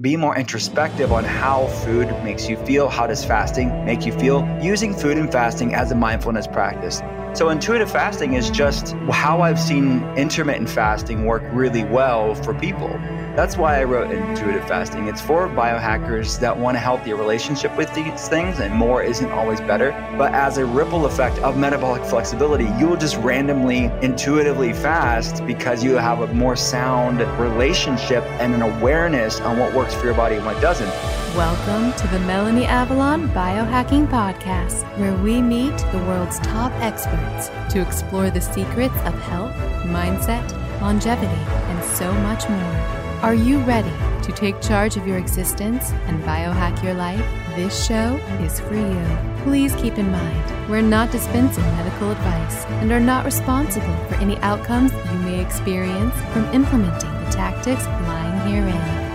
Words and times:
be 0.00 0.16
more 0.16 0.36
introspective 0.36 1.12
on 1.12 1.24
how 1.24 1.66
food 1.66 2.08
makes 2.24 2.48
you 2.48 2.56
feel. 2.64 2.88
How 2.88 3.06
does 3.06 3.22
fasting 3.24 3.84
make 3.84 4.06
you 4.06 4.12
feel? 4.12 4.48
Using 4.62 4.94
food 4.94 5.18
and 5.18 5.30
fasting 5.30 5.74
as 5.74 5.90
a 5.92 5.94
mindfulness 5.94 6.46
practice. 6.46 7.02
So, 7.34 7.50
intuitive 7.50 7.90
fasting 7.90 8.34
is 8.34 8.50
just 8.50 8.92
how 9.10 9.42
I've 9.42 9.60
seen 9.60 10.02
intermittent 10.16 10.70
fasting 10.70 11.26
work 11.26 11.42
really 11.52 11.84
well 11.84 12.34
for 12.34 12.54
people. 12.54 12.88
That's 13.36 13.56
why 13.56 13.80
I 13.80 13.84
wrote 13.84 14.10
Intuitive 14.10 14.66
Fasting. 14.66 15.06
It's 15.06 15.20
for 15.20 15.48
biohackers 15.48 16.40
that 16.40 16.58
want 16.58 16.76
a 16.76 16.80
healthier 16.80 17.14
relationship 17.14 17.74
with 17.76 17.92
these 17.94 18.28
things, 18.28 18.58
and 18.58 18.74
more 18.74 19.04
isn't 19.04 19.30
always 19.30 19.60
better. 19.60 19.92
But 20.18 20.34
as 20.34 20.58
a 20.58 20.66
ripple 20.66 21.06
effect 21.06 21.38
of 21.38 21.56
metabolic 21.56 22.04
flexibility, 22.04 22.64
you 22.76 22.88
will 22.88 22.96
just 22.96 23.16
randomly, 23.18 23.84
intuitively 24.02 24.72
fast 24.72 25.46
because 25.46 25.84
you 25.84 25.92
have 25.92 26.20
a 26.20 26.34
more 26.34 26.56
sound 26.56 27.20
relationship 27.38 28.24
and 28.40 28.52
an 28.52 28.62
awareness 28.62 29.40
on 29.42 29.60
what 29.60 29.72
works 29.74 29.94
for 29.94 30.06
your 30.06 30.14
body 30.14 30.34
and 30.34 30.44
what 30.44 30.60
doesn't. 30.60 30.90
Welcome 31.36 31.92
to 32.00 32.08
the 32.08 32.18
Melanie 32.26 32.66
Avalon 32.66 33.28
Biohacking 33.28 34.08
Podcast, 34.08 34.82
where 34.98 35.14
we 35.22 35.40
meet 35.40 35.78
the 35.92 35.98
world's 36.08 36.40
top 36.40 36.72
experts 36.82 37.48
to 37.72 37.80
explore 37.80 38.28
the 38.28 38.40
secrets 38.40 38.96
of 39.04 39.14
health, 39.22 39.54
mindset, 39.86 40.50
longevity, 40.80 41.32
and 41.32 41.84
so 41.84 42.12
much 42.12 42.48
more. 42.48 42.99
Are 43.22 43.34
you 43.34 43.58
ready 43.64 43.92
to 44.22 44.32
take 44.32 44.62
charge 44.62 44.96
of 44.96 45.06
your 45.06 45.18
existence 45.18 45.90
and 46.06 46.22
biohack 46.24 46.82
your 46.82 46.94
life? 46.94 47.22
This 47.54 47.84
show 47.84 48.16
is 48.40 48.58
for 48.60 48.74
you. 48.74 49.42
Please 49.42 49.74
keep 49.74 49.98
in 49.98 50.10
mind, 50.10 50.70
we're 50.70 50.80
not 50.80 51.12
dispensing 51.12 51.64
medical 51.64 52.12
advice 52.12 52.64
and 52.80 52.90
are 52.90 52.98
not 52.98 53.26
responsible 53.26 53.94
for 54.08 54.14
any 54.14 54.38
outcomes 54.38 54.94
you 55.12 55.18
may 55.18 55.38
experience 55.38 56.14
from 56.32 56.46
implementing 56.54 57.12
the 57.22 57.30
tactics 57.30 57.84
lying 57.84 58.50
herein. 58.50 59.09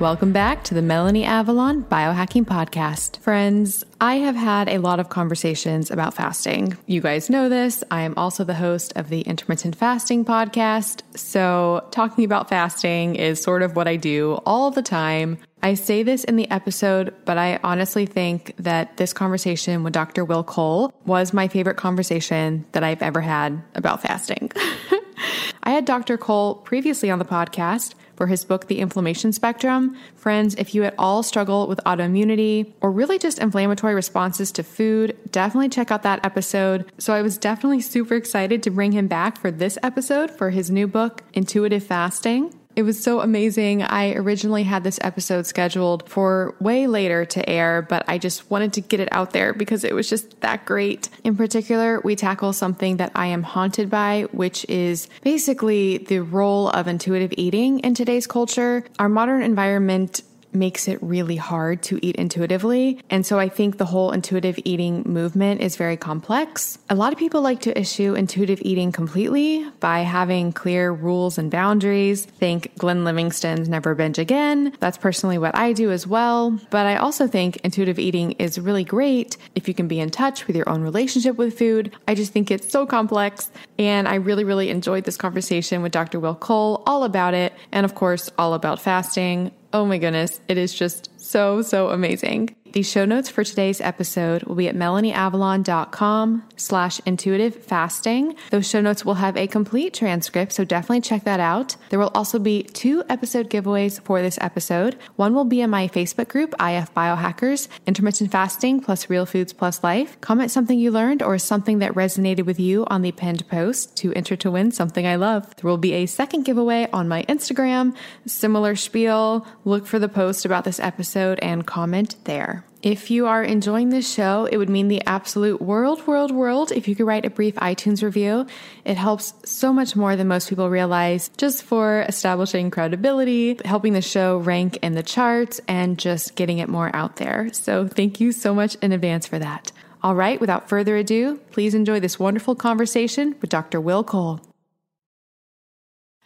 Welcome 0.00 0.32
back 0.32 0.64
to 0.64 0.72
the 0.72 0.80
Melanie 0.80 1.26
Avalon 1.26 1.84
Biohacking 1.84 2.46
Podcast. 2.46 3.18
Friends, 3.18 3.84
I 4.00 4.14
have 4.14 4.34
had 4.34 4.66
a 4.70 4.78
lot 4.78 4.98
of 4.98 5.10
conversations 5.10 5.90
about 5.90 6.14
fasting. 6.14 6.74
You 6.86 7.02
guys 7.02 7.28
know 7.28 7.50
this. 7.50 7.84
I 7.90 8.00
am 8.00 8.14
also 8.16 8.42
the 8.42 8.54
host 8.54 8.94
of 8.96 9.10
the 9.10 9.20
Intermittent 9.20 9.76
Fasting 9.76 10.24
Podcast. 10.24 11.02
So, 11.18 11.86
talking 11.90 12.24
about 12.24 12.48
fasting 12.48 13.16
is 13.16 13.42
sort 13.42 13.60
of 13.60 13.76
what 13.76 13.88
I 13.88 13.96
do 13.96 14.40
all 14.46 14.70
the 14.70 14.80
time. 14.80 15.36
I 15.62 15.74
say 15.74 16.02
this 16.02 16.24
in 16.24 16.36
the 16.36 16.50
episode, 16.50 17.14
but 17.26 17.36
I 17.36 17.60
honestly 17.62 18.06
think 18.06 18.54
that 18.56 18.96
this 18.96 19.12
conversation 19.12 19.84
with 19.84 19.92
Dr. 19.92 20.24
Will 20.24 20.44
Cole 20.44 20.94
was 21.04 21.34
my 21.34 21.46
favorite 21.46 21.76
conversation 21.76 22.64
that 22.72 22.82
I've 22.82 23.02
ever 23.02 23.20
had 23.20 23.62
about 23.74 24.00
fasting. 24.00 24.50
I 25.62 25.72
had 25.72 25.84
Dr. 25.84 26.16
Cole 26.16 26.54
previously 26.54 27.10
on 27.10 27.18
the 27.18 27.26
podcast 27.26 27.92
for 28.20 28.26
his 28.26 28.44
book, 28.44 28.66
The 28.66 28.80
Inflammation 28.80 29.32
Spectrum. 29.32 29.96
Friends, 30.14 30.54
if 30.56 30.74
you 30.74 30.84
at 30.84 30.94
all 30.98 31.22
struggle 31.22 31.66
with 31.66 31.80
autoimmunity 31.86 32.70
or 32.82 32.92
really 32.92 33.18
just 33.18 33.38
inflammatory 33.38 33.94
responses 33.94 34.52
to 34.52 34.62
food, 34.62 35.16
definitely 35.30 35.70
check 35.70 35.90
out 35.90 36.02
that 36.02 36.22
episode. 36.22 36.92
So 36.98 37.14
I 37.14 37.22
was 37.22 37.38
definitely 37.38 37.80
super 37.80 38.16
excited 38.16 38.62
to 38.64 38.70
bring 38.70 38.92
him 38.92 39.06
back 39.06 39.38
for 39.38 39.50
this 39.50 39.78
episode 39.82 40.30
for 40.30 40.50
his 40.50 40.70
new 40.70 40.86
book, 40.86 41.22
Intuitive 41.32 41.82
Fasting. 41.82 42.59
It 42.76 42.82
was 42.82 43.02
so 43.02 43.20
amazing. 43.20 43.82
I 43.82 44.14
originally 44.14 44.62
had 44.62 44.84
this 44.84 44.98
episode 45.02 45.44
scheduled 45.46 46.08
for 46.08 46.54
way 46.60 46.86
later 46.86 47.24
to 47.26 47.48
air, 47.48 47.82
but 47.82 48.04
I 48.08 48.16
just 48.16 48.50
wanted 48.50 48.72
to 48.74 48.80
get 48.80 49.00
it 49.00 49.08
out 49.10 49.32
there 49.32 49.52
because 49.52 49.84
it 49.84 49.94
was 49.94 50.08
just 50.08 50.40
that 50.40 50.64
great. 50.64 51.08
In 51.24 51.36
particular, 51.36 52.00
we 52.00 52.14
tackle 52.14 52.52
something 52.52 52.96
that 52.98 53.12
I 53.14 53.26
am 53.26 53.42
haunted 53.42 53.90
by, 53.90 54.26
which 54.32 54.64
is 54.68 55.08
basically 55.22 55.98
the 55.98 56.20
role 56.20 56.70
of 56.70 56.86
intuitive 56.86 57.34
eating 57.36 57.80
in 57.80 57.94
today's 57.94 58.26
culture. 58.26 58.84
Our 58.98 59.08
modern 59.08 59.42
environment 59.42 60.22
makes 60.52 60.88
it 60.88 60.98
really 61.02 61.36
hard 61.36 61.82
to 61.84 62.04
eat 62.04 62.16
intuitively. 62.16 63.00
And 63.10 63.24
so 63.24 63.38
I 63.38 63.48
think 63.48 63.78
the 63.78 63.84
whole 63.84 64.12
intuitive 64.12 64.58
eating 64.64 65.02
movement 65.06 65.60
is 65.60 65.76
very 65.76 65.96
complex. 65.96 66.78
A 66.88 66.94
lot 66.94 67.12
of 67.12 67.18
people 67.18 67.40
like 67.40 67.60
to 67.62 67.78
issue 67.78 68.14
intuitive 68.14 68.60
eating 68.62 68.92
completely 68.92 69.68
by 69.80 70.00
having 70.00 70.52
clear 70.52 70.92
rules 70.92 71.38
and 71.38 71.50
boundaries. 71.50 72.24
Think 72.24 72.72
Glenn 72.78 73.04
Livingston's 73.04 73.68
Never 73.68 73.94
Binge 73.94 74.18
Again. 74.18 74.72
That's 74.80 74.98
personally 74.98 75.38
what 75.38 75.56
I 75.56 75.72
do 75.72 75.90
as 75.90 76.06
well. 76.06 76.58
But 76.70 76.86
I 76.86 76.96
also 76.96 77.26
think 77.26 77.56
intuitive 77.58 77.98
eating 77.98 78.32
is 78.32 78.58
really 78.58 78.84
great 78.84 79.36
if 79.54 79.68
you 79.68 79.74
can 79.74 79.88
be 79.88 80.00
in 80.00 80.10
touch 80.10 80.46
with 80.46 80.56
your 80.56 80.68
own 80.68 80.82
relationship 80.82 81.36
with 81.36 81.58
food. 81.58 81.94
I 82.08 82.14
just 82.14 82.32
think 82.32 82.50
it's 82.50 82.70
so 82.70 82.86
complex. 82.86 83.50
And 83.78 84.08
I 84.08 84.16
really, 84.16 84.44
really 84.44 84.70
enjoyed 84.70 85.04
this 85.04 85.16
conversation 85.16 85.82
with 85.82 85.92
Dr. 85.92 86.20
Will 86.20 86.34
Cole 86.34 86.82
all 86.86 87.04
about 87.04 87.34
it. 87.34 87.52
And 87.72 87.84
of 87.84 87.94
course, 87.94 88.30
all 88.38 88.54
about 88.54 88.80
fasting. 88.80 89.52
Oh 89.72 89.86
my 89.86 89.98
goodness, 89.98 90.40
it 90.48 90.58
is 90.58 90.74
just 90.74 91.10
so, 91.20 91.62
so 91.62 91.90
amazing. 91.90 92.56
The 92.72 92.84
show 92.84 93.04
notes 93.04 93.28
for 93.28 93.42
today's 93.42 93.80
episode 93.80 94.44
will 94.44 94.54
be 94.54 94.68
at 94.68 94.76
melanieavalon.com 94.76 96.44
slash 96.54 97.00
intuitive 97.04 97.56
fasting. 97.56 98.36
Those 98.50 98.68
show 98.68 98.80
notes 98.80 99.04
will 99.04 99.14
have 99.14 99.36
a 99.36 99.48
complete 99.48 99.92
transcript, 99.92 100.52
so 100.52 100.64
definitely 100.64 101.00
check 101.00 101.24
that 101.24 101.40
out. 101.40 101.74
There 101.88 101.98
will 101.98 102.12
also 102.14 102.38
be 102.38 102.62
two 102.62 103.02
episode 103.08 103.50
giveaways 103.50 104.00
for 104.02 104.22
this 104.22 104.38
episode. 104.40 104.96
One 105.16 105.34
will 105.34 105.44
be 105.44 105.62
in 105.62 105.70
my 105.70 105.88
Facebook 105.88 106.28
group, 106.28 106.54
IF 106.60 106.94
Biohackers, 106.94 107.66
Intermittent 107.88 108.30
Fasting 108.30 108.80
plus 108.80 109.10
Real 109.10 109.26
Foods 109.26 109.52
plus 109.52 109.82
Life. 109.82 110.20
Comment 110.20 110.48
something 110.48 110.78
you 110.78 110.92
learned 110.92 111.24
or 111.24 111.38
something 111.38 111.80
that 111.80 111.94
resonated 111.94 112.46
with 112.46 112.60
you 112.60 112.86
on 112.86 113.02
the 113.02 113.10
pinned 113.10 113.48
post 113.48 113.96
to 113.96 114.12
enter 114.14 114.36
to 114.36 114.50
win 114.50 114.70
something 114.70 115.08
I 115.08 115.16
love. 115.16 115.56
There 115.56 115.68
will 115.68 115.76
be 115.76 115.94
a 115.94 116.06
second 116.06 116.44
giveaway 116.44 116.88
on 116.92 117.08
my 117.08 117.24
Instagram, 117.24 117.96
similar 118.26 118.76
spiel. 118.76 119.44
Look 119.64 119.88
for 119.88 119.98
the 119.98 120.08
post 120.08 120.44
about 120.44 120.62
this 120.62 120.78
episode 120.78 121.40
and 121.40 121.66
comment 121.66 122.14
there. 122.24 122.59
If 122.82 123.10
you 123.10 123.26
are 123.26 123.42
enjoying 123.42 123.90
this 123.90 124.10
show, 124.10 124.46
it 124.50 124.56
would 124.56 124.70
mean 124.70 124.88
the 124.88 125.04
absolute 125.04 125.60
world, 125.60 126.06
world, 126.06 126.30
world 126.30 126.72
if 126.72 126.88
you 126.88 126.96
could 126.96 127.04
write 127.04 127.26
a 127.26 127.30
brief 127.30 127.54
iTunes 127.56 128.02
review. 128.02 128.46
It 128.86 128.96
helps 128.96 129.34
so 129.44 129.70
much 129.70 129.96
more 129.96 130.16
than 130.16 130.28
most 130.28 130.48
people 130.48 130.70
realize 130.70 131.28
just 131.36 131.62
for 131.62 132.06
establishing 132.08 132.70
credibility, 132.70 133.58
helping 133.66 133.92
the 133.92 134.00
show 134.00 134.38
rank 134.38 134.78
in 134.80 134.94
the 134.94 135.02
charts, 135.02 135.60
and 135.68 135.98
just 135.98 136.36
getting 136.36 136.58
it 136.58 136.70
more 136.70 136.90
out 136.96 137.16
there. 137.16 137.50
So 137.52 137.86
thank 137.86 138.18
you 138.18 138.32
so 138.32 138.54
much 138.54 138.76
in 138.76 138.92
advance 138.92 139.26
for 139.26 139.38
that. 139.38 139.72
All 140.02 140.14
right, 140.14 140.40
without 140.40 140.70
further 140.70 140.96
ado, 140.96 141.36
please 141.50 141.74
enjoy 141.74 142.00
this 142.00 142.18
wonderful 142.18 142.54
conversation 142.54 143.36
with 143.42 143.50
Dr. 143.50 143.78
Will 143.78 144.02
Cole. 144.02 144.40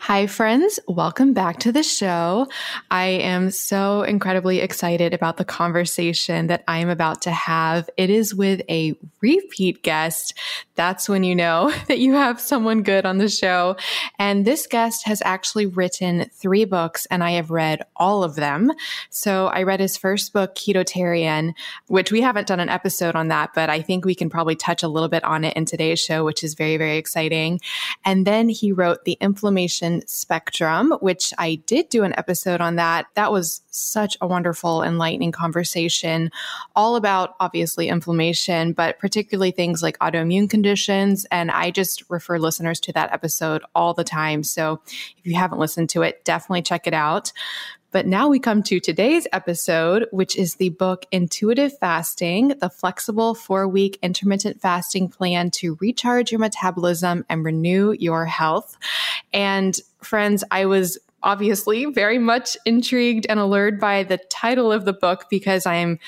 Hi, 0.06 0.26
friends. 0.26 0.78
Welcome 0.86 1.32
back 1.32 1.60
to 1.60 1.72
the 1.72 1.82
show. 1.82 2.46
I 2.90 3.06
am 3.06 3.50
so 3.50 4.02
incredibly 4.02 4.58
excited 4.60 5.14
about 5.14 5.38
the 5.38 5.46
conversation 5.46 6.48
that 6.48 6.62
I 6.68 6.80
am 6.80 6.90
about 6.90 7.22
to 7.22 7.30
have. 7.30 7.88
It 7.96 8.10
is 8.10 8.34
with 8.34 8.60
a 8.68 8.96
repeat 9.22 9.82
guest. 9.82 10.34
That's 10.74 11.08
when 11.08 11.24
you 11.24 11.34
know 11.34 11.72
that 11.88 12.00
you 12.00 12.12
have 12.12 12.38
someone 12.38 12.82
good 12.82 13.06
on 13.06 13.16
the 13.16 13.30
show. 13.30 13.76
And 14.18 14.44
this 14.44 14.66
guest 14.66 15.06
has 15.06 15.22
actually 15.24 15.64
written 15.64 16.28
three 16.34 16.66
books, 16.66 17.06
and 17.06 17.24
I 17.24 17.30
have 17.30 17.50
read 17.50 17.80
all 17.96 18.22
of 18.22 18.34
them. 18.34 18.72
So 19.08 19.46
I 19.46 19.62
read 19.62 19.80
his 19.80 19.96
first 19.96 20.34
book, 20.34 20.54
Ketotarian, 20.54 21.54
which 21.86 22.12
we 22.12 22.20
haven't 22.20 22.46
done 22.46 22.60
an 22.60 22.68
episode 22.68 23.16
on 23.16 23.28
that, 23.28 23.54
but 23.54 23.70
I 23.70 23.80
think 23.80 24.04
we 24.04 24.14
can 24.14 24.28
probably 24.28 24.54
touch 24.54 24.82
a 24.82 24.88
little 24.88 25.08
bit 25.08 25.24
on 25.24 25.44
it 25.44 25.56
in 25.56 25.64
today's 25.64 25.98
show, 25.98 26.26
which 26.26 26.44
is 26.44 26.52
very, 26.52 26.76
very 26.76 26.98
exciting. 26.98 27.58
And 28.04 28.26
then 28.26 28.50
he 28.50 28.70
wrote 28.70 29.06
The 29.06 29.16
Inflammation 29.22 29.93
spectrum, 30.06 30.92
which 31.00 31.32
I 31.38 31.56
did 31.66 31.88
do 31.88 32.04
an 32.04 32.14
episode 32.16 32.60
on 32.60 32.76
that. 32.76 33.06
That 33.14 33.32
was 33.32 33.62
such 33.70 34.16
a 34.20 34.26
wonderful, 34.26 34.82
enlightening 34.82 35.32
conversation, 35.32 36.30
all 36.74 36.96
about 36.96 37.34
obviously 37.40 37.88
inflammation, 37.88 38.72
but 38.72 38.98
particularly 38.98 39.50
things 39.50 39.82
like 39.82 39.98
autoimmune 39.98 40.48
conditions. 40.48 41.26
And 41.30 41.50
I 41.50 41.70
just 41.70 42.02
refer 42.08 42.38
listeners 42.38 42.80
to 42.80 42.92
that 42.92 43.12
episode 43.12 43.62
all 43.74 43.94
the 43.94 44.04
time. 44.04 44.42
So 44.42 44.80
if 44.86 45.26
you 45.26 45.34
haven't 45.34 45.58
listened 45.58 45.90
to 45.90 46.02
it, 46.02 46.24
definitely 46.24 46.62
check 46.62 46.86
it 46.86 46.94
out. 46.94 47.32
But 47.94 48.08
now 48.08 48.26
we 48.26 48.40
come 48.40 48.64
to 48.64 48.80
today's 48.80 49.28
episode, 49.32 50.08
which 50.10 50.34
is 50.34 50.56
the 50.56 50.70
book 50.70 51.06
Intuitive 51.12 51.78
Fasting, 51.78 52.48
the 52.58 52.68
flexible 52.68 53.36
four 53.36 53.68
week 53.68 54.00
intermittent 54.02 54.60
fasting 54.60 55.08
plan 55.08 55.52
to 55.52 55.78
recharge 55.80 56.32
your 56.32 56.40
metabolism 56.40 57.24
and 57.30 57.44
renew 57.44 57.92
your 57.92 58.24
health. 58.24 58.76
And 59.32 59.78
friends, 60.02 60.42
I 60.50 60.66
was 60.66 60.98
obviously 61.22 61.84
very 61.84 62.18
much 62.18 62.56
intrigued 62.66 63.26
and 63.28 63.38
allured 63.38 63.78
by 63.78 64.02
the 64.02 64.18
title 64.28 64.72
of 64.72 64.86
the 64.86 64.92
book 64.92 65.26
because 65.30 65.64
I'm 65.64 66.00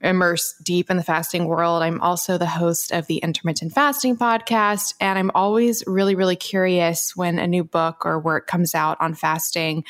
immerse 0.00 0.54
deep 0.62 0.90
in 0.90 0.96
the 0.96 1.02
fasting 1.02 1.46
world. 1.46 1.82
I'm 1.82 2.00
also 2.00 2.38
the 2.38 2.46
host 2.46 2.92
of 2.92 3.06
the 3.06 3.18
Intermittent 3.18 3.72
Fasting 3.72 4.16
podcast. 4.16 4.94
And 5.00 5.18
I'm 5.18 5.30
always 5.34 5.84
really, 5.86 6.14
really 6.14 6.36
curious 6.36 7.14
when 7.14 7.38
a 7.38 7.46
new 7.46 7.64
book 7.64 8.06
or 8.06 8.18
work 8.18 8.46
comes 8.46 8.74
out 8.74 8.96
on 9.00 9.14
fasting, 9.14 9.84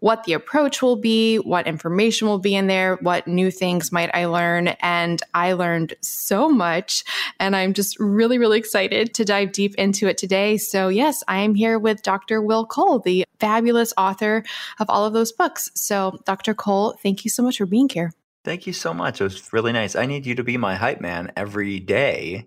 what 0.00 0.24
the 0.24 0.34
approach 0.34 0.82
will 0.82 0.96
be, 0.96 1.36
what 1.38 1.66
information 1.66 2.28
will 2.28 2.38
be 2.38 2.54
in 2.54 2.66
there, 2.66 2.96
what 2.96 3.26
new 3.26 3.50
things 3.50 3.90
might 3.90 4.10
I 4.14 4.26
learn. 4.26 4.68
And 4.68 5.22
I 5.32 5.54
learned 5.54 5.94
so 6.02 6.50
much. 6.50 7.04
And 7.40 7.56
I'm 7.56 7.72
just 7.72 7.98
really, 7.98 8.36
really 8.36 8.58
excited 8.58 9.14
to 9.14 9.24
dive 9.24 9.52
deep 9.52 9.74
into 9.76 10.06
it 10.08 10.18
today. 10.18 10.58
So, 10.58 10.88
yes, 10.88 11.24
I 11.26 11.38
am 11.38 11.54
here 11.54 11.78
with 11.78 12.02
Dr. 12.02 12.42
Will 12.42 12.66
Cole, 12.66 12.98
the 12.98 13.24
fabulous 13.40 13.94
author 13.96 14.44
of 14.78 14.90
all 14.90 15.06
of 15.06 15.14
those 15.14 15.32
books. 15.32 15.70
So, 15.74 16.18
Dr. 16.26 16.52
Cole, 16.52 16.98
thank 17.02 17.24
you 17.24 17.30
so 17.30 17.42
much 17.42 17.56
for 17.56 17.66
being 17.66 17.88
here. 17.88 18.12
Thank 18.44 18.66
you 18.66 18.74
so 18.74 18.92
much. 18.92 19.20
It 19.20 19.24
was 19.24 19.52
really 19.52 19.72
nice. 19.72 19.96
I 19.96 20.04
need 20.04 20.26
you 20.26 20.34
to 20.34 20.44
be 20.44 20.58
my 20.58 20.74
hype 20.74 21.00
man 21.00 21.32
every 21.36 21.80
day. 21.80 22.46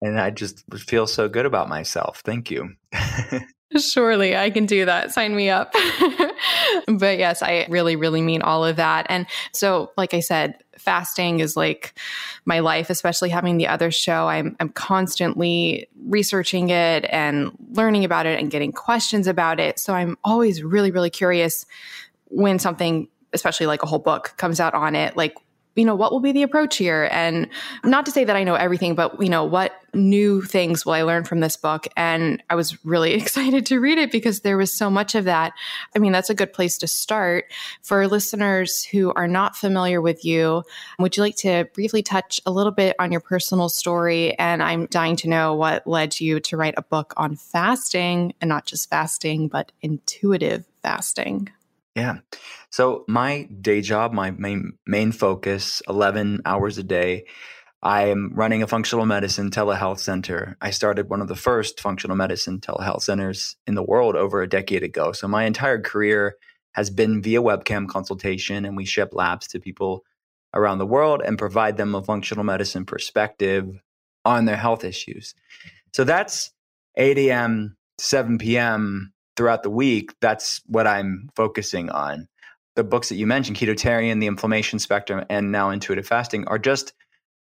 And 0.00 0.20
I 0.20 0.30
just 0.30 0.64
feel 0.74 1.06
so 1.06 1.28
good 1.28 1.46
about 1.46 1.68
myself. 1.68 2.20
Thank 2.24 2.50
you. 2.50 2.74
Surely 3.76 4.36
I 4.36 4.50
can 4.50 4.66
do 4.66 4.84
that. 4.84 5.10
Sign 5.12 5.34
me 5.34 5.50
up. 5.50 5.72
but 6.86 7.18
yes, 7.18 7.42
I 7.42 7.66
really, 7.68 7.96
really 7.96 8.22
mean 8.22 8.42
all 8.42 8.64
of 8.64 8.76
that. 8.76 9.06
And 9.08 9.26
so, 9.52 9.90
like 9.96 10.14
I 10.14 10.20
said, 10.20 10.62
fasting 10.78 11.40
is 11.40 11.56
like 11.56 11.98
my 12.44 12.60
life, 12.60 12.88
especially 12.90 13.30
having 13.30 13.56
the 13.56 13.66
other 13.66 13.90
show. 13.90 14.28
I'm, 14.28 14.54
I'm 14.60 14.68
constantly 14.68 15.88
researching 16.06 16.70
it 16.70 17.06
and 17.10 17.50
learning 17.72 18.04
about 18.04 18.26
it 18.26 18.38
and 18.38 18.50
getting 18.50 18.70
questions 18.70 19.26
about 19.26 19.58
it. 19.58 19.80
So 19.80 19.94
I'm 19.94 20.16
always 20.22 20.62
really, 20.62 20.92
really 20.92 21.10
curious 21.10 21.66
when 22.28 22.60
something 22.60 23.08
especially 23.36 23.66
like 23.66 23.82
a 23.82 23.86
whole 23.86 24.00
book 24.00 24.34
comes 24.36 24.58
out 24.58 24.74
on 24.74 24.96
it, 24.96 25.16
like, 25.16 25.36
you 25.76 25.84
know, 25.84 25.94
what 25.94 26.10
will 26.10 26.20
be 26.20 26.32
the 26.32 26.42
approach 26.42 26.78
here? 26.78 27.08
And 27.12 27.48
not 27.84 28.06
to 28.06 28.10
say 28.10 28.24
that 28.24 28.34
I 28.34 28.44
know 28.44 28.54
everything, 28.54 28.94
but, 28.94 29.22
you 29.22 29.28
know, 29.28 29.44
what 29.44 29.72
new 29.92 30.40
things 30.42 30.84
will 30.84 30.94
I 30.94 31.02
learn 31.02 31.24
from 31.24 31.40
this 31.40 31.56
book? 31.56 31.86
And 31.96 32.42
I 32.48 32.54
was 32.54 32.82
really 32.84 33.12
excited 33.20 33.66
to 33.66 33.78
read 33.78 33.98
it 33.98 34.10
because 34.10 34.40
there 34.40 34.56
was 34.56 34.72
so 34.72 34.88
much 34.90 35.14
of 35.14 35.24
that. 35.24 35.52
I 35.94 35.98
mean, 35.98 36.12
that's 36.12 36.30
a 36.30 36.34
good 36.34 36.52
place 36.52 36.78
to 36.78 36.86
start. 36.86 37.52
For 37.82 38.08
listeners 38.08 38.84
who 38.84 39.12
are 39.12 39.28
not 39.28 39.54
familiar 39.54 40.00
with 40.00 40.24
you, 40.24 40.64
would 40.98 41.16
you 41.16 41.22
like 41.22 41.36
to 41.36 41.68
briefly 41.74 42.02
touch 42.02 42.40
a 42.46 42.50
little 42.50 42.72
bit 42.72 42.96
on 42.98 43.12
your 43.12 43.20
personal 43.20 43.68
story? 43.68 44.36
And 44.38 44.62
I'm 44.62 44.86
dying 44.86 45.16
to 45.16 45.28
know 45.28 45.54
what 45.54 45.86
led 45.86 46.18
you 46.20 46.40
to 46.40 46.56
write 46.56 46.74
a 46.78 46.82
book 46.82 47.12
on 47.18 47.36
fasting 47.36 48.32
and 48.40 48.48
not 48.48 48.64
just 48.64 48.88
fasting, 48.88 49.48
but 49.48 49.72
intuitive 49.82 50.64
fasting. 50.82 51.50
Yeah. 51.96 52.18
So 52.70 53.04
my 53.08 53.48
day 53.62 53.80
job, 53.80 54.12
my 54.12 54.30
main 54.30 54.74
main 54.86 55.12
focus, 55.12 55.80
11 55.88 56.42
hours 56.44 56.76
a 56.76 56.82
day, 56.82 57.24
I 57.82 58.08
am 58.08 58.32
running 58.34 58.62
a 58.62 58.66
functional 58.66 59.06
medicine 59.06 59.50
telehealth 59.50 59.98
center. 59.98 60.58
I 60.60 60.70
started 60.70 61.08
one 61.08 61.22
of 61.22 61.28
the 61.28 61.34
first 61.34 61.80
functional 61.80 62.14
medicine 62.14 62.60
telehealth 62.60 63.02
centers 63.02 63.56
in 63.66 63.76
the 63.76 63.82
world 63.82 64.14
over 64.14 64.42
a 64.42 64.48
decade 64.48 64.82
ago. 64.82 65.12
So 65.12 65.26
my 65.26 65.44
entire 65.44 65.80
career 65.80 66.36
has 66.72 66.90
been 66.90 67.22
via 67.22 67.40
webcam 67.40 67.88
consultation 67.88 68.66
and 68.66 68.76
we 68.76 68.84
ship 68.84 69.14
labs 69.14 69.48
to 69.48 69.58
people 69.58 70.04
around 70.52 70.76
the 70.76 70.86
world 70.86 71.22
and 71.24 71.38
provide 71.38 71.78
them 71.78 71.94
a 71.94 72.02
functional 72.02 72.44
medicine 72.44 72.84
perspective 72.84 73.66
on 74.26 74.44
their 74.44 74.56
health 74.56 74.84
issues. 74.84 75.34
So 75.94 76.04
that's 76.04 76.50
8 76.96 77.16
a.m. 77.16 77.78
7 77.98 78.36
p.m 78.36 79.14
throughout 79.36 79.62
the 79.62 79.70
week, 79.70 80.14
that's 80.20 80.60
what 80.66 80.86
I'm 80.86 81.30
focusing 81.36 81.90
on. 81.90 82.28
The 82.74 82.84
books 82.84 83.08
that 83.08 83.16
you 83.16 83.26
mentioned, 83.26 83.56
Ketotarian, 83.56 84.20
The 84.20 84.26
Inflammation 84.26 84.78
Spectrum, 84.78 85.24
and 85.30 85.52
now 85.52 85.70
Intuitive 85.70 86.06
Fasting, 86.06 86.46
are 86.48 86.58
just 86.58 86.92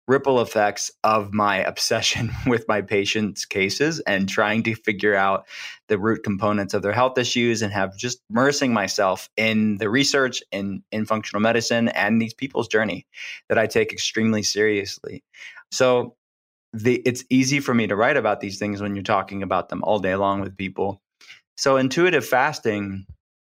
ripple 0.08 0.40
effects 0.40 0.90
of 1.04 1.32
my 1.32 1.56
obsession 1.64 2.30
with 2.46 2.66
my 2.68 2.82
patients' 2.82 3.44
cases 3.44 4.00
and 4.00 4.28
trying 4.28 4.62
to 4.64 4.74
figure 4.74 5.14
out 5.14 5.46
the 5.88 5.98
root 5.98 6.22
components 6.24 6.74
of 6.74 6.82
their 6.82 6.92
health 6.92 7.18
issues 7.18 7.62
and 7.62 7.72
have 7.72 7.96
just 7.96 8.20
immersing 8.30 8.72
myself 8.72 9.28
in 9.36 9.78
the 9.78 9.88
research 9.88 10.42
in, 10.50 10.82
in 10.90 11.04
functional 11.06 11.40
medicine 11.40 11.88
and 11.88 12.20
these 12.20 12.34
people's 12.34 12.68
journey 12.68 13.06
that 13.48 13.58
I 13.58 13.66
take 13.66 13.92
extremely 13.92 14.42
seriously. 14.42 15.22
So 15.70 16.16
the, 16.72 17.00
it's 17.04 17.24
easy 17.30 17.60
for 17.60 17.74
me 17.74 17.86
to 17.86 17.96
write 17.96 18.16
about 18.16 18.40
these 18.40 18.58
things 18.58 18.80
when 18.80 18.96
you're 18.96 19.02
talking 19.02 19.42
about 19.42 19.68
them 19.68 19.84
all 19.84 19.98
day 19.98 20.16
long 20.16 20.40
with 20.40 20.56
people 20.56 21.00
so, 21.56 21.76
intuitive 21.76 22.26
fasting, 22.26 23.06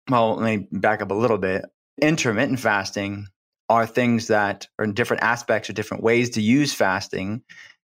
well, 0.08 0.36
let 0.36 0.60
me 0.60 0.66
back 0.72 1.02
up 1.02 1.10
a 1.10 1.14
little 1.14 1.38
bit. 1.38 1.64
Intermittent 2.00 2.60
fasting 2.60 3.26
are 3.68 3.86
things 3.86 4.28
that 4.28 4.66
are 4.78 4.86
different 4.86 5.22
aspects 5.22 5.70
or 5.70 5.72
different 5.72 6.02
ways 6.02 6.30
to 6.30 6.42
use 6.42 6.74
fasting, 6.74 7.42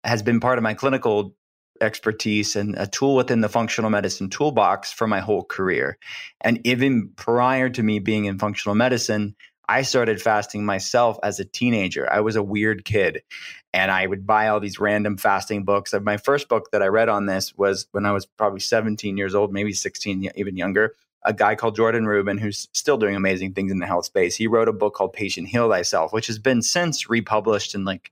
has 0.03 0.21
been 0.21 0.39
part 0.39 0.57
of 0.57 0.63
my 0.63 0.73
clinical 0.73 1.35
expertise 1.81 2.55
and 2.55 2.75
a 2.77 2.85
tool 2.85 3.15
within 3.15 3.41
the 3.41 3.49
functional 3.49 3.89
medicine 3.89 4.29
toolbox 4.29 4.91
for 4.91 5.07
my 5.07 5.19
whole 5.19 5.43
career. 5.43 5.97
And 6.41 6.59
even 6.65 7.09
prior 7.15 7.69
to 7.69 7.81
me 7.81 7.97
being 7.99 8.25
in 8.25 8.37
functional 8.37 8.75
medicine, 8.75 9.35
I 9.71 9.83
started 9.83 10.21
fasting 10.21 10.65
myself 10.65 11.17
as 11.23 11.39
a 11.39 11.45
teenager. 11.45 12.11
I 12.11 12.19
was 12.19 12.35
a 12.35 12.43
weird 12.43 12.83
kid 12.83 13.23
and 13.71 13.89
I 13.89 14.05
would 14.05 14.27
buy 14.27 14.49
all 14.49 14.59
these 14.59 14.81
random 14.81 15.15
fasting 15.15 15.63
books. 15.63 15.93
My 16.01 16.17
first 16.17 16.49
book 16.49 16.71
that 16.73 16.81
I 16.83 16.87
read 16.87 17.07
on 17.07 17.25
this 17.25 17.55
was 17.55 17.87
when 17.93 18.05
I 18.05 18.11
was 18.11 18.25
probably 18.25 18.59
17 18.59 19.15
years 19.15 19.33
old, 19.33 19.53
maybe 19.53 19.71
16, 19.71 20.29
even 20.35 20.57
younger. 20.57 20.93
A 21.23 21.31
guy 21.31 21.55
called 21.55 21.77
Jordan 21.77 22.05
Rubin, 22.05 22.37
who's 22.37 22.67
still 22.73 22.97
doing 22.97 23.15
amazing 23.15 23.53
things 23.53 23.71
in 23.71 23.79
the 23.79 23.85
health 23.85 24.03
space. 24.03 24.35
He 24.35 24.45
wrote 24.45 24.67
a 24.67 24.73
book 24.73 24.93
called 24.93 25.13
Patient 25.13 25.47
Heal 25.47 25.69
Thyself, 25.69 26.11
which 26.11 26.27
has 26.27 26.37
been 26.37 26.61
since 26.61 27.09
republished 27.09 27.73
and 27.73 27.85
like 27.85 28.11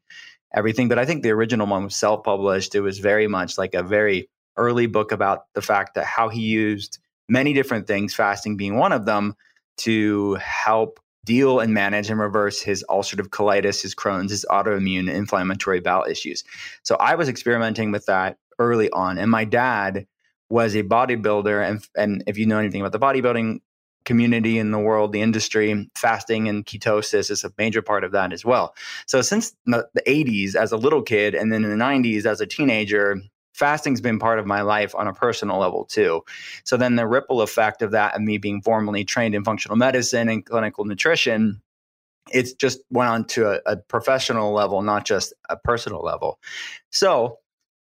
everything. 0.53 0.87
But 0.87 0.99
I 0.99 1.03
think 1.03 1.23
the 1.23 1.31
original 1.31 1.67
one 1.67 1.83
was 1.83 1.95
self 1.97 2.23
published. 2.23 2.73
It 2.73 2.81
was 2.81 2.99
very 2.99 3.27
much 3.27 3.57
like 3.57 3.73
a 3.73 3.83
very 3.83 4.29
early 4.55 4.87
book 4.87 5.11
about 5.11 5.47
the 5.55 5.61
fact 5.61 5.95
that 5.95 6.05
how 6.05 6.29
he 6.29 6.39
used 6.39 6.99
many 7.27 7.51
different 7.51 7.85
things, 7.85 8.13
fasting 8.13 8.55
being 8.55 8.77
one 8.77 8.93
of 8.93 9.03
them, 9.03 9.35
to 9.79 10.35
help 10.35 11.01
deal 11.29 11.59
and 11.59 11.75
manage 11.75 12.09
and 12.09 12.19
reverse 12.19 12.59
his 12.59 12.83
ulcerative 12.89 13.29
colitis, 13.29 13.83
his 13.83 13.93
Crohn's, 13.93 14.31
his 14.31 14.47
autoimmune 14.49 15.13
inflammatory 15.13 15.79
bowel 15.79 16.03
issues. 16.09 16.43
So 16.81 16.95
I 16.95 17.13
was 17.13 17.29
experimenting 17.29 17.91
with 17.91 18.07
that 18.07 18.37
early 18.57 18.89
on. 18.89 19.19
And 19.19 19.29
my 19.29 19.45
dad 19.45 20.07
was 20.49 20.75
a 20.75 20.81
bodybuilder. 20.81 21.69
And, 21.69 21.87
and 21.95 22.23
if 22.25 22.39
you 22.39 22.47
know 22.47 22.57
anything 22.57 22.81
about 22.81 22.93
the 22.93 22.99
bodybuilding 22.99 23.59
community 24.05 24.57
in 24.57 24.71
the 24.71 24.79
world, 24.79 25.13
the 25.13 25.21
industry, 25.21 25.87
fasting 25.95 26.49
and 26.49 26.65
ketosis 26.65 27.29
is 27.29 27.43
a 27.43 27.51
major 27.59 27.83
part 27.83 28.03
of 28.03 28.11
that 28.13 28.33
as 28.33 28.43
well. 28.43 28.73
So 29.05 29.21
since 29.21 29.55
the 29.67 29.85
80s 30.07 30.55
as 30.55 30.71
a 30.71 30.77
little 30.77 31.03
kid 31.03 31.35
and 31.35 31.53
then 31.53 31.63
in 31.63 31.69
the 31.69 31.85
90s 31.85 32.25
as 32.25 32.41
a 32.41 32.47
teenager, 32.47 33.21
fasting's 33.59 34.01
been 34.01 34.17
part 34.17 34.39
of 34.39 34.47
my 34.47 34.61
life 34.61 34.95
on 34.95 35.07
a 35.07 35.13
personal 35.13 35.59
level 35.59 35.85
too. 35.85 36.23
So 36.63 36.77
then 36.77 36.95
the 36.95 37.05
ripple 37.05 37.41
effect 37.41 37.81
of 37.81 37.91
that 37.91 38.15
and 38.15 38.25
me 38.25 38.37
being 38.37 38.61
formally 38.61 39.03
trained 39.03 39.35
in 39.35 39.43
functional 39.43 39.77
medicine 39.77 40.29
and 40.29 40.45
clinical 40.45 40.85
nutrition, 40.85 41.61
it's 42.31 42.53
just 42.53 42.79
went 42.89 43.09
on 43.09 43.25
to 43.25 43.51
a, 43.51 43.73
a 43.73 43.77
professional 43.77 44.53
level, 44.53 44.81
not 44.81 45.05
just 45.05 45.33
a 45.49 45.57
personal 45.57 46.01
level. 46.01 46.39
So 46.89 47.38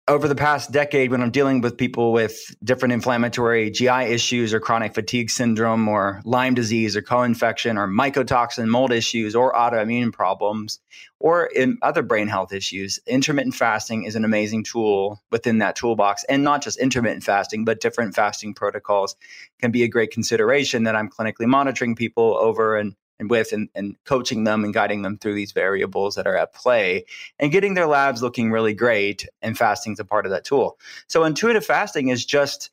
over 0.09 0.27
the 0.27 0.33
past 0.33 0.71
decade, 0.71 1.11
when 1.11 1.21
I'm 1.21 1.29
dealing 1.29 1.61
with 1.61 1.77
people 1.77 2.11
with 2.11 2.56
different 2.63 2.94
inflammatory 2.94 3.69
GI 3.69 4.06
issues 4.06 4.56
or 4.56 4.59
chronic 4.59 4.95
fatigue 4.95 5.29
syndrome 5.29 5.88
or 5.88 6.21
Lyme 6.25 6.55
disease 6.55 6.98
or 6.98 7.03
co-infection 7.03 7.77
or 7.77 7.88
mycotoxin 7.88 8.67
mold 8.67 8.91
issues 8.91 9.36
or 9.36 9.53
autoimmune 9.53 10.12
problems 10.12 10.79
or 11.19 11.51
other 11.84 12.01
brain 12.01 12.27
health 12.27 12.51
issues, 12.51 13.00
intermittent 13.05 13.53
fasting 13.53 14.05
is 14.05 14.15
an 14.15 14.25
amazing 14.25 14.63
tool 14.63 15.22
within 15.29 15.60
that 15.60 15.75
toolbox. 15.75 16.24
And 16.24 16.43
not 16.43 16.63
just 16.63 16.79
intermittent 16.79 17.24
fasting, 17.24 17.63
but 17.63 17.79
different 17.79 18.15
fasting 18.15 18.55
protocols 18.55 19.15
can 19.62 19.69
be 19.69 19.84
a 19.84 19.88
great 19.88 20.10
consideration 20.10 20.86
that 20.86 20.95
I'm 20.95 21.10
clinically 21.10 21.45
monitoring 21.45 21.95
people 21.95 22.36
over 22.36 22.77
and 22.77 22.95
and 23.19 23.29
with 23.29 23.51
and, 23.51 23.69
and 23.75 23.95
coaching 24.05 24.43
them 24.43 24.63
and 24.63 24.73
guiding 24.73 25.01
them 25.01 25.17
through 25.17 25.35
these 25.35 25.51
variables 25.51 26.15
that 26.15 26.27
are 26.27 26.38
at 26.38 26.53
play 26.53 27.05
and 27.38 27.51
getting 27.51 27.73
their 27.73 27.88
labs 27.88 28.21
looking 28.21 28.51
really 28.51 28.73
great. 28.73 29.27
And 29.41 29.57
fasting 29.57 29.93
is 29.93 29.99
a 29.99 30.05
part 30.05 30.25
of 30.25 30.31
that 30.31 30.45
tool. 30.45 30.79
So 31.07 31.23
intuitive 31.23 31.65
fasting 31.65 32.09
is 32.09 32.25
just 32.25 32.71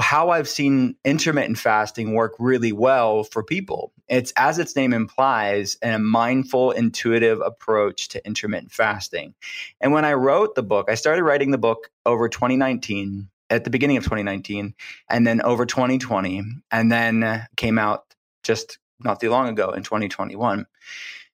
how 0.00 0.30
I've 0.30 0.48
seen 0.48 0.96
intermittent 1.04 1.58
fasting 1.58 2.12
work 2.12 2.34
really 2.38 2.72
well 2.72 3.24
for 3.24 3.42
people. 3.42 3.92
It's 4.06 4.32
as 4.36 4.58
its 4.58 4.76
name 4.76 4.92
implies, 4.92 5.78
a 5.82 5.98
mindful, 5.98 6.72
intuitive 6.72 7.40
approach 7.40 8.08
to 8.08 8.26
intermittent 8.26 8.72
fasting. 8.72 9.34
And 9.80 9.92
when 9.92 10.04
I 10.04 10.12
wrote 10.12 10.54
the 10.54 10.62
book, 10.62 10.90
I 10.90 10.94
started 10.94 11.22
writing 11.22 11.52
the 11.52 11.58
book 11.58 11.90
over 12.04 12.28
2019, 12.28 13.30
at 13.50 13.64
the 13.64 13.70
beginning 13.70 13.96
of 13.96 14.04
2019, 14.04 14.74
and 15.08 15.26
then 15.26 15.40
over 15.42 15.64
2020, 15.64 16.42
and 16.70 16.92
then 16.92 17.46
came 17.56 17.78
out 17.78 18.04
just 18.42 18.78
not 19.00 19.20
too 19.20 19.30
long 19.30 19.48
ago 19.48 19.70
in 19.70 19.82
2021. 19.82 20.66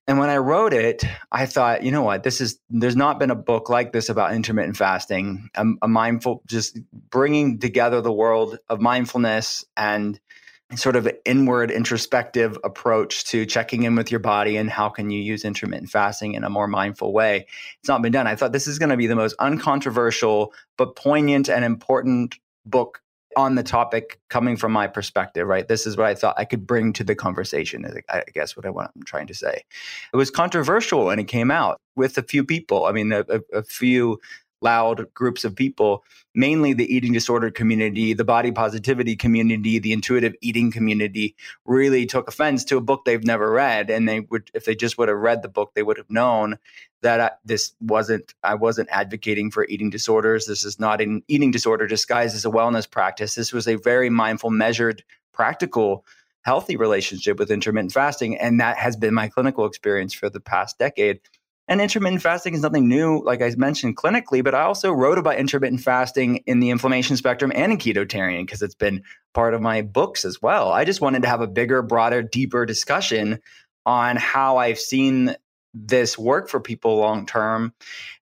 And 0.06 0.18
when 0.18 0.28
I 0.28 0.36
wrote 0.36 0.74
it, 0.74 1.02
I 1.32 1.46
thought, 1.46 1.82
you 1.82 1.90
know 1.90 2.02
what, 2.02 2.22
this 2.22 2.40
is, 2.40 2.58
there's 2.68 2.96
not 2.96 3.18
been 3.18 3.30
a 3.30 3.34
book 3.34 3.70
like 3.70 3.92
this 3.92 4.10
about 4.10 4.34
intermittent 4.34 4.76
fasting, 4.76 5.48
a, 5.54 5.64
a 5.80 5.88
mindful, 5.88 6.42
just 6.46 6.78
bringing 6.92 7.58
together 7.58 8.02
the 8.02 8.12
world 8.12 8.58
of 8.68 8.82
mindfulness 8.82 9.64
and 9.78 10.20
sort 10.76 10.96
of 10.96 11.08
inward 11.24 11.70
introspective 11.70 12.58
approach 12.64 13.24
to 13.24 13.46
checking 13.46 13.84
in 13.84 13.94
with 13.94 14.10
your 14.10 14.20
body 14.20 14.56
and 14.56 14.70
how 14.70 14.88
can 14.88 15.10
you 15.10 15.20
use 15.22 15.44
intermittent 15.44 15.90
fasting 15.90 16.34
in 16.34 16.44
a 16.44 16.50
more 16.50 16.66
mindful 16.66 17.12
way. 17.12 17.46
It's 17.78 17.88
not 17.88 18.02
been 18.02 18.12
done. 18.12 18.26
I 18.26 18.34
thought 18.34 18.52
this 18.52 18.66
is 18.66 18.78
going 18.78 18.90
to 18.90 18.96
be 18.96 19.06
the 19.06 19.14
most 19.14 19.36
uncontroversial 19.38 20.52
but 20.76 20.96
poignant 20.96 21.48
and 21.48 21.64
important 21.64 22.36
book 22.66 23.00
on 23.36 23.54
the 23.54 23.62
topic 23.62 24.20
coming 24.30 24.56
from 24.56 24.72
my 24.72 24.86
perspective 24.86 25.46
right? 25.46 25.68
This 25.68 25.86
is 25.86 25.96
what 25.96 26.06
i 26.06 26.14
thought 26.14 26.34
i 26.38 26.44
could 26.44 26.66
bring 26.66 26.92
to 26.94 27.04
the 27.04 27.14
conversation 27.14 27.84
i 28.10 28.22
guess 28.32 28.56
what 28.56 28.66
i'm 28.66 29.02
trying 29.04 29.26
to 29.26 29.34
say. 29.34 29.62
It 30.12 30.16
was 30.16 30.30
controversial 30.30 31.06
when 31.06 31.18
it 31.18 31.24
came 31.24 31.50
out 31.50 31.80
with 31.96 32.18
a 32.18 32.22
few 32.22 32.44
people. 32.44 32.86
I 32.86 32.92
mean 32.92 33.12
a, 33.12 33.24
a 33.52 33.62
few 33.62 34.20
loud 34.64 35.06
groups 35.14 35.44
of 35.44 35.54
people, 35.54 36.02
mainly 36.34 36.72
the 36.72 36.92
eating 36.92 37.12
disorder 37.12 37.50
community, 37.50 38.14
the 38.14 38.24
body 38.24 38.50
positivity 38.50 39.14
community, 39.14 39.78
the 39.78 39.92
intuitive 39.92 40.34
eating 40.40 40.72
community, 40.72 41.36
really 41.64 42.06
took 42.06 42.26
offense 42.26 42.64
to 42.64 42.76
a 42.76 42.80
book 42.80 43.04
they've 43.04 43.24
never 43.24 43.50
read. 43.50 43.90
And 43.90 44.08
they 44.08 44.20
would, 44.20 44.50
if 44.54 44.64
they 44.64 44.74
just 44.74 44.98
would 44.98 45.08
have 45.08 45.18
read 45.18 45.42
the 45.42 45.48
book, 45.48 45.72
they 45.74 45.84
would 45.84 45.98
have 45.98 46.10
known 46.10 46.58
that 47.02 47.20
I, 47.20 47.30
this 47.44 47.74
wasn't, 47.80 48.34
I 48.42 48.54
wasn't 48.54 48.88
advocating 48.90 49.50
for 49.50 49.66
eating 49.66 49.90
disorders. 49.90 50.46
This 50.46 50.64
is 50.64 50.80
not 50.80 51.00
an 51.00 51.22
eating 51.28 51.52
disorder 51.52 51.86
disguised 51.86 52.34
as 52.34 52.44
a 52.44 52.50
wellness 52.50 52.90
practice. 52.90 53.34
This 53.34 53.52
was 53.52 53.68
a 53.68 53.76
very 53.76 54.10
mindful, 54.10 54.50
measured, 54.50 55.04
practical 55.32 56.04
healthy 56.44 56.76
relationship 56.76 57.38
with 57.38 57.50
intermittent 57.50 57.92
fasting. 57.92 58.36
And 58.36 58.60
that 58.60 58.76
has 58.76 58.96
been 58.96 59.14
my 59.14 59.28
clinical 59.28 59.64
experience 59.64 60.12
for 60.12 60.28
the 60.28 60.40
past 60.40 60.78
decade. 60.78 61.20
And 61.66 61.80
intermittent 61.80 62.20
fasting 62.20 62.52
is 62.52 62.60
nothing 62.60 62.88
new, 62.88 63.22
like 63.24 63.40
I 63.40 63.50
mentioned 63.56 63.96
clinically, 63.96 64.44
but 64.44 64.54
I 64.54 64.62
also 64.62 64.92
wrote 64.92 65.16
about 65.16 65.36
intermittent 65.36 65.80
fasting 65.80 66.38
in 66.46 66.60
the 66.60 66.70
inflammation 66.70 67.16
spectrum 67.16 67.52
and 67.54 67.72
in 67.72 67.78
ketotarian 67.78 68.42
because 68.42 68.60
it's 68.60 68.74
been 68.74 69.02
part 69.32 69.54
of 69.54 69.62
my 69.62 69.80
books 69.80 70.26
as 70.26 70.42
well. 70.42 70.72
I 70.72 70.84
just 70.84 71.00
wanted 71.00 71.22
to 71.22 71.28
have 71.28 71.40
a 71.40 71.46
bigger, 71.46 71.80
broader, 71.80 72.22
deeper 72.22 72.66
discussion 72.66 73.40
on 73.86 74.16
how 74.16 74.58
I've 74.58 74.78
seen 74.78 75.36
this 75.72 76.18
work 76.18 76.48
for 76.48 76.60
people 76.60 76.96
long 76.96 77.26
term. 77.26 77.72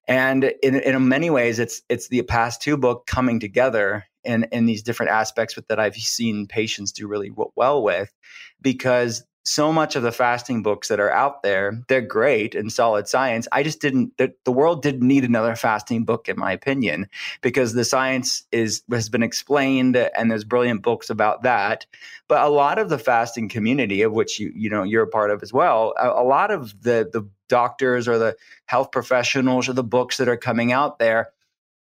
And 0.06 0.44
in, 0.62 0.76
in 0.76 1.08
many 1.08 1.30
ways, 1.30 1.58
it's 1.58 1.82
it's 1.88 2.08
the 2.08 2.22
past 2.22 2.62
two 2.62 2.76
book 2.76 3.06
coming 3.06 3.40
together 3.40 4.04
in, 4.24 4.44
in 4.52 4.66
these 4.66 4.82
different 4.82 5.10
aspects 5.10 5.58
that 5.68 5.78
I've 5.78 5.96
seen 5.96 6.46
patients 6.46 6.92
do 6.92 7.06
really 7.06 7.30
well 7.56 7.82
with 7.82 8.12
because 8.60 9.24
so 9.44 9.72
much 9.72 9.96
of 9.96 10.02
the 10.02 10.12
fasting 10.12 10.62
books 10.62 10.88
that 10.88 11.00
are 11.00 11.10
out 11.10 11.42
there 11.42 11.82
they're 11.88 12.00
great 12.00 12.54
and 12.54 12.72
solid 12.72 13.08
science. 13.08 13.48
I 13.50 13.62
just 13.62 13.80
didn't 13.80 14.16
the, 14.16 14.32
the, 14.44 14.52
world 14.52 14.82
didn't 14.82 15.06
need 15.06 15.24
another 15.24 15.56
fasting 15.56 16.04
book 16.04 16.28
in 16.28 16.38
my 16.38 16.52
opinion 16.52 17.08
because 17.40 17.72
the 17.72 17.84
science 17.84 18.44
is 18.52 18.82
has 18.90 19.08
been 19.08 19.22
explained 19.22 19.96
and 19.96 20.30
there's 20.30 20.44
brilliant 20.44 20.82
books 20.82 21.10
about 21.10 21.42
that. 21.42 21.86
But 22.28 22.42
a 22.42 22.48
lot 22.48 22.78
of 22.78 22.88
the 22.88 22.98
fasting 22.98 23.48
community 23.48 24.02
of 24.02 24.12
which 24.12 24.38
you 24.38 24.52
you 24.54 24.70
know 24.70 24.84
you're 24.84 25.02
a 25.02 25.08
part 25.08 25.30
of 25.30 25.42
as 25.42 25.52
well 25.52 25.94
a, 25.98 26.08
a 26.08 26.24
lot 26.24 26.50
of 26.50 26.82
the 26.82 27.08
the 27.12 27.28
doctors 27.48 28.08
or 28.08 28.18
the 28.18 28.36
health 28.66 28.92
professionals 28.92 29.68
or 29.68 29.72
the 29.72 29.84
books 29.84 30.18
that 30.18 30.28
are 30.28 30.36
coming 30.36 30.72
out 30.72 30.98
there 30.98 31.30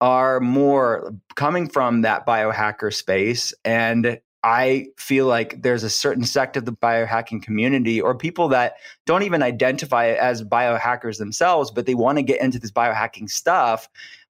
are 0.01 0.39
more 0.39 1.13
coming 1.36 1.70
from 1.70 2.01
that 2.01 2.25
biohacker 2.25 2.91
space. 2.94 3.53
And 3.63 4.20
I 4.43 4.88
feel 4.98 5.27
like 5.27 5.62
there's 5.62 5.83
a 5.83 5.89
certain 5.89 6.24
sect 6.24 6.57
of 6.57 6.65
the 6.65 6.74
biohacking 6.74 7.43
community 7.43 8.01
or 8.01 8.15
people 8.15 8.48
that 8.50 8.77
don't 9.05 9.24
even 9.24 9.43
identify 9.43 10.07
as 10.07 10.43
biohackers 10.43 11.19
themselves, 11.19 11.69
but 11.69 11.86
they 11.86 11.93
want 11.93 12.17
to 12.17 12.24
get 12.24 12.41
into 12.41 12.57
this 12.57 12.71
biohacking 12.71 13.29
stuff, 13.29 13.88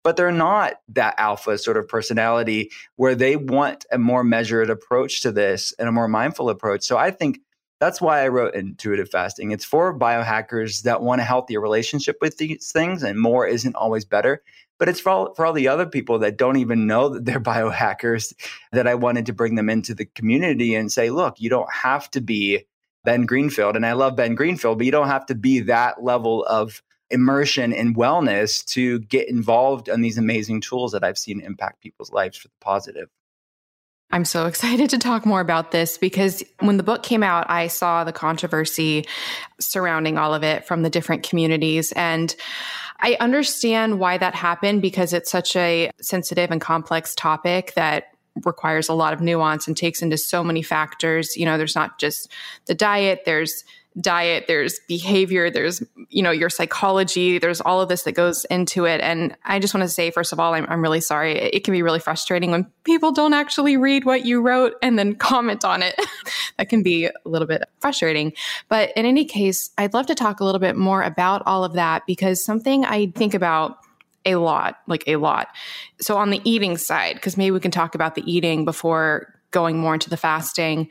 but 0.03 0.15
they're 0.15 0.31
not 0.31 0.75
that 0.89 1.15
alpha 1.17 1.57
sort 1.57 1.75
of 1.75 1.87
personality 1.87 2.71
where 2.95 3.15
they 3.15 3.35
want 3.35 3.85
a 3.91 3.97
more 3.97 4.23
measured 4.23 4.69
approach 4.69 5.21
to 5.23 5.31
this 5.31 5.73
and 5.77 5.89
a 5.89 5.91
more 5.91 6.07
mindful 6.07 6.49
approach. 6.49 6.83
So 6.83 6.97
I 6.97 7.11
think 7.11 7.41
that's 7.81 8.01
why 8.01 8.23
I 8.23 8.29
wrote 8.29 8.55
intuitive 8.55 9.09
fasting. 9.09 9.51
It's 9.51 9.65
for 9.65 9.97
biohackers 9.97 10.83
that 10.83 11.01
want 11.01 11.21
a 11.21 11.25
healthier 11.25 11.59
relationship 11.59 12.17
with 12.21 12.37
these 12.37 12.71
things, 12.71 13.03
and 13.03 13.19
more 13.19 13.45
isn't 13.45 13.75
always 13.75 14.05
better 14.05 14.41
but 14.77 14.89
it's 14.89 14.99
for 14.99 15.09
all, 15.09 15.33
for 15.33 15.45
all 15.45 15.53
the 15.53 15.67
other 15.67 15.85
people 15.85 16.19
that 16.19 16.37
don't 16.37 16.57
even 16.57 16.87
know 16.87 17.09
that 17.09 17.25
they're 17.25 17.39
biohackers 17.39 18.33
that 18.71 18.87
I 18.87 18.95
wanted 18.95 19.25
to 19.27 19.33
bring 19.33 19.55
them 19.55 19.69
into 19.69 19.93
the 19.93 20.05
community 20.05 20.75
and 20.75 20.91
say, 20.91 21.09
look, 21.09 21.39
you 21.39 21.49
don't 21.49 21.71
have 21.71 22.09
to 22.11 22.21
be 22.21 22.65
Ben 23.03 23.25
Greenfield. 23.25 23.75
And 23.75 23.85
I 23.85 23.93
love 23.93 24.15
Ben 24.15 24.35
Greenfield, 24.35 24.77
but 24.77 24.85
you 24.85 24.91
don't 24.91 25.07
have 25.07 25.25
to 25.27 25.35
be 25.35 25.61
that 25.61 26.03
level 26.03 26.43
of 26.45 26.81
immersion 27.09 27.71
in 27.71 27.95
wellness 27.95 28.65
to 28.65 28.99
get 28.99 29.29
involved 29.29 29.87
in 29.87 30.01
these 30.01 30.17
amazing 30.17 30.61
tools 30.61 30.91
that 30.91 31.03
I've 31.03 31.17
seen 31.17 31.39
impact 31.39 31.81
people's 31.81 32.11
lives 32.11 32.37
for 32.37 32.49
the 32.49 32.53
positive. 32.59 33.09
I'm 34.11 34.25
so 34.25 34.45
excited 34.47 34.89
to 34.91 34.97
talk 34.97 35.25
more 35.25 35.41
about 35.41 35.71
this 35.71 35.97
because 35.97 36.43
when 36.59 36.77
the 36.77 36.83
book 36.83 37.03
came 37.03 37.23
out, 37.23 37.49
I 37.49 37.67
saw 37.67 38.03
the 38.03 38.13
controversy 38.13 39.05
surrounding 39.59 40.17
all 40.17 40.33
of 40.33 40.43
it 40.43 40.65
from 40.65 40.81
the 40.81 40.89
different 40.89 41.23
communities. 41.23 41.91
And 41.93 42.35
I 42.99 43.17
understand 43.19 43.99
why 43.99 44.17
that 44.17 44.33
happened 44.33 44.81
because 44.81 45.13
it's 45.13 45.29
such 45.29 45.55
a 45.55 45.91
sensitive 46.01 46.51
and 46.51 46.59
complex 46.59 47.13
topic 47.15 47.73
that 47.75 48.05
requires 48.45 48.89
a 48.89 48.93
lot 48.93 49.13
of 49.13 49.21
nuance 49.21 49.67
and 49.67 49.75
takes 49.75 50.01
into 50.01 50.17
so 50.17 50.43
many 50.43 50.61
factors. 50.61 51.35
You 51.35 51.45
know, 51.45 51.57
there's 51.57 51.75
not 51.75 51.99
just 51.99 52.31
the 52.65 52.75
diet, 52.75 53.21
there's 53.25 53.63
diet, 53.99 54.45
there's 54.47 54.79
behavior, 54.87 55.49
there's, 55.49 55.81
you 56.09 56.21
know, 56.21 56.31
your 56.31 56.49
psychology, 56.49 57.39
there's 57.39 57.61
all 57.61 57.81
of 57.81 57.89
this 57.89 58.03
that 58.03 58.13
goes 58.13 58.45
into 58.45 58.85
it. 58.85 59.01
And 59.01 59.35
I 59.43 59.59
just 59.59 59.73
want 59.73 59.83
to 59.83 59.89
say, 59.89 60.11
first 60.11 60.31
of 60.31 60.39
all, 60.39 60.53
I'm, 60.53 60.65
I'm 60.69 60.81
really 60.81 61.01
sorry. 61.01 61.33
It, 61.33 61.55
it 61.55 61.63
can 61.63 61.71
be 61.71 61.81
really 61.81 61.99
frustrating 61.99 62.51
when 62.51 62.67
people 62.83 63.11
don't 63.11 63.33
actually 63.33 63.77
read 63.77 64.05
what 64.05 64.25
you 64.25 64.41
wrote 64.41 64.73
and 64.81 64.97
then 64.99 65.15
comment 65.17 65.65
on 65.65 65.81
it. 65.81 65.95
that 66.57 66.69
can 66.69 66.83
be 66.83 67.05
a 67.05 67.11
little 67.25 67.47
bit 67.47 67.63
frustrating. 67.79 68.33
But 68.69 68.91
in 68.95 69.05
any 69.05 69.25
case, 69.25 69.71
I'd 69.77 69.93
love 69.93 70.05
to 70.07 70.15
talk 70.15 70.39
a 70.39 70.45
little 70.45 70.59
bit 70.59 70.75
more 70.75 71.01
about 71.01 71.43
all 71.45 71.63
of 71.63 71.73
that 71.73 72.03
because 72.05 72.43
something 72.43 72.85
I 72.85 73.07
think 73.15 73.33
about 73.33 73.77
a 74.27 74.35
lot, 74.35 74.77
like 74.85 75.03
a 75.07 75.15
lot. 75.15 75.47
So 75.99 76.17
on 76.17 76.29
the 76.29 76.41
eating 76.43 76.77
side, 76.77 77.15
because 77.15 77.37
maybe 77.37 77.51
we 77.51 77.59
can 77.59 77.71
talk 77.71 77.95
about 77.95 78.13
the 78.13 78.31
eating 78.31 78.65
before 78.65 79.33
going 79.49 79.79
more 79.79 79.95
into 79.95 80.09
the 80.09 80.17
fasting 80.17 80.89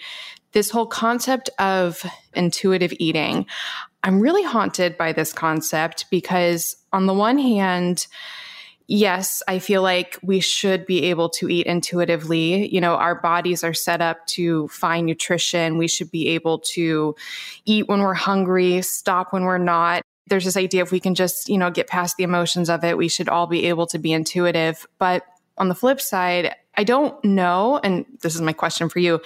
this 0.56 0.70
whole 0.70 0.86
concept 0.86 1.50
of 1.58 2.02
intuitive 2.32 2.90
eating. 2.98 3.44
I'm 4.02 4.20
really 4.20 4.42
haunted 4.42 4.96
by 4.96 5.12
this 5.12 5.30
concept 5.30 6.06
because, 6.10 6.76
on 6.94 7.04
the 7.04 7.12
one 7.12 7.36
hand, 7.36 8.06
yes, 8.86 9.42
I 9.46 9.58
feel 9.58 9.82
like 9.82 10.18
we 10.22 10.40
should 10.40 10.86
be 10.86 11.04
able 11.04 11.28
to 11.30 11.50
eat 11.50 11.66
intuitively. 11.66 12.72
You 12.74 12.80
know, 12.80 12.94
our 12.94 13.20
bodies 13.20 13.64
are 13.64 13.74
set 13.74 14.00
up 14.00 14.26
to 14.28 14.68
find 14.68 15.04
nutrition. 15.04 15.76
We 15.76 15.88
should 15.88 16.10
be 16.10 16.28
able 16.28 16.60
to 16.60 17.14
eat 17.66 17.86
when 17.86 18.00
we're 18.00 18.14
hungry, 18.14 18.80
stop 18.80 19.34
when 19.34 19.42
we're 19.42 19.58
not. 19.58 20.02
There's 20.26 20.44
this 20.44 20.56
idea 20.56 20.82
if 20.82 20.92
we 20.92 21.00
can 21.00 21.14
just, 21.14 21.48
you 21.48 21.58
know, 21.58 21.70
get 21.70 21.86
past 21.86 22.16
the 22.16 22.24
emotions 22.24 22.68
of 22.68 22.84
it, 22.84 22.98
we 22.98 23.08
should 23.08 23.28
all 23.28 23.46
be 23.46 23.66
able 23.66 23.86
to 23.88 23.98
be 23.98 24.12
intuitive. 24.12 24.86
But 24.98 25.24
on 25.58 25.68
the 25.68 25.74
flip 25.74 26.00
side, 26.00 26.54
I 26.76 26.84
don't 26.84 27.22
know, 27.24 27.80
and 27.82 28.04
this 28.22 28.34
is 28.34 28.40
my 28.40 28.52
question 28.52 28.88
for 28.88 28.98
you. 28.98 29.20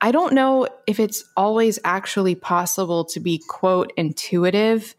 I 0.00 0.10
don't 0.10 0.34
know 0.34 0.68
if 0.86 1.00
it's 1.00 1.24
always 1.36 1.78
actually 1.84 2.34
possible 2.34 3.04
to 3.06 3.20
be, 3.20 3.42
quote, 3.48 3.92
intuitive 3.96 4.94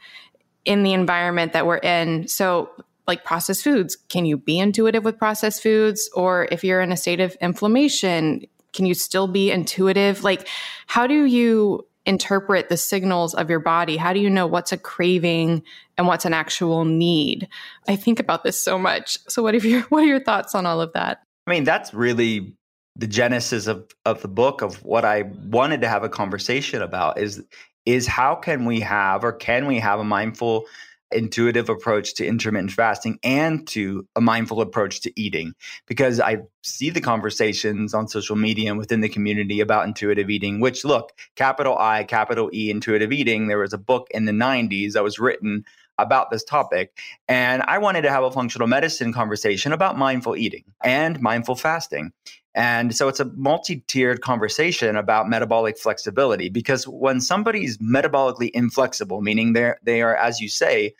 in 0.63 0.83
the 0.83 0.93
environment 0.93 1.53
that 1.53 1.65
we're 1.65 1.77
in. 1.77 2.27
So, 2.27 2.69
like 3.07 3.23
processed 3.23 3.63
foods, 3.63 3.95
can 4.09 4.25
you 4.25 4.35
be 4.35 4.57
intuitive 4.57 5.03
with 5.03 5.19
processed 5.19 5.61
foods? 5.61 6.09
Or 6.15 6.47
if 6.51 6.63
you're 6.63 6.81
in 6.81 6.91
a 6.91 6.97
state 6.97 7.19
of 7.19 7.37
inflammation, 7.39 8.45
can 8.73 8.87
you 8.87 8.95
still 8.95 9.27
be 9.27 9.51
intuitive? 9.51 10.23
Like, 10.23 10.47
how 10.87 11.05
do 11.05 11.25
you 11.25 11.85
interpret 12.05 12.69
the 12.69 12.77
signals 12.77 13.33
of 13.33 13.49
your 13.49 13.59
body? 13.59 13.97
How 13.97 14.13
do 14.13 14.19
you 14.19 14.29
know 14.29 14.47
what's 14.47 14.71
a 14.71 14.77
craving 14.77 15.63
and 15.97 16.07
what's 16.07 16.25
an 16.25 16.33
actual 16.33 16.85
need? 16.85 17.47
I 17.87 17.95
think 17.95 18.19
about 18.19 18.43
this 18.43 18.61
so 18.61 18.77
much. 18.77 19.17
So, 19.27 19.43
what 19.43 19.55
are 19.55 19.57
your 19.57 19.81
what 19.89 20.03
are 20.03 20.07
your 20.07 20.23
thoughts 20.23 20.55
on 20.55 20.65
all 20.65 20.81
of 20.81 20.93
that? 20.93 21.23
I 21.47 21.51
mean, 21.51 21.63
that's 21.63 21.93
really 21.93 22.55
the 22.95 23.07
genesis 23.07 23.67
of 23.67 23.85
of 24.05 24.21
the 24.21 24.27
book 24.27 24.61
of 24.61 24.83
what 24.83 25.05
I 25.05 25.23
wanted 25.47 25.81
to 25.81 25.87
have 25.87 26.03
a 26.03 26.09
conversation 26.09 26.81
about 26.81 27.19
is 27.19 27.43
is 27.85 28.07
how 28.07 28.35
can 28.35 28.65
we 28.65 28.79
have 28.79 29.23
or 29.23 29.31
can 29.31 29.67
we 29.67 29.79
have 29.79 29.99
a 29.99 30.03
mindful 30.03 30.65
intuitive 31.11 31.69
approach 31.69 32.15
to 32.15 32.25
intermittent 32.25 32.71
fasting 32.71 33.19
and 33.23 33.67
to 33.67 34.07
a 34.15 34.21
mindful 34.21 34.61
approach 34.61 35.01
to 35.01 35.19
eating 35.19 35.53
because 35.87 36.19
I 36.19 36.39
see 36.63 36.89
the 36.89 37.01
conversations 37.01 37.93
on 37.93 38.07
social 38.07 38.35
media 38.35 38.69
and 38.69 38.79
within 38.79 39.01
the 39.01 39.09
community 39.09 39.59
about 39.59 39.87
intuitive 39.87 40.29
eating 40.29 40.59
which 40.59 40.83
look 40.83 41.11
capital 41.35 41.77
I 41.77 42.03
capital 42.03 42.49
E 42.53 42.69
intuitive 42.69 43.11
eating 43.11 43.47
there 43.47 43.59
was 43.59 43.73
a 43.73 43.77
book 43.77 44.07
in 44.11 44.25
the 44.25 44.31
90s 44.31 44.93
that 44.93 45.03
was 45.03 45.19
written 45.19 45.63
about 45.97 46.29
this 46.29 46.43
topic. 46.43 46.97
And 47.27 47.61
I 47.63 47.77
wanted 47.77 48.01
to 48.01 48.11
have 48.11 48.23
a 48.23 48.31
functional 48.31 48.67
medicine 48.67 49.13
conversation 49.13 49.71
about 49.71 49.97
mindful 49.97 50.35
eating 50.35 50.63
and 50.83 51.19
mindful 51.21 51.55
fasting. 51.55 52.11
And 52.55 52.95
so 52.95 53.09
it's 53.09 53.19
a 53.19 53.25
multi 53.35 53.81
tiered 53.81 54.21
conversation 54.21 54.95
about 54.95 55.29
metabolic 55.29 55.77
flexibility 55.77 56.49
because 56.49 56.87
when 56.87 57.19
somebody's 57.19 57.77
metabolically 57.79 58.49
inflexible, 58.51 59.21
meaning 59.21 59.53
they're, 59.53 59.77
they 59.83 60.01
are, 60.01 60.15
as 60.15 60.39
you 60.39 60.47
say, 60.47 60.95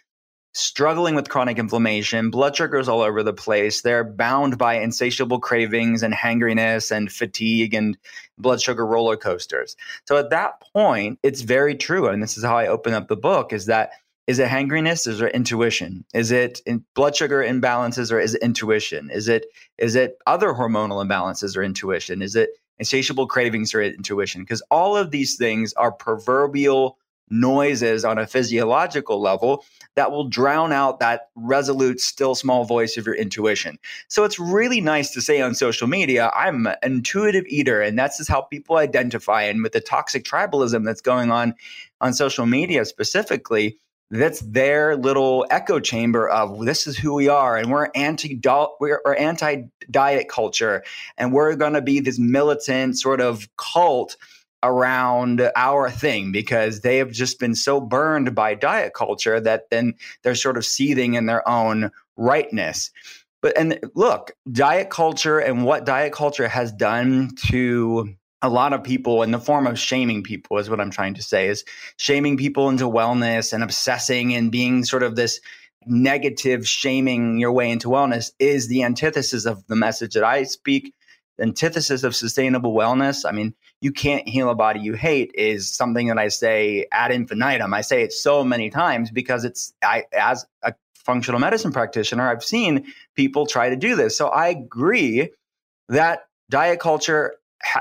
struggling 0.56 1.16
with 1.16 1.30
chronic 1.30 1.58
inflammation, 1.58 2.30
blood 2.30 2.56
sugars 2.56 2.88
all 2.88 3.02
over 3.02 3.24
the 3.24 3.34
place. 3.34 3.82
They're 3.82 4.04
bound 4.06 4.58
by 4.58 4.76
insatiable 4.76 5.40
cravings 5.40 6.04
and 6.04 6.14
hangriness 6.14 6.92
and 6.92 7.12
fatigue 7.12 7.74
and 7.74 7.98
blood 8.38 8.62
sugar 8.62 8.86
roller 8.86 9.18
coasters. 9.18 9.76
So 10.06 10.18
at 10.18 10.30
that 10.30 10.62
point, 10.74 11.20
it's 11.24 11.42
very 11.42 11.76
true. 11.76 12.08
And 12.08 12.22
this 12.22 12.38
is 12.38 12.44
how 12.44 12.58
I 12.58 12.68
open 12.68 12.94
up 12.94 13.08
the 13.08 13.18
book 13.18 13.52
is 13.52 13.66
that 13.66 13.92
is 14.28 14.40
it 14.40 14.48
hangriness? 14.48 15.08
Is 15.08 15.22
it 15.22 15.34
intuition? 15.34 16.04
Is 16.14 16.32
it 16.32 16.62
in 16.66 16.84
blood 16.96 17.16
sugar 17.16 17.44
imbalances 17.44 18.12
or 18.12 18.20
is 18.20 18.34
it 18.36 18.42
intuition? 18.42 19.12
Is 19.12 19.28
it 19.28 19.46
is 19.78 19.96
it 19.96 20.18
other 20.26 20.54
hormonal 20.54 21.06
imbalances 21.06 21.56
or 21.56 21.64
intuition? 21.64 22.22
Is 22.22 22.36
it 22.36 22.50
insatiable 22.80 23.28
cravings 23.28 23.74
or 23.74 23.82
intuition? 23.82 24.42
Because 24.42 24.64
all 24.72 24.98
of 24.98 25.12
these 25.12 25.36
things 25.36 25.74
are 25.74 25.92
proverbial 25.92 26.98
noises 27.30 28.06
on 28.06 28.18
a 28.18 28.28
physiological 28.28 29.20
level 29.20 29.64
that 29.96 30.12
will 30.12 30.28
drown 30.28 30.72
out 30.72 31.00
that 31.00 31.30
resolute, 31.36 32.00
still 32.00 32.36
small 32.36 32.66
voice 32.66 32.98
of 32.98 33.06
your 33.06 33.16
intuition. 33.16 33.80
So 34.08 34.24
it's 34.24 34.40
really 34.40 34.82
nice 34.82 35.12
to 35.12 35.22
say 35.22 35.42
on 35.42 35.56
social 35.56 35.88
media, 35.88 36.32
I'm 36.36 36.68
an 36.68 36.76
intuitive 36.84 37.46
eater, 37.48 37.82
and 37.82 37.98
that's 37.98 38.18
just 38.18 38.30
how 38.30 38.42
people 38.42 38.78
identify. 38.78 39.44
And 39.44 39.64
with 39.64 39.72
the 39.72 39.82
toxic 39.82 40.24
tribalism 40.24 40.86
that's 40.86 41.02
going 41.02 41.32
on 41.32 41.56
on 42.00 42.14
social 42.14 42.46
media 42.46 42.86
specifically, 42.86 43.80
that's 44.12 44.40
their 44.42 44.96
little 44.96 45.46
echo 45.50 45.80
chamber 45.80 46.30
of 46.30 46.66
this 46.66 46.86
is 46.86 46.98
who 46.98 47.14
we 47.14 47.28
are 47.28 47.58
and 47.58 47.72
we're 47.72 47.90
anti 47.96 48.40
we're, 48.80 49.02
anti 49.18 49.64
diet 49.90 50.30
culture 50.30 50.84
and 51.18 51.34
we're 51.34 51.56
going 51.56 51.74
to 51.74 51.82
be 51.82 52.00
this 52.00 52.20
militant 52.20 52.98
sort 52.98 53.20
of 53.20 53.48
cult 53.58 54.16
around 54.66 55.50
our 55.56 55.90
thing 55.90 56.32
because 56.32 56.82
they 56.82 56.98
have 56.98 57.12
just 57.12 57.40
been 57.40 57.56
so 57.56 57.80
burned 57.80 58.34
by 58.34 58.56
diet 58.56 58.94
culture 58.94 59.40
that 59.40 59.70
then 59.70 59.94
they're 60.24 60.36
sort 60.36 60.58
of 60.58 60.66
seething 60.66 61.14
in 61.14 61.28
their 61.28 61.48
own 61.48 61.92
rightness. 62.18 62.92
But 63.42 63.58
and 63.58 63.80
look 63.94 64.32
diet 64.52 64.90
culture 64.90 65.38
and 65.38 65.66
what 65.66 65.86
diet 65.86 66.14
culture 66.14 66.48
has 66.48 66.72
done 66.72 67.32
to 67.48 68.16
a 68.42 68.50
lot 68.50 68.74
of 68.74 68.84
people 68.84 69.24
in 69.24 69.32
the 69.32 69.40
form 69.40 69.66
of 69.66 69.80
shaming 69.80 70.24
people 70.24 70.58
is 70.58 70.70
what 70.70 70.80
I'm 70.80 70.92
trying 70.92 71.16
to 71.16 71.24
say 71.24 71.48
is 71.48 71.64
shaming 71.98 72.38
people 72.38 72.70
into 72.70 72.86
wellness 72.86 73.54
and 73.54 73.64
obsessing 73.64 74.34
and 74.34 74.52
being 74.52 74.84
sort 74.84 75.04
of 75.04 75.16
this 75.16 75.40
negative 75.88 76.68
shaming 76.68 77.40
your 77.40 77.52
way 77.52 77.70
into 77.70 77.88
wellness 77.88 78.32
is 78.40 78.68
the 78.68 78.84
antithesis 78.84 79.46
of 79.46 79.66
the 79.68 79.76
message 79.76 80.14
that 80.14 80.24
I 80.24 80.44
speak. 80.44 80.94
The 81.38 81.44
antithesis 81.44 82.04
of 82.04 82.16
sustainable 82.16 82.74
wellness. 82.74 83.28
I 83.28 83.32
mean, 83.32 83.54
you 83.82 83.92
can't 83.92 84.28
heal 84.28 84.50
a 84.50 84.56
body 84.56 84.80
you 84.80 84.94
hate 84.94 85.32
is 85.36 85.70
something 85.70 86.08
that 86.08 86.18
I 86.18 86.30
say 86.30 86.88
ad 86.92 87.12
infinitum. 87.12 87.74
I 87.74 87.82
say 87.82 88.04
it 88.04 88.14
so 88.14 88.44
many 88.44 88.70
times 88.70 89.12
because 89.12 89.44
it's 89.44 89.74
I 89.84 90.06
as 90.18 90.46
a 90.64 90.74
functional 90.96 91.40
medicine 91.40 91.72
practitioner, 91.72 92.30
I've 92.30 92.44
seen 92.44 92.86
people 93.16 93.46
try 93.46 93.70
to 93.70 93.76
do 93.76 93.96
this. 93.96 94.18
So 94.18 94.28
I 94.28 94.48
agree 94.48 95.30
that 95.90 96.26
diet 96.50 96.80
culture 96.80 97.36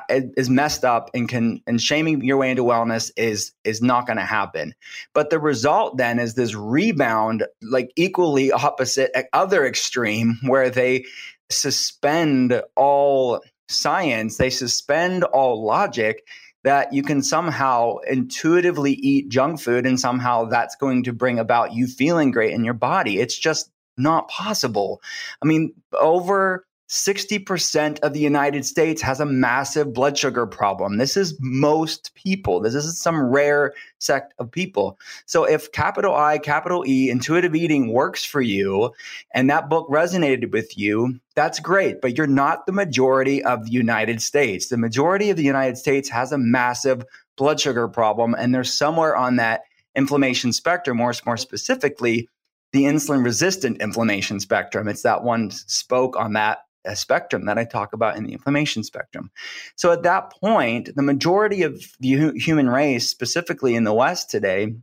is 0.09 0.49
messed 0.49 0.85
up 0.85 1.11
and 1.15 1.29
can 1.29 1.61
and 1.67 1.81
shaming 1.81 2.23
your 2.23 2.37
way 2.37 2.51
into 2.51 2.63
wellness 2.63 3.11
is 3.17 3.53
is 3.65 3.83
not 3.83 4.07
going 4.07 4.17
to 4.17 4.25
happen. 4.25 4.75
But 5.13 5.31
the 5.31 5.39
result 5.39 5.97
then 5.97 6.19
is 6.19 6.35
this 6.35 6.55
rebound 6.55 7.47
like 7.63 7.93
equally 7.97 8.53
opposite 8.53 9.13
other 9.33 9.67
extreme 9.67 10.39
where 10.43 10.71
they 10.71 11.05
suspend 11.51 12.63
all 12.77 13.43
science 13.69 14.37
they 14.37 14.51
suspend 14.51 15.25
all 15.25 15.65
logic 15.65 16.23
that 16.65 16.93
you 16.93 17.03
can 17.03 17.23
somehow 17.23 17.97
intuitively 18.09 18.93
eat 18.93 19.29
junk 19.29 19.61
food 19.61 19.87
and 19.87 20.01
somehow 20.01 20.45
that's 20.45 20.77
going 20.77 21.03
to 21.03 21.13
bring 21.13 21.39
about 21.39 21.75
you 21.75 21.87
feeling 21.87 22.31
great 22.31 22.55
in 22.55 22.65
your 22.65 22.75
body. 22.75 23.21
It's 23.21 23.37
just 23.37 23.71
not 23.99 24.29
possible. 24.29 25.03
I 25.43 25.47
mean 25.47 25.75
over 25.93 26.67
60% 26.89 28.01
of 28.01 28.13
the 28.13 28.21
United 28.21 28.65
States 28.67 29.01
has 29.01 29.19
a 29.19 29.27
massive 29.27 29.95
blood 29.95 30.19
sugar 30.19 30.47
problem. 30.47 30.99
This 30.99 31.17
is 31.17 31.37
most 31.41 32.15
people. 32.15 32.61
This 32.61 32.75
isn't 32.75 32.97
some 32.97 33.21
rare 33.21 33.73
sect 33.99 34.35
of 34.39 34.51
people. 34.51 34.99
So 35.25 35.45
if 35.45 35.73
capital 35.73 36.15
I, 36.15 36.39
capital 36.39 36.85
E, 36.87 37.09
intuitive 37.09 37.55
eating 37.55 37.93
works 37.93 38.25
for 38.25 38.43
you 38.43 38.93
and 39.33 39.49
that 39.49 39.71
book 39.71 39.89
resonated 39.89 40.53
with 40.53 40.77
you, 40.77 41.19
that's 41.35 41.59
great, 41.59 42.03
but 42.03 42.19
you're 42.19 42.27
not 42.27 42.67
the 42.67 42.73
majority 42.73 43.43
of 43.43 43.65
the 43.65 43.73
United 43.73 44.21
States. 44.21 44.69
The 44.69 44.77
majority 44.77 45.31
of 45.31 45.39
the 45.39 45.43
United 45.43 45.79
States 45.79 46.11
has 46.11 46.33
a 46.33 46.39
massive 46.39 47.05
blood 47.37 47.61
sugar 47.61 47.89
problem 47.89 48.35
and 48.39 48.55
they're 48.55 48.63
somewhere 48.63 49.17
on 49.17 49.37
that 49.37 49.63
inflammation 49.97 50.53
spectrum, 50.53 51.01
or 51.01 51.15
more 51.25 51.37
specifically, 51.37 52.29
the 52.73 52.83
insulin 52.85 53.25
resistant 53.25 53.81
inflammation 53.81 54.41
spectrum. 54.41 54.89
It's 54.89 55.03
that 55.03 55.23
one 55.23 55.51
spoke 55.51 56.17
on 56.17 56.33
that 56.33 56.59
spectrum 56.95 57.47
that 57.47 57.59
I 57.59 57.65
talk 57.65 57.93
about 57.93 58.17
in 58.17 58.25
the 58.25 58.33
inflammation 58.33 58.85
spectrum. 58.85 59.31
So 59.77 59.93
at 59.93 60.03
that 60.03 60.31
point, 60.31 60.95
the 60.95 61.03
majority 61.03 61.63
of 61.63 61.83
the 62.01 62.33
human 62.37 62.69
race, 62.69 63.09
specifically 63.09 63.75
in 63.75 63.85
the 63.85 63.95
West 63.95 64.31
today, 64.31 64.75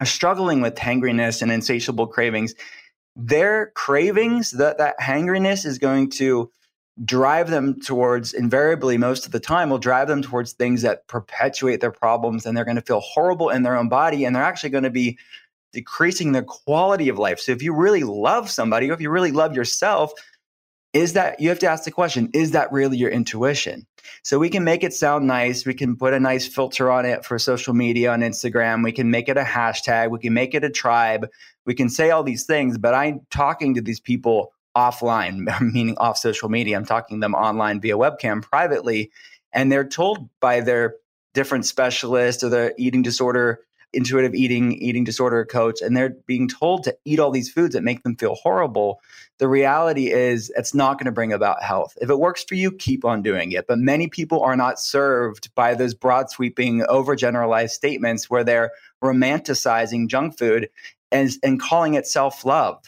are 0.00 0.06
struggling 0.06 0.60
with 0.60 0.76
hangriness 0.76 1.42
and 1.42 1.50
insatiable 1.50 2.06
cravings. 2.06 2.54
Their 3.16 3.72
cravings, 3.74 4.50
that, 4.52 4.78
that 4.78 5.00
hangriness 5.00 5.64
is 5.64 5.78
going 5.78 6.10
to 6.10 6.50
drive 7.04 7.50
them 7.50 7.80
towards, 7.80 8.32
invariably, 8.32 8.96
most 8.98 9.26
of 9.26 9.32
the 9.32 9.40
time, 9.40 9.70
will 9.70 9.78
drive 9.78 10.08
them 10.08 10.22
towards 10.22 10.52
things 10.52 10.82
that 10.82 11.06
perpetuate 11.08 11.80
their 11.80 11.90
problems 11.90 12.46
and 12.46 12.56
they're 12.56 12.64
going 12.64 12.76
to 12.76 12.82
feel 12.82 13.00
horrible 13.00 13.50
in 13.50 13.62
their 13.62 13.76
own 13.76 13.88
body 13.88 14.24
and 14.24 14.34
they're 14.34 14.42
actually 14.42 14.70
going 14.70 14.84
to 14.84 14.90
be 14.90 15.18
decreasing 15.72 16.32
their 16.32 16.42
quality 16.42 17.08
of 17.08 17.18
life. 17.18 17.38
So 17.38 17.52
if 17.52 17.62
you 17.62 17.74
really 17.74 18.02
love 18.02 18.50
somebody 18.50 18.88
if 18.88 19.00
you 19.00 19.10
really 19.10 19.32
love 19.32 19.54
yourself, 19.54 20.12
is 20.96 21.12
that 21.12 21.40
you 21.40 21.50
have 21.50 21.58
to 21.58 21.68
ask 21.68 21.84
the 21.84 21.90
question 21.90 22.30
is 22.32 22.52
that 22.52 22.72
really 22.72 22.96
your 22.96 23.10
intuition? 23.10 23.86
So 24.22 24.38
we 24.38 24.48
can 24.48 24.64
make 24.64 24.82
it 24.82 24.94
sound 24.94 25.26
nice 25.26 25.66
we 25.66 25.74
can 25.74 25.96
put 25.96 26.14
a 26.14 26.20
nice 26.20 26.46
filter 26.46 26.90
on 26.90 27.04
it 27.04 27.24
for 27.24 27.38
social 27.38 27.74
media 27.74 28.12
on 28.12 28.20
instagram 28.20 28.82
we 28.82 28.92
can 28.92 29.10
make 29.10 29.28
it 29.28 29.36
a 29.36 29.42
hashtag 29.42 30.10
we 30.10 30.18
can 30.18 30.32
make 30.32 30.54
it 30.54 30.64
a 30.64 30.70
tribe 30.70 31.28
we 31.66 31.74
can 31.74 31.88
say 31.88 32.10
all 32.10 32.22
these 32.22 32.46
things 32.46 32.78
but 32.78 32.94
i'm 32.94 33.20
talking 33.30 33.74
to 33.74 33.80
these 33.80 34.00
people 34.00 34.52
offline 34.76 35.46
meaning 35.72 35.96
off 35.98 36.16
social 36.16 36.48
media 36.48 36.76
i'm 36.76 36.86
talking 36.86 37.18
to 37.18 37.20
them 37.20 37.34
online 37.34 37.80
via 37.80 37.96
webcam 37.96 38.42
privately 38.42 39.10
and 39.52 39.70
they're 39.70 39.88
told 39.88 40.28
by 40.40 40.60
their 40.60 40.94
different 41.34 41.66
specialists 41.66 42.42
or 42.42 42.48
their 42.48 42.72
eating 42.78 43.02
disorder 43.02 43.60
intuitive 43.92 44.34
eating 44.34 44.72
eating 44.72 45.04
disorder 45.04 45.44
coach 45.44 45.80
and 45.80 45.96
they're 45.96 46.16
being 46.26 46.48
told 46.48 46.84
to 46.84 46.96
eat 47.04 47.18
all 47.18 47.30
these 47.30 47.50
foods 47.50 47.74
that 47.74 47.82
make 47.82 48.02
them 48.02 48.16
feel 48.16 48.34
horrible 48.34 49.00
the 49.38 49.48
reality 49.48 50.10
is 50.10 50.50
it's 50.56 50.74
not 50.74 50.94
going 50.94 51.06
to 51.06 51.12
bring 51.12 51.32
about 51.32 51.62
health. 51.62 51.96
If 52.00 52.08
it 52.08 52.18
works 52.18 52.42
for 52.42 52.54
you 52.54 52.72
keep 52.72 53.04
on 53.04 53.22
doing 53.22 53.52
it. 53.52 53.66
But 53.66 53.78
many 53.78 54.08
people 54.08 54.40
are 54.40 54.56
not 54.56 54.80
served 54.80 55.54
by 55.54 55.74
those 55.74 55.94
broad 55.94 56.30
sweeping 56.30 56.80
overgeneralized 56.80 57.70
statements 57.70 58.30
where 58.30 58.44
they're 58.44 58.70
romanticizing 59.02 60.08
junk 60.08 60.38
food 60.38 60.70
and, 61.12 61.30
and 61.42 61.60
calling 61.60 61.94
it 61.94 62.06
self-love. 62.06 62.82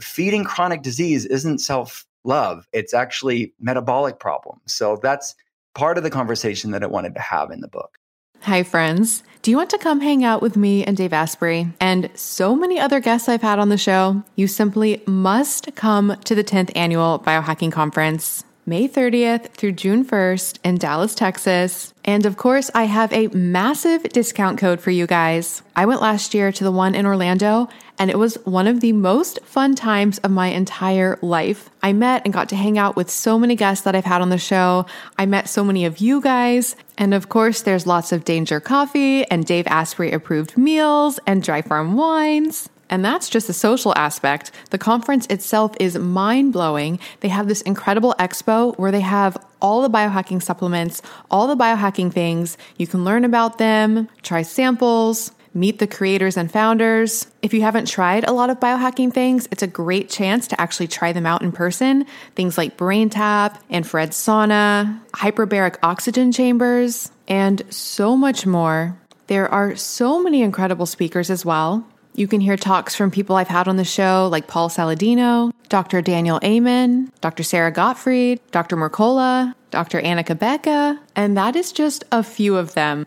Feeding 0.00 0.44
chronic 0.44 0.82
disease 0.82 1.24
isn't 1.24 1.58
self-love. 1.58 2.68
It's 2.72 2.92
actually 2.92 3.54
metabolic 3.58 4.18
problems. 4.18 4.74
So 4.74 4.98
that's 5.02 5.34
part 5.74 5.96
of 5.96 6.04
the 6.04 6.10
conversation 6.10 6.72
that 6.72 6.82
i 6.82 6.86
wanted 6.86 7.14
to 7.14 7.20
have 7.20 7.50
in 7.50 7.60
the 7.60 7.68
book 7.68 7.98
Hi, 8.42 8.62
friends. 8.62 9.24
Do 9.42 9.50
you 9.50 9.56
want 9.56 9.70
to 9.70 9.78
come 9.78 10.00
hang 10.00 10.24
out 10.24 10.40
with 10.40 10.56
me 10.56 10.84
and 10.84 10.96
Dave 10.96 11.12
Asprey 11.12 11.72
and 11.80 12.08
so 12.14 12.54
many 12.54 12.78
other 12.78 13.00
guests 13.00 13.28
I've 13.28 13.42
had 13.42 13.58
on 13.58 13.68
the 13.68 13.76
show? 13.76 14.22
You 14.36 14.46
simply 14.46 15.02
must 15.06 15.74
come 15.74 16.16
to 16.24 16.34
the 16.34 16.44
10th 16.44 16.70
annual 16.74 17.18
Biohacking 17.18 17.72
Conference. 17.72 18.44
May 18.64 18.86
30th 18.86 19.48
through 19.52 19.72
June 19.72 20.04
1st 20.04 20.58
in 20.62 20.76
Dallas, 20.76 21.14
Texas. 21.14 21.94
And 22.04 22.26
of 22.26 22.36
course, 22.36 22.70
I 22.74 22.84
have 22.84 23.12
a 23.12 23.28
massive 23.28 24.02
discount 24.04 24.58
code 24.58 24.80
for 24.80 24.90
you 24.90 25.06
guys. 25.06 25.62
I 25.74 25.86
went 25.86 26.02
last 26.02 26.34
year 26.34 26.52
to 26.52 26.64
the 26.64 26.72
one 26.72 26.94
in 26.94 27.06
Orlando, 27.06 27.68
and 27.98 28.10
it 28.10 28.18
was 28.18 28.36
one 28.44 28.66
of 28.66 28.80
the 28.80 28.92
most 28.92 29.40
fun 29.44 29.74
times 29.74 30.18
of 30.18 30.30
my 30.30 30.48
entire 30.48 31.18
life. 31.20 31.70
I 31.82 31.92
met 31.92 32.22
and 32.24 32.32
got 32.32 32.48
to 32.50 32.56
hang 32.56 32.78
out 32.78 32.96
with 32.96 33.10
so 33.10 33.38
many 33.38 33.56
guests 33.56 33.84
that 33.84 33.96
I've 33.96 34.04
had 34.04 34.22
on 34.22 34.30
the 34.30 34.38
show. 34.38 34.86
I 35.18 35.26
met 35.26 35.48
so 35.48 35.64
many 35.64 35.84
of 35.84 35.98
you 35.98 36.20
guys. 36.20 36.76
And 36.96 37.14
of 37.14 37.28
course, 37.28 37.62
there's 37.62 37.86
lots 37.86 38.12
of 38.12 38.24
Danger 38.24 38.60
Coffee 38.60 39.24
and 39.30 39.44
Dave 39.44 39.66
Asprey 39.66 40.12
approved 40.12 40.56
meals 40.56 41.18
and 41.26 41.42
dry 41.42 41.62
farm 41.62 41.96
wines. 41.96 42.68
And 42.90 43.04
that's 43.04 43.28
just 43.28 43.46
the 43.46 43.52
social 43.52 43.92
aspect. 43.96 44.50
The 44.70 44.78
conference 44.78 45.26
itself 45.26 45.74
is 45.78 45.98
mind 45.98 46.52
blowing. 46.52 46.98
They 47.20 47.28
have 47.28 47.48
this 47.48 47.60
incredible 47.62 48.14
expo 48.18 48.76
where 48.78 48.92
they 48.92 49.00
have 49.00 49.36
all 49.60 49.82
the 49.82 49.90
biohacking 49.90 50.42
supplements, 50.42 51.02
all 51.30 51.46
the 51.46 51.56
biohacking 51.56 52.12
things. 52.12 52.56
You 52.76 52.86
can 52.86 53.04
learn 53.04 53.24
about 53.24 53.58
them, 53.58 54.08
try 54.22 54.42
samples, 54.42 55.32
meet 55.54 55.78
the 55.78 55.86
creators 55.86 56.36
and 56.36 56.50
founders. 56.50 57.26
If 57.42 57.54
you 57.54 57.62
haven't 57.62 57.88
tried 57.88 58.24
a 58.24 58.32
lot 58.32 58.50
of 58.50 58.60
biohacking 58.60 59.12
things, 59.12 59.48
it's 59.50 59.62
a 59.62 59.66
great 59.66 60.08
chance 60.08 60.46
to 60.48 60.60
actually 60.60 60.88
try 60.88 61.12
them 61.12 61.26
out 61.26 61.42
in 61.42 61.52
person. 61.52 62.06
Things 62.34 62.58
like 62.58 62.76
BrainTap, 62.76 63.60
infrared 63.70 64.10
sauna, 64.10 65.00
hyperbaric 65.12 65.76
oxygen 65.82 66.32
chambers, 66.32 67.10
and 67.26 67.62
so 67.70 68.16
much 68.16 68.46
more. 68.46 68.96
There 69.28 69.48
are 69.48 69.76
so 69.76 70.22
many 70.22 70.42
incredible 70.42 70.86
speakers 70.86 71.30
as 71.30 71.44
well. 71.44 71.86
You 72.14 72.26
can 72.26 72.40
hear 72.40 72.56
talks 72.56 72.96
from 72.96 73.10
people 73.10 73.36
I've 73.36 73.46
had 73.46 73.68
on 73.68 73.76
the 73.76 73.84
show, 73.84 74.28
like 74.32 74.48
Paul 74.48 74.70
Saladino, 74.70 75.52
Dr. 75.68 76.02
Daniel 76.02 76.40
Amen, 76.42 77.12
Dr. 77.20 77.42
Sara 77.42 77.70
Gottfried, 77.70 78.40
Dr. 78.50 78.76
Mercola, 78.76 79.54
Dr. 79.70 80.00
Anna 80.00 80.24
Cabeca, 80.24 80.98
and 81.14 81.36
that 81.36 81.54
is 81.54 81.70
just 81.70 82.04
a 82.10 82.22
few 82.22 82.56
of 82.56 82.74
them. 82.74 83.06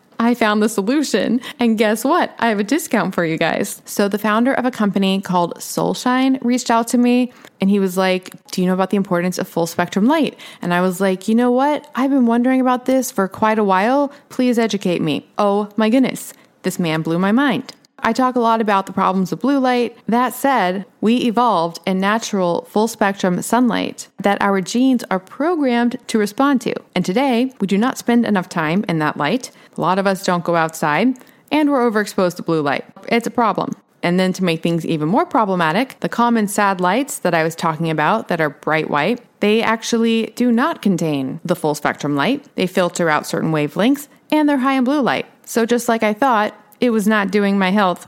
I 0.21 0.35
found 0.35 0.61
the 0.61 0.69
solution. 0.69 1.41
And 1.59 1.79
guess 1.79 2.05
what? 2.05 2.35
I 2.37 2.49
have 2.49 2.59
a 2.59 2.63
discount 2.63 3.15
for 3.15 3.25
you 3.25 3.39
guys. 3.39 3.81
So, 3.85 4.07
the 4.07 4.19
founder 4.19 4.53
of 4.53 4.65
a 4.65 4.71
company 4.71 5.19
called 5.19 5.55
Solshine 5.55 6.37
reached 6.43 6.69
out 6.69 6.87
to 6.89 6.99
me 6.99 7.33
and 7.59 7.71
he 7.71 7.79
was 7.79 7.97
like, 7.97 8.29
Do 8.51 8.61
you 8.61 8.67
know 8.67 8.75
about 8.75 8.91
the 8.91 8.97
importance 8.97 9.39
of 9.39 9.47
full 9.47 9.65
spectrum 9.65 10.05
light? 10.05 10.39
And 10.61 10.75
I 10.75 10.81
was 10.81 11.01
like, 11.01 11.27
You 11.27 11.33
know 11.33 11.49
what? 11.51 11.89
I've 11.95 12.11
been 12.11 12.27
wondering 12.27 12.61
about 12.61 12.85
this 12.85 13.09
for 13.09 13.27
quite 13.27 13.57
a 13.57 13.63
while. 13.63 14.13
Please 14.29 14.59
educate 14.59 15.01
me. 15.01 15.27
Oh 15.39 15.69
my 15.75 15.89
goodness. 15.89 16.35
This 16.61 16.77
man 16.77 17.01
blew 17.01 17.17
my 17.17 17.31
mind. 17.31 17.73
I 18.03 18.13
talk 18.13 18.35
a 18.35 18.39
lot 18.39 18.61
about 18.61 18.87
the 18.87 18.93
problems 18.93 19.31
of 19.31 19.39
blue 19.39 19.59
light. 19.59 19.95
That 20.07 20.33
said, 20.33 20.85
we 21.01 21.17
evolved 21.17 21.79
in 21.85 21.99
natural 21.99 22.63
full 22.65 22.87
spectrum 22.87 23.41
sunlight 23.41 24.07
that 24.19 24.41
our 24.41 24.59
genes 24.61 25.03
are 25.11 25.19
programmed 25.19 25.97
to 26.07 26.17
respond 26.17 26.61
to. 26.61 26.73
And 26.95 27.05
today, 27.05 27.53
we 27.59 27.67
do 27.67 27.77
not 27.77 27.99
spend 27.99 28.25
enough 28.25 28.49
time 28.49 28.85
in 28.87 28.99
that 28.99 29.17
light. 29.17 29.51
A 29.77 29.81
lot 29.81 29.99
of 29.99 30.07
us 30.07 30.23
don't 30.23 30.43
go 30.43 30.55
outside, 30.55 31.17
and 31.51 31.69
we're 31.69 31.89
overexposed 31.89 32.35
to 32.37 32.43
blue 32.43 32.61
light. 32.61 32.85
It's 33.07 33.27
a 33.27 33.31
problem. 33.31 33.71
And 34.03 34.19
then 34.19 34.33
to 34.33 34.43
make 34.43 34.63
things 34.63 34.85
even 34.85 35.07
more 35.07 35.25
problematic, 35.25 35.99
the 35.99 36.09
common 36.09 36.47
sad 36.47 36.81
lights 36.81 37.19
that 37.19 37.33
I 37.33 37.43
was 37.43 37.55
talking 37.55 37.89
about 37.89 38.29
that 38.29 38.41
are 38.41 38.49
bright 38.49 38.89
white, 38.89 39.21
they 39.41 39.61
actually 39.61 40.27
do 40.35 40.51
not 40.51 40.81
contain 40.81 41.39
the 41.45 41.55
full 41.55 41.75
spectrum 41.75 42.15
light. 42.15 42.47
They 42.55 42.67
filter 42.67 43.09
out 43.09 43.27
certain 43.27 43.51
wavelengths 43.51 44.07
and 44.31 44.47
they're 44.49 44.57
high 44.57 44.73
in 44.73 44.83
blue 44.83 45.01
light. 45.01 45.27
So 45.45 45.65
just 45.65 45.87
like 45.87 46.03
I 46.03 46.13
thought, 46.13 46.55
it 46.79 46.89
was 46.89 47.07
not 47.07 47.31
doing 47.31 47.59
my 47.59 47.69
health 47.69 48.07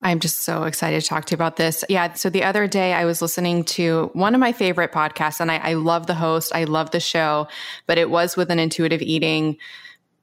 I'm 0.00 0.20
just 0.20 0.42
so 0.42 0.62
excited 0.62 1.00
to 1.00 1.06
talk 1.06 1.24
to 1.26 1.32
you 1.32 1.36
about 1.36 1.56
this. 1.56 1.84
Yeah. 1.88 2.12
So 2.12 2.30
the 2.30 2.44
other 2.44 2.68
day 2.68 2.92
I 2.92 3.04
was 3.04 3.20
listening 3.20 3.64
to 3.64 4.10
one 4.12 4.34
of 4.34 4.40
my 4.40 4.52
favorite 4.52 4.92
podcasts, 4.92 5.40
and 5.40 5.50
I, 5.50 5.56
I 5.56 5.74
love 5.74 6.06
the 6.06 6.14
host, 6.14 6.52
I 6.54 6.64
love 6.64 6.92
the 6.92 7.00
show, 7.00 7.48
but 7.86 7.98
it 7.98 8.08
was 8.08 8.36
with 8.36 8.50
an 8.50 8.60
intuitive 8.60 9.02
eating 9.02 9.56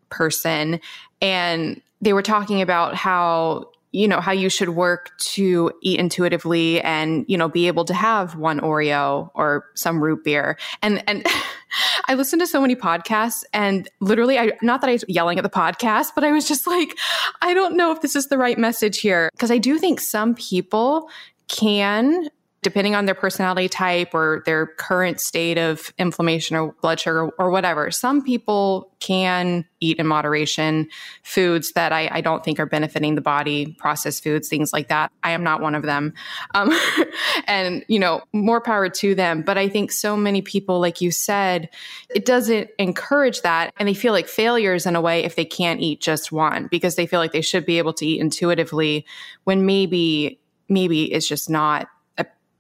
person. 0.10 0.80
And 1.22 1.82
they 2.02 2.14
were 2.14 2.22
talking 2.22 2.62
about 2.62 2.96
how 2.96 3.70
you 3.92 4.10
know 4.10 4.20
how 4.20 4.34
you 4.34 4.50
should 4.50 4.70
work 4.70 5.18
to 5.20 5.72
eat 5.82 6.00
intuitively 6.00 6.82
and 6.82 7.24
you 7.30 7.38
know 7.38 7.48
be 7.48 7.68
able 7.68 7.86
to 7.86 7.94
have 7.94 8.36
one 8.36 8.60
oreo 8.60 9.32
or 9.36 9.66
some 9.74 10.04
root 10.04 10.22
beer 10.22 10.58
and 10.82 11.02
and 11.08 11.26
i 12.08 12.14
listened 12.14 12.40
to 12.40 12.48
so 12.48 12.62
many 12.62 12.76
podcasts 12.76 13.44
and 13.54 13.90
literally 14.00 14.38
i 14.38 14.52
not 14.62 14.82
that 14.82 14.90
i 14.90 14.94
was 14.94 15.06
yelling 15.08 15.38
at 15.38 15.44
the 15.44 15.50
podcast 15.50 16.08
but 16.16 16.24
i 16.24 16.32
was 16.32 16.48
just 16.48 16.68
like 16.68 16.98
i 17.42 17.54
don't 17.54 17.76
know 17.76 17.92
if 17.92 18.02
this 18.02 18.16
is 18.16 18.28
the 18.28 18.38
right 18.38 18.58
message 18.58 19.00
here. 19.00 19.30
Because 19.34 19.52
i 19.52 19.58
do 19.58 19.78
think 19.78 20.00
some 20.00 20.36
people 20.36 21.10
can 21.48 22.30
depending 22.66 22.96
on 22.96 23.06
their 23.06 23.14
personality 23.14 23.70
type 23.70 24.16
or 24.16 24.42
their 24.48 24.66
current 24.66 25.22
state 25.22 25.56
of 25.56 25.94
inflammation 26.00 26.56
or 26.56 26.72
blood 26.82 27.00
sugar 27.00 27.30
or 27.38 27.52
whatever. 27.52 27.92
Some 27.92 28.24
people 28.24 28.92
can 29.00 29.66
eat 29.80 30.00
in 30.00 30.08
moderation 30.08 30.88
foods 31.22 31.74
that 31.74 31.94
I, 31.94 32.10
I 32.12 32.22
don't 32.22 32.44
think 32.44 32.60
are 32.60 32.66
benefiting 32.66 33.14
the 33.14 33.22
body, 33.22 33.76
processed 33.78 34.24
foods, 34.24 34.50
things 34.50 34.74
like 34.74 34.88
that. 34.88 35.12
I 35.22 35.30
am 35.30 35.44
not 35.44 35.62
one 35.62 35.76
of 35.76 35.84
them. 35.84 36.16
Um, 36.56 36.76
and, 37.46 37.86
you 37.88 38.00
know, 38.00 38.24
more 38.34 38.60
power 38.60 38.90
to 38.90 39.14
them. 39.14 39.44
But 39.44 39.60
I 39.60 39.70
think 39.70 39.92
so 39.92 40.18
many 40.18 40.42
people, 40.42 40.80
like 40.80 41.02
you 41.02 41.12
said, 41.12 41.70
it 42.16 42.26
doesn't 42.26 42.72
encourage 42.80 43.44
that. 43.44 43.76
And 43.78 43.88
they 43.88 43.94
feel 43.94 44.12
like 44.12 44.28
failures 44.28 44.88
in 44.88 44.96
a 44.96 45.02
way 45.02 45.24
if 45.24 45.36
they 45.36 45.46
can't 45.46 45.82
eat 45.82 46.02
just 46.02 46.32
one 46.32 46.66
because 46.72 46.96
they 46.96 47.06
feel 47.06 47.20
like 47.20 47.32
they 47.32 47.42
should 47.42 47.68
be 47.68 47.78
able 47.78 47.94
to 47.94 48.08
eat 48.08 48.20
intuitively 48.20 49.06
when 49.44 49.68
maybe 49.68 50.40
maybe 50.68 51.14
it's 51.14 51.28
just 51.28 51.48
not 51.48 51.88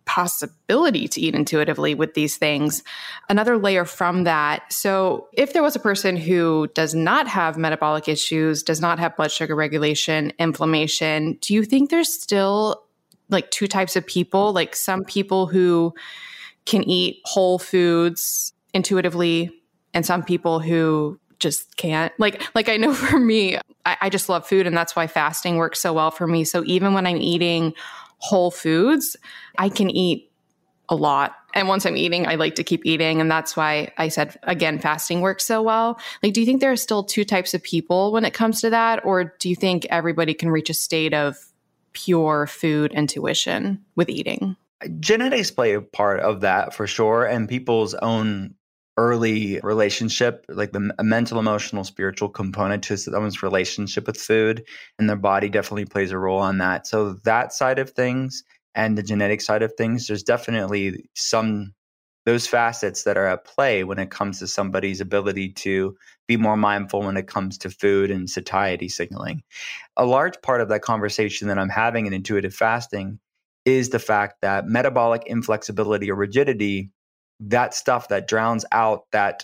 possibility 0.05 1.07
to 1.07 1.21
eat 1.21 1.35
intuitively 1.35 1.95
with 1.95 2.13
these 2.13 2.37
things. 2.37 2.83
Another 3.29 3.57
layer 3.57 3.85
from 3.85 4.23
that. 4.23 4.71
So, 4.71 5.27
if 5.33 5.53
there 5.53 5.63
was 5.63 5.75
a 5.75 5.79
person 5.79 6.15
who 6.15 6.67
does 6.73 6.93
not 6.95 7.27
have 7.27 7.57
metabolic 7.57 8.07
issues, 8.07 8.63
does 8.63 8.81
not 8.81 8.99
have 8.99 9.15
blood 9.15 9.31
sugar 9.31 9.55
regulation, 9.55 10.31
inflammation, 10.39 11.37
do 11.41 11.53
you 11.53 11.63
think 11.63 11.89
there's 11.89 12.13
still 12.13 12.83
like 13.29 13.49
two 13.51 13.67
types 13.67 13.95
of 13.95 14.05
people? 14.05 14.53
Like 14.53 14.75
some 14.75 15.03
people 15.03 15.47
who 15.47 15.93
can 16.65 16.83
eat 16.83 17.21
whole 17.25 17.59
foods 17.59 18.53
intuitively, 18.73 19.51
and 19.93 20.05
some 20.05 20.23
people 20.23 20.59
who 20.59 21.19
just 21.39 21.75
can't 21.75 22.13
like 22.17 22.41
like 22.55 22.69
i 22.69 22.77
know 22.77 22.93
for 22.93 23.19
me 23.19 23.57
I, 23.85 23.97
I, 24.03 24.09
just 24.09 24.29
love 24.29 24.47
food 24.47 24.65
and 24.67 24.75
that's 24.75 24.95
why 24.95 25.05
fasting 25.05 25.57
works 25.57 25.79
so 25.81 25.91
well 25.91 26.09
for 26.09 26.27
me 26.27 26.45
so 26.45 26.63
even 26.65 26.93
when 26.93 27.05
i'm 27.05 27.17
eating 27.17 27.73
whole 28.17 28.51
foods, 28.51 29.15
I 29.58 29.69
can 29.69 29.89
eat 29.89 30.32
a 30.89 30.95
lot. 30.95 31.36
And 31.54 31.67
once 31.67 31.86
I'm 31.86 31.97
eating, 31.97 32.28
I 32.28 32.36
like 32.36 32.56
to 32.56 32.63
keep 32.63 32.86
eating. 32.86 33.21
And 33.21 33.32
that's 33.32 33.56
why 33.56 33.91
I 33.97 34.10
said, 34.10 34.38
again, 34.43 34.78
fasting 34.78 35.21
works 35.21 35.45
so 35.45 35.62
well. 35.62 35.99
Like, 36.21 36.34
do 36.34 36.41
you 36.41 36.45
think 36.45 36.62
there 36.62 36.71
are 36.71 36.78
still 36.78 37.04
two 37.04 37.23
types 37.23 37.54
of 37.54 37.63
people 37.63 38.12
when 38.12 38.25
it 38.25 38.34
comes 38.34 38.62
to 38.62 38.69
that? 38.69 39.06
Or 39.06 39.36
do 39.39 39.49
you 39.49 39.56
think 39.56 39.86
everybody 39.89 40.34
can 40.34 40.49
reach 40.49 40.69
a 40.69 40.73
state 40.73 41.13
of 41.13 41.38
pure 41.93 42.45
food 42.45 42.91
intuition 42.91 43.84
with 43.95 44.10
eating? 44.10 44.58
Genetics 44.99 45.49
play 45.49 45.73
a 45.73 45.82
part 45.82 46.19
of 46.19 46.41
that 46.41 46.73
for 46.73 46.86
sure. 46.86 47.25
And 47.25 47.47
people's 47.47 47.93
own 47.95 48.56
early 48.97 49.60
relationship, 49.62 50.45
like 50.49 50.71
the 50.71 50.91
mental, 51.01 51.39
emotional, 51.39 51.84
spiritual 51.84 52.29
component 52.29 52.84
to 52.84 52.97
someone's 52.97 53.43
relationship 53.43 54.08
with 54.08 54.17
food 54.17 54.63
and 54.97 55.10
their 55.10 55.17
body 55.17 55.49
definitely 55.49 55.86
plays 55.86 56.12
a 56.12 56.17
role 56.17 56.39
on 56.39 56.60
that. 56.60 56.88
So 56.88 57.13
that 57.25 57.51
side 57.53 57.79
of 57.79 57.89
things 57.91 58.43
and 58.73 58.97
the 58.97 59.03
genetic 59.03 59.41
side 59.41 59.63
of 59.63 59.73
things, 59.73 60.08
there's 60.08 60.23
definitely 60.23 61.10
some 61.13 61.73
those 62.25 62.47
facets 62.47 63.03
that 63.03 63.17
are 63.17 63.27
at 63.27 63.45
play 63.45 63.84
when 63.84 63.99
it 63.99 64.10
comes 64.10 64.39
to 64.39 64.47
somebody's 64.47 64.99
ability 64.99 65.49
to 65.49 65.95
be 66.27 66.38
more 66.38 66.58
mindful 66.58 67.01
when 67.01 67.17
it 67.17 67.27
comes 67.27 67.55
to 67.60 67.69
food 67.69 68.10
and 68.10 68.29
satiety 68.29 68.89
signaling. 68.89 69.43
A 69.95 70.05
large 70.05 70.41
part 70.41 70.60
of 70.60 70.69
that 70.69 70.81
conversation 70.81 71.47
that 71.47 71.60
I'm 71.60 71.69
having 71.69 72.08
in 72.08 72.13
intuitive 72.13 72.53
fasting 72.53 73.19
is 73.63 73.89
the 73.89 73.99
fact 73.99 74.41
that 74.41 74.67
metabolic 74.67 75.23
inflexibility 75.27 76.10
or 76.10 76.15
rigidity 76.15 76.89
that 77.39 77.73
stuff 77.73 78.07
that 78.09 78.27
drowns 78.27 78.65
out 78.71 79.03
that 79.11 79.43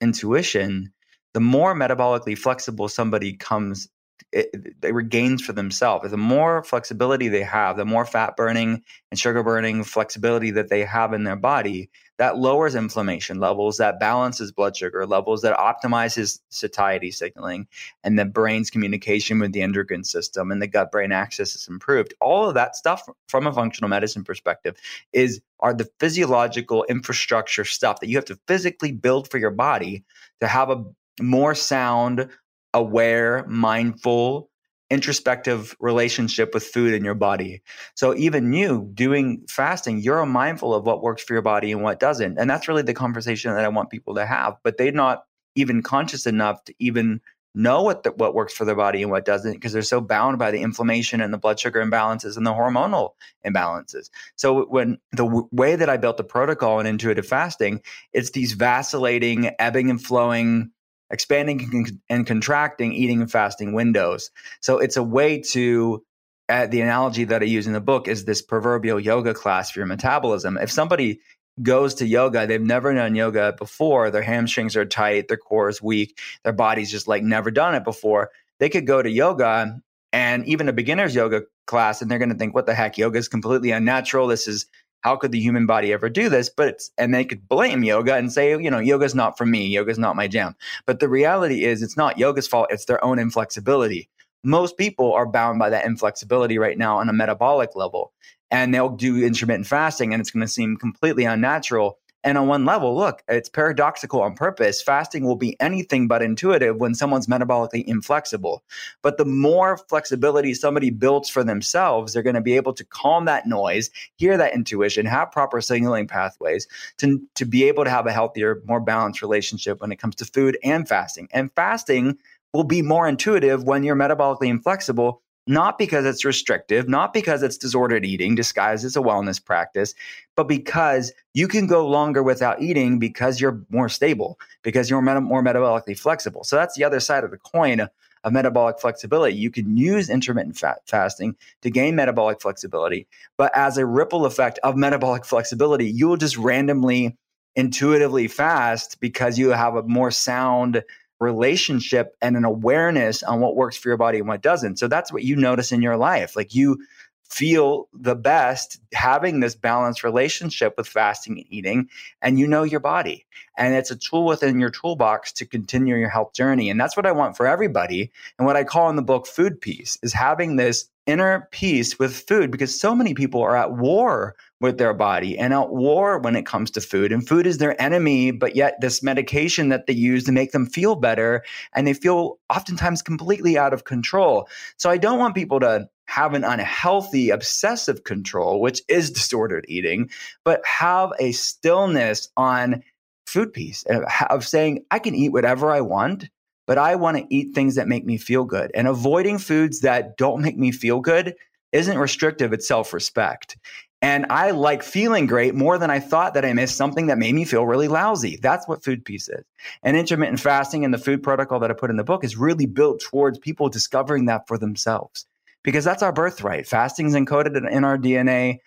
intuition, 0.00 0.92
the 1.32 1.40
more 1.40 1.74
metabolically 1.74 2.36
flexible 2.36 2.88
somebody 2.88 3.36
comes, 3.36 3.88
it, 4.34 4.80
they 4.80 4.92
regains 4.92 5.42
for 5.42 5.52
themselves. 5.52 6.10
The 6.10 6.16
more 6.16 6.64
flexibility 6.64 7.28
they 7.28 7.44
have, 7.44 7.76
the 7.76 7.84
more 7.84 8.04
fat 8.04 8.36
burning 8.36 8.82
and 9.10 9.18
sugar 9.18 9.42
burning 9.42 9.84
flexibility 9.84 10.50
that 10.50 10.68
they 10.68 10.84
have 10.84 11.12
in 11.12 11.22
their 11.22 11.36
body, 11.36 11.88
that 12.18 12.36
lowers 12.38 12.74
inflammation 12.74 13.38
levels, 13.38 13.76
that 13.76 14.00
balances 14.00 14.50
blood 14.50 14.76
sugar 14.76 15.06
levels, 15.06 15.42
that 15.42 15.56
optimizes 15.56 16.40
satiety 16.48 17.12
signaling, 17.12 17.68
and 18.02 18.18
the 18.18 18.24
brain's 18.24 18.70
communication 18.70 19.38
with 19.38 19.52
the 19.52 19.62
endocrine 19.62 20.04
system 20.04 20.50
and 20.50 20.60
the 20.60 20.66
gut 20.66 20.90
brain 20.90 21.12
axis 21.12 21.54
is 21.54 21.68
improved. 21.68 22.12
All 22.20 22.48
of 22.48 22.54
that 22.54 22.74
stuff 22.74 23.08
from 23.28 23.46
a 23.46 23.52
functional 23.52 23.88
medicine 23.88 24.24
perspective 24.24 24.76
is 25.12 25.40
are 25.60 25.74
the 25.74 25.88
physiological 26.00 26.84
infrastructure 26.88 27.64
stuff 27.64 28.00
that 28.00 28.08
you 28.08 28.16
have 28.16 28.24
to 28.26 28.38
physically 28.48 28.92
build 28.92 29.30
for 29.30 29.38
your 29.38 29.50
body 29.50 30.04
to 30.40 30.48
have 30.48 30.70
a 30.70 30.84
more 31.20 31.54
sound, 31.54 32.28
aware, 32.74 33.46
mindful, 33.48 34.50
introspective 34.90 35.74
relationship 35.80 36.52
with 36.52 36.64
food 36.64 36.92
in 36.92 37.04
your 37.04 37.14
body. 37.14 37.62
So 37.94 38.14
even 38.14 38.52
you 38.52 38.90
doing 38.94 39.44
fasting, 39.48 40.00
you're 40.00 40.24
mindful 40.26 40.74
of 40.74 40.84
what 40.84 41.02
works 41.02 41.22
for 41.22 41.32
your 41.32 41.42
body 41.42 41.72
and 41.72 41.82
what 41.82 41.98
doesn't. 41.98 42.38
And 42.38 42.50
that's 42.50 42.68
really 42.68 42.82
the 42.82 42.94
conversation 42.94 43.54
that 43.54 43.64
I 43.64 43.68
want 43.68 43.90
people 43.90 44.14
to 44.16 44.26
have, 44.26 44.56
but 44.62 44.76
they're 44.76 44.92
not 44.92 45.24
even 45.54 45.82
conscious 45.82 46.26
enough 46.26 46.62
to 46.64 46.74
even 46.78 47.20
know 47.54 47.82
what 47.82 48.02
the, 48.02 48.10
what 48.12 48.34
works 48.34 48.52
for 48.52 48.64
their 48.64 48.74
body 48.74 49.00
and 49.00 49.10
what 49.10 49.24
doesn't 49.24 49.52
because 49.52 49.72
they're 49.72 49.82
so 49.82 50.00
bound 50.00 50.38
by 50.38 50.50
the 50.50 50.60
inflammation 50.60 51.20
and 51.20 51.32
the 51.32 51.38
blood 51.38 51.58
sugar 51.58 51.84
imbalances 51.84 52.36
and 52.36 52.44
the 52.44 52.52
hormonal 52.52 53.10
imbalances. 53.46 54.10
So 54.34 54.64
when 54.66 54.98
the 55.12 55.24
w- 55.24 55.48
way 55.52 55.76
that 55.76 55.88
I 55.88 55.96
built 55.96 56.16
the 56.16 56.24
protocol 56.24 56.80
in 56.80 56.86
intuitive 56.86 57.26
fasting, 57.26 57.80
it's 58.12 58.32
these 58.32 58.54
vacillating, 58.54 59.52
ebbing 59.60 59.88
and 59.88 60.02
flowing 60.02 60.72
expanding 61.10 62.00
and 62.08 62.26
contracting 62.26 62.92
eating 62.92 63.20
and 63.20 63.30
fasting 63.30 63.72
windows. 63.72 64.30
So 64.60 64.78
it's 64.78 64.96
a 64.96 65.02
way 65.02 65.40
to 65.52 66.04
uh, 66.48 66.66
the 66.66 66.80
analogy 66.80 67.24
that 67.24 67.42
I 67.42 67.46
use 67.46 67.66
in 67.66 67.72
the 67.72 67.80
book 67.80 68.08
is 68.08 68.24
this 68.24 68.42
proverbial 68.42 69.00
yoga 69.00 69.34
class 69.34 69.70
for 69.70 69.80
your 69.80 69.86
metabolism. 69.86 70.58
If 70.58 70.70
somebody 70.70 71.20
goes 71.62 71.94
to 71.94 72.06
yoga, 72.06 72.46
they've 72.46 72.60
never 72.60 72.92
done 72.92 73.14
yoga 73.14 73.54
before, 73.56 74.10
their 74.10 74.22
hamstrings 74.22 74.76
are 74.76 74.84
tight, 74.84 75.28
their 75.28 75.36
core 75.36 75.68
is 75.68 75.80
weak, 75.80 76.18
their 76.42 76.52
body's 76.52 76.90
just 76.90 77.08
like 77.08 77.22
never 77.22 77.50
done 77.50 77.74
it 77.74 77.84
before, 77.84 78.30
they 78.58 78.68
could 78.68 78.86
go 78.86 79.02
to 79.02 79.10
yoga 79.10 79.80
and 80.12 80.46
even 80.46 80.68
a 80.68 80.72
beginner's 80.72 81.14
yoga 81.14 81.42
class 81.66 82.02
and 82.02 82.10
they're 82.10 82.18
going 82.18 82.30
to 82.30 82.36
think 82.36 82.54
what 82.54 82.66
the 82.66 82.74
heck 82.74 82.98
yoga 82.98 83.18
is 83.18 83.28
completely 83.28 83.70
unnatural 83.70 84.26
this 84.26 84.46
is 84.46 84.66
how 85.04 85.16
could 85.16 85.32
the 85.32 85.40
human 85.40 85.66
body 85.66 85.92
ever 85.92 86.08
do 86.08 86.30
this? 86.30 86.48
But 86.48 86.82
and 86.96 87.14
they 87.14 87.26
could 87.26 87.46
blame 87.46 87.84
yoga 87.84 88.14
and 88.14 88.32
say, 88.32 88.50
you 88.50 88.70
know, 88.70 88.78
yoga's 88.78 89.14
not 89.14 89.36
for 89.36 89.44
me, 89.44 89.66
yoga's 89.66 89.98
not 89.98 90.16
my 90.16 90.26
jam. 90.26 90.56
But 90.86 90.98
the 90.98 91.10
reality 91.10 91.64
is 91.64 91.82
it's 91.82 91.96
not 91.96 92.18
yoga's 92.18 92.48
fault, 92.48 92.68
it's 92.70 92.86
their 92.86 93.04
own 93.04 93.18
inflexibility. 93.18 94.08
Most 94.42 94.78
people 94.78 95.12
are 95.12 95.26
bound 95.26 95.58
by 95.58 95.70
that 95.70 95.84
inflexibility 95.84 96.58
right 96.58 96.78
now 96.78 96.98
on 96.98 97.08
a 97.08 97.12
metabolic 97.12 97.76
level. 97.76 98.12
And 98.50 98.72
they'll 98.72 98.88
do 98.88 99.22
intermittent 99.22 99.66
fasting 99.66 100.12
and 100.12 100.20
it's 100.20 100.30
going 100.30 100.40
to 100.40 100.48
seem 100.48 100.76
completely 100.76 101.24
unnatural 101.24 101.98
and 102.24 102.38
on 102.38 102.48
one 102.48 102.64
level, 102.64 102.96
look, 102.96 103.22
it's 103.28 103.50
paradoxical 103.50 104.22
on 104.22 104.34
purpose. 104.34 104.80
Fasting 104.80 105.24
will 105.24 105.36
be 105.36 105.60
anything 105.60 106.08
but 106.08 106.22
intuitive 106.22 106.76
when 106.76 106.94
someone's 106.94 107.26
metabolically 107.26 107.84
inflexible. 107.84 108.64
But 109.02 109.18
the 109.18 109.26
more 109.26 109.76
flexibility 109.76 110.54
somebody 110.54 110.88
builds 110.88 111.28
for 111.28 111.44
themselves, 111.44 112.12
they're 112.12 112.22
going 112.22 112.34
to 112.34 112.40
be 112.40 112.56
able 112.56 112.72
to 112.72 112.84
calm 112.84 113.26
that 113.26 113.46
noise, 113.46 113.90
hear 114.16 114.38
that 114.38 114.54
intuition, 114.54 115.04
have 115.04 115.30
proper 115.30 115.60
signaling 115.60 116.08
pathways 116.08 116.66
to, 116.96 117.20
to 117.34 117.44
be 117.44 117.64
able 117.64 117.84
to 117.84 117.90
have 117.90 118.06
a 118.06 118.12
healthier, 118.12 118.62
more 118.66 118.80
balanced 118.80 119.20
relationship 119.20 119.82
when 119.82 119.92
it 119.92 119.96
comes 119.96 120.14
to 120.16 120.24
food 120.24 120.56
and 120.64 120.88
fasting. 120.88 121.28
And 121.32 121.52
fasting 121.54 122.16
will 122.54 122.64
be 122.64 122.80
more 122.80 123.06
intuitive 123.06 123.64
when 123.64 123.82
you're 123.82 123.96
metabolically 123.96 124.48
inflexible 124.48 125.20
not 125.46 125.78
because 125.78 126.06
it's 126.06 126.24
restrictive, 126.24 126.88
not 126.88 127.12
because 127.12 127.42
it's 127.42 127.58
disordered 127.58 128.04
eating 128.04 128.34
disguised 128.34 128.84
as 128.84 128.96
a 128.96 129.00
wellness 129.00 129.44
practice, 129.44 129.94
but 130.36 130.48
because 130.48 131.12
you 131.34 131.46
can 131.48 131.66
go 131.66 131.86
longer 131.86 132.22
without 132.22 132.62
eating 132.62 132.98
because 132.98 133.40
you're 133.40 133.62
more 133.68 133.88
stable, 133.88 134.38
because 134.62 134.88
you're 134.88 135.02
more 135.02 135.42
metabolically 135.42 135.98
flexible. 135.98 136.44
So 136.44 136.56
that's 136.56 136.76
the 136.76 136.84
other 136.84 137.00
side 137.00 137.24
of 137.24 137.30
the 137.30 137.38
coin 137.38 137.88
of 138.24 138.32
metabolic 138.32 138.80
flexibility. 138.80 139.36
You 139.36 139.50
can 139.50 139.76
use 139.76 140.08
intermittent 140.08 140.56
fat 140.56 140.78
fasting 140.86 141.36
to 141.60 141.70
gain 141.70 141.94
metabolic 141.94 142.40
flexibility, 142.40 143.06
but 143.36 143.54
as 143.54 143.76
a 143.76 143.84
ripple 143.84 144.24
effect 144.24 144.58
of 144.62 144.76
metabolic 144.76 145.26
flexibility, 145.26 145.86
you 145.86 146.08
will 146.08 146.16
just 146.16 146.38
randomly 146.38 147.18
intuitively 147.54 148.26
fast 148.28 148.98
because 148.98 149.38
you 149.38 149.50
have 149.50 149.76
a 149.76 149.82
more 149.82 150.10
sound 150.10 150.82
relationship 151.24 152.16
and 152.22 152.36
an 152.36 152.44
awareness 152.44 153.22
on 153.22 153.40
what 153.40 153.56
works 153.56 153.76
for 153.76 153.88
your 153.88 153.96
body 153.96 154.18
and 154.18 154.28
what 154.28 154.42
doesn't. 154.42 154.78
So 154.78 154.86
that's 154.86 155.12
what 155.12 155.24
you 155.24 155.36
notice 155.36 155.72
in 155.72 155.82
your 155.82 155.96
life. 155.96 156.36
Like 156.36 156.54
you 156.54 156.84
feel 157.28 157.88
the 157.92 158.14
best 158.14 158.78
having 158.92 159.40
this 159.40 159.54
balanced 159.54 160.04
relationship 160.04 160.74
with 160.76 160.86
fasting 160.86 161.38
and 161.38 161.46
eating 161.48 161.88
and 162.22 162.38
you 162.38 162.46
know 162.46 162.62
your 162.62 162.80
body 162.80 163.26
and 163.56 163.74
it's 163.74 163.90
a 163.90 163.96
tool 163.96 164.24
within 164.26 164.60
your 164.60 164.70
toolbox 164.70 165.32
to 165.32 165.46
continue 165.46 165.96
your 165.96 166.08
health 166.08 166.32
journey 166.34 166.70
and 166.70 166.80
that's 166.80 166.96
what 166.96 167.06
i 167.06 167.12
want 167.12 167.36
for 167.36 167.46
everybody 167.46 168.12
and 168.38 168.46
what 168.46 168.56
i 168.56 168.64
call 168.64 168.90
in 168.90 168.96
the 168.96 169.02
book 169.02 169.26
food 169.26 169.60
peace 169.60 169.98
is 170.02 170.12
having 170.12 170.56
this 170.56 170.88
inner 171.06 171.48
peace 171.50 171.98
with 171.98 172.16
food 172.16 172.50
because 172.50 172.78
so 172.78 172.94
many 172.94 173.14
people 173.14 173.42
are 173.42 173.56
at 173.56 173.72
war 173.72 174.34
with 174.60 174.78
their 174.78 174.94
body 174.94 175.36
and 175.38 175.52
at 175.52 175.70
war 175.70 176.18
when 176.18 176.34
it 176.34 176.46
comes 176.46 176.70
to 176.70 176.80
food. 176.80 177.12
And 177.12 177.26
food 177.26 177.46
is 177.46 177.58
their 177.58 177.80
enemy, 177.80 178.30
but 178.30 178.56
yet 178.56 178.80
this 178.80 179.02
medication 179.02 179.68
that 179.68 179.86
they 179.86 179.92
use 179.92 180.24
to 180.24 180.32
make 180.32 180.52
them 180.52 180.66
feel 180.66 180.94
better 180.94 181.44
and 181.74 181.86
they 181.86 181.92
feel 181.92 182.38
oftentimes 182.48 183.02
completely 183.02 183.58
out 183.58 183.74
of 183.74 183.84
control. 183.84 184.48
So 184.78 184.88
I 184.88 184.96
don't 184.96 185.18
want 185.18 185.34
people 185.34 185.60
to 185.60 185.88
have 186.06 186.34
an 186.34 186.44
unhealthy 186.44 187.30
obsessive 187.30 188.04
control, 188.04 188.60
which 188.60 188.82
is 188.88 189.10
disordered 189.12 189.64
eating, 189.68 190.10
but 190.44 190.64
have 190.66 191.12
a 191.18 191.32
stillness 191.32 192.28
on 192.36 192.82
food 193.26 193.52
peace 193.52 193.84
uh, 193.90 194.00
of 194.30 194.46
saying, 194.46 194.84
I 194.90 194.98
can 194.98 195.14
eat 195.14 195.30
whatever 195.30 195.70
I 195.70 195.80
want 195.80 196.28
but 196.66 196.78
I 196.78 196.94
want 196.94 197.16
to 197.16 197.26
eat 197.34 197.54
things 197.54 197.74
that 197.74 197.88
make 197.88 198.04
me 198.04 198.16
feel 198.16 198.44
good. 198.44 198.70
And 198.74 198.88
avoiding 198.88 199.38
foods 199.38 199.80
that 199.80 200.16
don't 200.16 200.42
make 200.42 200.56
me 200.56 200.72
feel 200.72 201.00
good 201.00 201.34
isn't 201.72 201.98
restrictive, 201.98 202.52
it's 202.52 202.68
self 202.68 202.92
respect. 202.92 203.56
And 204.00 204.26
I 204.28 204.50
like 204.50 204.82
feeling 204.82 205.26
great 205.26 205.54
more 205.54 205.78
than 205.78 205.90
I 205.90 205.98
thought 205.98 206.34
that 206.34 206.44
I 206.44 206.52
missed 206.52 206.76
something 206.76 207.06
that 207.06 207.16
made 207.16 207.34
me 207.34 207.46
feel 207.46 207.66
really 207.66 207.88
lousy. 207.88 208.36
That's 208.36 208.68
what 208.68 208.84
food 208.84 209.02
peace 209.02 209.30
is. 209.30 209.44
And 209.82 209.96
intermittent 209.96 210.40
fasting 210.40 210.84
and 210.84 210.92
the 210.92 210.98
food 210.98 211.22
protocol 211.22 211.58
that 211.60 211.70
I 211.70 211.74
put 211.74 211.88
in 211.88 211.96
the 211.96 212.04
book 212.04 212.22
is 212.22 212.36
really 212.36 212.66
built 212.66 213.00
towards 213.00 213.38
people 213.38 213.70
discovering 213.70 214.26
that 214.26 214.46
for 214.46 214.58
themselves 214.58 215.26
because 215.64 215.84
that's 215.84 216.02
our 216.02 216.12
birthright. 216.12 216.68
Fasting 216.68 217.06
is 217.06 217.14
encoded 217.14 217.56
in 217.68 217.84
our 217.84 217.98
DNA, 217.98 218.58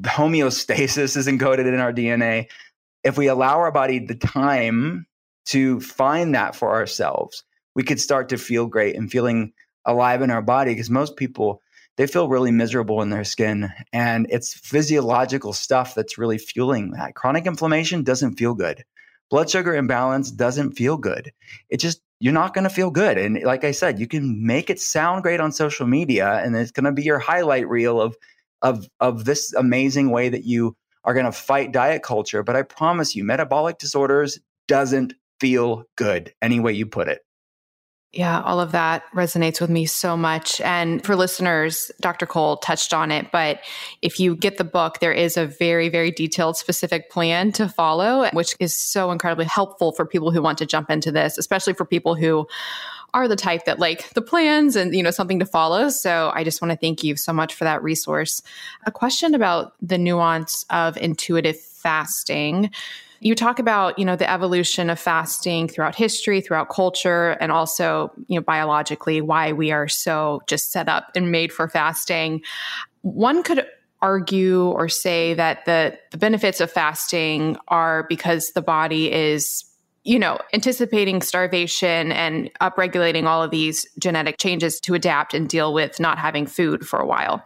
homeostasis 0.00 1.16
is 1.16 1.28
encoded 1.28 1.66
in 1.66 1.78
our 1.78 1.92
DNA. 1.92 2.46
If 3.04 3.16
we 3.16 3.28
allow 3.28 3.58
our 3.58 3.70
body 3.70 4.00
the 4.00 4.14
time 4.14 5.06
to 5.46 5.80
find 5.80 6.34
that 6.34 6.56
for 6.56 6.70
ourselves, 6.70 7.44
we 7.74 7.82
could 7.82 8.00
start 8.00 8.28
to 8.30 8.38
feel 8.38 8.66
great 8.66 8.96
and 8.96 9.10
feeling 9.10 9.52
alive 9.84 10.22
in 10.22 10.30
our 10.30 10.42
body 10.42 10.72
because 10.72 10.90
most 10.90 11.16
people 11.16 11.60
they 11.98 12.06
feel 12.06 12.28
really 12.28 12.50
miserable 12.50 13.02
in 13.02 13.10
their 13.10 13.24
skin 13.24 13.70
and 13.92 14.26
it's 14.30 14.54
physiological 14.54 15.52
stuff 15.52 15.94
that's 15.94 16.16
really 16.16 16.38
fueling 16.38 16.92
that 16.92 17.14
chronic 17.16 17.46
inflammation 17.46 18.04
doesn't 18.04 18.36
feel 18.36 18.54
good 18.54 18.84
blood 19.28 19.50
sugar 19.50 19.74
imbalance 19.74 20.30
doesn't 20.30 20.72
feel 20.72 20.96
good 20.96 21.32
it 21.68 21.78
just 21.78 22.00
you're 22.22 22.32
not 22.32 22.54
going 22.54 22.64
to 22.64 22.70
feel 22.70 22.90
good 22.90 23.18
and 23.18 23.42
like 23.42 23.64
i 23.64 23.70
said 23.70 23.98
you 23.98 24.06
can 24.06 24.44
make 24.46 24.70
it 24.70 24.80
sound 24.80 25.22
great 25.22 25.40
on 25.40 25.50
social 25.50 25.86
media 25.86 26.40
and 26.44 26.54
it's 26.54 26.70
going 26.70 26.84
to 26.84 26.92
be 26.92 27.02
your 27.02 27.18
highlight 27.18 27.68
reel 27.68 28.00
of 28.00 28.16
of 28.62 28.88
of 29.00 29.24
this 29.24 29.52
amazing 29.54 30.10
way 30.10 30.28
that 30.28 30.44
you 30.44 30.76
are 31.04 31.14
going 31.14 31.26
to 31.26 31.32
fight 31.32 31.72
diet 31.72 32.02
culture 32.02 32.42
but 32.42 32.54
i 32.54 32.62
promise 32.62 33.16
you 33.16 33.24
metabolic 33.24 33.78
disorders 33.78 34.38
doesn't 34.68 35.14
feel 35.42 35.82
good, 35.96 36.32
any 36.40 36.60
way 36.60 36.72
you 36.72 36.86
put 36.86 37.08
it. 37.08 37.18
Yeah, 38.12 38.42
all 38.42 38.60
of 38.60 38.72
that 38.72 39.04
resonates 39.14 39.58
with 39.58 39.70
me 39.70 39.86
so 39.86 40.18
much. 40.18 40.60
And 40.60 41.02
for 41.02 41.16
listeners, 41.16 41.90
Dr. 41.98 42.26
Cole 42.26 42.58
touched 42.58 42.92
on 42.92 43.10
it, 43.10 43.32
but 43.32 43.60
if 44.02 44.20
you 44.20 44.36
get 44.36 44.58
the 44.58 44.64
book, 44.64 45.00
there 45.00 45.14
is 45.14 45.38
a 45.38 45.46
very, 45.46 45.88
very 45.88 46.10
detailed, 46.10 46.58
specific 46.58 47.10
plan 47.10 47.52
to 47.52 47.70
follow, 47.70 48.28
which 48.34 48.54
is 48.60 48.76
so 48.76 49.12
incredibly 49.12 49.46
helpful 49.46 49.92
for 49.92 50.04
people 50.04 50.30
who 50.30 50.42
want 50.42 50.58
to 50.58 50.66
jump 50.66 50.90
into 50.90 51.10
this, 51.10 51.38
especially 51.38 51.72
for 51.72 51.86
people 51.86 52.14
who 52.14 52.46
are 53.14 53.28
the 53.28 53.36
type 53.36 53.64
that 53.64 53.78
like 53.78 54.10
the 54.10 54.22
plans 54.22 54.76
and 54.76 54.94
you 54.94 55.02
know 55.02 55.10
something 55.10 55.38
to 55.38 55.44
follow 55.44 55.90
so 55.90 56.32
i 56.34 56.42
just 56.42 56.62
want 56.62 56.72
to 56.72 56.78
thank 56.78 57.04
you 57.04 57.14
so 57.14 57.30
much 57.30 57.52
for 57.52 57.64
that 57.64 57.82
resource 57.82 58.40
a 58.86 58.90
question 58.90 59.34
about 59.34 59.74
the 59.82 59.98
nuance 59.98 60.64
of 60.70 60.96
intuitive 60.96 61.60
fasting 61.60 62.70
you 63.22 63.34
talk 63.36 63.60
about, 63.60 63.98
you 63.98 64.04
know, 64.04 64.16
the 64.16 64.28
evolution 64.28 64.90
of 64.90 64.98
fasting 64.98 65.68
throughout 65.68 65.94
history, 65.94 66.40
throughout 66.40 66.68
culture, 66.68 67.30
and 67.40 67.52
also, 67.52 68.10
you 68.26 68.38
know, 68.38 68.42
biologically 68.42 69.20
why 69.20 69.52
we 69.52 69.70
are 69.70 69.86
so 69.86 70.42
just 70.48 70.72
set 70.72 70.88
up 70.88 71.10
and 71.14 71.30
made 71.30 71.52
for 71.52 71.68
fasting. 71.68 72.42
One 73.02 73.44
could 73.44 73.64
argue 74.00 74.64
or 74.64 74.88
say 74.88 75.34
that 75.34 75.64
the, 75.64 75.96
the 76.10 76.18
benefits 76.18 76.60
of 76.60 76.70
fasting 76.70 77.56
are 77.68 78.04
because 78.08 78.50
the 78.50 78.62
body 78.62 79.12
is 79.12 79.64
you 80.04 80.18
know, 80.18 80.36
anticipating 80.52 81.22
starvation 81.22 82.10
and 82.10 82.50
upregulating 82.60 83.26
all 83.26 83.40
of 83.40 83.52
these 83.52 83.86
genetic 84.00 84.36
changes 84.36 84.80
to 84.80 84.94
adapt 84.94 85.32
and 85.32 85.48
deal 85.48 85.72
with 85.72 86.00
not 86.00 86.18
having 86.18 86.44
food 86.44 86.84
for 86.84 86.98
a 86.98 87.06
while. 87.06 87.40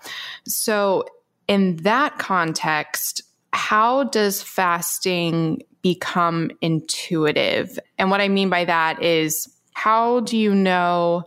So, 0.46 1.04
in 1.48 1.76
that 1.76 2.18
context, 2.18 3.22
how 3.56 4.04
does 4.04 4.42
fasting 4.42 5.62
become 5.80 6.50
intuitive? 6.60 7.78
And 7.96 8.10
what 8.10 8.20
I 8.20 8.28
mean 8.28 8.50
by 8.50 8.66
that 8.66 9.02
is 9.02 9.48
how 9.72 10.20
do 10.20 10.36
you 10.36 10.54
know 10.54 11.24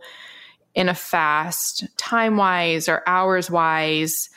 in 0.76 0.88
a 0.88 0.94
fast, 0.94 1.84
time 1.96 2.36
wise 2.36 2.88
or 2.88 3.02
hours 3.08 3.50
wise, 3.50 4.30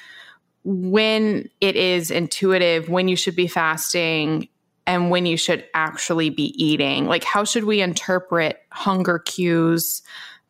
when 0.63 1.47
it 1.61 1.75
is 1.75 2.09
intuitive, 2.09 2.89
when 2.89 3.07
you 3.07 3.15
should 3.15 3.35
be 3.35 3.47
fasting, 3.47 4.49
and 4.87 5.11
when 5.11 5.27
you 5.27 5.37
should 5.37 5.63
actually 5.75 6.31
be 6.31 6.51
eating? 6.61 7.05
Like, 7.05 7.23
how 7.23 7.43
should 7.43 7.65
we 7.65 7.79
interpret 7.79 8.59
hunger 8.71 9.19
cues 9.19 10.01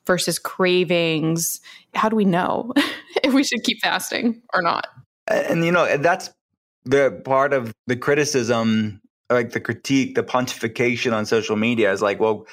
versus 0.07 0.39
cravings? 0.39 1.59
How 1.93 2.07
do 2.07 2.15
we 2.15 2.25
know 2.25 2.71
if 3.23 3.33
we 3.33 3.43
should 3.43 3.63
keep 3.63 3.81
fasting 3.81 4.41
or 4.53 4.61
not? 4.61 4.87
And, 5.27 5.65
you 5.65 5.73
know, 5.73 5.97
that's 5.97 6.29
the 6.85 7.21
part 7.23 7.53
of 7.53 7.73
the 7.87 7.95
criticism 7.95 9.01
like 9.29 9.51
the 9.51 9.59
critique 9.59 10.15
the 10.15 10.23
pontification 10.23 11.13
on 11.13 11.25
social 11.25 11.55
media 11.55 11.91
is 11.91 12.01
like 12.01 12.19
well 12.19 12.45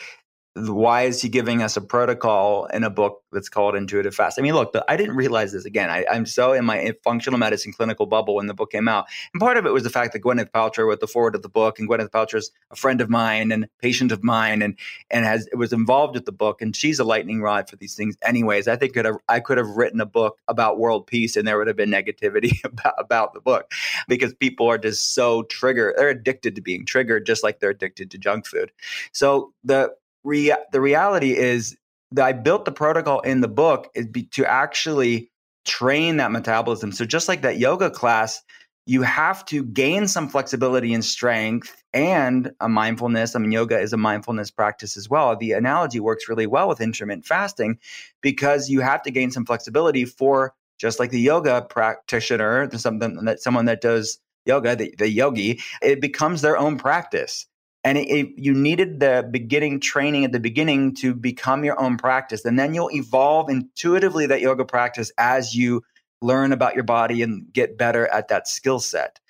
why 0.56 1.02
is 1.02 1.22
he 1.22 1.28
giving 1.28 1.62
us 1.62 1.76
a 1.76 1.80
protocol 1.80 2.66
in 2.66 2.82
a 2.82 2.90
book 2.90 3.22
that's 3.30 3.48
called 3.48 3.76
Intuitive 3.76 4.14
Fast? 4.14 4.36
I 4.36 4.42
mean, 4.42 4.54
look, 4.54 4.74
I 4.88 4.96
didn't 4.96 5.14
realize 5.14 5.52
this 5.52 5.64
again. 5.64 5.90
I, 5.90 6.04
am 6.10 6.26
so 6.26 6.52
in 6.52 6.64
my 6.64 6.92
functional 7.04 7.38
medicine 7.38 7.72
clinical 7.72 8.04
bubble 8.04 8.34
when 8.34 8.48
the 8.48 8.54
book 8.54 8.72
came 8.72 8.88
out. 8.88 9.06
And 9.32 9.40
part 9.40 9.56
of 9.56 9.64
it 9.64 9.72
was 9.72 9.84
the 9.84 9.90
fact 9.90 10.12
that 10.12 10.22
Gwyneth 10.22 10.50
Paltrow 10.50 10.86
wrote 10.86 10.98
the 10.98 11.06
forward 11.06 11.36
of 11.36 11.42
the 11.42 11.48
book, 11.48 11.78
and 11.78 11.88
Gwyneth 11.88 12.10
Paltrow's 12.10 12.50
a 12.72 12.76
friend 12.76 13.00
of 13.00 13.08
mine 13.08 13.52
and 13.52 13.68
patient 13.80 14.10
of 14.10 14.24
mine, 14.24 14.60
and 14.60 14.76
and 15.10 15.24
has 15.24 15.48
was 15.54 15.72
involved 15.72 16.14
with 16.14 16.24
the 16.24 16.32
book. 16.32 16.60
And 16.60 16.74
she's 16.74 16.98
a 16.98 17.04
lightning 17.04 17.42
rod 17.42 17.70
for 17.70 17.76
these 17.76 17.94
things, 17.94 18.16
anyways. 18.22 18.66
I 18.66 18.74
think 18.74 18.94
could 18.94 19.04
have, 19.04 19.16
I 19.28 19.38
could 19.38 19.58
have 19.58 19.68
written 19.68 20.00
a 20.00 20.06
book 20.06 20.38
about 20.48 20.80
world 20.80 21.06
peace, 21.06 21.36
and 21.36 21.46
there 21.46 21.58
would 21.58 21.68
have 21.68 21.76
been 21.76 21.90
negativity 21.90 22.58
about, 22.64 22.94
about 22.98 23.34
the 23.34 23.40
book 23.40 23.70
because 24.08 24.34
people 24.34 24.66
are 24.68 24.78
just 24.78 25.14
so 25.14 25.44
triggered. 25.44 25.94
They're 25.96 26.08
addicted 26.08 26.56
to 26.56 26.60
being 26.60 26.84
triggered, 26.84 27.24
just 27.24 27.44
like 27.44 27.60
they're 27.60 27.70
addicted 27.70 28.10
to 28.10 28.18
junk 28.18 28.46
food. 28.46 28.72
So 29.12 29.52
the 29.62 29.94
rea- 30.24 30.56
the 30.72 30.80
reality 30.80 31.36
is 31.36 31.76
that 32.12 32.24
I 32.24 32.32
built 32.32 32.64
the 32.64 32.72
protocol 32.72 33.20
in 33.20 33.40
the 33.40 33.48
book 33.48 33.88
is 33.94 34.06
be, 34.06 34.24
to 34.32 34.44
actually 34.44 35.30
train 35.64 36.16
that 36.16 36.32
metabolism. 36.32 36.92
So 36.92 37.04
just 37.04 37.28
like 37.28 37.42
that 37.42 37.58
yoga 37.58 37.90
class, 37.90 38.42
you 38.86 39.02
have 39.02 39.44
to 39.46 39.62
gain 39.62 40.08
some 40.08 40.28
flexibility 40.28 40.92
and 40.94 41.04
strength 41.04 41.82
and 41.92 42.50
a 42.60 42.68
mindfulness. 42.68 43.36
I 43.36 43.38
mean, 43.38 43.52
yoga 43.52 43.78
is 43.78 43.92
a 43.92 43.96
mindfulness 43.96 44.50
practice 44.50 44.96
as 44.96 45.08
well. 45.08 45.36
The 45.36 45.52
analogy 45.52 46.00
works 46.00 46.28
really 46.28 46.46
well 46.46 46.68
with 46.68 46.80
intermittent 46.80 47.26
fasting 47.26 47.78
because 48.20 48.68
you 48.68 48.80
have 48.80 49.02
to 49.02 49.10
gain 49.10 49.30
some 49.30 49.46
flexibility 49.46 50.04
for 50.04 50.54
just 50.78 50.98
like 50.98 51.10
the 51.10 51.20
yoga 51.20 51.62
practitioner, 51.62 52.70
something 52.76 53.24
that 53.24 53.40
someone 53.40 53.66
that 53.66 53.82
does 53.82 54.18
yoga, 54.46 54.74
the, 54.74 54.94
the 54.98 55.08
yogi, 55.08 55.60
it 55.82 56.00
becomes 56.00 56.40
their 56.40 56.56
own 56.56 56.78
practice 56.78 57.46
and 57.84 57.96
it, 57.96 58.08
it, 58.08 58.28
you 58.36 58.52
needed 58.52 59.00
the 59.00 59.26
beginning 59.30 59.80
training 59.80 60.24
at 60.24 60.32
the 60.32 60.40
beginning 60.40 60.94
to 60.96 61.14
become 61.14 61.64
your 61.64 61.80
own 61.80 61.96
practice 61.96 62.44
and 62.44 62.58
then 62.58 62.74
you'll 62.74 62.90
evolve 62.92 63.48
intuitively 63.48 64.26
that 64.26 64.40
yoga 64.40 64.64
practice 64.64 65.12
as 65.18 65.54
you 65.54 65.82
learn 66.22 66.52
about 66.52 66.74
your 66.74 66.84
body 66.84 67.22
and 67.22 67.50
get 67.52 67.78
better 67.78 68.06
at 68.08 68.28
that 68.28 68.46
skill 68.46 68.78
set 68.78 69.20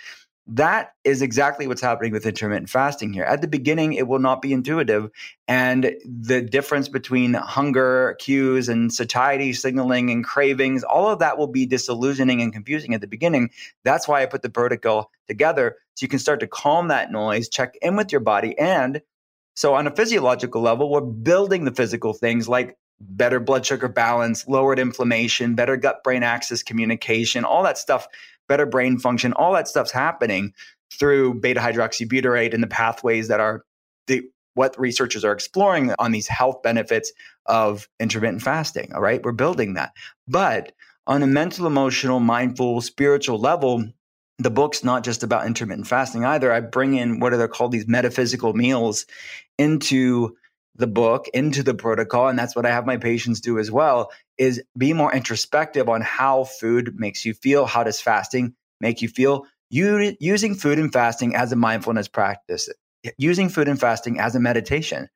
that 0.52 0.94
is 1.04 1.22
exactly 1.22 1.68
what's 1.68 1.80
happening 1.80 2.12
with 2.12 2.26
intermittent 2.26 2.68
fasting 2.68 3.12
here. 3.12 3.22
At 3.22 3.40
the 3.40 3.46
beginning, 3.46 3.92
it 3.92 4.08
will 4.08 4.18
not 4.18 4.42
be 4.42 4.52
intuitive. 4.52 5.08
And 5.46 5.94
the 6.04 6.42
difference 6.42 6.88
between 6.88 7.34
hunger 7.34 8.16
cues 8.18 8.68
and 8.68 8.92
satiety 8.92 9.52
signaling 9.52 10.10
and 10.10 10.24
cravings, 10.24 10.82
all 10.82 11.08
of 11.08 11.20
that 11.20 11.38
will 11.38 11.46
be 11.46 11.66
disillusioning 11.66 12.42
and 12.42 12.52
confusing 12.52 12.94
at 12.94 13.00
the 13.00 13.06
beginning. 13.06 13.50
That's 13.84 14.08
why 14.08 14.22
I 14.22 14.26
put 14.26 14.42
the 14.42 14.50
protocol 14.50 15.12
together 15.28 15.76
so 16.00 16.04
you 16.04 16.08
can 16.08 16.18
start 16.18 16.40
to 16.40 16.46
calm 16.46 16.88
that 16.88 17.12
noise, 17.12 17.46
check 17.50 17.76
in 17.82 17.94
with 17.94 18.10
your 18.10 18.22
body. 18.22 18.58
And 18.58 19.02
so, 19.54 19.74
on 19.74 19.86
a 19.86 19.94
physiological 19.94 20.62
level, 20.62 20.88
we're 20.88 21.02
building 21.02 21.66
the 21.66 21.74
physical 21.74 22.14
things 22.14 22.48
like 22.48 22.78
better 23.00 23.38
blood 23.38 23.66
sugar 23.66 23.86
balance, 23.86 24.48
lowered 24.48 24.78
inflammation, 24.78 25.54
better 25.54 25.76
gut 25.76 26.02
brain 26.02 26.22
axis 26.22 26.62
communication, 26.62 27.44
all 27.44 27.62
that 27.64 27.76
stuff 27.76 28.08
better 28.48 28.64
brain 28.64 28.98
function, 28.98 29.34
all 29.34 29.52
that 29.52 29.68
stuff's 29.68 29.90
happening 29.90 30.54
through 30.90 31.34
beta 31.34 31.60
hydroxybutyrate 31.60 32.54
and 32.54 32.62
the 32.62 32.66
pathways 32.66 33.28
that 33.28 33.38
are 33.38 33.62
the 34.06 34.22
what 34.54 34.80
researchers 34.80 35.22
are 35.22 35.32
exploring 35.32 35.94
on 35.98 36.12
these 36.12 36.28
health 36.28 36.62
benefits 36.62 37.12
of 37.44 37.90
intermittent 38.00 38.40
fasting. 38.40 38.90
All 38.94 39.02
right, 39.02 39.22
we're 39.22 39.32
building 39.32 39.74
that. 39.74 39.92
But 40.26 40.72
on 41.06 41.22
a 41.22 41.26
mental, 41.26 41.66
emotional, 41.66 42.20
mindful, 42.20 42.80
spiritual 42.80 43.38
level, 43.38 43.84
the 44.40 44.50
book's 44.50 44.82
not 44.82 45.04
just 45.04 45.22
about 45.22 45.46
intermittent 45.46 45.86
fasting 45.86 46.24
either. 46.24 46.50
I 46.50 46.60
bring 46.60 46.94
in 46.94 47.20
what 47.20 47.34
are 47.34 47.36
they 47.36 47.46
called 47.46 47.72
these 47.72 47.86
metaphysical 47.86 48.54
meals 48.54 49.04
into 49.58 50.36
the 50.76 50.86
book, 50.86 51.28
into 51.34 51.62
the 51.62 51.74
protocol, 51.74 52.28
and 52.28 52.38
that's 52.38 52.56
what 52.56 52.64
I 52.64 52.70
have 52.70 52.86
my 52.86 52.96
patients 52.96 53.40
do 53.40 53.58
as 53.58 53.70
well 53.70 54.10
is 54.38 54.62
be 54.78 54.94
more 54.94 55.12
introspective 55.12 55.90
on 55.90 56.00
how 56.00 56.44
food 56.44 56.94
makes 56.98 57.26
you 57.26 57.34
feel. 57.34 57.66
How 57.66 57.84
does 57.84 58.00
fasting 58.00 58.54
make 58.80 59.02
you 59.02 59.08
feel? 59.08 59.44
You, 59.68 60.16
using 60.18 60.54
food 60.54 60.78
and 60.78 60.90
fasting 60.90 61.36
as 61.36 61.52
a 61.52 61.56
mindfulness 61.56 62.08
practice 62.08 62.70
using 63.18 63.48
food 63.48 63.68
and 63.68 63.80
fasting 63.80 64.20
as 64.20 64.34
a 64.34 64.40
meditation. 64.40 65.08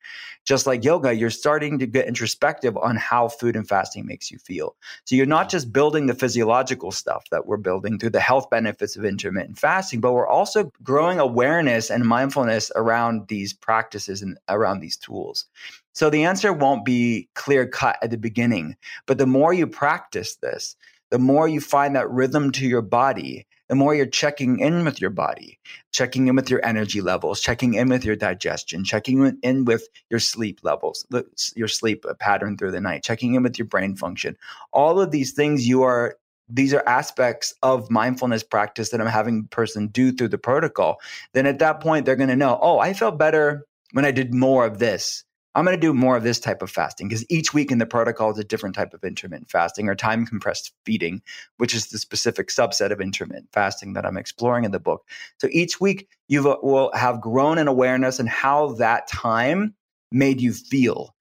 Just 0.44 0.66
like 0.66 0.84
yoga, 0.84 1.14
you're 1.14 1.30
starting 1.30 1.78
to 1.78 1.86
get 1.86 2.06
introspective 2.06 2.76
on 2.76 2.96
how 2.96 3.28
food 3.28 3.56
and 3.56 3.66
fasting 3.66 4.06
makes 4.06 4.30
you 4.30 4.38
feel. 4.38 4.76
So 5.04 5.16
you're 5.16 5.26
not 5.26 5.48
just 5.48 5.72
building 5.72 6.06
the 6.06 6.14
physiological 6.14 6.92
stuff 6.92 7.24
that 7.30 7.46
we're 7.46 7.56
building 7.56 7.98
through 7.98 8.10
the 8.10 8.20
health 8.20 8.50
benefits 8.50 8.96
of 8.96 9.04
intermittent 9.04 9.58
fasting, 9.58 10.00
but 10.00 10.12
we're 10.12 10.28
also 10.28 10.70
growing 10.82 11.18
awareness 11.18 11.90
and 11.90 12.04
mindfulness 12.04 12.70
around 12.76 13.28
these 13.28 13.52
practices 13.52 14.22
and 14.22 14.38
around 14.48 14.80
these 14.80 14.96
tools. 14.96 15.46
So 15.92 16.10
the 16.10 16.24
answer 16.24 16.52
won't 16.52 16.84
be 16.84 17.28
clear 17.34 17.66
cut 17.66 17.96
at 18.02 18.10
the 18.10 18.18
beginning, 18.18 18.76
but 19.06 19.18
the 19.18 19.26
more 19.26 19.54
you 19.54 19.66
practice 19.66 20.36
this, 20.36 20.76
the 21.10 21.18
more 21.18 21.46
you 21.46 21.60
find 21.60 21.94
that 21.96 22.10
rhythm 22.10 22.50
to 22.52 22.66
your 22.66 22.82
body 22.82 23.46
the 23.74 23.78
more 23.78 23.92
you're 23.92 24.06
checking 24.06 24.60
in 24.60 24.84
with 24.84 25.00
your 25.00 25.10
body, 25.10 25.58
checking 25.90 26.28
in 26.28 26.36
with 26.36 26.48
your 26.48 26.64
energy 26.64 27.00
levels, 27.00 27.40
checking 27.40 27.74
in 27.74 27.88
with 27.88 28.04
your 28.04 28.14
digestion, 28.14 28.84
checking 28.84 29.36
in 29.42 29.64
with 29.64 29.88
your 30.10 30.20
sleep 30.20 30.60
levels, 30.62 31.04
your 31.56 31.66
sleep 31.66 32.06
uh, 32.08 32.14
pattern 32.14 32.56
through 32.56 32.70
the 32.70 32.80
night, 32.80 33.02
checking 33.02 33.34
in 33.34 33.42
with 33.42 33.58
your 33.58 33.66
brain 33.66 33.96
function. 33.96 34.36
All 34.72 35.00
of 35.00 35.10
these 35.10 35.32
things 35.32 35.66
you 35.66 35.82
are 35.82 36.16
these 36.48 36.72
are 36.72 36.84
aspects 36.86 37.52
of 37.64 37.90
mindfulness 37.90 38.44
practice 38.44 38.90
that 38.90 39.00
I'm 39.00 39.08
having 39.08 39.48
person 39.48 39.88
do 39.88 40.12
through 40.12 40.28
the 40.28 40.38
protocol. 40.38 41.00
Then 41.32 41.44
at 41.44 41.58
that 41.58 41.80
point 41.80 42.06
they're 42.06 42.14
going 42.14 42.28
to 42.28 42.36
know, 42.36 42.60
"Oh, 42.62 42.78
I 42.78 42.92
felt 42.92 43.18
better 43.18 43.66
when 43.90 44.04
I 44.04 44.12
did 44.12 44.32
more 44.32 44.64
of 44.64 44.78
this." 44.78 45.23
I'm 45.54 45.64
going 45.64 45.76
to 45.76 45.80
do 45.80 45.94
more 45.94 46.16
of 46.16 46.24
this 46.24 46.40
type 46.40 46.62
of 46.62 46.70
fasting 46.70 47.08
because 47.08 47.24
each 47.30 47.54
week 47.54 47.70
in 47.70 47.78
the 47.78 47.86
protocol 47.86 48.30
is 48.30 48.38
a 48.38 48.44
different 48.44 48.74
type 48.74 48.92
of 48.92 49.04
intermittent 49.04 49.50
fasting 49.50 49.88
or 49.88 49.94
time 49.94 50.26
compressed 50.26 50.72
feeding, 50.84 51.22
which 51.58 51.74
is 51.74 51.88
the 51.88 51.98
specific 51.98 52.48
subset 52.48 52.90
of 52.90 53.00
intermittent 53.00 53.48
fasting 53.52 53.92
that 53.92 54.04
I'm 54.04 54.16
exploring 54.16 54.64
in 54.64 54.72
the 54.72 54.80
book. 54.80 55.06
So 55.38 55.48
each 55.52 55.80
week 55.80 56.08
you 56.28 56.50
uh, 56.50 56.56
will 56.62 56.90
have 56.94 57.20
grown 57.20 57.58
in 57.58 57.68
awareness 57.68 58.18
and 58.18 58.28
how 58.28 58.72
that 58.74 59.06
time 59.06 59.74
made 60.10 60.40
you 60.40 60.52
feel. 60.52 61.14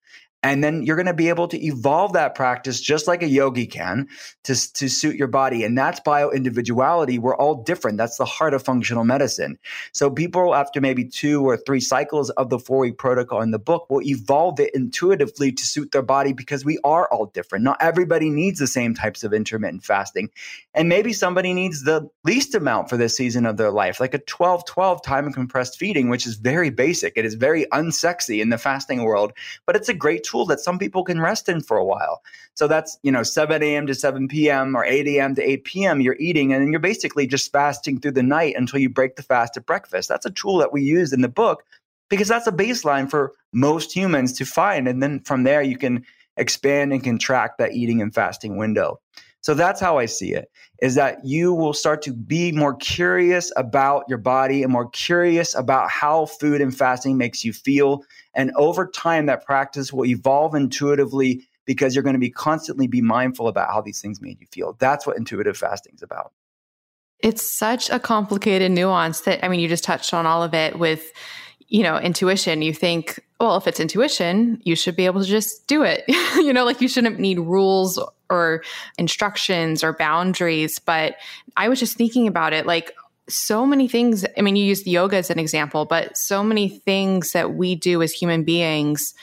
And 0.44 0.62
then 0.62 0.82
you're 0.82 0.96
going 0.96 1.06
to 1.06 1.14
be 1.14 1.30
able 1.30 1.48
to 1.48 1.64
evolve 1.64 2.12
that 2.12 2.34
practice 2.34 2.78
just 2.78 3.08
like 3.08 3.22
a 3.22 3.28
yogi 3.28 3.66
can 3.66 4.08
to, 4.42 4.72
to 4.74 4.90
suit 4.90 5.16
your 5.16 5.26
body. 5.26 5.64
And 5.64 5.76
that's 5.76 6.00
bio 6.00 6.30
individuality. 6.30 7.18
We're 7.18 7.34
all 7.34 7.62
different. 7.62 7.96
That's 7.96 8.18
the 8.18 8.26
heart 8.26 8.52
of 8.52 8.62
functional 8.62 9.04
medicine. 9.04 9.58
So 9.92 10.10
people, 10.10 10.54
after 10.54 10.82
maybe 10.82 11.06
two 11.06 11.42
or 11.42 11.56
three 11.56 11.80
cycles 11.80 12.28
of 12.30 12.50
the 12.50 12.58
four 12.58 12.80
week 12.80 12.98
protocol 12.98 13.40
in 13.40 13.52
the 13.52 13.58
book, 13.58 13.88
will 13.88 14.02
evolve 14.02 14.60
it 14.60 14.74
intuitively 14.74 15.50
to 15.50 15.64
suit 15.64 15.92
their 15.92 16.02
body 16.02 16.34
because 16.34 16.62
we 16.62 16.78
are 16.84 17.08
all 17.10 17.26
different. 17.26 17.64
Not 17.64 17.78
everybody 17.80 18.28
needs 18.28 18.58
the 18.58 18.66
same 18.66 18.94
types 18.94 19.24
of 19.24 19.32
intermittent 19.32 19.82
fasting. 19.82 20.28
And 20.74 20.90
maybe 20.90 21.14
somebody 21.14 21.54
needs 21.54 21.84
the 21.84 22.10
least 22.24 22.54
amount 22.54 22.90
for 22.90 22.98
this 22.98 23.16
season 23.16 23.46
of 23.46 23.56
their 23.56 23.70
life, 23.70 23.98
like 23.98 24.12
a 24.12 24.18
12 24.18 24.66
12 24.66 25.02
time 25.02 25.32
compressed 25.32 25.78
feeding, 25.78 26.10
which 26.10 26.26
is 26.26 26.34
very 26.34 26.68
basic. 26.68 27.14
It 27.16 27.24
is 27.24 27.32
very 27.32 27.64
unsexy 27.72 28.42
in 28.42 28.50
the 28.50 28.58
fasting 28.58 29.04
world, 29.04 29.32
but 29.64 29.74
it's 29.74 29.88
a 29.88 29.94
great 29.94 30.22
tool 30.34 30.46
that 30.46 30.60
some 30.60 30.78
people 30.78 31.04
can 31.04 31.20
rest 31.20 31.48
in 31.48 31.60
for 31.60 31.76
a 31.76 31.84
while. 31.84 32.22
So 32.54 32.66
that's, 32.66 32.98
you 33.02 33.12
know, 33.12 33.22
7 33.22 33.62
a.m. 33.62 33.86
to 33.86 33.94
7 33.94 34.28
p.m. 34.28 34.76
or 34.76 34.84
8 34.84 35.06
a.m. 35.06 35.34
to 35.36 35.42
8 35.42 35.64
p.m. 35.64 36.00
You're 36.00 36.16
eating 36.18 36.52
and 36.52 36.70
you're 36.70 36.80
basically 36.80 37.26
just 37.26 37.52
fasting 37.52 38.00
through 38.00 38.12
the 38.12 38.22
night 38.22 38.54
until 38.56 38.80
you 38.80 38.88
break 38.88 39.16
the 39.16 39.22
fast 39.22 39.56
at 39.56 39.66
breakfast. 39.66 40.08
That's 40.08 40.26
a 40.26 40.30
tool 40.30 40.58
that 40.58 40.72
we 40.72 40.82
use 40.82 41.12
in 41.12 41.20
the 41.20 41.28
book 41.28 41.64
because 42.10 42.28
that's 42.28 42.46
a 42.46 42.52
baseline 42.52 43.08
for 43.08 43.32
most 43.52 43.94
humans 43.94 44.32
to 44.34 44.44
find. 44.44 44.88
And 44.88 45.02
then 45.02 45.20
from 45.20 45.44
there, 45.44 45.62
you 45.62 45.78
can 45.78 46.04
expand 46.36 46.92
and 46.92 47.02
contract 47.02 47.58
that 47.58 47.72
eating 47.72 48.02
and 48.02 48.12
fasting 48.12 48.56
window. 48.56 49.00
So 49.40 49.52
that's 49.52 49.80
how 49.80 49.98
I 49.98 50.06
see 50.06 50.32
it 50.32 50.50
is 50.80 50.94
that 50.94 51.18
you 51.22 51.52
will 51.52 51.74
start 51.74 52.00
to 52.02 52.12
be 52.12 52.50
more 52.50 52.74
curious 52.76 53.52
about 53.56 54.04
your 54.08 54.18
body 54.18 54.62
and 54.62 54.72
more 54.72 54.88
curious 54.88 55.54
about 55.54 55.90
how 55.90 56.26
food 56.26 56.60
and 56.60 56.76
fasting 56.76 57.18
makes 57.18 57.44
you 57.44 57.52
feel. 57.52 58.04
And 58.34 58.52
over 58.56 58.86
time, 58.86 59.26
that 59.26 59.44
practice 59.44 59.92
will 59.92 60.04
evolve 60.04 60.54
intuitively 60.54 61.46
because 61.64 61.94
you're 61.94 62.02
going 62.02 62.14
to 62.14 62.20
be 62.20 62.30
constantly 62.30 62.86
be 62.86 63.00
mindful 63.00 63.48
about 63.48 63.70
how 63.70 63.80
these 63.80 64.00
things 64.00 64.20
made 64.20 64.40
you 64.40 64.46
feel. 64.52 64.76
That's 64.78 65.06
what 65.06 65.16
intuitive 65.16 65.56
fasting 65.56 65.94
is 65.94 66.02
about. 66.02 66.32
It's 67.20 67.48
such 67.48 67.88
a 67.90 67.98
complicated 67.98 68.70
nuance 68.72 69.22
that, 69.22 69.44
I 69.44 69.48
mean, 69.48 69.60
you 69.60 69.68
just 69.68 69.84
touched 69.84 70.12
on 70.12 70.26
all 70.26 70.42
of 70.42 70.52
it 70.52 70.78
with, 70.78 71.10
you 71.68 71.82
know, 71.82 71.96
intuition. 71.96 72.60
You 72.60 72.74
think, 72.74 73.20
well, 73.40 73.56
if 73.56 73.66
it's 73.66 73.80
intuition, 73.80 74.60
you 74.64 74.76
should 74.76 74.96
be 74.96 75.06
able 75.06 75.22
to 75.22 75.26
just 75.26 75.66
do 75.66 75.82
it. 75.82 76.04
you 76.36 76.52
know, 76.52 76.64
like 76.64 76.80
you 76.80 76.88
shouldn't 76.88 77.18
need 77.18 77.38
rules 77.38 77.98
or 78.28 78.62
instructions 78.98 79.82
or 79.82 79.94
boundaries. 79.94 80.78
But 80.78 81.16
I 81.56 81.68
was 81.68 81.80
just 81.80 81.96
thinking 81.96 82.26
about 82.26 82.52
it 82.52 82.66
like 82.66 82.92
so 83.28 83.64
many 83.64 83.88
things. 83.88 84.24
I 84.36 84.42
mean, 84.42 84.56
you 84.56 84.64
used 84.64 84.86
yoga 84.86 85.16
as 85.16 85.30
an 85.30 85.38
example, 85.38 85.84
but 85.84 86.16
so 86.16 86.44
many 86.44 86.68
things 86.68 87.32
that 87.32 87.54
we 87.54 87.74
do 87.74 88.02
as 88.02 88.12
human 88.12 88.44
beings 88.44 89.14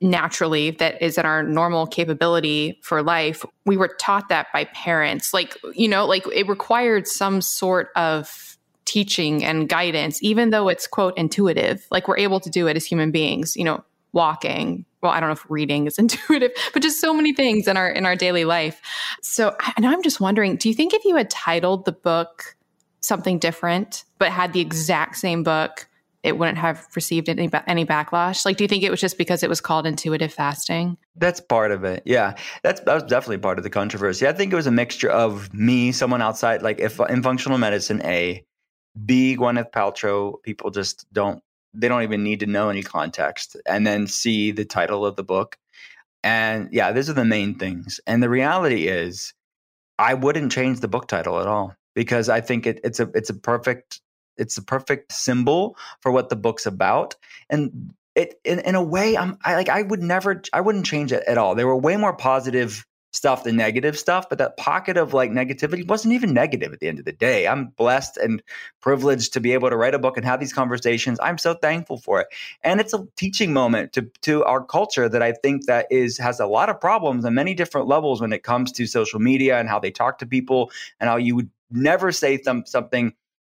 naturally 0.00 0.70
that 0.70 1.00
is 1.02 1.18
in 1.18 1.26
our 1.26 1.42
normal 1.42 1.86
capability 1.86 2.78
for 2.82 3.02
life 3.02 3.44
we 3.66 3.76
were 3.76 3.94
taught 4.00 4.28
that 4.30 4.46
by 4.52 4.64
parents. 4.64 5.34
Like 5.34 5.58
you 5.74 5.88
know 5.88 6.06
like 6.06 6.24
it 6.34 6.48
required 6.48 7.06
some 7.06 7.42
sort 7.42 7.90
of 7.96 8.56
teaching 8.86 9.44
and 9.44 9.68
guidance 9.68 10.22
even 10.22 10.50
though 10.50 10.68
it's 10.68 10.86
quote 10.86 11.16
intuitive. 11.18 11.86
Like 11.90 12.08
we're 12.08 12.18
able 12.18 12.40
to 12.40 12.50
do 12.50 12.66
it 12.66 12.76
as 12.76 12.86
human 12.86 13.10
beings 13.10 13.56
you 13.56 13.64
know 13.64 13.84
walking. 14.12 14.86
Well 15.02 15.12
i 15.12 15.20
don't 15.20 15.28
know 15.28 15.34
if 15.34 15.50
reading 15.50 15.86
is 15.86 15.98
intuitive 15.98 16.52
but 16.72 16.82
just 16.82 17.00
so 17.00 17.12
many 17.12 17.34
things 17.34 17.68
in 17.68 17.76
our 17.76 17.90
in 17.90 18.06
our 18.06 18.16
daily 18.16 18.46
life. 18.46 18.80
So 19.20 19.54
and 19.76 19.84
i'm 19.84 20.02
just 20.02 20.20
wondering 20.20 20.56
do 20.56 20.70
you 20.70 20.74
think 20.74 20.94
if 20.94 21.04
you 21.04 21.14
had 21.16 21.28
titled 21.28 21.84
the 21.84 21.92
book 21.92 22.56
something 23.10 23.38
different 23.40 24.04
but 24.18 24.30
had 24.30 24.52
the 24.52 24.60
exact 24.60 25.16
same 25.16 25.42
book 25.42 25.88
it 26.22 26.38
wouldn't 26.38 26.58
have 26.58 26.86
received 26.94 27.28
any 27.28 27.50
any 27.66 27.86
backlash. 27.86 28.44
Like 28.44 28.56
do 28.56 28.64
you 28.64 28.68
think 28.68 28.82
it 28.82 28.90
was 28.90 29.00
just 29.00 29.16
because 29.16 29.42
it 29.42 29.48
was 29.48 29.60
called 29.60 29.86
intuitive 29.86 30.32
fasting? 30.32 30.96
That's 31.16 31.40
part 31.40 31.72
of 31.72 31.84
it 31.84 32.02
yeah. 32.04 32.34
That's 32.62 32.80
that 32.82 32.94
was 32.94 33.02
definitely 33.04 33.38
part 33.38 33.58
of 33.58 33.64
the 33.64 33.70
controversy. 33.70 34.26
I 34.26 34.32
think 34.32 34.52
it 34.52 34.56
was 34.56 34.66
a 34.66 34.70
mixture 34.70 35.10
of 35.10 35.52
me 35.54 35.92
someone 35.92 36.22
outside 36.22 36.62
like 36.62 36.78
if 36.78 37.00
in 37.08 37.22
functional 37.22 37.58
medicine 37.58 38.02
a 38.04 38.44
b 39.06 39.36
gwyneth 39.36 39.70
paltrow 39.72 40.34
people 40.42 40.70
just 40.70 41.06
don't 41.12 41.42
they 41.72 41.88
don't 41.88 42.02
even 42.02 42.24
need 42.24 42.40
to 42.40 42.46
know 42.46 42.68
any 42.68 42.82
context 42.82 43.56
and 43.64 43.86
then 43.86 44.06
see 44.06 44.50
the 44.50 44.64
title 44.64 45.06
of 45.06 45.16
the 45.16 45.24
book. 45.24 45.56
And 46.22 46.68
yeah 46.70 46.92
these 46.92 47.08
are 47.08 47.14
the 47.14 47.24
main 47.24 47.54
things. 47.58 48.00
And 48.06 48.22
the 48.22 48.28
reality 48.28 48.88
is 48.88 49.32
i 49.98 50.14
wouldn't 50.14 50.52
change 50.52 50.80
the 50.80 50.88
book 50.88 51.08
title 51.08 51.40
at 51.40 51.46
all 51.46 51.74
because 52.00 52.30
i 52.30 52.40
think 52.40 52.66
it, 52.66 52.80
it's 52.82 52.98
a 52.98 53.10
it's 53.14 53.28
a 53.28 53.34
perfect 53.34 54.00
it's 54.38 54.56
a 54.56 54.62
perfect 54.62 55.12
symbol 55.12 55.76
for 56.00 56.10
what 56.10 56.30
the 56.30 56.36
book's 56.36 56.64
about 56.64 57.14
and 57.50 57.92
it 58.14 58.40
in, 58.42 58.58
in 58.60 58.74
a 58.74 58.82
way 58.82 59.18
i'm 59.18 59.36
I, 59.44 59.54
like 59.54 59.68
i 59.68 59.82
would 59.82 60.02
never 60.02 60.40
i 60.54 60.62
wouldn't 60.62 60.86
change 60.86 61.12
it 61.12 61.22
at 61.26 61.36
all 61.36 61.54
there 61.54 61.66
were 61.66 61.76
way 61.76 61.98
more 61.98 62.16
positive 62.16 62.86
stuff, 63.12 63.44
the 63.44 63.52
negative 63.52 63.98
stuff, 63.98 64.28
but 64.28 64.38
that 64.38 64.56
pocket 64.56 64.96
of 64.96 65.12
like 65.12 65.30
negativity 65.30 65.86
wasn't 65.86 66.14
even 66.14 66.32
negative 66.32 66.72
at 66.72 66.80
the 66.80 66.88
end 66.88 66.98
of 66.98 67.04
the 67.04 67.12
day. 67.12 67.46
I'm 67.46 67.66
blessed 67.76 68.16
and 68.16 68.42
privileged 68.80 69.32
to 69.32 69.40
be 69.40 69.52
able 69.52 69.70
to 69.70 69.76
write 69.76 69.94
a 69.94 69.98
book 69.98 70.16
and 70.16 70.24
have 70.24 70.40
these 70.40 70.52
conversations. 70.52 71.18
I'm 71.20 71.38
so 71.38 71.54
thankful 71.54 71.98
for 71.98 72.20
it. 72.20 72.28
And 72.62 72.80
it's 72.80 72.94
a 72.94 73.06
teaching 73.16 73.52
moment 73.52 73.92
to 73.94 74.10
to 74.22 74.44
our 74.44 74.64
culture 74.64 75.08
that 75.08 75.22
I 75.22 75.32
think 75.32 75.66
that 75.66 75.86
is 75.90 76.18
has 76.18 76.40
a 76.40 76.46
lot 76.46 76.68
of 76.68 76.80
problems 76.80 77.24
on 77.24 77.34
many 77.34 77.54
different 77.54 77.88
levels 77.88 78.20
when 78.20 78.32
it 78.32 78.42
comes 78.42 78.72
to 78.72 78.86
social 78.86 79.20
media 79.20 79.58
and 79.58 79.68
how 79.68 79.80
they 79.80 79.90
talk 79.90 80.18
to 80.18 80.26
people 80.26 80.70
and 81.00 81.10
how 81.10 81.16
you 81.16 81.34
would 81.36 81.50
never 81.70 82.12
say 82.12 82.36
th- 82.36 82.66
something 82.66 83.12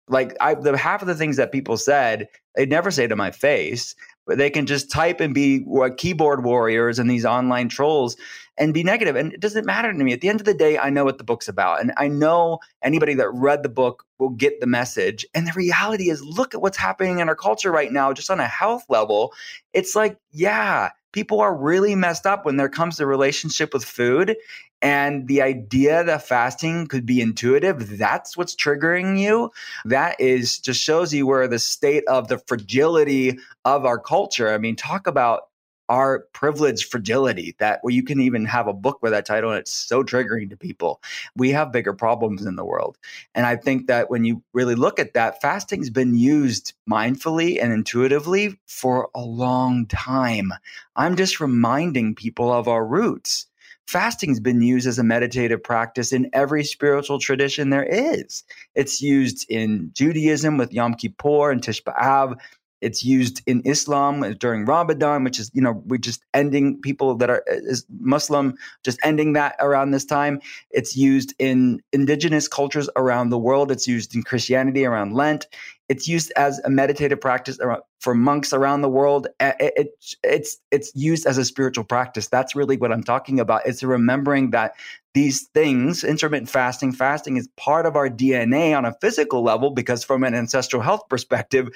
Like 0.07 0.36
I, 0.41 0.55
the 0.55 0.78
half 0.78 1.01
of 1.01 1.07
the 1.07 1.16
things 1.16 1.38
that 1.38 1.51
people 1.51 1.78
said, 1.78 2.28
they'd 2.55 2.70
never 2.70 2.91
say 2.91 3.07
to 3.07 3.16
my 3.16 3.32
face, 3.32 3.95
but 4.28 4.38
they 4.38 4.49
can 4.49 4.66
just 4.66 4.91
type 4.91 5.22
and 5.22 5.34
be 5.34 5.66
keyboard 5.97 6.43
warriors 6.43 6.99
and 6.99 7.09
these 7.09 7.26
online 7.26 7.70
trolls 7.70 8.18
and 8.57 8.74
be 8.74 8.84
negative. 8.84 9.16
And 9.16 9.34
it 9.34 9.39
doesn't 9.39 9.66
matter 9.66 9.91
to 9.91 10.03
me. 10.03 10.14
At 10.14 10.22
the 10.22 10.30
end 10.30 10.41
of 10.41 10.45
the 10.45 10.53
day, 10.53 10.78
I 10.78 10.89
know 10.89 11.05
what 11.05 11.18
the 11.18 11.24
book's 11.24 11.47
about. 11.47 11.82
And 11.82 11.93
I 11.97 12.07
know 12.09 12.59
anybody 12.84 13.16
that 13.16 13.30
read 13.30 13.64
the 13.64 13.70
book 13.70 14.05
will 14.20 14.30
get 14.30 14.59
the 14.59 14.68
message. 14.68 15.26
And 15.34 15.47
the 15.47 15.53
reality 15.55 16.09
is, 16.09 16.22
look 16.22 16.53
at 16.53 16.61
what's 16.61 16.78
happening 16.78 17.20
in 17.20 17.30
our 17.30 17.36
culture 17.36 17.72
right 17.72 17.91
now, 17.91 18.14
just 18.14 18.30
on 18.30 18.39
a 18.39 18.47
health 18.47 18.84
level. 18.89 19.34
It's 19.74 19.95
like, 19.95 20.18
yeah, 20.32 20.89
people 21.14 21.39
are 21.39 21.55
really 21.55 21.95
messed 21.95 22.26
up 22.26 22.45
when 22.45 22.57
there 22.57 22.70
comes 22.70 22.97
to 22.97 23.05
relationship 23.05 23.74
with 23.74 23.86
food. 23.86 24.36
And 24.84 25.29
the 25.29 25.41
idea 25.41 26.03
that 26.03 26.27
fasting 26.27 26.88
could 26.88 27.05
be 27.05 27.21
intuitive, 27.21 27.97
that's 27.97 28.36
what's 28.36 28.53
triggering 28.53 29.17
you. 29.17 29.49
That 29.86 30.19
is 30.19 30.59
just 30.59 30.81
shows 30.81 31.13
you 31.13 31.25
where 31.25 31.47
the 31.47 31.57
state 31.57 32.03
of 32.07 32.27
the 32.27 32.38
fragility 32.38 33.39
of 33.63 33.86
our 33.86 33.97
culture. 33.97 34.53
I 34.53 34.57
mean, 34.57 34.75
talk 34.75 35.07
about 35.07 35.43
our 35.88 36.27
privileged 36.34 36.89
fragility 36.89 37.55
that 37.59 37.79
where 37.81 37.93
you 37.93 38.03
can 38.03 38.19
even 38.19 38.45
have 38.45 38.67
a 38.67 38.73
book 38.73 38.99
with 39.01 39.11
that 39.11 39.25
title 39.25 39.51
and 39.51 39.59
it's 39.59 39.71
so 39.71 40.03
triggering 40.03 40.49
to 40.49 40.57
people. 40.57 41.01
We 41.36 41.51
have 41.51 41.71
bigger 41.71 41.93
problems 41.93 42.45
in 42.45 42.55
the 42.55 42.65
world. 42.65 42.97
And 43.36 43.45
I 43.45 43.55
think 43.55 43.88
that 43.88 44.09
when 44.09 44.25
you 44.25 44.43
really 44.53 44.75
look 44.75 44.99
at 44.99 45.13
that, 45.13 45.41
fasting's 45.41 45.89
been 45.89 46.15
used 46.15 46.73
mindfully 46.89 47.61
and 47.61 47.71
intuitively 47.71 48.59
for 48.65 49.09
a 49.15 49.21
long 49.21 49.86
time. 49.88 50.51
I'm 50.95 51.15
just 51.15 51.39
reminding 51.39 52.15
people 52.15 52.51
of 52.51 52.67
our 52.67 52.86
roots 52.86 53.47
fasting's 53.93 54.39
been 54.39 54.59
used 54.59 54.87
as 54.87 54.97
a 54.97 55.03
meditative 55.03 55.61
practice 55.61 56.11
in 56.11 56.27
every 56.33 56.63
spiritual 56.63 57.19
tradition 57.19 57.69
there 57.69 57.83
is. 57.83 58.43
It's 58.73 59.03
used 59.03 59.45
in 59.51 59.91
Judaism 59.93 60.57
with 60.57 60.73
Yom 60.73 60.95
Kippur 60.95 61.51
and 61.51 61.61
Tisha 61.61 61.83
B'Av. 61.83 62.39
It's 62.84 63.03
used 63.03 63.41
in 63.47 63.61
Islam 63.65 64.34
during 64.39 64.65
Ramadan, 64.65 65.23
which 65.23 65.39
is, 65.39 65.49
you 65.53 65.61
know, 65.61 65.81
we're 65.86 65.97
just 65.97 66.23
ending 66.34 66.79
people 66.81 67.15
that 67.15 67.29
are 67.29 67.43
uh, 67.49 67.55
is 67.55 67.86
Muslim, 67.99 68.55
just 68.84 68.99
ending 69.03 69.34
that 69.34 69.55
around 69.59 69.91
this 69.91 70.05
time. 70.05 70.41
It's 70.71 70.95
used 70.95 71.34
in 71.39 71.81
indigenous 71.93 72.47
cultures 72.47 72.89
around 72.95 73.29
the 73.29 73.39
world. 73.39 73.71
It's 73.71 73.88
used 73.88 74.13
in 74.15 74.23
Christianity 74.23 74.86
around 74.86 75.13
Lent. 75.13 75.47
It's 75.89 76.07
used 76.07 76.31
as 76.38 76.59
a 76.59 76.69
meditative 76.69 77.19
practice 77.19 77.59
for 77.99 78.15
monks 78.15 78.53
around 78.53 78.81
the 78.81 78.89
world. 78.89 79.27
It, 79.39 79.55
it, 79.59 80.15
it's 80.23 80.57
it's 80.71 80.91
used 80.95 81.25
as 81.25 81.38
a 81.38 81.45
spiritual 81.45 81.84
practice. 81.84 82.27
That's 82.27 82.55
really 82.55 82.77
what 82.77 82.91
I'm 82.91 83.03
talking 83.03 83.39
about. 83.39 83.65
It's 83.65 83.84
remembering 83.84 84.51
that 84.51 84.73
these 85.13 85.43
things, 85.53 86.03
intermittent 86.03 86.49
fasting, 86.49 86.93
fasting 86.93 87.38
is 87.38 87.47
part 87.57 87.86
of 87.86 87.95
our 87.95 88.09
DNA 88.09 88.75
on 88.75 88.86
a 88.86 88.95
physical 89.01 89.43
level 89.43 89.69
because 89.69 90.03
from 90.03 90.23
an 90.23 90.34
ancestral 90.34 90.81
health 90.81 91.07
perspective, 91.09 91.69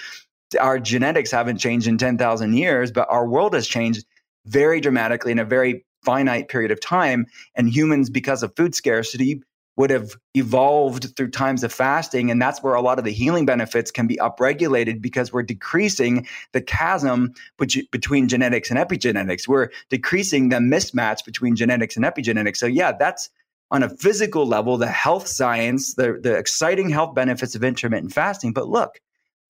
our 0.60 0.80
genetics 0.80 1.32
haven't 1.32 1.58
changed 1.58 1.88
in 1.88 1.98
10,000 1.98 2.54
years, 2.54 2.91
but 2.91 3.08
our 3.10 3.28
world 3.28 3.54
has 3.54 3.68
changed 3.68 4.06
very 4.45 4.80
dramatically 4.80 5.32
in 5.32 5.39
a 5.39 5.45
very 5.45 5.86
finite 6.06 6.48
period 6.48 6.72
of 6.72 6.80
time. 6.80 7.26
And 7.56 7.70
humans, 7.70 8.10
because 8.10 8.43
of 8.43 8.56
food 8.56 8.74
scarcity, 8.74 9.41
would 9.78 9.89
have 9.91 10.16
evolved 10.34 11.16
through 11.16 11.30
times 11.30 11.64
of 11.64 11.72
fasting. 11.72 12.32
And 12.32 12.41
that's 12.41 12.64
where 12.64 12.74
a 12.74 12.82
lot 12.82 12.98
of 12.98 13.06
the 13.06 13.12
healing 13.12 13.45
benefits 13.45 13.91
can 13.91 14.08
be 14.08 14.18
upregulated 14.18 15.02
because 15.02 15.32
we're 15.32 15.43
decreasing 15.43 16.28
the 16.52 16.62
chasm 16.62 17.34
between 17.58 18.28
genetics 18.28 18.72
and 18.72 18.80
epigenetics. 18.80 19.48
We're 19.48 19.70
decreasing 19.89 20.50
the 20.50 20.58
mismatch 20.58 21.24
between 21.24 21.56
genetics 21.56 21.95
and 21.95 22.04
epigenetics. 22.04 22.58
So, 22.58 22.66
yeah, 22.66 22.91
that's 22.98 23.30
on 23.70 23.84
a 23.84 23.89
physical 23.89 24.48
level, 24.48 24.78
the 24.78 24.88
health 24.88 25.28
science, 25.28 25.93
the, 25.93 26.18
the 26.22 26.36
exciting 26.36 26.89
health 26.89 27.14
benefits 27.14 27.54
of 27.54 27.64
intermittent 27.64 28.14
fasting. 28.14 28.54
But 28.54 28.70
look, 28.70 29.00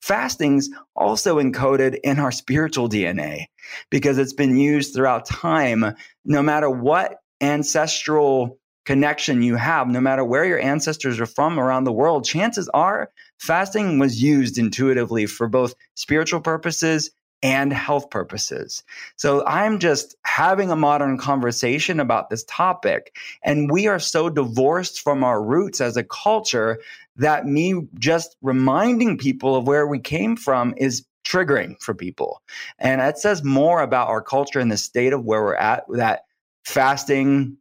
Fasting's 0.01 0.69
also 0.95 1.39
encoded 1.39 1.99
in 2.03 2.19
our 2.19 2.31
spiritual 2.31 2.89
DNA 2.89 3.45
because 3.89 4.17
it's 4.17 4.33
been 4.33 4.57
used 4.57 4.93
throughout 4.93 5.25
time, 5.25 5.95
no 6.25 6.41
matter 6.41 6.69
what 6.69 7.17
ancestral 7.41 8.57
connection 8.85 9.41
you 9.41 9.55
have, 9.55 9.87
no 9.89 9.99
matter 9.99 10.23
where 10.23 10.45
your 10.45 10.59
ancestors 10.59 11.19
are 11.19 11.25
from 11.25 11.59
around 11.59 11.83
the 11.83 11.91
world, 11.91 12.23
chances 12.23 12.69
are 12.69 13.09
fasting 13.37 13.99
was 13.99 14.21
used 14.21 14.57
intuitively 14.57 15.25
for 15.25 15.47
both 15.47 15.75
spiritual 15.95 16.39
purposes 16.39 17.11
and 17.43 17.71
health 17.71 18.09
purposes. 18.09 18.83
So 19.15 19.45
I'm 19.45 19.79
just 19.79 20.15
having 20.23 20.71
a 20.71 20.75
modern 20.75 21.17
conversation 21.17 21.99
about 21.99 22.29
this 22.29 22.43
topic. 22.45 23.15
And 23.43 23.69
we 23.69 23.87
are 23.87 23.99
so 23.99 24.29
divorced 24.29 25.01
from 25.01 25.23
our 25.23 25.43
roots 25.43 25.79
as 25.79 25.97
a 25.97 26.03
culture 26.03 26.79
that 27.17 27.45
me 27.45 27.87
just 27.99 28.35
reminding 28.41 29.17
people 29.17 29.55
of 29.55 29.67
where 29.67 29.87
we 29.87 29.99
came 29.99 30.35
from 30.35 30.73
is 30.77 31.05
triggering 31.25 31.81
for 31.81 31.93
people. 31.93 32.41
And 32.79 33.01
it 33.01 33.17
says 33.17 33.43
more 33.43 33.81
about 33.81 34.07
our 34.07 34.21
culture 34.21 34.59
and 34.59 34.71
the 34.71 34.77
state 34.77 35.13
of 35.13 35.25
where 35.25 35.43
we're 35.43 35.55
at 35.55 35.83
that 35.89 36.21
fasting 36.65 37.57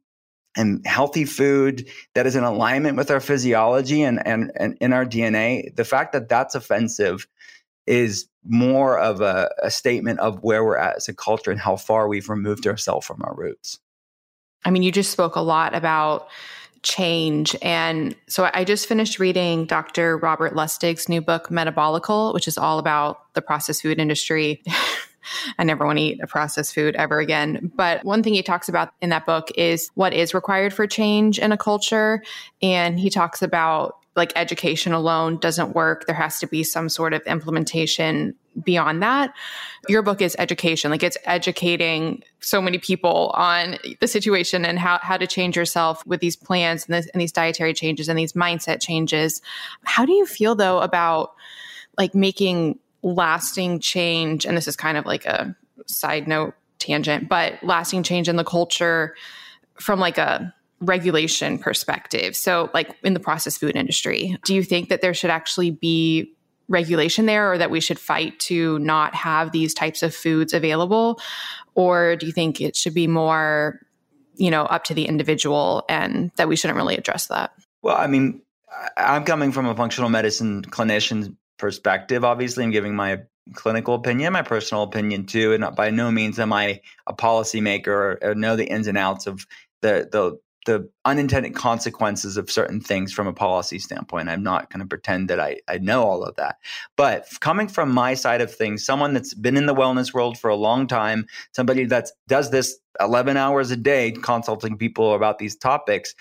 and 0.57 0.86
healthy 0.86 1.24
food 1.24 1.86
that 2.14 2.26
is 2.26 2.36
in 2.36 2.44
alignment 2.44 2.96
with 2.96 3.11
our 3.11 3.20
physiology 3.20 4.02
and, 4.02 4.26
and, 4.26 4.52
and 4.57 4.76
in 4.80 4.92
our 4.92 5.04
DNA, 5.04 5.74
the 5.76 5.84
fact 5.84 6.12
that 6.12 6.28
that's 6.28 6.54
offensive 6.54 7.26
is 7.86 8.26
more 8.44 8.98
of 8.98 9.20
a, 9.20 9.50
a 9.62 9.70
statement 9.70 10.18
of 10.20 10.42
where 10.42 10.64
we're 10.64 10.78
at 10.78 10.96
as 10.96 11.09
a 11.09 11.14
culture 11.14 11.50
and 11.50 11.61
how 11.61 11.76
far 11.76 12.09
we've 12.09 12.28
removed 12.28 12.66
ourselves 12.66 13.07
from 13.07 13.20
our 13.22 13.34
roots. 13.34 13.78
I 14.64 14.70
mean, 14.70 14.82
you 14.82 14.90
just 14.90 15.11
spoke 15.11 15.36
a 15.36 15.40
lot 15.40 15.74
about 15.74 16.28
change. 16.83 17.57
And 17.62 18.14
so 18.29 18.51
I 18.53 18.64
just 18.64 18.87
finished 18.87 19.18
reading 19.18 19.66
Dr. 19.66 20.16
Robert 20.18 20.55
Lustig's 20.55 21.09
new 21.09 21.20
book, 21.20 21.49
Metabolical, 21.49 22.33
which 22.35 22.49
is 22.49 22.59
all 22.59 22.79
about 22.79 23.33
the 23.35 23.43
processed 23.43 23.83
food 23.83 23.99
industry. 23.99 24.62
I 25.59 25.64
never 25.64 25.85
want 25.85 25.99
to 25.99 26.05
eat 26.05 26.20
a 26.22 26.27
processed 26.27 26.74
food 26.74 26.95
ever 26.97 27.18
again. 27.18 27.70
But 27.74 28.05
one 28.05 28.22
thing 28.22 28.35
he 28.35 28.43
talks 28.43 28.68
about 28.68 28.93
in 29.01 29.11
that 29.11 29.27
book 29.27 29.51
is 29.57 29.91
what 29.95 30.12
is 30.12 30.35
required 30.35 30.72
for 30.72 30.87
change 30.87 31.39
in 31.39 31.53
a 31.53 31.59
culture. 31.59 32.22
And 32.62 32.99
he 32.99 33.11
talks 33.11 33.43
about 33.43 33.97
like 34.16 34.32
education 34.34 34.92
alone 34.92 35.38
doesn't 35.38 35.74
work. 35.74 36.06
There 36.06 36.14
has 36.14 36.38
to 36.40 36.46
be 36.46 36.62
some 36.62 36.88
sort 36.88 37.12
of 37.12 37.22
implementation 37.26 38.34
beyond 38.64 39.02
that. 39.02 39.34
Your 39.88 40.02
book 40.02 40.22
is 40.22 40.34
education, 40.38 40.90
like 40.90 41.02
it's 41.02 41.18
educating 41.24 42.22
so 42.40 42.62
many 42.62 42.78
people 42.78 43.30
on 43.34 43.76
the 44.00 44.08
situation 44.08 44.64
and 44.64 44.78
how, 44.78 44.98
how 45.02 45.18
to 45.18 45.26
change 45.26 45.56
yourself 45.56 46.04
with 46.06 46.20
these 46.20 46.36
plans 46.36 46.86
and, 46.86 46.94
this, 46.94 47.06
and 47.08 47.20
these 47.20 47.32
dietary 47.32 47.74
changes 47.74 48.08
and 48.08 48.18
these 48.18 48.32
mindset 48.32 48.80
changes. 48.80 49.42
How 49.84 50.06
do 50.06 50.12
you 50.12 50.24
feel 50.24 50.54
though 50.54 50.80
about 50.80 51.34
like 51.98 52.14
making 52.14 52.78
lasting 53.02 53.80
change? 53.80 54.46
And 54.46 54.56
this 54.56 54.66
is 54.66 54.76
kind 54.76 54.96
of 54.96 55.04
like 55.04 55.26
a 55.26 55.54
side 55.86 56.26
note 56.26 56.54
tangent, 56.78 57.28
but 57.28 57.62
lasting 57.62 58.02
change 58.02 58.28
in 58.28 58.36
the 58.36 58.44
culture 58.44 59.14
from 59.78 60.00
like 60.00 60.16
a 60.16 60.54
regulation 60.81 61.59
perspective. 61.59 62.37
So, 62.37 62.70
like 62.74 62.97
in 63.03 63.14
the 63.14 63.20
processed 63.20 63.61
food 63.61 63.77
industry, 63.77 64.37
do 64.45 64.55
you 64.55 64.62
think 64.62 64.89
that 64.89 65.01
there 65.01 65.14
should 65.14 65.31
actually 65.31 65.70
be 65.70 66.33
regulation 66.68 67.27
there 67.27 67.53
or 67.53 67.59
that 67.59 67.70
we 67.70 67.81
should 67.81 67.99
fight 67.99 68.39
to 68.41 68.79
not 68.81 69.14
have 69.14 69.53
these 69.53 69.72
types 69.72 70.03
of 70.03 70.14
foods 70.14 70.53
available? 70.53 71.20
Or 71.74 72.16
do 72.16 72.27
you 72.27 72.33
think 72.33 72.61
it 72.61 72.77
should 72.77 72.95
be 72.95 73.07
more, 73.07 73.81
you 74.37 74.51
know, 74.51 74.64
up 74.64 74.85
to 74.85 74.95
the 74.95 75.07
individual 75.07 75.85
and 75.89 76.31
that 76.37 76.49
we 76.49 76.57
shouldn't 76.57 76.77
really 76.77 76.97
address 76.97 77.29
that? 77.29 77.53
Well, 77.83 77.97
I 77.97 78.07
mean, 78.07 78.43
I'm 78.97 79.24
coming 79.24 79.53
from 79.53 79.66
a 79.66 79.74
functional 79.74 80.11
medicine 80.11 80.62
clinician 80.62 81.37
perspective. 81.59 82.24
Obviously, 82.24 82.64
I'm 82.64 82.70
giving 82.70 82.95
my 82.95 83.20
clinical 83.55 83.95
opinion, 83.95 84.33
my 84.33 84.43
personal 84.43 84.83
opinion 84.83 85.27
too, 85.27 85.53
and 85.53 85.77
by 85.77 85.91
no 85.91 86.11
means 86.11 86.39
am 86.39 86.53
I 86.53 86.81
a 87.07 87.14
policymaker 87.14 87.87
or, 87.87 88.18
or 88.22 88.35
know 88.35 88.57
the 88.57 88.66
ins 88.66 88.89
and 88.89 88.99
outs 88.99 89.27
of 89.27 89.47
the 89.83 90.09
the 90.11 90.39
the 90.66 90.88
unintended 91.04 91.54
consequences 91.54 92.36
of 92.36 92.50
certain 92.50 92.80
things 92.80 93.12
from 93.12 93.26
a 93.26 93.32
policy 93.32 93.78
standpoint. 93.78 94.28
I'm 94.28 94.42
not 94.42 94.70
going 94.70 94.80
to 94.80 94.86
pretend 94.86 95.30
that 95.30 95.40
I, 95.40 95.58
I 95.68 95.78
know 95.78 96.02
all 96.02 96.22
of 96.22 96.36
that. 96.36 96.56
But 96.96 97.26
coming 97.40 97.68
from 97.68 97.90
my 97.90 98.14
side 98.14 98.40
of 98.40 98.54
things, 98.54 98.84
someone 98.84 99.14
that's 99.14 99.32
been 99.32 99.56
in 99.56 99.66
the 99.66 99.74
wellness 99.74 100.12
world 100.12 100.38
for 100.38 100.50
a 100.50 100.56
long 100.56 100.86
time, 100.86 101.26
somebody 101.52 101.86
that 101.86 102.10
does 102.28 102.50
this 102.50 102.78
11 103.00 103.36
hours 103.36 103.70
a 103.70 103.76
day 103.76 104.12
consulting 104.12 104.76
people 104.76 105.14
about 105.14 105.38
these 105.38 105.56
topics, 105.56 106.14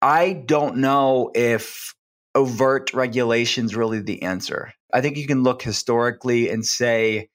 I 0.00 0.32
don't 0.32 0.78
know 0.78 1.30
if 1.34 1.94
overt 2.34 2.94
regulation 2.94 3.64
is 3.64 3.76
really 3.76 4.00
the 4.00 4.22
answer. 4.22 4.72
I 4.92 5.00
think 5.00 5.16
you 5.16 5.26
can 5.26 5.42
look 5.42 5.62
historically 5.62 6.48
and 6.50 6.64
say 6.64 7.28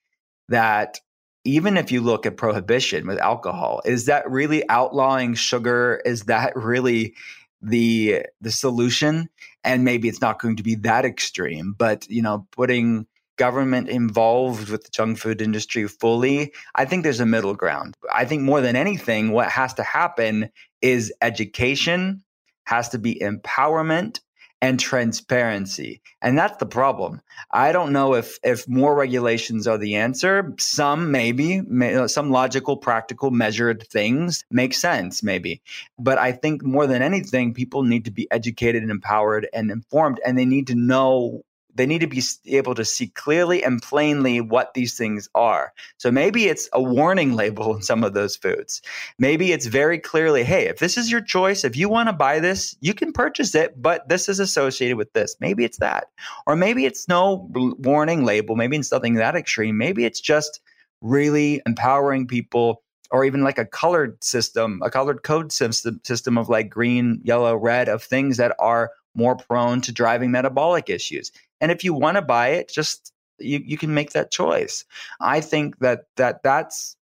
that 0.48 0.98
even 1.44 1.76
if 1.76 1.90
you 1.90 2.00
look 2.00 2.26
at 2.26 2.36
prohibition 2.36 3.06
with 3.06 3.18
alcohol, 3.18 3.82
is 3.84 4.06
that 4.06 4.30
really 4.30 4.68
outlawing 4.68 5.34
sugar? 5.34 6.00
Is 6.04 6.24
that 6.24 6.54
really 6.56 7.14
the 7.60 8.26
the 8.40 8.50
solution? 8.50 9.28
And 9.64 9.84
maybe 9.84 10.08
it's 10.08 10.20
not 10.20 10.40
going 10.40 10.56
to 10.56 10.62
be 10.62 10.76
that 10.76 11.04
extreme, 11.04 11.74
but 11.76 12.08
you 12.08 12.22
know, 12.22 12.46
putting 12.52 13.06
government 13.36 13.88
involved 13.88 14.68
with 14.68 14.84
the 14.84 14.90
junk 14.90 15.18
food 15.18 15.40
industry 15.40 15.88
fully, 15.88 16.52
I 16.74 16.84
think 16.84 17.02
there's 17.02 17.20
a 17.20 17.26
middle 17.26 17.54
ground. 17.54 17.96
I 18.12 18.24
think 18.24 18.42
more 18.42 18.60
than 18.60 18.76
anything, 18.76 19.32
what 19.32 19.48
has 19.48 19.74
to 19.74 19.82
happen 19.82 20.50
is 20.80 21.12
education, 21.22 22.22
has 22.64 22.90
to 22.90 22.98
be 22.98 23.16
empowerment, 23.16 24.20
and 24.62 24.78
transparency. 24.78 26.00
And 26.22 26.38
that's 26.38 26.56
the 26.58 26.66
problem. 26.66 27.20
I 27.50 27.72
don't 27.72 27.92
know 27.92 28.14
if 28.14 28.38
if 28.44 28.66
more 28.68 28.94
regulations 28.94 29.66
are 29.66 29.76
the 29.76 29.96
answer. 29.96 30.54
Some 30.58 31.10
maybe, 31.10 31.60
may, 31.62 31.96
uh, 31.96 32.06
some 32.08 32.30
logical, 32.30 32.76
practical, 32.76 33.32
measured 33.32 33.86
things 33.90 34.44
make 34.50 34.72
sense 34.72 35.22
maybe. 35.22 35.60
But 35.98 36.18
I 36.18 36.30
think 36.30 36.62
more 36.62 36.86
than 36.86 37.02
anything 37.02 37.52
people 37.52 37.82
need 37.82 38.04
to 38.04 38.12
be 38.12 38.30
educated 38.30 38.82
and 38.82 38.90
empowered 38.92 39.48
and 39.52 39.70
informed 39.70 40.20
and 40.24 40.38
they 40.38 40.46
need 40.46 40.68
to 40.68 40.76
know 40.76 41.42
they 41.74 41.86
need 41.86 42.00
to 42.00 42.06
be 42.06 42.22
able 42.46 42.74
to 42.74 42.84
see 42.84 43.08
clearly 43.08 43.62
and 43.62 43.80
plainly 43.82 44.40
what 44.40 44.74
these 44.74 44.96
things 44.96 45.28
are. 45.34 45.72
So 45.98 46.10
maybe 46.10 46.46
it's 46.46 46.68
a 46.72 46.82
warning 46.82 47.32
label 47.36 47.76
in 47.76 47.82
some 47.82 48.04
of 48.04 48.14
those 48.14 48.36
foods. 48.36 48.82
Maybe 49.18 49.52
it's 49.52 49.66
very 49.66 49.98
clearly, 49.98 50.44
hey, 50.44 50.66
if 50.66 50.78
this 50.78 50.96
is 50.96 51.10
your 51.10 51.20
choice, 51.20 51.64
if 51.64 51.76
you 51.76 51.88
want 51.88 52.08
to 52.08 52.12
buy 52.12 52.40
this, 52.40 52.76
you 52.80 52.94
can 52.94 53.12
purchase 53.12 53.54
it, 53.54 53.80
but 53.80 54.08
this 54.08 54.28
is 54.28 54.40
associated 54.40 54.96
with 54.96 55.12
this. 55.12 55.36
Maybe 55.40 55.64
it's 55.64 55.78
that. 55.78 56.08
Or 56.46 56.56
maybe 56.56 56.84
it's 56.84 57.08
no 57.08 57.48
warning 57.52 58.24
label. 58.24 58.56
Maybe 58.56 58.76
it's 58.76 58.92
nothing 58.92 59.14
that 59.14 59.36
extreme. 59.36 59.78
Maybe 59.78 60.04
it's 60.04 60.20
just 60.20 60.60
really 61.00 61.62
empowering 61.66 62.26
people 62.26 62.82
or 63.10 63.26
even 63.26 63.44
like 63.44 63.58
a 63.58 63.66
colored 63.66 64.22
system, 64.24 64.80
a 64.82 64.90
colored 64.90 65.22
code 65.22 65.52
system 65.52 66.00
system 66.02 66.38
of 66.38 66.48
like 66.48 66.70
green, 66.70 67.20
yellow, 67.22 67.54
red 67.54 67.88
of 67.88 68.02
things 68.02 68.38
that 68.38 68.56
are 68.58 68.90
more 69.14 69.36
prone 69.36 69.82
to 69.82 69.92
driving 69.92 70.30
metabolic 70.30 70.88
issues. 70.88 71.30
And 71.62 71.70
if 71.70 71.82
you 71.84 71.94
want 71.94 72.16
to 72.16 72.22
buy 72.22 72.48
it, 72.48 72.70
just 72.70 73.12
you, 73.38 73.62
you 73.64 73.78
can 73.78 73.94
make 73.94 74.12
that 74.12 74.30
choice. 74.30 74.84
I 75.20 75.40
think 75.40 75.78
that 75.78 76.00
that 76.16 76.42
that's 76.42 76.96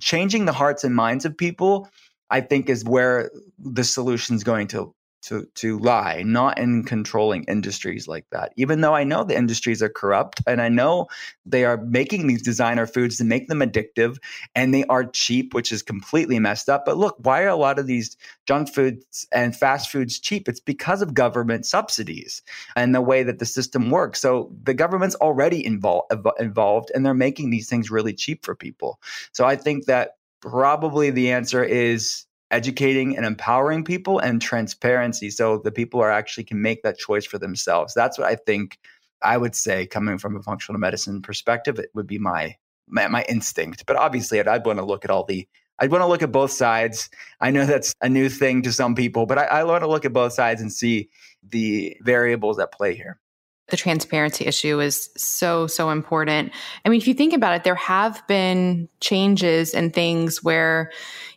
changing 0.00 0.46
the 0.46 0.52
hearts 0.52 0.82
and 0.82 0.96
minds 0.96 1.24
of 1.24 1.36
people. 1.36 1.88
I 2.30 2.40
think 2.40 2.68
is 2.68 2.84
where 2.84 3.30
the 3.58 3.84
solution 3.84 4.34
is 4.34 4.42
going 4.44 4.66
to 4.68 4.92
to 5.28 5.46
to 5.54 5.78
lie, 5.78 6.22
not 6.24 6.58
in 6.58 6.84
controlling 6.84 7.44
industries 7.44 8.08
like 8.08 8.26
that. 8.30 8.52
Even 8.56 8.80
though 8.80 8.94
I 8.94 9.04
know 9.04 9.24
the 9.24 9.36
industries 9.36 9.82
are 9.82 9.88
corrupt 9.88 10.42
and 10.46 10.60
I 10.60 10.68
know 10.68 11.06
they 11.44 11.64
are 11.64 11.76
making 11.76 12.26
these 12.26 12.42
designer 12.42 12.86
foods 12.86 13.16
to 13.18 13.24
make 13.24 13.48
them 13.48 13.60
addictive 13.60 14.18
and 14.54 14.72
they 14.74 14.84
are 14.84 15.04
cheap, 15.04 15.54
which 15.54 15.70
is 15.70 15.82
completely 15.82 16.38
messed 16.38 16.68
up. 16.68 16.84
But 16.84 16.96
look, 16.96 17.16
why 17.18 17.42
are 17.42 17.48
a 17.48 17.56
lot 17.56 17.78
of 17.78 17.86
these 17.86 18.16
junk 18.46 18.72
foods 18.72 19.26
and 19.30 19.54
fast 19.54 19.90
foods 19.90 20.18
cheap? 20.18 20.48
It's 20.48 20.60
because 20.60 21.02
of 21.02 21.14
government 21.14 21.66
subsidies 21.66 22.42
and 22.74 22.94
the 22.94 23.02
way 23.02 23.22
that 23.22 23.38
the 23.38 23.46
system 23.46 23.90
works. 23.90 24.20
So 24.20 24.50
the 24.62 24.74
government's 24.74 25.16
already 25.16 25.64
involved 25.64 26.12
involved 26.40 26.90
and 26.94 27.04
they're 27.04 27.14
making 27.14 27.50
these 27.50 27.68
things 27.68 27.90
really 27.90 28.14
cheap 28.14 28.44
for 28.44 28.54
people. 28.54 28.98
So 29.32 29.44
I 29.44 29.56
think 29.56 29.84
that 29.86 30.12
probably 30.40 31.10
the 31.10 31.32
answer 31.32 31.62
is 31.62 32.24
educating 32.50 33.16
and 33.16 33.26
empowering 33.26 33.84
people 33.84 34.18
and 34.18 34.40
transparency 34.40 35.30
so 35.30 35.58
the 35.58 35.72
people 35.72 36.00
are 36.00 36.10
actually 36.10 36.44
can 36.44 36.60
make 36.60 36.82
that 36.82 36.98
choice 36.98 37.26
for 37.26 37.38
themselves. 37.38 37.94
That's 37.94 38.18
what 38.18 38.26
i 38.26 38.36
think 38.36 38.78
i 39.22 39.36
would 39.36 39.54
say 39.54 39.86
coming 39.86 40.18
from 40.18 40.36
a 40.36 40.42
functional 40.42 40.80
medicine 40.80 41.20
perspective 41.20 41.78
it 41.78 41.90
would 41.94 42.06
be 42.06 42.18
my 42.18 42.56
my, 42.90 43.06
my 43.08 43.22
instinct. 43.28 43.84
But 43.84 43.96
obviously 43.96 44.40
I'd, 44.40 44.48
I'd, 44.48 44.64
want 44.64 44.78
to 44.78 44.84
look 44.84 45.04
at 45.04 45.10
all 45.10 45.24
the 45.24 45.46
i'd 45.78 45.90
want 45.90 46.02
to 46.02 46.06
look 46.06 46.22
at 46.22 46.32
both 46.32 46.52
sides. 46.52 47.10
I 47.40 47.50
know 47.50 47.66
that's 47.66 47.94
a 48.00 48.08
new 48.08 48.28
thing 48.28 48.62
to 48.62 48.72
some 48.72 48.94
people 48.94 49.26
but 49.26 49.38
i, 49.38 49.44
I 49.44 49.64
want 49.64 49.82
to 49.82 49.88
look 49.88 50.04
at 50.04 50.12
both 50.12 50.32
sides 50.32 50.60
and 50.60 50.72
see 50.72 51.10
the 51.42 51.96
variables 52.02 52.58
at 52.58 52.72
play 52.72 52.94
here 52.94 53.20
the 53.68 53.76
transparency 53.76 54.46
issue 54.46 54.80
is 54.80 55.10
so 55.16 55.66
so 55.66 55.90
important 55.90 56.52
i 56.84 56.88
mean 56.88 57.00
if 57.00 57.06
you 57.06 57.14
think 57.14 57.32
about 57.32 57.54
it 57.54 57.64
there 57.64 57.74
have 57.74 58.26
been 58.26 58.88
changes 59.00 59.74
and 59.74 59.92
things 59.92 60.42
where 60.42 60.90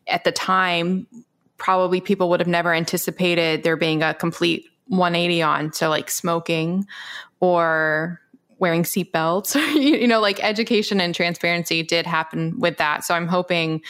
at 0.08 0.24
the 0.24 0.32
time, 0.32 1.08
probably 1.58 2.02
people 2.02 2.30
would 2.30 2.40
have 2.40 2.48
never 2.48 2.74
anticipated 2.74 3.64
there 3.64 3.78
being 3.78 4.04
a 4.04 4.14
complete 4.14 4.66
180 4.88 5.42
on. 5.42 5.74
So, 5.74 5.90
like 5.90 6.10
smoking 6.10 6.86
or 7.40 8.20
wearing 8.60 8.84
seatbelts, 8.84 9.56
you 9.76 10.08
know, 10.08 10.20
like 10.20 10.44
education 10.44 11.02
and 11.02 11.16
transparency 11.16 11.82
did 11.84 12.06
happen 12.06 12.60
with 12.60 12.78
that. 12.78 13.04
So, 13.04 13.16
I'm 13.16 13.28
hoping 13.28 13.82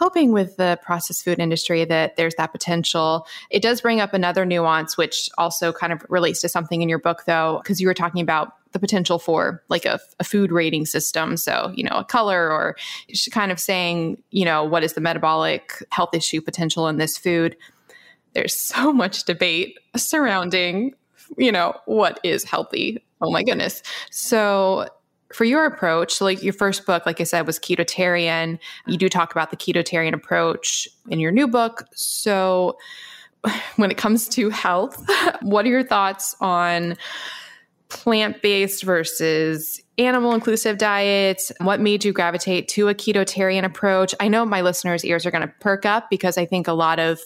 hoping 0.00 0.32
with 0.32 0.56
the 0.56 0.78
processed 0.82 1.22
food 1.24 1.38
industry 1.38 1.84
that 1.84 2.16
there's 2.16 2.34
that 2.36 2.52
potential. 2.52 3.26
It 3.50 3.62
does 3.62 3.82
bring 3.82 4.00
up 4.00 4.14
another 4.14 4.46
nuance, 4.46 4.96
which 4.96 5.28
also 5.36 5.72
kind 5.72 5.92
of 5.92 6.04
relates 6.08 6.40
to 6.40 6.48
something 6.48 6.80
in 6.80 6.88
your 6.88 6.98
book, 6.98 7.24
though, 7.26 7.60
because 7.62 7.80
you 7.80 7.86
were 7.86 7.94
talking 7.94 8.22
about 8.22 8.54
the 8.72 8.78
potential 8.78 9.18
for 9.18 9.62
like 9.68 9.84
a, 9.84 9.98
a, 10.18 10.24
food 10.24 10.52
rating 10.52 10.86
system. 10.86 11.36
So, 11.36 11.72
you 11.74 11.84
know, 11.84 11.96
a 11.96 12.04
color 12.04 12.50
or 12.50 12.76
kind 13.30 13.52
of 13.52 13.58
saying, 13.60 14.22
you 14.30 14.44
know, 14.44 14.64
what 14.64 14.82
is 14.84 14.92
the 14.94 15.00
metabolic 15.00 15.72
health 15.90 16.14
issue 16.14 16.40
potential 16.40 16.88
in 16.88 16.96
this 16.96 17.18
food? 17.18 17.56
There's 18.32 18.58
so 18.60 18.92
much 18.92 19.24
debate 19.24 19.78
surrounding, 19.96 20.94
you 21.36 21.52
know, 21.52 21.74
what 21.84 22.20
is 22.22 22.44
healthy. 22.44 23.04
Oh 23.20 23.30
my 23.30 23.42
goodness. 23.42 23.82
So, 24.10 24.88
for 25.32 25.44
your 25.44 25.64
approach, 25.64 26.20
like 26.20 26.42
your 26.42 26.52
first 26.52 26.86
book, 26.86 27.06
like 27.06 27.20
I 27.20 27.24
said, 27.24 27.46
was 27.46 27.58
Ketotarian. 27.58 28.58
You 28.86 28.96
do 28.96 29.08
talk 29.08 29.32
about 29.32 29.50
the 29.50 29.56
Ketotarian 29.56 30.12
approach 30.12 30.88
in 31.08 31.20
your 31.20 31.32
new 31.32 31.46
book. 31.46 31.84
So, 31.94 32.76
when 33.76 33.90
it 33.90 33.96
comes 33.96 34.28
to 34.30 34.50
health, 34.50 35.04
what 35.42 35.64
are 35.64 35.68
your 35.68 35.84
thoughts 35.84 36.34
on 36.40 36.96
plant 37.88 38.40
based 38.40 38.84
versus 38.84 39.80
animal 39.98 40.32
inclusive 40.32 40.78
diets? 40.78 41.52
What 41.58 41.80
made 41.80 42.04
you 42.04 42.12
gravitate 42.12 42.68
to 42.68 42.88
a 42.88 42.94
ketotarian 42.94 43.64
approach? 43.64 44.14
I 44.20 44.28
know 44.28 44.44
my 44.44 44.62
listeners' 44.62 45.04
ears 45.04 45.26
are 45.26 45.30
going 45.30 45.46
to 45.46 45.54
perk 45.60 45.84
up 45.84 46.08
because 46.10 46.38
I 46.38 46.46
think 46.46 46.66
a 46.66 46.72
lot 46.72 46.98
of 46.98 47.20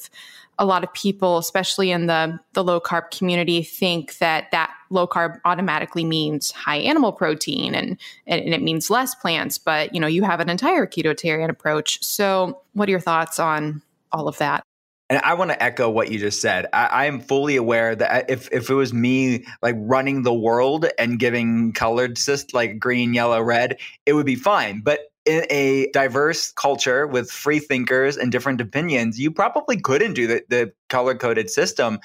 a 0.59 0.65
lot 0.65 0.85
of 0.85 0.93
people, 0.93 1.39
especially 1.39 1.91
in 1.91 2.07
the 2.07 2.39
the 2.53 2.65
low 2.65 2.81
carb 2.81 3.11
community, 3.11 3.63
think 3.63 4.19
that 4.19 4.51
that 4.53 4.71
low 4.91 5.07
carb 5.07 5.41
automatically 5.45 6.05
means 6.05 6.51
high 6.51 6.77
animal 6.77 7.13
protein 7.13 7.75
and 7.75 7.99
and 8.27 8.55
it 8.55 8.63
means 8.63 8.91
less 8.91 9.15
plants. 9.15 9.59
But 9.59 9.95
you 9.95 10.01
know, 10.01 10.07
you 10.07 10.23
have 10.23 10.41
an 10.41 10.49
entire 10.49 10.87
ketotarian 10.87 11.49
approach. 11.49 12.03
So, 12.05 12.63
what 12.73 12.89
are 12.89 12.91
your 12.91 13.01
thoughts 13.01 13.39
on 13.39 13.83
all 14.13 14.29
of 14.29 14.39
that? 14.39 14.65
And 15.11 15.21
I 15.23 15.35
want 15.35 15.51
to 15.51 15.63
echo 15.63 15.91
what 15.91 16.11
you 16.11 16.19
just 16.19 16.41
said. 16.41 16.67
I, 16.73 17.05
am 17.05 17.21
fully 17.21 17.57
aware 17.57 17.95
that 17.95 18.11
uh, 18.11 18.25
if, 18.27 18.51
if 18.51 18.71
it 18.71 18.75
was 18.75 18.95
me 18.95 19.45
like 19.61 19.77
running 19.79 20.23
the 20.23 20.33
world 20.33 20.87
and 20.99 21.19
giving 21.19 21.73
colored 21.73 22.17
cyst 22.17 22.55
like 22.55 22.79
green, 22.79 23.13
yellow, 23.13 23.43
red, 23.43 23.77
it 24.07 24.15
would 24.15 24.25
be 24.25 24.35
fine. 24.35 24.81
But 24.81 25.01
in 25.27 25.47
a 25.51 25.91
diverse 25.93 26.53
culture 26.53 27.07
with 27.07 27.31
free 27.31 27.59
thinkers 27.59 28.17
and 28.17 28.31
different 28.31 28.61
opinions, 28.61 29.19
you 29.19 29.31
probably 29.31 29.81
couldn't 29.81 30.15
do 30.15 30.27
the, 30.27 30.45
the 30.49 30.73
color 30.89 31.15
coded 31.15 31.49
system 31.51 31.99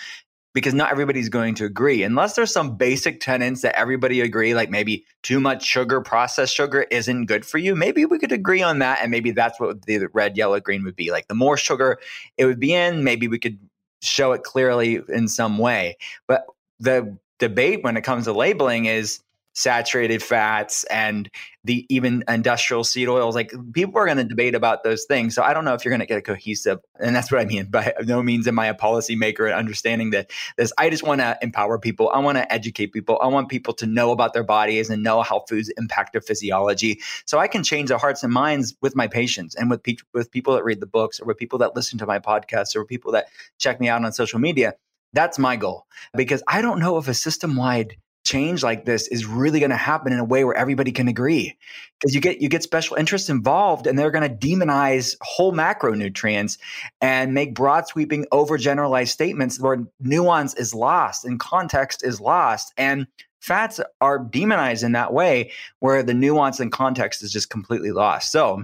because 0.54 0.74
not 0.74 0.92
everybody's 0.92 1.30
going 1.30 1.54
to 1.56 1.66
agree. 1.66 2.04
Unless 2.04 2.36
there's 2.36 2.52
some 2.52 2.76
basic 2.76 3.20
tenets 3.20 3.62
that 3.62 3.78
everybody 3.78 4.22
agree 4.22 4.54
like 4.54 4.70
maybe 4.70 5.06
too 5.22 5.40
much 5.40 5.64
sugar 5.64 6.02
processed 6.02 6.56
sugar 6.56 6.84
isn't 6.90 7.26
good 7.26 7.46
for 7.46 7.60
you 7.60 7.76
maybe 7.76 8.06
we 8.06 8.18
could 8.18 8.32
agree 8.32 8.62
on 8.62 8.80
that 8.80 9.00
and 9.02 9.12
maybe 9.12 9.32
that's 9.32 9.60
what 9.60 9.86
the 9.86 10.08
red 10.14 10.38
yellow 10.38 10.60
green 10.60 10.84
would 10.84 10.96
be. 10.96 11.12
Like 11.12 11.28
the 11.28 11.36
more 11.36 11.58
sugar 11.58 12.00
it 12.38 12.46
would 12.46 12.60
be 12.60 12.74
in 12.74 13.04
maybe 13.04 13.28
we 13.28 13.40
could 13.40 13.60
show 14.02 14.32
it 14.32 14.44
clearly 14.44 15.02
in 15.10 15.28
some 15.28 15.58
way. 15.58 15.98
But 16.28 16.46
the 16.80 17.18
debate 17.38 17.84
when 17.84 17.98
it 17.98 18.02
comes 18.02 18.26
to 18.26 18.34
labeling 18.34 18.86
is 18.86 19.20
saturated 19.60 20.24
fats 20.24 20.86
and 20.86 21.30
the 21.66 21.86
even 21.90 22.24
industrial 22.30 22.86
seed 22.86 23.10
oils. 23.10 23.36
Like 23.36 23.52
people 23.74 23.98
are 23.98 24.06
going 24.06 24.18
to 24.18 24.24
debate 24.24 24.56
about 24.56 24.84
those 24.84 25.04
things. 25.04 25.36
So 25.36 25.44
I 25.44 25.54
don't 25.54 25.66
know 25.66 25.74
if 25.74 25.84
you're 25.84 25.92
going 25.92 26.00
to 26.00 26.06
get 26.06 26.18
a 26.18 26.22
cohesive, 26.22 26.80
and 26.98 27.14
that's 27.14 27.30
what 27.30 27.42
I 27.42 27.46
mean. 27.46 27.66
By 27.70 27.94
no 28.06 28.24
means 28.24 28.48
am 28.48 28.58
I 28.58 28.68
a 28.68 28.74
policymaker 28.74 29.46
and 29.46 29.54
understanding 29.54 30.12
that 30.12 30.32
this. 30.58 30.72
I 30.78 30.90
just 30.90 31.04
want 31.04 31.20
to 31.20 31.38
empower 31.42 31.78
people. 31.78 32.10
I 32.10 32.20
want 32.20 32.38
to 32.38 32.52
educate 32.52 32.94
people. 32.94 33.20
I 33.22 33.28
want 33.28 33.50
people 33.50 33.74
to 33.76 33.86
know 33.86 34.12
about 34.12 34.34
their 34.34 34.46
bodies 34.46 34.90
and 34.90 35.04
know 35.04 35.22
how 35.22 35.44
foods 35.50 35.70
impact 35.78 36.14
their 36.14 36.22
physiology, 36.22 37.02
so 37.26 37.38
I 37.38 37.48
can 37.48 37.64
change 37.64 37.90
their 37.90 37.98
hearts 37.98 38.24
and 38.24 38.32
minds 38.32 38.76
with 38.82 38.96
my 38.96 39.08
patients 39.08 39.56
and 39.56 39.70
with 39.70 39.84
pe- 39.84 39.98
with 40.14 40.32
people 40.32 40.54
that 40.54 40.64
read 40.64 40.80
the 40.80 40.88
books 40.88 41.20
or 41.20 41.26
with 41.26 41.38
people 41.38 41.60
that 41.60 41.76
listen 41.76 42.00
to 42.00 42.06
my 42.06 42.20
podcasts 42.20 42.76
or 42.76 42.82
with 42.82 42.90
people 42.90 43.12
that 43.12 43.28
check 43.58 43.82
me 43.82 43.90
out 43.90 44.04
on 44.04 44.14
social 44.14 44.40
media. 44.40 44.74
That's 45.12 45.38
my 45.40 45.56
goal 45.56 45.86
because 46.16 46.44
I 46.48 46.62
don't 46.62 46.80
know 46.80 46.98
if 46.98 47.08
a 47.08 47.14
system 47.14 47.56
wide 47.56 47.98
change 48.26 48.64
like 48.64 48.86
this 48.86 49.08
is 49.08 49.26
really 49.26 49.60
going 49.60 49.72
to 49.72 49.78
happen 49.78 50.14
in 50.14 50.20
a 50.20 50.24
way 50.24 50.44
where 50.44 50.56
everybody 50.56 50.92
can 50.92 51.08
agree 51.08 51.58
because 52.00 52.14
you 52.14 52.22
get 52.22 52.42
you 52.42 52.50
get 52.50 52.62
special 52.62 52.96
interests 52.96 53.30
involved 53.30 53.88
and 53.88 53.98
they're 53.98 54.12
going 54.12 54.30
to 54.30 54.48
demonize 54.48 55.16
whole 55.22 55.54
macronutrients 55.54 56.58
and 57.02 57.34
make 57.34 57.56
broad 57.56 57.88
sweeping 57.88 58.26
overgeneralized 58.32 59.10
statements 59.10 59.60
where 59.60 59.84
nuance 60.00 60.54
is 60.56 60.74
lost 60.74 61.26
and 61.26 61.40
context 61.40 62.04
is 62.04 62.20
lost 62.20 62.74
and 62.78 63.08
fats 63.40 63.80
are 64.02 64.20
demonized 64.20 64.84
in 64.84 64.92
that 64.92 65.14
way 65.14 65.52
where 65.80 66.04
the 66.04 66.14
nuance 66.14 66.60
and 66.60 66.72
context 66.72 67.24
is 67.24 67.32
just 67.32 67.50
completely 67.50 67.92
lost 67.92 68.32
so 68.32 68.64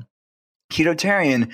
ketotarian 0.71 1.51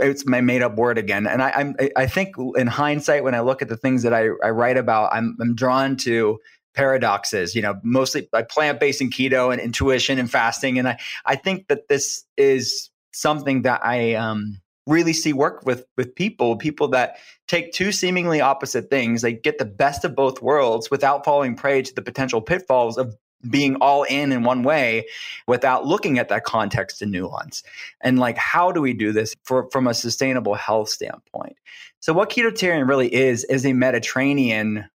it's 0.00 0.26
my 0.26 0.40
made 0.40 0.62
up 0.62 0.76
word 0.76 0.98
again. 0.98 1.26
And 1.26 1.42
I, 1.42 1.50
am 1.60 1.74
I 1.96 2.06
think 2.06 2.36
in 2.56 2.66
hindsight, 2.66 3.24
when 3.24 3.34
I 3.34 3.40
look 3.40 3.62
at 3.62 3.68
the 3.68 3.76
things 3.76 4.02
that 4.02 4.14
I, 4.14 4.28
I 4.44 4.50
write 4.50 4.76
about, 4.76 5.12
I'm, 5.12 5.36
I'm 5.40 5.54
drawn 5.54 5.96
to 5.98 6.38
paradoxes, 6.74 7.54
you 7.54 7.62
know, 7.62 7.78
mostly 7.82 8.28
like 8.32 8.48
plant 8.48 8.80
based 8.80 9.00
and 9.00 9.12
keto 9.12 9.52
and 9.52 9.60
intuition 9.60 10.18
and 10.18 10.30
fasting. 10.30 10.78
And 10.78 10.88
I, 10.88 10.98
I 11.24 11.36
think 11.36 11.68
that 11.68 11.88
this 11.88 12.24
is 12.36 12.90
something 13.12 13.62
that 13.62 13.84
I 13.84 14.14
um, 14.14 14.60
really 14.86 15.12
see 15.12 15.32
work 15.32 15.64
with 15.64 15.84
with 15.96 16.14
people, 16.14 16.56
people 16.56 16.88
that 16.88 17.16
take 17.46 17.72
two 17.72 17.92
seemingly 17.92 18.40
opposite 18.40 18.90
things, 18.90 19.22
they 19.22 19.32
get 19.32 19.58
the 19.58 19.64
best 19.64 20.04
of 20.04 20.14
both 20.14 20.40
worlds 20.42 20.90
without 20.90 21.24
falling 21.24 21.54
prey 21.54 21.82
to 21.82 21.94
the 21.94 22.02
potential 22.02 22.40
pitfalls 22.40 22.96
of 22.96 23.14
being 23.48 23.76
all 23.76 24.02
in 24.02 24.32
in 24.32 24.42
one 24.42 24.62
way 24.62 25.06
without 25.46 25.86
looking 25.86 26.18
at 26.18 26.28
that 26.28 26.44
context 26.44 27.02
and 27.02 27.12
nuance. 27.12 27.62
And 28.00 28.18
like 28.18 28.36
how 28.36 28.72
do 28.72 28.80
we 28.80 28.92
do 28.94 29.12
this 29.12 29.34
for, 29.44 29.68
from 29.70 29.86
a 29.86 29.94
sustainable 29.94 30.54
health 30.54 30.88
standpoint? 30.88 31.56
So 32.00 32.12
what 32.12 32.30
ketotarian 32.30 32.88
really 32.88 33.12
is 33.12 33.44
is 33.44 33.64
a 33.64 33.72
mediterranean 33.72 34.88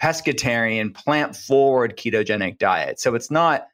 pescatarian 0.00 0.94
plant 0.94 1.36
forward 1.36 1.96
ketogenic 1.96 2.58
diet 2.58 2.98
so 3.00 3.14
it's 3.14 3.30
not 3.30 3.68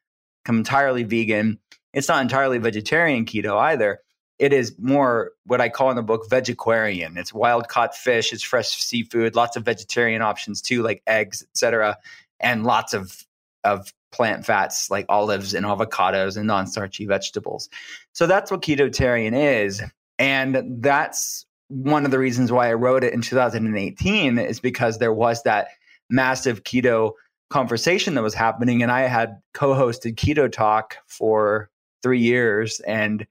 entirely 0.49 1.03
vegan 1.03 1.59
it's 1.93 2.09
not 2.09 2.23
entirely 2.23 2.59
vegetarian 2.59 3.25
keto 3.25 3.57
either 3.59 4.01
it 4.39 4.53
is 4.53 4.75
more 4.79 5.33
what 5.45 5.61
I 5.61 5.69
call 5.69 5.91
in 5.91 5.97
the 5.97 6.03
book 6.03 6.29
vegetarian. 6.29 7.17
It's 7.17 7.33
wild 7.33 7.69
caught 7.69 7.95
fish, 7.95 8.33
it's 8.33 8.43
fresh 8.43 8.69
seafood, 8.69 9.35
lots 9.35 9.57
of 9.57 9.65
vegetarian 9.65 10.23
options 10.23 10.61
too, 10.61 10.83
like 10.83 11.03
eggs, 11.07 11.43
etc., 11.43 11.97
and 12.41 12.65
lots 12.65 12.93
of 12.93 13.25
of 13.65 13.93
plant 14.13 14.47
fats 14.47 14.91
like 14.91 15.07
olives 15.09 15.53
and 15.53 15.67
avocados 15.67 16.37
and 16.37 16.47
non-starchy 16.47 17.07
vegetables. 17.07 17.69
So 18.13 18.27
that's 18.27 18.51
what 18.51 18.63
ketotarian 18.63 19.33
is, 19.35 19.83
and 20.19 20.83
that's 20.83 21.47
one 21.69 22.05
of 22.05 22.11
the 22.11 22.19
reasons 22.19 22.53
why 22.53 22.69
I 22.69 22.75
wrote 22.75 23.05
it 23.05 23.13
in 23.13 23.23
2018 23.23 24.39
is 24.39 24.61
because 24.61 24.99
there 24.99 25.13
was 25.13 25.43
that 25.43 25.69
massive 26.11 26.65
keto 26.65 27.13
conversation 27.51 28.15
that 28.15 28.23
was 28.23 28.35
happening 28.35 28.83
and 28.83 28.91
I 28.91 29.03
had 29.03 29.41
co-hosted 29.55 30.17
Keto 30.17 30.51
Talk 30.51 30.97
for 31.07 31.71
3 32.03 32.19
years 32.19 32.81
and 32.81 33.27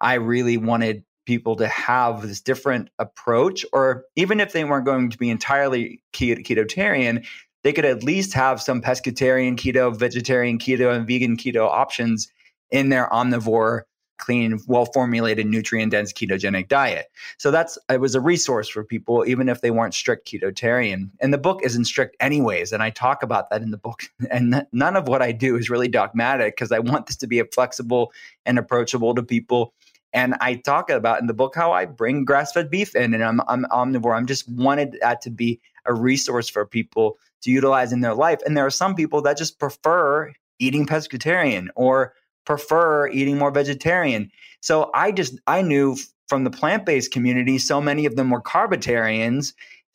I 0.00 0.14
really 0.14 0.56
wanted 0.56 1.04
people 1.24 1.56
to 1.56 1.66
have 1.66 2.22
this 2.22 2.40
different 2.40 2.88
approach, 3.00 3.64
or 3.72 4.04
even 4.14 4.38
if 4.38 4.52
they 4.52 4.64
weren't 4.64 4.86
going 4.86 5.10
to 5.10 5.18
be 5.18 5.28
entirely 5.28 6.00
ketotarian, 6.12 7.26
they 7.64 7.72
could 7.72 7.84
at 7.84 8.04
least 8.04 8.32
have 8.32 8.62
some 8.62 8.80
pescatarian 8.80 9.56
keto, 9.56 9.94
vegetarian 9.96 10.58
keto, 10.58 10.94
and 10.94 11.06
vegan 11.06 11.36
keto 11.36 11.66
options 11.68 12.30
in 12.70 12.90
their 12.90 13.08
omnivore, 13.08 13.82
clean, 14.18 14.58
well 14.66 14.86
formulated, 14.86 15.46
nutrient 15.46 15.92
dense 15.92 16.12
ketogenic 16.12 16.68
diet. 16.68 17.06
So 17.38 17.50
that's 17.50 17.78
it 17.90 18.00
was 18.00 18.14
a 18.14 18.20
resource 18.20 18.68
for 18.68 18.84
people, 18.84 19.24
even 19.26 19.48
if 19.48 19.60
they 19.60 19.70
weren't 19.70 19.94
strict 19.94 20.28
ketotarian. 20.28 21.10
And 21.20 21.32
the 21.32 21.38
book 21.38 21.60
isn't 21.62 21.84
strict 21.84 22.16
anyways, 22.20 22.72
and 22.72 22.82
I 22.82 22.90
talk 22.90 23.22
about 23.22 23.50
that 23.50 23.62
in 23.62 23.70
the 23.70 23.78
book. 23.78 24.02
And 24.30 24.66
none 24.72 24.96
of 24.96 25.08
what 25.08 25.22
I 25.22 25.32
do 25.32 25.56
is 25.56 25.70
really 25.70 25.88
dogmatic 25.88 26.56
because 26.56 26.72
I 26.72 26.80
want 26.80 27.06
this 27.06 27.16
to 27.16 27.26
be 27.26 27.38
a 27.38 27.44
flexible 27.44 28.12
and 28.44 28.58
approachable 28.58 29.14
to 29.14 29.22
people 29.22 29.72
and 30.12 30.34
I 30.40 30.54
talk 30.54 30.88
about 30.88 31.20
in 31.20 31.26
the 31.26 31.34
book 31.34 31.54
how 31.54 31.72
I 31.72 31.84
bring 31.84 32.24
grass 32.24 32.52
fed 32.52 32.70
beef 32.70 32.96
in 32.96 33.12
and 33.12 33.22
I'm, 33.22 33.40
I'm 33.48 33.64
omnivore. 33.64 34.16
I'm 34.16 34.26
just 34.26 34.48
wanted 34.48 34.96
that 35.02 35.20
to 35.22 35.30
be 35.30 35.60
a 35.84 35.92
resource 35.92 36.48
for 36.48 36.64
people 36.64 37.18
to 37.42 37.50
utilize 37.50 37.92
in 37.92 38.00
their 38.00 38.14
life. 38.14 38.40
And 38.46 38.56
there 38.56 38.64
are 38.64 38.70
some 38.70 38.94
people 38.94 39.20
that 39.22 39.36
just 39.36 39.58
prefer 39.58 40.32
eating 40.58 40.86
pescatarian 40.86 41.68
or 41.76 42.14
prefer 42.46 43.08
eating 43.08 43.38
more 43.38 43.50
vegetarian. 43.50 44.30
So 44.60 44.90
I 44.94 45.12
just, 45.12 45.38
I 45.46 45.62
knew 45.62 45.96
from 46.28 46.44
the 46.44 46.50
plant 46.50 46.86
based 46.86 47.12
community, 47.12 47.58
so 47.58 47.80
many 47.80 48.06
of 48.06 48.16
them 48.16 48.30
were 48.30 48.40
carbitarians 48.40 49.52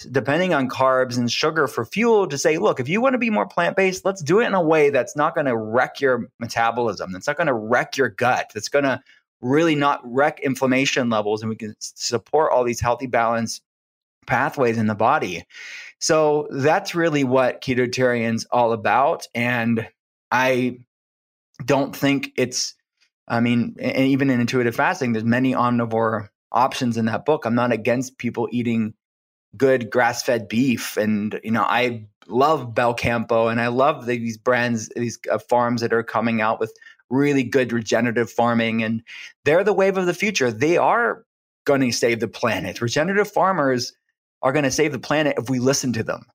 depending 0.09 0.53
on 0.53 0.69
carbs 0.69 1.17
and 1.17 1.31
sugar 1.31 1.67
for 1.67 1.85
fuel 1.85 2.27
to 2.27 2.37
say, 2.37 2.57
look, 2.57 2.79
if 2.79 2.89
you 2.89 3.01
want 3.01 3.13
to 3.13 3.19
be 3.19 3.29
more 3.29 3.47
plant 3.47 3.75
based, 3.75 4.05
let's 4.05 4.23
do 4.23 4.39
it 4.39 4.47
in 4.47 4.53
a 4.53 4.61
way 4.61 4.89
that's 4.89 5.15
not 5.15 5.35
going 5.35 5.45
to 5.45 5.55
wreck 5.55 6.01
your 6.01 6.29
metabolism, 6.39 7.11
that's 7.11 7.27
not 7.27 7.37
going 7.37 7.47
to 7.47 7.53
wreck 7.53 7.97
your 7.97 8.09
gut, 8.09 8.51
that's 8.53 8.69
going 8.69 8.85
to 8.85 9.01
really 9.41 9.75
not 9.75 9.99
wreck 10.03 10.39
inflammation 10.39 11.09
levels 11.09 11.41
and 11.41 11.49
we 11.49 11.55
can 11.55 11.75
support 11.79 12.51
all 12.51 12.63
these 12.63 12.79
healthy 12.79 13.07
balance 13.07 13.61
pathways 14.27 14.77
in 14.77 14.87
the 14.87 14.95
body. 14.95 15.45
So 15.99 16.47
that's 16.51 16.95
really 16.95 17.23
what 17.23 17.61
ketotarian's 17.61 18.45
all 18.51 18.71
about 18.71 19.27
and 19.35 19.87
I 20.31 20.79
don't 21.65 21.95
think 21.95 22.31
it's 22.35 22.75
I 23.27 23.39
mean 23.39 23.75
even 23.79 24.29
in 24.29 24.39
intuitive 24.39 24.75
fasting 24.75 25.13
there's 25.13 25.25
many 25.25 25.53
omnivore 25.53 26.29
options 26.51 26.97
in 26.97 27.05
that 27.05 27.25
book. 27.25 27.45
I'm 27.45 27.55
not 27.55 27.71
against 27.71 28.17
people 28.17 28.49
eating 28.51 28.93
good 29.57 29.89
grass-fed 29.89 30.47
beef 30.47 30.97
and 30.97 31.39
you 31.43 31.51
know 31.51 31.63
I 31.63 32.07
love 32.27 32.73
Belcampo 32.73 33.51
and 33.51 33.59
I 33.59 33.67
love 33.67 34.05
these 34.05 34.37
brands 34.37 34.89
these 34.95 35.19
uh, 35.29 35.37
farms 35.37 35.81
that 35.81 35.93
are 35.93 36.03
coming 36.03 36.41
out 36.41 36.59
with 36.59 36.73
really 37.11 37.43
good 37.43 37.71
regenerative 37.71 38.31
farming. 38.31 38.81
And 38.81 39.03
they're 39.45 39.63
the 39.63 39.73
wave 39.73 39.97
of 39.97 40.05
the 40.05 40.13
future. 40.13 40.51
They 40.51 40.77
are 40.77 41.25
going 41.65 41.81
to 41.81 41.91
save 41.91 42.19
the 42.19 42.27
planet. 42.27 42.81
Regenerative 42.81 43.31
farmers 43.31 43.93
are 44.41 44.51
going 44.51 44.63
to 44.63 44.71
save 44.71 44.93
the 44.93 44.99
planet 44.99 45.35
if 45.37 45.49
we 45.49 45.59
listen 45.59 45.93
to 45.93 46.03
them. 46.03 46.25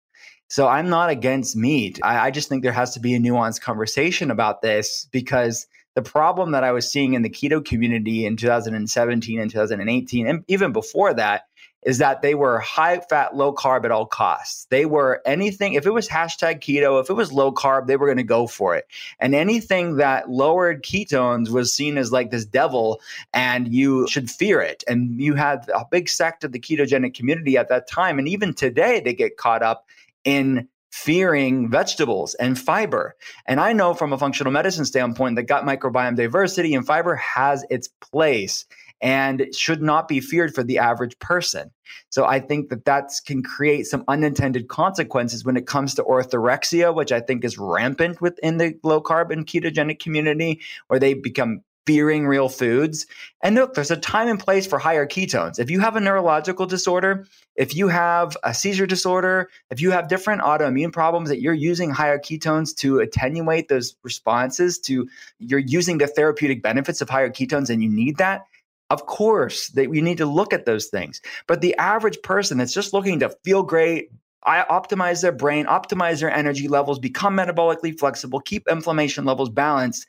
So 0.49 0.69
I'm 0.69 0.89
not 0.89 1.11
against 1.11 1.57
meat. 1.57 1.99
I, 2.03 2.27
I, 2.27 2.31
just 2.31 2.49
think 2.49 2.63
there 2.63 2.73
has 2.73 2.95
to 2.95 3.01
be 3.01 3.15
a 3.15 3.19
nuanced 3.19 3.61
conversation 3.63 4.31
about 4.31 4.63
this 4.63 5.09
because 5.11 5.67
the 5.95 6.03
problem 6.03 6.53
that 6.53 6.63
I 6.63 6.73
was 6.73 6.91
seeing 6.91 7.15
in 7.15 7.23
the 7.23 7.31
keto 7.31 7.65
community 7.65 8.27
in 8.27 8.37
2017 8.37 9.41
and 9.41 9.51
2018, 9.51 10.27
and 10.27 10.45
even 10.47 10.73
before 10.73 11.15
that, 11.15 11.45
is 11.87 11.99
that 11.99 12.21
they 12.21 12.35
were 12.35 12.59
high 12.59 12.99
fat, 12.99 13.37
low 13.37 13.55
carb 13.55 13.85
at 13.85 13.93
all 13.93 14.07
costs. 14.07 14.67
They 14.71 14.87
were 14.87 15.23
anything, 15.25 15.75
if 15.75 15.87
it 15.87 15.93
was 15.93 16.09
hashtag 16.09 16.61
keto, 16.61 17.01
if 17.01 17.09
it 17.09 17.15
was 17.15 17.33
low 17.33 17.53
carb, 17.53 17.87
they 17.87 17.97
were 17.97 18.07
going 18.07 18.17
to 18.17 18.25
go 18.25 18.49
for 18.49 18.75
it. 18.75 18.87
And 19.21 19.37
anything 19.37 19.97
that 19.97 20.29
lowered 20.29 20.83
ketones 20.83 21.49
was 21.49 21.73
seen 21.73 21.97
as 21.97 22.11
like 22.11 22.33
this 22.33 22.45
devil 22.45 23.01
and 23.33 23.73
you 23.73 24.09
should 24.09 24.29
fear 24.29 24.61
it. 24.61 24.83
And 24.89 25.21
you 25.21 25.35
had 25.35 25.69
a 25.73 25.85
big 25.89 26.09
sect 26.09 26.43
of 26.43 26.51
the 26.51 26.59
ketogenic 26.59 27.15
community 27.15 27.57
at 27.57 27.69
that 27.69 27.89
time. 27.89 28.19
And 28.19 28.27
even 28.27 28.53
today, 28.53 29.01
they 29.01 29.15
get 29.15 29.37
caught 29.37 29.63
up 29.63 29.87
in 30.27 30.69
fearing 30.91 31.71
vegetables 31.71 32.35
and 32.35 32.59
fiber. 32.59 33.15
And 33.47 33.61
I 33.61 33.73
know 33.73 33.95
from 33.95 34.13
a 34.13 34.19
functional 34.19 34.53
medicine 34.53 34.85
standpoint 34.85 35.37
that 35.37 35.45
gut 35.45 35.65
microbiome 35.65 36.17
diversity 36.17 36.75
and 36.75 36.87
fiber 36.87 37.17
has 37.17 37.65
its 37.71 37.89
place 38.01 38.67
and 39.03 39.47
should 39.55 39.83
not 39.83 40.09
be 40.09 40.21
feared 40.21 40.55
for 40.55 40.63
the 40.63 40.79
average 40.79 41.19
person. 41.19 41.71
So 42.09 42.25
I 42.25 42.41
think 42.41 42.71
that 42.71 42.87
that 42.87 43.11
can 43.27 43.43
create 43.43 43.87
some 43.87 44.05
unintended 44.09 44.69
consequences 44.69 45.45
when 45.45 45.57
it 45.57 45.67
comes 45.67 45.95
to 45.95 46.03
orthorexia, 46.03 46.95
which 46.95 47.13
I 47.13 47.21
think 47.21 47.45
is 47.45 47.59
rampant 47.59 48.23
within 48.23 48.57
the 48.57 48.79
low 48.83 49.03
carb 49.03 49.31
and 49.31 49.47
ketogenic 49.47 49.99
community, 49.99 50.61
where 50.89 50.99
they 50.99 51.13
become 51.13 51.61
fearing 51.87 52.27
real 52.27 52.49
foods. 52.49 53.07
And 53.43 53.55
look, 53.55 53.75
there's 53.75 53.93
a 53.93 53.97
time 53.97 54.29
and 54.29 54.41
place 54.41 54.67
for 54.67 54.79
higher 54.79 55.07
ketones. 55.07 55.59
If 55.59 55.71
you 55.71 55.81
have 55.81 55.95
a 55.95 56.01
neurological 56.01 56.67
disorder, 56.67 57.27
if 57.55 57.77
you 57.77 57.89
have 57.89 58.37
a 58.43 58.53
seizure 58.53 58.87
disorder, 58.87 59.49
if 59.71 59.81
you 59.81 59.93
have 59.93 60.09
different 60.09 60.43
autoimmune 60.43 60.93
problems 60.93 61.29
that 61.29 61.41
you're 61.41 61.55
using 61.55 61.91
higher 61.91 62.19
ketones 62.19 62.75
to 62.79 62.99
attenuate 62.99 63.69
those 63.69 63.97
responses 64.03 64.79
to 64.81 65.09
you're 65.39 65.61
using 65.61 65.99
the 65.99 66.09
therapeutic 66.09 66.63
benefits 66.63 67.01
of 67.01 67.09
higher 67.09 67.31
ketones 67.31 67.71
and 67.71 67.83
you 67.83 67.89
need 67.89 68.17
that, 68.19 68.47
of 68.91 69.07
course, 69.07 69.69
that 69.69 69.89
we 69.89 70.01
need 70.01 70.19
to 70.19 70.27
look 70.27 70.53
at 70.53 70.67
those 70.67 70.87
things. 70.87 71.21
But 71.47 71.61
the 71.61 71.77
average 71.77 72.21
person 72.23 72.59
that's 72.59 72.75
just 72.75 72.93
looking 72.93 73.21
to 73.21 73.31
feel 73.45 73.63
great, 73.63 74.11
I 74.45 74.65
optimize 74.71 75.23
their 75.23 75.33
brain, 75.33 75.67
optimize 75.67 76.21
their 76.21 76.31
energy 76.31 76.69
levels, 76.69 76.99
become 76.99 77.37
metabolically 77.37 77.99
flexible, 77.99 78.41
keep 78.41 78.69
inflammation 78.69 79.25
levels 79.25 79.51
balanced. 79.51 80.07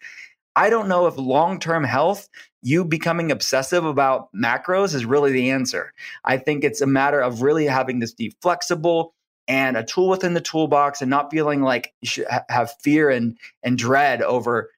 I 0.57 0.71
don't 0.71 0.87
know 0.87 1.05
if 1.05 1.17
long 1.17 1.59
term 1.59 1.83
health, 1.83 2.27
you 2.63 2.83
becoming 2.83 3.31
obsessive 3.31 3.85
about 3.85 4.29
macros 4.33 4.95
is 4.95 5.05
really 5.05 5.31
the 5.31 5.51
answer. 5.51 5.93
I 6.25 6.37
think 6.37 6.63
it's 6.63 6.81
a 6.81 6.87
matter 6.87 7.19
of 7.19 7.43
really 7.43 7.67
having 7.67 7.99
this 7.99 8.11
be 8.11 8.35
flexible 8.41 9.13
and 9.47 9.77
a 9.77 9.83
tool 9.83 10.09
within 10.09 10.33
the 10.33 10.41
toolbox 10.41 10.99
and 10.99 11.11
not 11.11 11.29
feeling 11.29 11.61
like 11.61 11.93
you 12.01 12.07
should 12.07 12.25
have 12.49 12.73
fear 12.81 13.11
and, 13.11 13.37
and 13.61 13.77
dread 13.77 14.23
over 14.23 14.71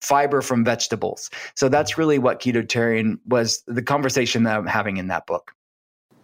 fiber 0.00 0.40
from 0.40 0.64
vegetables. 0.64 1.28
So 1.54 1.68
that's 1.68 1.98
really 1.98 2.18
what 2.18 2.40
ketotarian 2.40 3.18
was 3.26 3.62
the 3.66 3.82
conversation 3.82 4.44
that 4.44 4.56
I'm 4.56 4.66
having 4.66 4.96
in 4.96 5.08
that 5.08 5.26
book. 5.26 5.52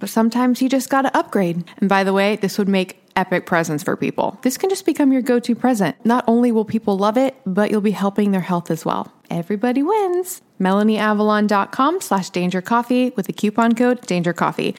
But 0.00 0.08
sometimes 0.08 0.60
you 0.60 0.68
just 0.68 0.90
gotta 0.90 1.16
upgrade. 1.16 1.64
And 1.76 1.88
by 1.88 2.02
the 2.02 2.12
way, 2.12 2.36
this 2.36 2.58
would 2.58 2.68
make 2.68 3.00
epic 3.14 3.46
presents 3.46 3.84
for 3.84 3.96
people. 3.96 4.38
This 4.42 4.56
can 4.56 4.70
just 4.70 4.86
become 4.86 5.12
your 5.12 5.22
go 5.22 5.38
to 5.38 5.54
present. 5.54 5.94
Not 6.04 6.24
only 6.26 6.50
will 6.50 6.64
people 6.64 6.96
love 6.96 7.16
it, 7.16 7.36
but 7.46 7.70
you'll 7.70 7.80
be 7.80 7.90
helping 7.90 8.32
their 8.32 8.40
health 8.40 8.70
as 8.70 8.84
well. 8.84 9.12
Everybody 9.30 9.82
wins. 9.82 10.42
MelanieAvalon.com 10.60 12.00
slash 12.00 12.30
danger 12.30 12.60
coffee 12.60 13.10
with 13.10 13.26
the 13.26 13.32
coupon 13.32 13.74
code 13.74 14.00
danger 14.06 14.32
coffee. 14.32 14.76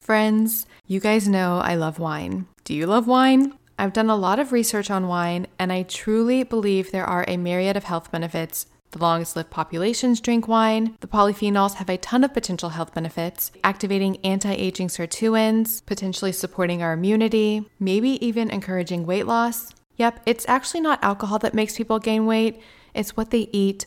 Friends, 0.00 0.66
you 0.86 1.00
guys 1.00 1.26
know 1.26 1.58
I 1.58 1.74
love 1.74 1.98
wine. 1.98 2.46
Do 2.64 2.72
you 2.72 2.86
love 2.86 3.08
wine? 3.08 3.54
I've 3.78 3.92
done 3.92 4.08
a 4.08 4.16
lot 4.16 4.38
of 4.38 4.52
research 4.52 4.90
on 4.90 5.08
wine, 5.08 5.48
and 5.58 5.72
I 5.72 5.82
truly 5.82 6.44
believe 6.44 6.92
there 6.92 7.04
are 7.04 7.24
a 7.28 7.36
myriad 7.36 7.76
of 7.76 7.84
health 7.84 8.10
benefits 8.10 8.66
the 8.92 8.98
longest 8.98 9.36
lived 9.36 9.50
populations 9.50 10.20
drink 10.20 10.48
wine. 10.48 10.96
The 11.00 11.06
polyphenols 11.06 11.74
have 11.74 11.90
a 11.90 11.98
ton 11.98 12.24
of 12.24 12.34
potential 12.34 12.70
health 12.70 12.94
benefits, 12.94 13.50
activating 13.64 14.18
anti 14.24 14.52
aging 14.52 14.88
sirtuins, 14.88 15.84
potentially 15.84 16.32
supporting 16.32 16.82
our 16.82 16.92
immunity, 16.92 17.68
maybe 17.78 18.24
even 18.24 18.50
encouraging 18.50 19.06
weight 19.06 19.26
loss. 19.26 19.72
Yep, 19.96 20.20
it's 20.26 20.48
actually 20.48 20.80
not 20.80 21.02
alcohol 21.02 21.38
that 21.40 21.54
makes 21.54 21.76
people 21.76 21.98
gain 21.98 22.26
weight, 22.26 22.60
it's 22.94 23.16
what 23.16 23.30
they 23.30 23.48
eat 23.52 23.86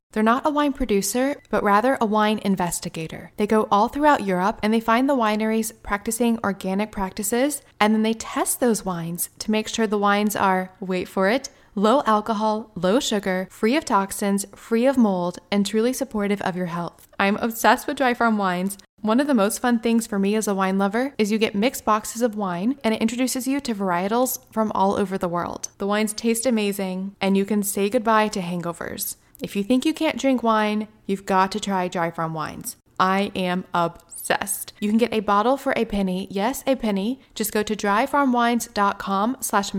They're 0.11 0.23
not 0.23 0.45
a 0.45 0.49
wine 0.49 0.73
producer, 0.73 1.41
but 1.49 1.63
rather 1.63 1.97
a 2.01 2.05
wine 2.05 2.39
investigator. 2.43 3.31
They 3.37 3.47
go 3.47 3.67
all 3.71 3.87
throughout 3.87 4.25
Europe 4.25 4.59
and 4.61 4.73
they 4.73 4.79
find 4.81 5.07
the 5.07 5.15
wineries 5.15 5.71
practicing 5.83 6.37
organic 6.43 6.91
practices, 6.91 7.61
and 7.79 7.93
then 7.93 8.03
they 8.03 8.13
test 8.13 8.59
those 8.59 8.85
wines 8.85 9.29
to 9.39 9.51
make 9.51 9.67
sure 9.67 9.87
the 9.87 9.97
wines 9.97 10.35
are, 10.35 10.71
wait 10.79 11.07
for 11.07 11.29
it, 11.29 11.49
low 11.75 12.03
alcohol, 12.05 12.71
low 12.75 12.99
sugar, 12.99 13.47
free 13.49 13.75
of 13.77 13.85
toxins, 13.85 14.45
free 14.55 14.85
of 14.85 14.97
mold, 14.97 15.39
and 15.51 15.65
truly 15.65 15.93
supportive 15.93 16.41
of 16.41 16.55
your 16.55 16.65
health. 16.67 17.07
I'm 17.19 17.37
obsessed 17.37 17.87
with 17.87 17.97
dry 17.97 18.13
farm 18.13 18.37
wines. 18.37 18.77
One 18.99 19.19
of 19.19 19.27
the 19.27 19.33
most 19.33 19.59
fun 19.59 19.79
things 19.79 20.05
for 20.05 20.19
me 20.19 20.35
as 20.35 20.47
a 20.47 20.53
wine 20.53 20.77
lover 20.77 21.13
is 21.17 21.31
you 21.31 21.37
get 21.37 21.55
mixed 21.55 21.85
boxes 21.85 22.21
of 22.21 22.35
wine 22.35 22.77
and 22.83 22.93
it 22.93 23.01
introduces 23.01 23.47
you 23.47 23.59
to 23.61 23.73
varietals 23.73 24.39
from 24.51 24.71
all 24.73 24.95
over 24.95 25.17
the 25.17 25.29
world. 25.29 25.69
The 25.79 25.87
wines 25.87 26.13
taste 26.13 26.45
amazing 26.45 27.15
and 27.19 27.35
you 27.35 27.45
can 27.45 27.63
say 27.63 27.89
goodbye 27.89 28.27
to 28.27 28.41
hangovers. 28.41 29.15
If 29.41 29.55
you 29.55 29.63
think 29.63 29.85
you 29.85 29.93
can't 29.93 30.19
drink 30.19 30.43
wine, 30.43 30.87
you've 31.07 31.25
got 31.25 31.51
to 31.51 31.59
try 31.59 31.87
Dry 31.87 32.11
Farm 32.11 32.33
Wines. 32.33 32.77
I 32.99 33.31
am 33.35 33.65
obsessed. 33.73 34.73
You 34.79 34.89
can 34.89 34.99
get 34.99 35.13
a 35.13 35.21
bottle 35.21 35.57
for 35.57 35.73
a 35.75 35.85
penny. 35.85 36.27
Yes, 36.29 36.63
a 36.67 36.75
penny. 36.75 37.19
Just 37.33 37.51
go 37.51 37.63
to 37.63 37.75
dryfarmwines.com 37.75 39.37
slash 39.39 39.71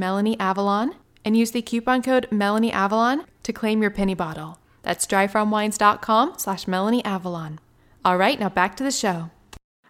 and 1.24 1.36
use 1.36 1.52
the 1.52 1.62
coupon 1.62 2.02
code 2.02 2.28
melanieavalon 2.30 3.24
to 3.44 3.52
claim 3.52 3.80
your 3.80 3.92
penny 3.92 4.14
bottle. 4.14 4.58
That's 4.82 5.06
dryfarmwines.com 5.06 6.34
slash. 6.38 6.64
All 6.66 8.16
right, 8.16 8.40
now 8.40 8.48
back 8.48 8.76
to 8.76 8.82
the 8.82 8.90
show. 8.90 9.30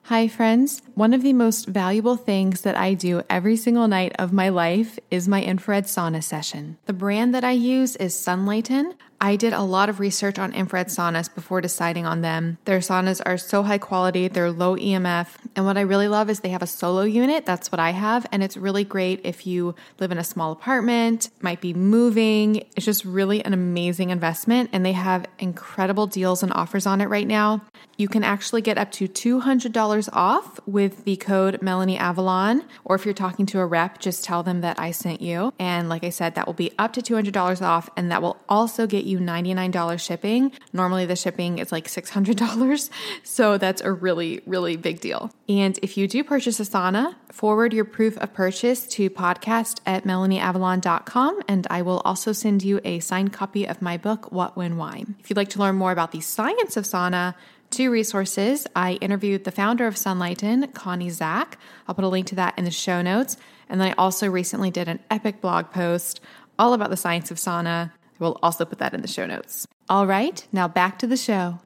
Hi, 0.05 0.29
friends. 0.29 0.83
One 0.95 1.15
of 1.15 1.23
the 1.23 1.33
most 1.33 1.69
valuable 1.69 2.17
things 2.17 2.61
that 2.63 2.77
I 2.77 2.93
do 2.93 3.23
every 3.31 3.57
single 3.57 3.89
night 3.89 4.13
of 4.19 4.31
my 4.31 4.51
life 4.51 4.99
is 5.11 5.27
my 5.27 5.43
infrared 5.43 5.85
sauna 5.85 6.23
session. 6.23 6.77
The 6.85 6.93
brand 6.93 7.35
that 7.35 7.45
I 7.45 7.53
use 7.53 7.97
is 7.97 8.15
Sunlighten. 8.15 8.93
I 9.19 9.37
did 9.37 9.53
a 9.53 9.63
lot 9.63 9.89
of 9.89 10.01
research 10.01 10.41
on 10.41 10.53
infrared 10.53 10.89
saunas 10.89 11.33
before 11.33 11.61
deciding 11.61 12.07
on 12.07 12.23
them. 12.23 12.59
Their 12.65 12.81
saunas 12.81 13.23
are 13.25 13.39
so 13.39 13.63
high 13.63 13.79
quality, 13.79 14.27
they're 14.27 14.51
low 14.51 14.77
EMF, 14.77 15.29
and 15.55 15.65
what 15.65 15.79
I 15.79 15.83
really 15.83 16.09
love 16.09 16.29
is 16.29 16.41
they 16.41 16.49
have 16.49 16.61
a 16.61 16.67
solo 16.67 17.03
unit. 17.03 17.47
That's 17.47 17.71
what 17.71 17.79
I 17.79 17.91
have, 17.91 18.27
and 18.33 18.43
it's 18.43 18.57
really 18.57 18.83
great 18.83 19.21
if 19.23 19.47
you 19.47 19.77
live 20.01 20.11
in 20.11 20.19
a 20.19 20.25
small 20.25 20.51
apartment, 20.51 21.31
might 21.41 21.61
be 21.61 21.73
moving. 21.73 22.67
It's 22.75 22.85
just 22.85 23.05
really 23.05 23.45
an 23.45 23.55
amazing 23.55 24.11
investment, 24.11 24.71
and 24.73 24.85
they 24.85 24.91
have 24.91 25.25
incredible 25.39 26.09
deals 26.09 26.43
and 26.43 26.53
offers 26.53 26.85
on 26.85 27.01
it 27.01 27.09
right 27.09 27.27
now. 27.27 27.65
You 27.97 28.09
can 28.09 28.25
actually 28.25 28.63
get 28.63 28.77
up 28.77 28.91
to 28.93 29.07
$200 29.07 30.09
off 30.13 30.59
with 30.67 30.82
the 30.89 31.17
code 31.17 31.63
Melanie 31.63 31.97
Avalon, 31.97 32.65
or 32.85 32.97
if 32.97 33.05
you're 33.05 33.15
talking 33.15 33.47
to 33.47 33.61
a 33.61 33.67
rep, 33.67 34.01
just 34.01 34.25
tell 34.25 34.43
them 34.43 34.63
that 34.63 34.81
I 34.81 34.91
sent 34.91 35.21
you. 35.21 35.55
And 35.61 35.89
like 35.89 36.03
I 36.03 36.11
said, 36.11 36.35
that 36.35 36.47
will 36.47 36.55
be 36.55 36.73
up 36.77 36.93
to 36.95 37.01
$200 37.01 37.63
off, 37.63 37.89
and 37.97 38.11
that 38.11 38.21
will 38.21 38.37
also 38.49 38.87
get 38.87 39.05
you 39.05 39.13
you 39.13 39.19
$99 39.19 40.01
shipping. 40.01 40.51
Normally 40.73 41.07
the 41.07 41.15
shipping 41.15 41.59
is 41.59 41.71
like 41.71 41.87
$600. 41.87 42.91
So 43.25 43.59
that's 43.59 43.83
a 43.83 43.93
really, 43.93 44.41
really 44.47 44.77
big 44.77 45.01
deal. 45.01 45.31
And 45.49 45.79
if 45.83 45.97
you 45.97 46.09
do 46.09 46.25
purchase 46.25 46.59
a 46.61 46.65
sauna, 46.65 47.15
forward 47.31 47.73
your 47.73 47.85
proof 47.85 48.17
of 48.19 48.33
purchase 48.33 48.87
to 48.89 49.11
podcast 49.11 49.81
at 49.87 50.05
melanieavalon.com 50.05 51.41
and 51.47 51.67
I 51.69 51.83
will 51.83 52.01
also 52.05 52.33
send 52.33 52.63
you 52.63 52.81
a 52.85 53.01
signed 53.01 53.33
copy 53.33 53.67
of 53.69 53.83
my 53.83 53.97
book, 53.97 54.33
What, 54.33 54.57
When, 54.57 54.77
Why. 54.77 55.05
If 55.21 55.31
you'd 55.31 55.37
like 55.37 55.51
to 55.51 55.59
learn 55.59 55.77
more 55.77 55.93
about 55.93 56.13
the 56.13 56.21
science 56.21 56.77
of 56.77 56.85
sauna, 56.85 57.35
two 57.73 57.91
resources. 57.91 58.67
I 58.77 58.93
interviewed 58.95 59.45
the 59.45 59.51
founder 59.51 59.87
of 59.87 59.95
Sunlighten, 59.95 60.73
Connie 60.75 61.11
Zack. 61.11 61.59
I'll 61.89 61.95
put 61.95 62.05
a 62.05 62.09
link 62.09 62.27
to 62.29 62.35
that 62.37 62.57
in 62.59 62.65
the 62.65 62.71
show 62.71 63.03
notes. 63.03 63.37
And 63.69 63.81
then 63.81 63.89
I 63.89 63.95
also 63.95 64.29
recently 64.29 64.71
did 64.71 64.89
an 64.89 65.01
epic 65.11 65.41
blog 65.41 65.71
post 65.71 66.21
all 66.59 66.75
about 66.75 66.91
the 66.91 66.97
science 66.97 67.31
of 67.31 67.39
sauna 67.39 67.93
We'll 68.23 68.39
also 68.41 68.65
put 68.65 68.79
that 68.79 68.95
in 68.95 69.03
the 69.03 69.09
show 69.09 69.27
notes. 69.27 69.67
All 69.89 70.07
right, 70.07 70.47
now 70.53 70.69
back 70.69 70.97
to 71.01 71.09
the 71.09 71.17
show. 71.17 71.59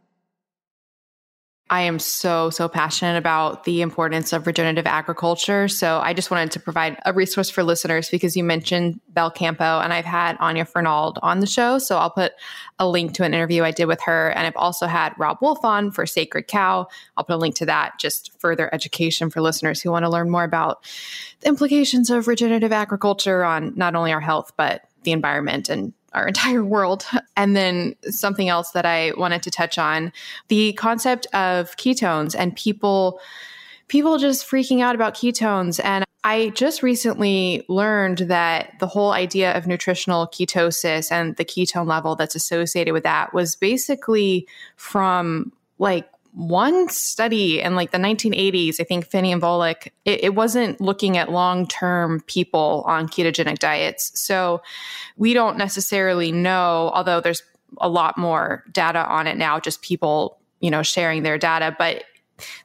I 1.68 1.80
am 1.80 1.98
so, 1.98 2.48
so 2.50 2.68
passionate 2.68 3.18
about 3.18 3.64
the 3.64 3.82
importance 3.82 4.32
of 4.32 4.46
regenerative 4.46 4.86
agriculture. 4.86 5.66
So 5.66 5.98
I 5.98 6.14
just 6.14 6.30
wanted 6.30 6.52
to 6.52 6.60
provide 6.60 6.96
a 7.04 7.12
resource 7.12 7.50
for 7.50 7.64
listeners 7.64 8.08
because 8.08 8.36
you 8.36 8.44
mentioned 8.44 9.00
Belcampo 9.12 9.82
and 9.82 9.92
I've 9.92 10.04
had 10.04 10.36
Anya 10.38 10.64
Fernald 10.64 11.18
on 11.22 11.40
the 11.40 11.46
show. 11.46 11.78
So 11.78 11.98
I'll 11.98 12.10
put 12.10 12.34
a 12.78 12.88
link 12.88 13.14
to 13.14 13.24
an 13.24 13.34
interview 13.34 13.64
I 13.64 13.72
did 13.72 13.86
with 13.86 14.00
her. 14.02 14.30
And 14.30 14.46
I've 14.46 14.54
also 14.54 14.86
had 14.86 15.12
Robb 15.18 15.38
Wolf 15.40 15.64
on 15.64 15.90
for 15.90 16.06
Sacred 16.06 16.46
Cow. 16.46 16.86
I'll 17.16 17.24
put 17.24 17.34
a 17.34 17.38
link 17.38 17.56
to 17.56 17.66
that, 17.66 17.98
just 17.98 18.38
further 18.38 18.72
education 18.72 19.28
for 19.28 19.40
listeners 19.40 19.82
who 19.82 19.90
want 19.90 20.04
to 20.04 20.10
learn 20.10 20.30
more 20.30 20.44
about 20.44 20.84
the 21.40 21.48
implications 21.48 22.10
of 22.10 22.28
regenerative 22.28 22.70
agriculture 22.70 23.42
on 23.42 23.72
not 23.74 23.96
only 23.96 24.12
our 24.12 24.20
health, 24.20 24.52
but 24.56 24.82
the 25.02 25.10
environment 25.10 25.68
and 25.68 25.92
our 26.16 26.26
entire 26.26 26.64
world. 26.64 27.04
And 27.38 27.54
then 27.54 27.94
something 28.08 28.48
else 28.48 28.70
that 28.70 28.86
I 28.86 29.12
wanted 29.18 29.42
to 29.42 29.50
touch 29.50 29.76
on 29.76 30.10
the 30.48 30.72
concept 30.72 31.26
of 31.34 31.76
ketones 31.76 32.34
and 32.36 32.56
people 32.56 33.20
people 33.88 34.16
just 34.16 34.48
freaking 34.50 34.80
out 34.80 34.94
about 34.94 35.14
ketones 35.14 35.78
and 35.84 36.06
I 36.24 36.48
just 36.48 36.82
recently 36.82 37.64
learned 37.68 38.18
that 38.18 38.72
the 38.80 38.88
whole 38.88 39.12
idea 39.12 39.56
of 39.56 39.68
nutritional 39.68 40.26
ketosis 40.26 41.12
and 41.12 41.36
the 41.36 41.44
ketone 41.44 41.86
level 41.86 42.16
that's 42.16 42.34
associated 42.34 42.94
with 42.94 43.04
that 43.04 43.32
was 43.32 43.54
basically 43.54 44.48
from 44.74 45.52
like 45.78 46.08
one 46.36 46.90
study 46.90 47.62
in 47.62 47.74
like 47.76 47.92
the 47.92 47.98
1980s, 47.98 48.78
I 48.78 48.84
think 48.84 49.06
Phinney 49.06 49.32
and 49.32 49.40
Volek, 49.40 49.88
it, 50.04 50.24
it 50.24 50.34
wasn't 50.34 50.78
looking 50.82 51.16
at 51.16 51.32
long 51.32 51.66
term 51.66 52.20
people 52.26 52.84
on 52.86 53.08
ketogenic 53.08 53.58
diets. 53.58 54.12
So 54.20 54.60
we 55.16 55.32
don't 55.32 55.56
necessarily 55.56 56.30
know, 56.30 56.90
although 56.92 57.22
there's 57.22 57.42
a 57.78 57.88
lot 57.88 58.18
more 58.18 58.64
data 58.70 59.06
on 59.06 59.26
it 59.26 59.38
now, 59.38 59.58
just 59.58 59.80
people, 59.80 60.38
you 60.60 60.70
know, 60.70 60.82
sharing 60.82 61.22
their 61.22 61.38
data. 61.38 61.74
But 61.78 62.04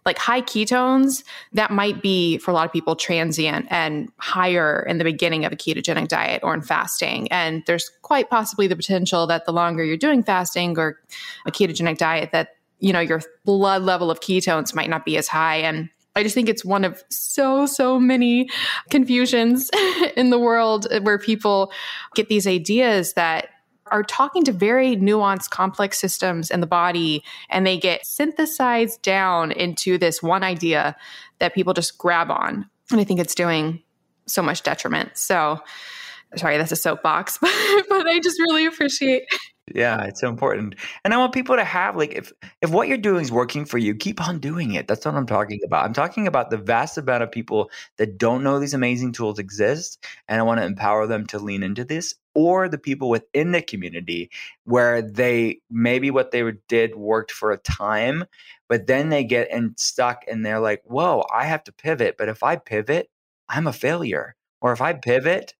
like 0.05 0.17
high 0.17 0.41
ketones, 0.41 1.23
that 1.53 1.71
might 1.71 2.01
be 2.01 2.39
for 2.39 2.51
a 2.51 2.53
lot 2.53 2.65
of 2.65 2.73
people 2.73 2.97
transient 2.97 3.67
and 3.69 4.11
higher 4.17 4.85
in 4.85 4.97
the 4.97 5.05
beginning 5.05 5.45
of 5.45 5.53
a 5.53 5.55
ketogenic 5.55 6.09
diet 6.09 6.41
or 6.43 6.53
in 6.53 6.61
fasting. 6.61 7.31
And 7.31 7.63
there's 7.67 7.89
quite 8.01 8.29
possibly 8.29 8.67
the 8.67 8.75
potential 8.75 9.27
that 9.27 9.45
the 9.45 9.53
longer 9.53 9.85
you're 9.85 9.95
doing 9.95 10.23
fasting 10.23 10.77
or 10.77 10.99
a 11.45 11.51
ketogenic 11.51 11.97
diet, 11.97 12.33
that 12.33 12.57
you 12.81 12.91
know, 12.91 12.99
your 12.99 13.21
blood 13.45 13.83
level 13.83 14.11
of 14.11 14.19
ketones 14.19 14.75
might 14.75 14.89
not 14.89 15.05
be 15.05 15.15
as 15.15 15.27
high. 15.27 15.57
And 15.57 15.89
I 16.15 16.23
just 16.23 16.35
think 16.35 16.49
it's 16.49 16.65
one 16.65 16.83
of 16.83 17.01
so, 17.09 17.65
so 17.65 17.99
many 17.99 18.49
confusions 18.89 19.69
in 20.17 20.31
the 20.31 20.39
world 20.39 20.87
where 21.03 21.17
people 21.17 21.71
get 22.15 22.27
these 22.27 22.47
ideas 22.47 23.13
that 23.13 23.47
are 23.91 24.03
talking 24.03 24.43
to 24.45 24.51
very 24.51 24.95
nuanced, 24.95 25.49
complex 25.49 25.99
systems 25.99 26.49
in 26.49 26.61
the 26.61 26.67
body, 26.67 27.23
and 27.49 27.67
they 27.67 27.77
get 27.77 28.05
synthesized 28.05 29.01
down 29.01 29.51
into 29.51 29.97
this 29.97 30.23
one 30.23 30.43
idea 30.43 30.95
that 31.39 31.53
people 31.53 31.73
just 31.73 31.97
grab 31.97 32.31
on. 32.31 32.69
And 32.89 32.99
I 32.99 33.03
think 33.03 33.19
it's 33.19 33.35
doing 33.35 33.81
so 34.27 34.41
much 34.41 34.63
detriment. 34.63 35.17
So, 35.17 35.59
sorry, 36.37 36.57
that's 36.57 36.71
a 36.71 36.77
soapbox, 36.77 37.37
but, 37.37 37.51
but 37.89 38.07
I 38.07 38.19
just 38.19 38.39
really 38.39 38.65
appreciate 38.65 39.23
yeah, 39.75 40.03
it's 40.05 40.21
so 40.21 40.29
important. 40.29 40.75
And 41.03 41.13
I 41.13 41.17
want 41.17 41.33
people 41.33 41.55
to 41.55 41.63
have 41.63 41.95
like 41.95 42.13
if 42.13 42.31
if 42.61 42.69
what 42.69 42.87
you're 42.87 42.97
doing 42.97 43.21
is 43.21 43.31
working 43.31 43.65
for 43.65 43.77
you, 43.77 43.95
keep 43.95 44.25
on 44.25 44.39
doing 44.39 44.73
it. 44.73 44.87
That's 44.87 45.05
what 45.05 45.15
I'm 45.15 45.25
talking 45.25 45.59
about. 45.65 45.85
I'm 45.85 45.93
talking 45.93 46.27
about 46.27 46.49
the 46.49 46.57
vast 46.57 46.97
amount 46.97 47.23
of 47.23 47.31
people 47.31 47.69
that 47.97 48.17
don't 48.17 48.43
know 48.43 48.59
these 48.59 48.73
amazing 48.73 49.11
tools 49.11 49.39
exist 49.39 50.05
and 50.27 50.39
I 50.39 50.43
want 50.43 50.59
to 50.59 50.65
empower 50.65 51.07
them 51.07 51.25
to 51.27 51.39
lean 51.39 51.63
into 51.63 51.83
this 51.83 52.15
or 52.33 52.69
the 52.69 52.77
people 52.77 53.09
within 53.09 53.51
the 53.51 53.61
community 53.61 54.29
where 54.65 55.01
they 55.01 55.61
maybe 55.69 56.11
what 56.11 56.31
they 56.31 56.43
did 56.67 56.95
worked 56.95 57.31
for 57.31 57.51
a 57.51 57.57
time, 57.57 58.25
but 58.69 58.87
then 58.87 59.09
they 59.09 59.23
get 59.23 59.51
in 59.51 59.75
stuck 59.77 60.23
and 60.27 60.45
they're 60.45 60.59
like, 60.59 60.81
"Whoa, 60.85 61.25
I 61.33 61.45
have 61.45 61.63
to 61.65 61.73
pivot, 61.73 62.15
but 62.17 62.29
if 62.29 62.43
I 62.43 62.55
pivot, 62.55 63.09
I'm 63.49 63.67
a 63.67 63.73
failure." 63.73 64.35
Or 64.61 64.71
if 64.73 64.81
I 64.81 64.93
pivot, 64.93 65.55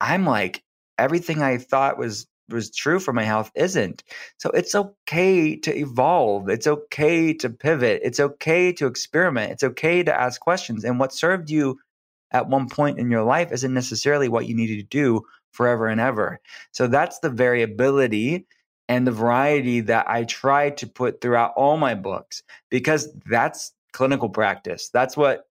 I'm 0.00 0.24
like 0.24 0.62
everything 0.98 1.42
I 1.42 1.58
thought 1.58 1.98
was 1.98 2.26
was 2.48 2.70
true 2.70 3.00
for 3.00 3.12
my 3.12 3.24
health 3.24 3.50
isn't. 3.54 4.04
So 4.38 4.50
it's 4.50 4.74
okay 4.74 5.56
to 5.56 5.76
evolve. 5.76 6.48
It's 6.48 6.66
okay 6.66 7.32
to 7.34 7.50
pivot. 7.50 8.00
It's 8.04 8.20
okay 8.20 8.72
to 8.74 8.86
experiment. 8.86 9.52
It's 9.52 9.64
okay 9.64 10.02
to 10.02 10.14
ask 10.14 10.40
questions. 10.40 10.84
And 10.84 10.98
what 10.98 11.12
served 11.12 11.50
you 11.50 11.78
at 12.32 12.48
one 12.48 12.68
point 12.68 12.98
in 12.98 13.10
your 13.10 13.22
life 13.22 13.52
isn't 13.52 13.74
necessarily 13.74 14.28
what 14.28 14.46
you 14.46 14.54
needed 14.54 14.76
to 14.76 14.82
do 14.82 15.22
forever 15.52 15.88
and 15.88 16.00
ever. 16.00 16.40
So 16.72 16.86
that's 16.86 17.18
the 17.20 17.30
variability 17.30 18.46
and 18.88 19.06
the 19.06 19.12
variety 19.12 19.80
that 19.80 20.08
I 20.08 20.24
try 20.24 20.70
to 20.70 20.86
put 20.86 21.20
throughout 21.20 21.52
all 21.56 21.76
my 21.76 21.94
books 21.94 22.42
because 22.70 23.08
that's 23.28 23.72
clinical 23.92 24.28
practice. 24.28 24.90
That's 24.92 25.16
what 25.16 25.44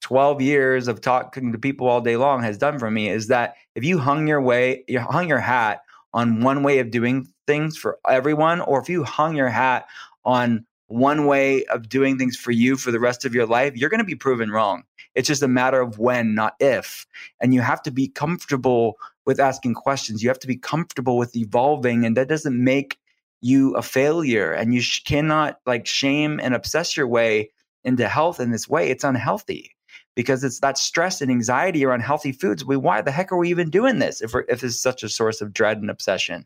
12 0.00 0.40
years 0.40 0.88
of 0.88 1.00
talking 1.00 1.52
to 1.52 1.58
people 1.58 1.86
all 1.86 2.00
day 2.00 2.16
long 2.16 2.42
has 2.42 2.58
done 2.58 2.78
for 2.78 2.90
me 2.90 3.08
is 3.08 3.28
that 3.28 3.54
if 3.74 3.84
you 3.84 3.98
hung 3.98 4.26
your 4.26 4.40
way, 4.40 4.84
you 4.88 5.00
hung 5.00 5.28
your 5.28 5.38
hat 5.38 5.82
on 6.12 6.40
one 6.40 6.62
way 6.62 6.78
of 6.78 6.90
doing 6.90 7.26
things 7.46 7.76
for 7.76 7.98
everyone, 8.08 8.60
or 8.60 8.80
if 8.80 8.88
you 8.88 9.04
hung 9.04 9.36
your 9.36 9.48
hat 9.48 9.86
on 10.24 10.64
one 10.88 11.26
way 11.26 11.64
of 11.66 11.88
doing 11.88 12.18
things 12.18 12.36
for 12.36 12.50
you 12.50 12.76
for 12.76 12.90
the 12.90 13.00
rest 13.00 13.24
of 13.24 13.34
your 13.34 13.46
life, 13.46 13.76
you're 13.76 13.90
going 13.90 13.98
to 13.98 14.04
be 14.04 14.14
proven 14.14 14.50
wrong. 14.50 14.84
It's 15.14 15.28
just 15.28 15.42
a 15.42 15.48
matter 15.48 15.80
of 15.80 15.98
when, 15.98 16.34
not 16.34 16.54
if. 16.60 17.06
And 17.40 17.52
you 17.52 17.60
have 17.60 17.82
to 17.82 17.90
be 17.90 18.08
comfortable 18.08 18.96
with 19.26 19.40
asking 19.40 19.74
questions. 19.74 20.22
You 20.22 20.30
have 20.30 20.38
to 20.40 20.46
be 20.46 20.56
comfortable 20.56 21.18
with 21.18 21.36
evolving. 21.36 22.06
And 22.06 22.16
that 22.16 22.28
doesn't 22.28 22.62
make 22.62 22.98
you 23.40 23.74
a 23.76 23.82
failure. 23.82 24.52
And 24.52 24.74
you 24.74 24.80
sh- 24.80 25.02
cannot 25.04 25.60
like 25.66 25.86
shame 25.86 26.40
and 26.42 26.54
obsess 26.54 26.96
your 26.96 27.06
way 27.06 27.50
into 27.84 28.08
health 28.08 28.40
in 28.40 28.50
this 28.50 28.68
way. 28.68 28.90
It's 28.90 29.04
unhealthy 29.04 29.76
because 30.18 30.42
it's 30.42 30.58
that 30.58 30.76
stress 30.76 31.22
and 31.22 31.30
anxiety 31.30 31.84
around 31.84 32.00
healthy 32.00 32.32
foods. 32.32 32.64
We 32.64 32.76
why 32.76 33.00
the 33.02 33.12
heck 33.12 33.30
are 33.30 33.36
we 33.36 33.50
even 33.50 33.70
doing 33.70 34.00
this 34.00 34.20
if 34.20 34.34
if 34.48 34.64
it's 34.64 34.76
such 34.76 35.04
a 35.04 35.08
source 35.08 35.40
of 35.40 35.52
dread 35.52 35.78
and 35.78 35.88
obsession? 35.88 36.44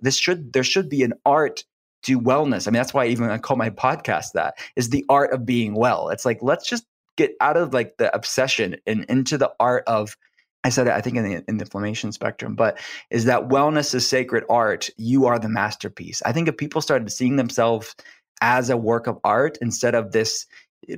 This 0.00 0.16
should 0.16 0.52
there 0.52 0.64
should 0.64 0.88
be 0.88 1.04
an 1.04 1.12
art 1.24 1.62
to 2.02 2.20
wellness. 2.20 2.66
I 2.66 2.72
mean, 2.72 2.80
that's 2.80 2.92
why 2.92 3.04
I 3.04 3.08
even 3.10 3.30
I 3.30 3.38
call 3.38 3.56
my 3.56 3.70
podcast 3.70 4.32
that 4.34 4.54
is 4.74 4.90
the 4.90 5.04
art 5.08 5.32
of 5.32 5.46
being 5.46 5.76
well. 5.76 6.08
It's 6.08 6.24
like 6.24 6.40
let's 6.42 6.68
just 6.68 6.84
get 7.16 7.36
out 7.40 7.56
of 7.56 7.72
like 7.72 7.96
the 7.96 8.12
obsession 8.12 8.74
and 8.88 9.04
into 9.04 9.38
the 9.38 9.52
art 9.60 9.84
of 9.86 10.16
I 10.64 10.70
said 10.70 10.88
it, 10.88 10.92
I 10.92 11.00
think 11.00 11.16
in 11.16 11.22
the, 11.22 11.44
in 11.46 11.58
the 11.58 11.64
inflammation 11.64 12.10
spectrum, 12.10 12.56
but 12.56 12.76
is 13.10 13.26
that 13.26 13.50
wellness 13.50 13.94
is 13.94 14.08
sacred 14.08 14.42
art. 14.50 14.90
You 14.96 15.26
are 15.26 15.38
the 15.38 15.48
masterpiece. 15.48 16.22
I 16.26 16.32
think 16.32 16.48
if 16.48 16.56
people 16.56 16.80
started 16.80 17.12
seeing 17.12 17.36
themselves 17.36 17.94
as 18.40 18.68
a 18.68 18.76
work 18.76 19.06
of 19.06 19.20
art 19.22 19.58
instead 19.60 19.94
of 19.94 20.10
this 20.10 20.44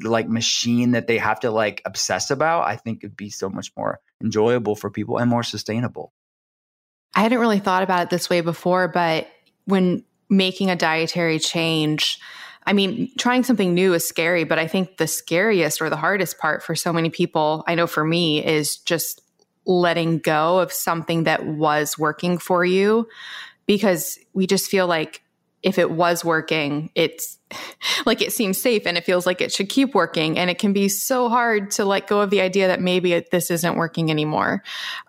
like 0.02 0.28
machine 0.28 0.92
that 0.92 1.06
they 1.06 1.18
have 1.18 1.40
to 1.40 1.50
like 1.50 1.82
obsess 1.84 2.30
about, 2.30 2.64
I 2.64 2.76
think 2.76 3.04
it'd 3.04 3.16
be 3.16 3.30
so 3.30 3.48
much 3.48 3.72
more 3.76 4.00
enjoyable 4.22 4.74
for 4.76 4.90
people 4.90 5.18
and 5.18 5.30
more 5.30 5.42
sustainable. 5.42 6.12
I 7.14 7.20
hadn't 7.20 7.38
really 7.38 7.60
thought 7.60 7.82
about 7.82 8.04
it 8.04 8.10
this 8.10 8.28
way 8.28 8.40
before, 8.40 8.88
but 8.88 9.28
when 9.66 10.04
making 10.28 10.70
a 10.70 10.76
dietary 10.76 11.38
change, 11.38 12.18
I 12.66 12.72
mean, 12.72 13.10
trying 13.18 13.44
something 13.44 13.74
new 13.74 13.94
is 13.94 14.08
scary, 14.08 14.44
but 14.44 14.58
I 14.58 14.66
think 14.66 14.96
the 14.96 15.06
scariest 15.06 15.82
or 15.82 15.90
the 15.90 15.96
hardest 15.96 16.38
part 16.38 16.62
for 16.62 16.74
so 16.74 16.92
many 16.92 17.10
people, 17.10 17.62
I 17.66 17.74
know 17.74 17.86
for 17.86 18.04
me, 18.04 18.44
is 18.44 18.78
just 18.78 19.20
letting 19.66 20.18
go 20.18 20.58
of 20.58 20.72
something 20.72 21.24
that 21.24 21.46
was 21.46 21.98
working 21.98 22.38
for 22.38 22.64
you 22.64 23.06
because 23.66 24.18
we 24.32 24.46
just 24.46 24.70
feel 24.70 24.86
like 24.86 25.22
if 25.64 25.78
it 25.78 25.90
was 25.90 26.22
working, 26.24 26.90
it's 26.94 27.38
like 28.06 28.20
it 28.20 28.32
seems 28.32 28.60
safe 28.60 28.86
and 28.86 28.98
it 28.98 29.04
feels 29.04 29.24
like 29.24 29.40
it 29.40 29.50
should 29.50 29.70
keep 29.70 29.94
working. 29.94 30.38
And 30.38 30.50
it 30.50 30.58
can 30.58 30.74
be 30.74 30.88
so 30.88 31.30
hard 31.30 31.70
to 31.72 31.86
let 31.86 32.06
go 32.06 32.20
of 32.20 32.28
the 32.28 32.42
idea 32.42 32.68
that 32.68 32.80
maybe 32.80 33.24
this 33.32 33.50
isn't 33.50 33.76
working 33.76 34.10
anymore. 34.10 34.62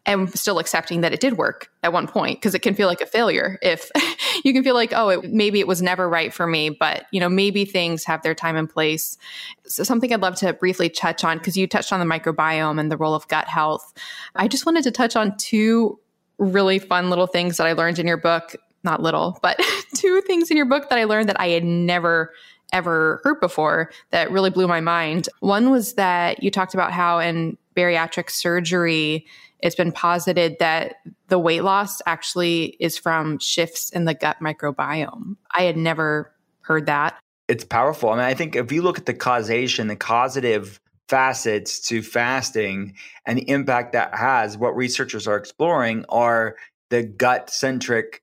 And 0.06 0.34
still 0.38 0.60
accepting 0.60 1.02
that 1.02 1.14
it 1.14 1.20
did 1.20 1.38
work 1.38 1.70
at 1.84 1.92
one 1.92 2.08
point 2.08 2.40
because 2.40 2.56
it 2.56 2.60
can 2.60 2.74
feel 2.74 2.88
like 2.88 3.02
a 3.02 3.06
failure 3.06 3.60
if 3.62 3.92
you 4.46 4.54
can 4.54 4.64
feel 4.64 4.76
like, 4.76 4.94
oh, 4.96 5.10
it, 5.10 5.34
maybe 5.34 5.60
it 5.60 5.68
was 5.68 5.82
never 5.82 6.08
right 6.08 6.34
for 6.34 6.48
me, 6.48 6.70
but 6.70 7.06
you 7.12 7.20
know, 7.20 7.30
maybe 7.30 7.66
things 7.66 8.06
have 8.06 8.24
their 8.24 8.36
time 8.36 8.56
and 8.56 8.70
place. 8.70 9.18
So 9.66 9.84
something 9.84 10.14
I'd 10.14 10.22
love 10.22 10.36
to 10.38 10.54
briefly 10.54 10.90
touch 10.90 11.24
on 11.26 11.38
because 11.38 11.58
you 11.58 11.68
touched 11.68 11.92
on 11.92 12.00
the 12.00 12.06
microbiome 12.06 12.80
and 12.80 12.90
the 12.90 12.98
role 12.98 13.14
of 13.14 13.28
gut 13.28 13.48
health. 13.48 13.94
I 14.36 14.48
just 14.48 14.66
wanted 14.66 14.86
to 14.86 14.92
touch 14.92 15.18
on 15.18 15.36
two 15.38 16.00
really 16.38 16.80
fun 16.80 17.10
little 17.10 17.28
things 17.28 17.58
that 17.58 17.68
I 17.68 17.74
learned 17.74 18.00
in 18.00 18.08
your 18.08 18.18
book 18.18 18.56
not 18.86 19.02
little, 19.02 19.38
but 19.42 19.60
two 19.96 20.22
things 20.22 20.50
in 20.50 20.58
your 20.58 20.66
book 20.66 20.90
that 20.90 20.98
I 20.98 21.04
learned 21.04 21.30
that 21.30 21.40
I 21.40 21.50
had 21.50 21.64
never 21.64 22.32
ever 22.74 23.22
heard 23.24 23.40
before 23.40 23.92
that 24.10 24.32
really 24.32 24.50
blew 24.50 24.68
my 24.68 24.82
mind. 24.82 25.30
One 25.40 25.70
was 25.70 25.94
that 25.94 26.42
you 26.42 26.50
talked 26.52 26.74
about 26.74 26.92
how 26.92 27.20
in 27.20 27.58
bariatric 27.76 28.30
surgery, 28.30 29.26
it's 29.60 29.76
been 29.76 29.92
posited 29.92 30.58
that 30.60 30.96
the 31.28 31.40
weight 31.40 31.64
loss 31.64 32.02
actually 32.06 32.76
is 32.80 32.98
from 32.98 33.40
shifts 33.40 33.90
in 33.92 34.06
the 34.06 34.14
gut 34.14 34.38
microbiome. 34.42 35.36
I 35.52 35.64
had 35.64 35.78
never 35.78 36.34
heard 36.62 36.88
that. 36.88 37.18
It's 37.48 37.64
powerful. 37.64 38.10
I 38.10 38.16
mean, 38.16 38.26
I 38.26 38.34
think 38.34 38.56
if 38.56 38.72
you 38.72 38.82
look 38.82 38.98
at 38.98 39.06
the 39.06 39.14
causation, 39.14 39.88
the 39.88 39.96
causative 39.96 40.80
facets 41.08 41.80
to 41.88 42.02
fasting 42.02 42.96
and 43.26 43.38
the 43.38 43.48
impact 43.50 43.94
that 43.94 44.16
has, 44.16 44.58
what 44.58 44.76
researchers 44.76 45.28
are 45.28 45.38
exploring 45.38 46.06
are 46.10 46.56
the 46.90 47.04
gut 47.04 47.50
centric 47.50 48.22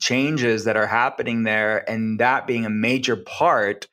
changes 0.00 0.64
that 0.64 0.76
are 0.76 0.86
happening 0.86 1.42
there 1.42 1.88
and 1.88 2.18
that 2.20 2.46
being 2.46 2.66
a 2.66 2.70
major 2.70 3.16
part 3.16 3.88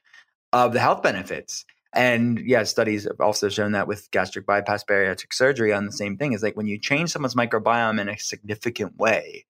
of 0.54 0.74
the 0.74 0.80
health 0.80 1.04
benefits. 1.04 1.66
And 1.94 2.40
yeah, 2.40 2.64
studies 2.64 3.04
have 3.04 3.20
also 3.20 3.50
shown 3.50 3.74
that 3.74 3.88
with 3.88 4.10
gastric 4.12 4.46
bypass 4.46 4.84
bariatric 4.84 5.34
surgery 5.34 5.74
on 5.74 5.86
the 5.86 5.92
same 5.92 6.18
thing 6.18 6.34
is 6.34 6.42
like 6.42 6.56
when 6.56 6.68
you 6.68 6.80
change 6.80 7.12
someone's 7.12 7.36
microbiome 7.36 8.00
in 8.00 8.08
a 8.10 8.18
significant 8.18 8.98
way, 8.98 9.46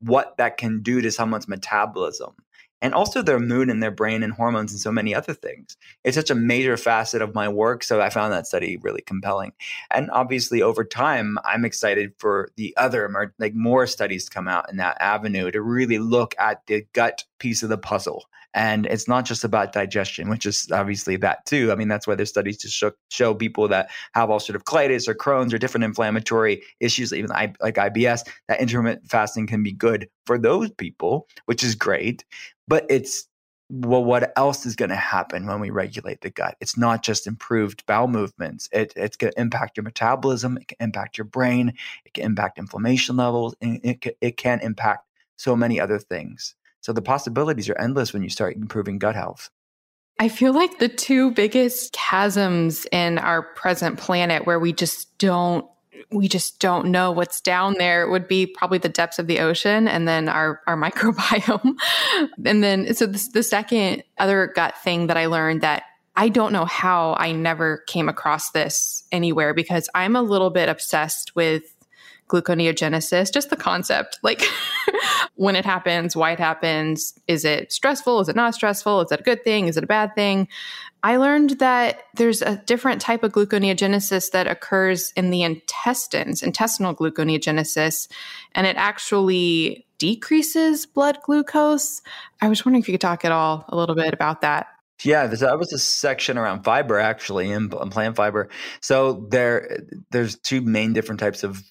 what 0.00 0.36
that 0.38 0.56
can 0.56 0.82
do 0.82 1.00
to 1.00 1.12
someone's 1.12 1.48
metabolism 1.48 2.34
and 2.82 2.92
also 2.92 3.22
their 3.22 3.38
mood 3.38 3.70
and 3.70 3.82
their 3.82 3.92
brain 3.92 4.22
and 4.22 4.34
hormones 4.34 4.72
and 4.72 4.80
so 4.80 4.92
many 4.92 5.14
other 5.14 5.32
things. 5.32 5.76
It's 6.04 6.16
such 6.16 6.30
a 6.30 6.34
major 6.34 6.76
facet 6.76 7.22
of 7.22 7.34
my 7.34 7.48
work. 7.48 7.84
So 7.84 8.00
I 8.00 8.10
found 8.10 8.32
that 8.32 8.46
study 8.46 8.76
really 8.76 9.00
compelling. 9.00 9.52
And 9.90 10.10
obviously, 10.10 10.60
over 10.60 10.84
time, 10.84 11.38
I'm 11.44 11.64
excited 11.64 12.12
for 12.18 12.50
the 12.56 12.76
other, 12.76 13.32
like 13.38 13.54
more 13.54 13.86
studies 13.86 14.24
to 14.26 14.30
come 14.30 14.48
out 14.48 14.68
in 14.68 14.76
that 14.78 15.00
avenue 15.00 15.50
to 15.52 15.62
really 15.62 15.98
look 15.98 16.34
at 16.38 16.66
the 16.66 16.84
gut 16.92 17.24
piece 17.38 17.62
of 17.62 17.68
the 17.68 17.78
puzzle. 17.78 18.26
And 18.54 18.86
it's 18.86 19.08
not 19.08 19.24
just 19.24 19.44
about 19.44 19.72
digestion, 19.72 20.28
which 20.28 20.46
is 20.46 20.68
obviously 20.72 21.16
that 21.16 21.46
too. 21.46 21.72
I 21.72 21.74
mean, 21.74 21.88
that's 21.88 22.06
why 22.06 22.14
there's 22.14 22.28
studies 22.28 22.58
to 22.58 22.68
show, 22.68 22.92
show 23.10 23.34
people 23.34 23.68
that 23.68 23.90
have 24.14 24.28
ulcerative 24.28 24.64
colitis 24.64 25.08
or 25.08 25.14
Crohn's 25.14 25.54
or 25.54 25.58
different 25.58 25.84
inflammatory 25.84 26.62
issues, 26.80 27.12
even 27.12 27.30
like 27.30 27.58
IBS, 27.58 28.28
that 28.48 28.60
intermittent 28.60 29.08
fasting 29.10 29.46
can 29.46 29.62
be 29.62 29.72
good 29.72 30.08
for 30.26 30.38
those 30.38 30.70
people, 30.70 31.28
which 31.46 31.64
is 31.64 31.74
great. 31.74 32.24
But 32.68 32.86
it's 32.90 33.26
well, 33.74 34.04
what 34.04 34.36
else 34.36 34.66
is 34.66 34.76
going 34.76 34.90
to 34.90 34.96
happen 34.96 35.46
when 35.46 35.58
we 35.58 35.70
regulate 35.70 36.20
the 36.20 36.28
gut? 36.28 36.56
It's 36.60 36.76
not 36.76 37.02
just 37.02 37.26
improved 37.26 37.86
bowel 37.86 38.06
movements. 38.06 38.68
It, 38.70 38.92
it's 38.96 39.16
going 39.16 39.32
to 39.32 39.40
impact 39.40 39.78
your 39.78 39.84
metabolism. 39.84 40.58
It 40.58 40.68
can 40.68 40.76
impact 40.80 41.16
your 41.16 41.24
brain. 41.24 41.72
It 42.04 42.12
can 42.12 42.24
impact 42.24 42.58
inflammation 42.58 43.16
levels. 43.16 43.54
And 43.62 43.80
it 43.82 44.18
it 44.20 44.36
can 44.36 44.60
impact 44.60 45.08
so 45.38 45.56
many 45.56 45.80
other 45.80 45.98
things. 45.98 46.54
So 46.82 46.92
the 46.92 47.02
possibilities 47.02 47.68
are 47.68 47.78
endless 47.78 48.12
when 48.12 48.22
you 48.22 48.28
start 48.28 48.56
improving 48.56 48.98
gut 48.98 49.14
health. 49.14 49.50
I 50.18 50.28
feel 50.28 50.52
like 50.52 50.78
the 50.78 50.88
two 50.88 51.32
biggest 51.32 51.94
chasms 51.94 52.86
in 52.92 53.18
our 53.18 53.42
present 53.42 53.98
planet 53.98 54.46
where 54.46 54.60
we 54.60 54.72
just 54.72 55.16
don't 55.18 55.66
we 56.10 56.28
just 56.28 56.60
don't 56.60 56.88
know 56.88 57.10
what's 57.10 57.40
down 57.40 57.74
there 57.78 58.08
would 58.08 58.28
be 58.28 58.46
probably 58.46 58.78
the 58.78 58.88
depths 58.88 59.18
of 59.18 59.26
the 59.26 59.40
ocean 59.40 59.88
and 59.88 60.06
then 60.06 60.28
our, 60.28 60.60
our 60.66 60.76
microbiome. 60.80 61.74
and 62.44 62.62
then, 62.62 62.92
so 62.94 63.06
the 63.06 63.42
second 63.42 64.02
other 64.18 64.52
gut 64.54 64.76
thing 64.78 65.06
that 65.06 65.16
I 65.16 65.26
learned 65.26 65.62
that 65.62 65.84
I 66.14 66.28
don't 66.28 66.52
know 66.52 66.66
how 66.66 67.14
I 67.18 67.32
never 67.32 67.78
came 67.86 68.08
across 68.08 68.50
this 68.50 69.04
anywhere 69.10 69.54
because 69.54 69.88
I'm 69.94 70.14
a 70.14 70.22
little 70.22 70.50
bit 70.50 70.68
obsessed 70.68 71.34
with 71.34 71.71
gluconeogenesis, 72.32 73.32
just 73.32 73.50
the 73.50 73.56
concept, 73.56 74.18
like 74.22 74.42
when 75.34 75.54
it 75.54 75.64
happens, 75.64 76.16
why 76.16 76.32
it 76.32 76.38
happens, 76.38 77.14
is 77.28 77.44
it 77.44 77.72
stressful, 77.72 78.20
is 78.20 78.28
it 78.28 78.36
not 78.36 78.54
stressful, 78.54 79.02
is 79.02 79.12
it 79.12 79.20
a 79.20 79.22
good 79.22 79.44
thing, 79.44 79.68
is 79.68 79.76
it 79.76 79.84
a 79.84 79.88
bad 79.88 80.14
thing? 80.14 80.48
I 81.04 81.16
learned 81.16 81.58
that 81.58 82.04
there's 82.14 82.42
a 82.42 82.56
different 82.64 83.00
type 83.00 83.24
of 83.24 83.32
gluconeogenesis 83.32 84.30
that 84.30 84.46
occurs 84.46 85.12
in 85.16 85.30
the 85.30 85.42
intestines, 85.42 86.42
intestinal 86.42 86.94
gluconeogenesis, 86.94 88.08
and 88.54 88.66
it 88.66 88.76
actually 88.76 89.86
decreases 89.98 90.86
blood 90.86 91.18
glucose. 91.24 92.02
I 92.40 92.48
was 92.48 92.64
wondering 92.64 92.82
if 92.82 92.88
you 92.88 92.94
could 92.94 93.00
talk 93.00 93.24
at 93.24 93.32
all 93.32 93.64
a 93.68 93.76
little 93.76 93.96
bit 93.96 94.14
about 94.14 94.42
that. 94.42 94.68
Yeah, 95.04 95.26
that 95.26 95.58
was 95.58 95.72
a 95.72 95.78
section 95.78 96.38
around 96.38 96.62
fiber 96.62 96.98
actually 96.98 97.50
in 97.50 97.68
plant 97.68 98.14
fiber. 98.14 98.48
So 98.80 99.26
there, 99.30 99.80
there's 100.10 100.36
two 100.36 100.60
main 100.60 100.92
different 100.92 101.18
types 101.18 101.42
of 101.42 101.62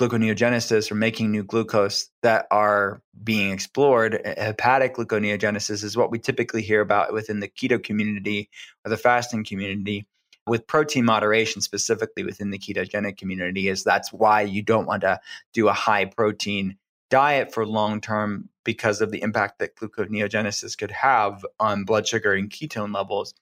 gluconeogenesis 0.00 0.90
or 0.90 0.94
making 0.94 1.30
new 1.30 1.44
glucose 1.44 2.08
that 2.22 2.46
are 2.50 3.02
being 3.22 3.52
explored. 3.52 4.20
Hepatic 4.24 4.94
gluconeogenesis 4.94 5.84
is 5.84 5.96
what 5.96 6.10
we 6.10 6.18
typically 6.18 6.62
hear 6.62 6.80
about 6.80 7.12
within 7.12 7.40
the 7.40 7.48
keto 7.48 7.82
community 7.82 8.48
or 8.84 8.88
the 8.88 8.96
fasting 8.96 9.44
community. 9.44 10.06
With 10.46 10.66
protein 10.66 11.04
moderation, 11.04 11.60
specifically 11.60 12.24
within 12.24 12.50
the 12.50 12.58
ketogenic 12.58 13.18
community, 13.18 13.68
is 13.68 13.84
that's 13.84 14.10
why 14.10 14.40
you 14.40 14.62
don't 14.62 14.86
want 14.86 15.02
to 15.02 15.20
do 15.52 15.68
a 15.68 15.72
high 15.72 16.06
protein 16.06 16.76
diet 17.10 17.52
for 17.52 17.66
long 17.66 18.00
term 18.00 18.48
because 18.64 19.02
of 19.02 19.10
the 19.10 19.20
impact 19.20 19.58
that 19.58 19.76
gluconeogenesis 19.76 20.78
could 20.78 20.90
have 20.90 21.44
on 21.60 21.84
blood 21.84 22.08
sugar 22.08 22.32
and 22.32 22.50
ketone 22.50 22.94
levels. 22.94 23.34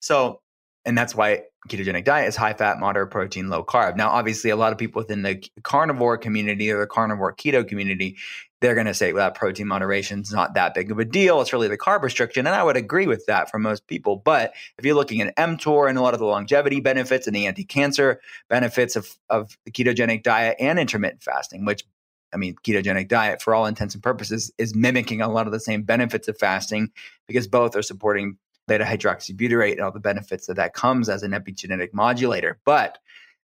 So 0.00 0.40
and 0.88 0.96
that's 0.96 1.14
why 1.14 1.42
ketogenic 1.68 2.04
diet 2.04 2.28
is 2.28 2.36
high 2.36 2.54
fat, 2.54 2.78
moderate 2.78 3.10
protein, 3.10 3.48
low 3.48 3.64
carb. 3.64 3.96
Now, 3.96 4.10
obviously, 4.10 4.50
a 4.50 4.56
lot 4.56 4.72
of 4.72 4.78
people 4.78 5.00
within 5.00 5.22
the 5.22 5.42
carnivore 5.62 6.18
community 6.18 6.70
or 6.70 6.80
the 6.80 6.86
carnivore 6.86 7.34
keto 7.34 7.66
community, 7.66 8.16
they're 8.60 8.74
going 8.74 8.86
to 8.86 8.94
say, 8.94 9.12
well, 9.12 9.26
that 9.26 9.38
protein 9.38 9.68
moderation 9.68 10.20
is 10.20 10.32
not 10.32 10.54
that 10.54 10.74
big 10.74 10.90
of 10.90 10.98
a 10.98 11.04
deal. 11.04 11.40
It's 11.40 11.52
really 11.52 11.68
the 11.68 11.78
carb 11.78 12.02
restriction. 12.02 12.46
And 12.46 12.56
I 12.56 12.64
would 12.64 12.76
agree 12.76 13.06
with 13.06 13.24
that 13.26 13.50
for 13.50 13.58
most 13.58 13.86
people. 13.86 14.16
But 14.16 14.52
if 14.78 14.84
you're 14.84 14.96
looking 14.96 15.20
at 15.20 15.36
mTOR 15.36 15.88
and 15.88 15.96
a 15.96 16.02
lot 16.02 16.14
of 16.14 16.20
the 16.20 16.26
longevity 16.26 16.80
benefits 16.80 17.26
and 17.26 17.36
the 17.36 17.46
anti 17.46 17.64
cancer 17.64 18.20
benefits 18.48 18.96
of, 18.96 19.16
of 19.30 19.56
the 19.64 19.70
ketogenic 19.70 20.22
diet 20.24 20.56
and 20.58 20.78
intermittent 20.78 21.22
fasting, 21.22 21.64
which 21.64 21.84
I 22.32 22.36
mean, 22.36 22.56
ketogenic 22.62 23.08
diet, 23.08 23.40
for 23.40 23.54
all 23.54 23.66
intents 23.66 23.94
and 23.94 24.02
purposes, 24.02 24.52
is 24.58 24.74
mimicking 24.74 25.22
a 25.22 25.30
lot 25.30 25.46
of 25.46 25.52
the 25.52 25.60
same 25.60 25.82
benefits 25.82 26.28
of 26.28 26.38
fasting 26.38 26.90
because 27.26 27.46
both 27.46 27.74
are 27.74 27.82
supporting 27.82 28.36
beta 28.68 28.84
hydroxybutyrate 28.84 29.72
and 29.72 29.80
all 29.80 29.90
the 29.90 29.98
benefits 29.98 30.46
that 30.46 30.56
that 30.56 30.74
comes 30.74 31.08
as 31.08 31.24
an 31.24 31.32
epigenetic 31.32 31.92
modulator. 31.92 32.58
But 32.64 32.98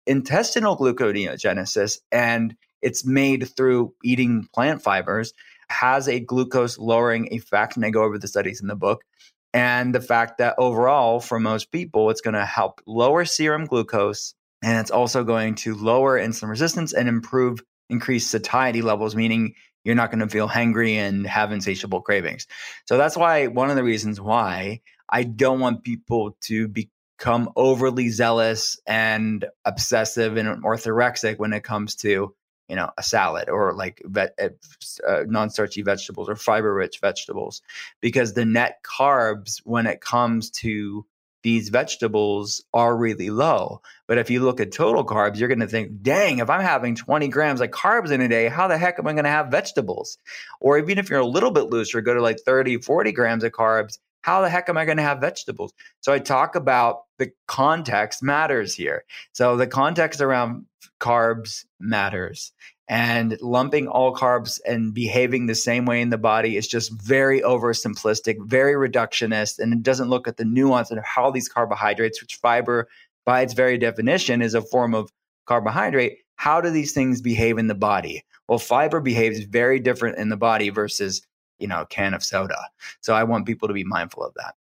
intestinal 0.06 0.78
gluconeogenesis, 0.78 2.00
and 2.12 2.56
it's 2.82 3.06
made 3.06 3.48
through 3.56 3.96
eating 4.04 4.48
plant 4.54 4.84
fibers, 4.84 5.34
has 5.70 6.08
a 6.08 6.20
glucose 6.20 6.78
lowering 6.78 7.34
effect. 7.34 7.76
And 7.76 7.86
I 7.86 7.90
go 7.90 8.04
over 8.04 8.20
the 8.20 8.28
studies 8.28 8.62
in 8.62 8.68
the 8.68 8.76
book. 8.76 9.04
And 9.56 9.94
the 9.94 10.02
fact 10.02 10.40
that 10.40 10.56
overall, 10.58 11.20
for 11.20 11.40
most 11.40 11.72
people, 11.72 12.10
it's 12.10 12.22
going 12.22 12.34
to 12.34 12.46
help 12.46 12.82
lower 12.86 13.26
serum 13.26 13.66
glucose 13.66 14.36
and 14.64 14.80
it's 14.80 14.92
also 14.92 15.24
going 15.24 15.56
to 15.56 15.76
lower 15.76 16.18
insulin 16.18 16.50
resistance 16.50 16.94
and 16.94 17.10
improve 17.10 17.62
increased 17.90 18.32
satiety 18.32 18.82
levels, 18.82 19.16
meaning 19.16 19.56
you're 19.84 19.94
not 19.94 20.10
going 20.10 20.22
to 20.22 20.30
feel 20.30 20.48
hangry 20.48 20.94
and 20.94 21.28
have 21.28 21.52
insatiable 21.52 22.02
cravings. 22.02 22.48
So 22.86 22.98
that's 22.98 23.18
why 23.18 23.48
one 23.48 23.70
of 23.70 23.76
the 23.76 23.84
reasons 23.84 24.22
why 24.22 24.82
I 25.10 25.24
don't 25.24 25.60
want 25.60 25.84
people 25.84 26.38
to 26.42 26.68
become 26.68 27.50
overly 27.56 28.10
zealous 28.10 28.80
and 28.86 29.46
obsessive 29.66 30.38
and 30.38 30.64
orthorexic 30.64 31.38
when 31.38 31.54
it 31.54 31.64
comes 31.64 31.96
to 31.96 32.34
you 32.70 32.76
know 32.76 32.90
a 32.98 33.04
salad 33.04 33.50
or 33.50 33.74
like 33.74 34.02
uh, 34.16 34.50
uh 35.08 35.24
non-starchy 35.28 35.82
vegetables 35.82 36.30
or 36.30 36.36
fiber-rich 36.36 37.00
vegetables 37.02 37.62
because 38.00 38.34
the 38.34 38.46
net 38.46 38.80
carbs 38.84 39.58
when 39.66 39.86
it 39.86 40.00
comes 40.00 40.50
to 40.50 41.06
these 41.44 41.70
vegetables 41.70 42.64
are 42.74 42.96
really 42.96 43.30
low. 43.30 43.82
But 44.08 44.18
if 44.18 44.30
you 44.30 44.40
look 44.40 44.60
at 44.62 44.72
total 44.72 45.06
carbs, 45.06 45.38
you're 45.38 45.50
going 45.50 45.60
to 45.60 45.68
think, 45.68 46.02
dang, 46.02 46.40
if 46.40 46.50
I'm 46.50 46.62
having 46.62 46.96
20 46.96 47.28
grams 47.28 47.62
of 47.62 47.70
carbs 47.70 48.12
in 48.12 48.22
a 48.22 48.30
day, 48.30 48.48
how 48.48 48.68
the 48.70 48.78
heck 48.78 48.98
am 48.98 49.08
I 49.08 49.12
going 49.14 49.26
to 49.26 49.30
have 49.30 49.52
vegetables? 49.52 50.18
Or 50.62 50.78
even 50.78 50.98
if 50.98 51.10
you're 51.10 51.20
a 51.20 51.26
little 51.26 51.52
bit 51.52 51.70
looser, 51.70 52.02
go 52.02 52.14
to 52.14 52.22
like 52.22 52.40
30, 52.40 52.78
40 52.78 53.12
grams 53.12 53.44
of 53.44 53.52
carbs, 53.52 54.00
how 54.24 54.42
the 54.42 54.50
heck 54.50 54.70
am 54.70 54.78
I 54.78 54.86
going 54.86 54.98
to 54.98 55.04
have 55.04 55.22
vegetables? 55.22 55.74
So 56.02 56.12
I 56.12 56.20
talk 56.20 56.56
about 56.56 57.04
the 57.20 57.32
context 57.48 58.24
matters 58.24 58.74
here. 58.74 59.04
So 59.34 59.56
the 59.56 59.68
context 59.68 60.20
around 60.20 60.66
carbs 61.00 61.66
matters. 61.80 62.52
And 62.90 63.38
lumping 63.42 63.88
all 63.88 64.16
carbs 64.16 64.60
and 64.66 64.94
behaving 64.94 65.46
the 65.46 65.56
same 65.56 65.86
way 65.86 66.02
in 66.02 66.10
the 66.10 66.18
body 66.18 66.58
is 66.58 66.68
just 66.68 66.92
very 67.02 67.42
oversimplistic, 67.42 68.36
very 68.46 68.74
reductionist, 68.74 69.60
and 69.60 69.74
it 69.74 69.84
doesn't 69.84 70.10
look 70.10 70.28
at 70.28 70.38
the 70.38 70.46
nuance 70.46 70.92
of 70.92 71.00
how 71.04 71.32
these 71.32 71.48
carbohydrates, 71.48 72.22
which 72.22 72.36
fiber 72.36 72.90
by 73.26 73.42
its 73.42 73.54
very 73.54 73.78
definition 73.78 74.42
is 74.42 74.54
a 74.54 74.62
form 74.62 74.94
of 74.94 75.12
carbohydrate, 75.46 76.18
how 76.36 76.60
do 76.60 76.70
these 76.70 76.94
things 76.94 77.22
behave 77.22 77.58
in 77.58 77.68
the 77.68 77.76
body? 77.76 78.24
Well, 78.48 78.60
fiber 78.60 79.00
behaves 79.00 79.40
very 79.46 79.80
different 79.80 80.18
in 80.18 80.30
the 80.30 80.38
body 80.38 80.70
versus, 80.70 81.26
you 81.64 81.68
know, 81.70 81.86
can 81.86 82.14
of 82.14 82.22
soda. 82.22 82.60
So 83.00 83.16
I 83.16 83.24
want 83.24 83.46
people 83.46 83.70
to 83.70 83.74
be 83.74 83.86
mindful 83.86 84.22
of 84.22 84.34
that. 84.34 84.56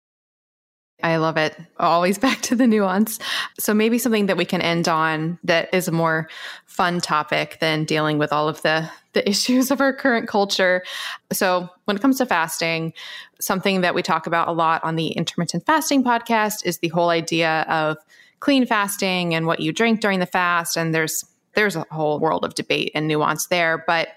I 1.02 1.16
love 1.16 1.36
it. 1.36 1.56
Always 1.80 2.16
back 2.26 2.42
to 2.42 2.54
the 2.54 2.68
nuance. 2.68 3.18
So 3.58 3.74
maybe 3.74 3.98
something 3.98 4.26
that 4.26 4.36
we 4.36 4.44
can 4.44 4.62
end 4.62 4.86
on 4.86 5.36
that 5.42 5.68
is 5.74 5.88
a 5.88 5.92
more 5.92 6.28
fun 6.64 7.00
topic 7.00 7.58
than 7.60 7.84
dealing 7.84 8.18
with 8.18 8.32
all 8.32 8.48
of 8.48 8.62
the 8.62 8.88
the 9.14 9.28
issues 9.28 9.72
of 9.72 9.80
our 9.80 9.92
current 9.92 10.28
culture. 10.28 10.84
So 11.32 11.68
when 11.86 11.96
it 11.96 12.00
comes 12.00 12.18
to 12.18 12.26
fasting, 12.26 12.92
something 13.40 13.80
that 13.80 13.96
we 13.96 14.02
talk 14.02 14.28
about 14.28 14.46
a 14.46 14.52
lot 14.52 14.82
on 14.84 14.94
the 14.94 15.08
intermittent 15.08 15.66
fasting 15.66 16.04
podcast 16.04 16.64
is 16.64 16.78
the 16.78 16.88
whole 16.88 17.10
idea 17.10 17.62
of 17.68 17.98
clean 18.38 18.64
fasting 18.64 19.34
and 19.34 19.44
what 19.44 19.58
you 19.58 19.72
drink 19.72 20.00
during 20.00 20.20
the 20.20 20.26
fast 20.26 20.76
and 20.76 20.94
there's 20.94 21.24
there's 21.54 21.74
a 21.74 21.84
whole 21.90 22.20
world 22.20 22.44
of 22.44 22.54
debate 22.54 22.92
and 22.94 23.08
nuance 23.08 23.48
there, 23.48 23.84
but 23.88 24.08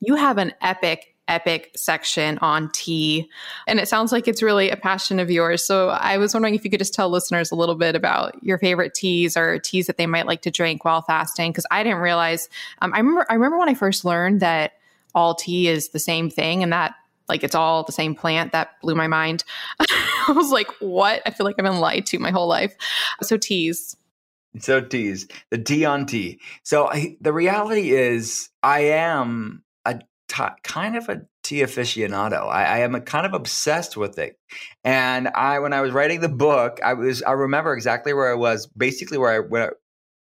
you 0.00 0.14
have 0.14 0.38
an 0.38 0.52
epic 0.60 1.15
epic 1.28 1.72
section 1.74 2.38
on 2.38 2.70
tea. 2.70 3.28
And 3.66 3.80
it 3.80 3.88
sounds 3.88 4.12
like 4.12 4.28
it's 4.28 4.42
really 4.42 4.70
a 4.70 4.76
passion 4.76 5.18
of 5.18 5.30
yours. 5.30 5.64
So 5.64 5.90
I 5.90 6.18
was 6.18 6.34
wondering 6.34 6.54
if 6.54 6.64
you 6.64 6.70
could 6.70 6.80
just 6.80 6.94
tell 6.94 7.10
listeners 7.10 7.50
a 7.50 7.56
little 7.56 7.74
bit 7.74 7.96
about 7.96 8.42
your 8.42 8.58
favorite 8.58 8.94
teas 8.94 9.36
or 9.36 9.58
teas 9.58 9.86
that 9.86 9.96
they 9.96 10.06
might 10.06 10.26
like 10.26 10.42
to 10.42 10.50
drink 10.50 10.84
while 10.84 11.02
fasting. 11.02 11.50
Because 11.50 11.66
I 11.70 11.82
didn't 11.82 11.98
realize, 11.98 12.48
um, 12.80 12.92
I 12.94 12.98
remember, 12.98 13.26
I 13.28 13.34
remember 13.34 13.58
when 13.58 13.68
I 13.68 13.74
first 13.74 14.04
learned 14.04 14.40
that 14.40 14.74
all 15.14 15.34
tea 15.34 15.68
is 15.68 15.88
the 15.88 15.98
same 15.98 16.30
thing 16.30 16.62
and 16.62 16.72
that 16.72 16.94
like 17.28 17.42
it's 17.42 17.54
all 17.54 17.82
the 17.82 17.92
same 17.92 18.14
plant 18.14 18.52
that 18.52 18.80
blew 18.80 18.94
my 18.94 19.08
mind. 19.08 19.44
I 19.80 20.32
was 20.32 20.50
like, 20.50 20.68
what? 20.80 21.22
I 21.26 21.30
feel 21.30 21.44
like 21.44 21.56
I've 21.58 21.64
been 21.64 21.80
lied 21.80 22.06
to 22.06 22.18
my 22.18 22.30
whole 22.30 22.46
life. 22.46 22.74
So 23.22 23.36
teas. 23.36 23.96
So 24.58 24.80
teas, 24.80 25.26
the 25.50 25.58
tea 25.58 25.84
on 25.84 26.06
tea. 26.06 26.40
So 26.62 26.88
I, 26.88 27.16
the 27.20 27.32
reality 27.32 27.90
is, 27.90 28.48
I 28.62 28.80
am 28.80 29.62
t- 30.28 30.42
kind 30.62 30.96
of 30.96 31.08
a 31.08 31.22
tea 31.42 31.60
aficionado. 31.60 32.48
I, 32.48 32.64
I 32.64 32.78
am 32.78 33.00
kind 33.02 33.26
of 33.26 33.34
obsessed 33.34 33.96
with 33.96 34.18
it. 34.18 34.38
And 34.84 35.28
I, 35.28 35.58
when 35.58 35.72
I 35.72 35.80
was 35.80 35.92
writing 35.92 36.20
the 36.20 36.28
book, 36.28 36.80
I 36.84 36.94
was, 36.94 37.22
I 37.22 37.32
remember 37.32 37.72
exactly 37.74 38.12
where 38.12 38.30
I 38.30 38.34
was, 38.34 38.66
basically 38.66 39.18
where 39.18 39.32
I, 39.32 39.38
where 39.38 39.76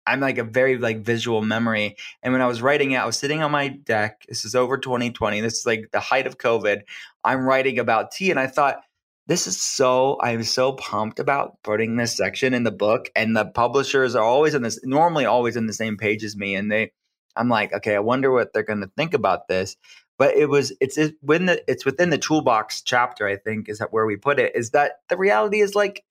I'm 0.07 0.19
like 0.19 0.37
a 0.37 0.43
very 0.43 0.77
like 0.77 1.01
visual 1.01 1.41
memory. 1.41 1.95
And 2.23 2.33
when 2.33 2.41
I 2.41 2.47
was 2.47 2.61
writing 2.61 2.91
it, 2.91 2.97
I 2.97 3.05
was 3.05 3.17
sitting 3.17 3.43
on 3.43 3.51
my 3.51 3.69
deck. 3.69 4.25
This 4.27 4.45
is 4.45 4.55
over 4.55 4.77
2020. 4.77 5.41
This 5.41 5.59
is 5.59 5.65
like 5.65 5.89
the 5.91 5.99
height 5.99 6.27
of 6.27 6.37
COVID. 6.37 6.81
I'm 7.23 7.45
writing 7.45 7.79
about 7.79 8.11
tea, 8.11 8.31
and 8.31 8.39
I 8.39 8.47
thought 8.47 8.81
this 9.27 9.45
is 9.47 9.61
so. 9.61 10.17
I'm 10.21 10.43
so 10.43 10.73
pumped 10.73 11.19
about 11.19 11.61
putting 11.63 11.95
this 11.95 12.17
section 12.17 12.53
in 12.53 12.63
the 12.63 12.71
book. 12.71 13.09
And 13.15 13.35
the 13.35 13.45
publishers 13.45 14.15
are 14.15 14.23
always 14.23 14.53
in 14.55 14.63
this, 14.63 14.79
normally 14.83 15.25
always 15.25 15.55
in 15.55 15.67
the 15.67 15.73
same 15.73 15.97
page 15.97 16.23
as 16.23 16.35
me, 16.35 16.55
and 16.55 16.71
they. 16.71 16.91
I'm 17.35 17.49
like, 17.49 17.73
okay, 17.73 17.95
I 17.95 17.99
wonder 17.99 18.31
what 18.31 18.53
they're 18.53 18.63
going 18.63 18.81
to 18.81 18.91
think 18.97 19.13
about 19.13 19.47
this. 19.47 19.77
But 20.17 20.35
it 20.35 20.47
was 20.47 20.71
it's 20.79 20.99
when 21.21 21.47
the 21.47 21.63
it's 21.67 21.85
within 21.85 22.11
the 22.11 22.17
toolbox 22.19 22.83
chapter 22.83 23.27
i 23.27 23.37
think 23.37 23.67
is 23.67 23.79
that 23.79 23.91
where 23.91 24.05
we 24.05 24.17
put 24.17 24.39
it 24.39 24.55
is 24.55 24.69
that 24.69 24.99
the 25.09 25.17
reality 25.17 25.61
is 25.61 25.73
like 25.73 26.03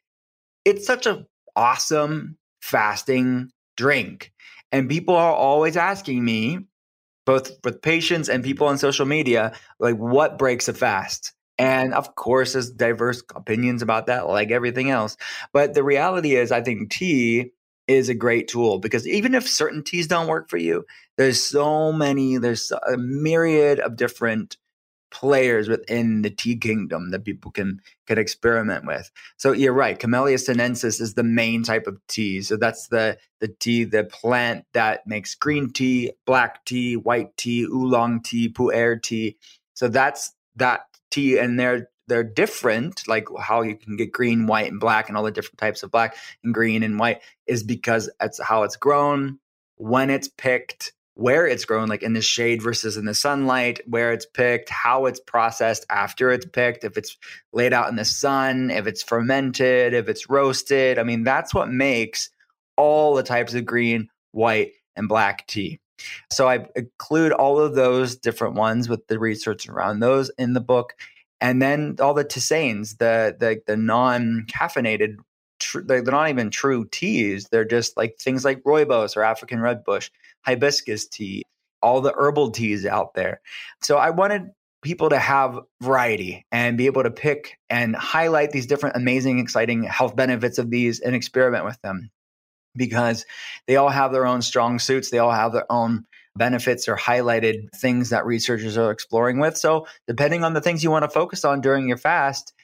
it's 0.65 0.85
such 0.85 1.07
a 1.07 1.25
awesome 1.55 2.37
fasting 2.61 3.53
drink 3.77 4.33
and 4.73 4.89
people 4.91 5.15
are 5.15 5.33
always 5.33 5.77
asking 5.77 6.25
me 6.25 6.59
both 7.25 7.53
with 7.63 7.83
patients 7.83 8.29
and 8.29 8.43
people 8.43 8.67
on 8.67 8.79
social 8.79 9.07
media 9.07 9.53
like 9.79 9.95
what 9.95 10.39
breaks 10.39 10.67
a 10.67 10.75
fast? 10.75 11.33
And 11.57 11.95
of 11.95 12.17
course 12.17 12.55
there's 12.55 12.71
diverse 12.71 13.23
opinions 13.37 13.81
about 13.81 14.07
that 14.07 14.27
like 14.27 14.51
everything 14.51 14.91
else 14.91 15.17
but 15.53 15.75
the 15.75 15.85
reality 15.85 16.35
is 16.35 16.51
i 16.51 16.63
think 16.63 16.91
tea 16.91 17.53
is 17.91 18.09
a 18.09 18.15
great 18.15 18.47
tool 18.47 18.79
because 18.79 19.07
even 19.07 19.35
if 19.35 19.49
certain 19.49 19.83
teas 19.83 20.07
don't 20.07 20.29
work 20.29 20.49
for 20.49 20.57
you, 20.57 20.85
there's 21.21 21.43
so 21.43 21.93
many, 21.93 22.39
there's 22.39 22.73
a 22.73 22.97
myriad 22.97 23.79
of 23.79 23.95
different 23.95 24.57
players 25.11 25.69
within 25.69 26.23
the 26.23 26.31
tea 26.31 26.57
kingdom 26.57 27.11
that 27.11 27.27
people 27.27 27.51
can 27.51 27.79
can 28.07 28.17
experiment 28.17 28.87
with. 28.87 29.11
So 29.37 29.53
you're 29.53 29.75
right, 29.75 29.99
Camellia 29.99 30.39
sinensis 30.39 30.99
is 30.99 31.13
the 31.13 31.23
main 31.23 31.63
type 31.63 31.87
of 31.87 32.01
tea. 32.09 32.41
So 32.41 32.57
that's 32.57 32.89
the 32.89 33.19
the 33.39 33.49
tea, 33.49 33.85
the 33.85 34.05
plant 34.05 34.65
that 34.73 35.07
makes 35.07 35.35
green 35.35 35.71
tea, 35.75 36.13
black 36.25 36.65
tea, 36.65 36.97
white 36.97 37.37
tea, 37.37 37.65
oolong 37.65 38.23
tea, 38.23 38.49
pu'er 38.51 39.03
tea. 39.03 39.37
So 39.75 39.89
that's 39.89 40.33
that 40.57 40.87
tea, 41.11 41.37
and 41.37 41.61
they're 41.61 41.91
they're 42.09 42.25
different, 42.25 43.07
like 43.09 43.29
how 43.39 43.61
you 43.61 43.77
can 43.77 43.99
get 43.99 44.11
green, 44.11 44.47
white, 44.47 44.71
and 44.71 44.81
black, 44.81 45.09
and 45.09 45.19
all 45.19 45.25
the 45.25 45.31
different 45.31 45.59
types 45.59 45.83
of 45.83 45.91
black 45.91 46.17
and 46.43 46.55
green 46.55 46.83
and 46.83 46.99
white, 46.99 47.21
is 47.47 47.63
because 47.63 48.09
it's 48.23 48.43
how 48.43 48.63
it's 48.63 48.77
grown, 48.77 49.39
when 49.77 50.09
it's 50.09 50.29
picked, 50.29 50.95
where 51.15 51.47
it's 51.47 51.65
grown, 51.65 51.89
like 51.89 52.03
in 52.03 52.13
the 52.13 52.23
shade 52.23 52.63
versus 52.63 52.97
in 52.97 53.05
the 53.05 53.15
sunlight, 53.15 53.81
where 53.87 54.13
it's 54.13 54.27
picked, 54.27 54.71
how 54.71 55.07
it's 55.07 55.21
processed 55.21 55.85
after 55.91 56.31
it's 56.31 56.47
picked, 56.47 56.85
if 56.85 56.97
it's 56.97 57.17
laid 57.53 57.73
out 57.73 57.89
in 57.89 57.97
the 57.97 58.05
sun, 58.05 58.71
if 58.71 58.87
it's 58.87 59.03
fermented, 59.03 59.93
if 59.93 60.09
it's 60.09 60.31
roasted. 60.31 60.99
I 60.99 61.03
mean, 61.03 61.25
that's 61.25 61.53
what 61.53 61.69
makes 61.71 62.31
all 62.77 63.15
the 63.15 63.23
types 63.23 63.55
of 63.55 63.67
green, 63.67 64.09
white, 64.33 64.73
and 64.97 65.09
black 65.09 65.47
tea. 65.47 65.81
So 66.33 66.49
I 66.49 66.67
include 66.75 67.33
all 67.33 67.59
of 67.59 67.75
those 67.75 68.17
different 68.17 68.55
ones 68.55 68.89
with 68.89 69.07
the 69.07 69.19
research 69.19 69.69
around 69.69 70.01
those 70.01 70.31
in 70.39 70.55
the 70.55 70.61
book 70.61 70.95
and 71.41 71.61
then 71.61 71.97
all 72.01 72.15
the 72.15 72.25
tisanes, 72.25 72.99
the 72.99 73.35
the 73.39 73.63
the 73.67 73.77
non 73.77 74.47
caffeinated, 74.47 75.17
tr- 75.61 75.81
they're 75.81 76.03
not 76.03 76.29
even 76.29 76.51
true 76.51 76.87
teas. 76.91 77.47
They're 77.51 77.65
just 77.65 77.97
like 77.97 78.19
things 78.19 78.45
like 78.45 78.63
rooibos 78.65 79.17
or 79.17 79.23
African 79.23 79.61
red 79.61 79.85
bush, 79.85 80.11
hibiscus 80.43 81.07
tea, 81.07 81.45
all 81.83 82.01
the 82.01 82.15
herbal 82.17 82.51
teas 82.51 82.85
out 82.87 83.15
there. 83.15 83.41
So 83.83 83.97
I 83.97 84.11
wanted 84.11 84.51
people 84.83 85.11
to 85.11 85.19
have 85.19 85.59
variety 85.83 86.47
and 86.51 86.79
be 86.79 86.87
able 86.87 87.03
to 87.03 87.11
pick 87.11 87.59
and 87.69 87.95
highlight 87.95 88.51
these 88.51 88.67
different 88.67 88.97
amazing, 88.97 89.39
exciting 89.39 89.83
health 89.83 90.17
benefits 90.17 90.59
of 90.59 90.71
these 90.71 91.01
and 91.01 91.15
experiment 91.15 91.65
with 91.65 91.81
them 91.83 92.11
because 92.77 93.27
they 93.67 93.77
all 93.77 93.91
have 93.91 94.13
their 94.13 94.27
own 94.27 94.43
strong 94.43 94.79
suits. 94.79 95.11
They 95.11 95.19
all 95.19 95.33
have 95.33 95.53
their 95.53 95.71
own 95.71 96.07
benefits 96.37 96.89
or 96.89 96.97
highlighted 96.97 97.69
things 97.75 98.11
that 98.11 98.25
researchers 98.25 98.79
are 98.79 98.91
exploring 98.91 99.39
with. 99.39 99.57
So, 99.57 99.87
depending 100.07 100.45
on 100.45 100.55
the 100.55 100.61
things 100.61 100.83
you 100.83 100.91
want 100.91 101.03
to 101.03 101.11
focus 101.11 101.45
on 101.45 101.61
during 101.61 101.89
your 101.89 101.99
fast, 101.99 102.55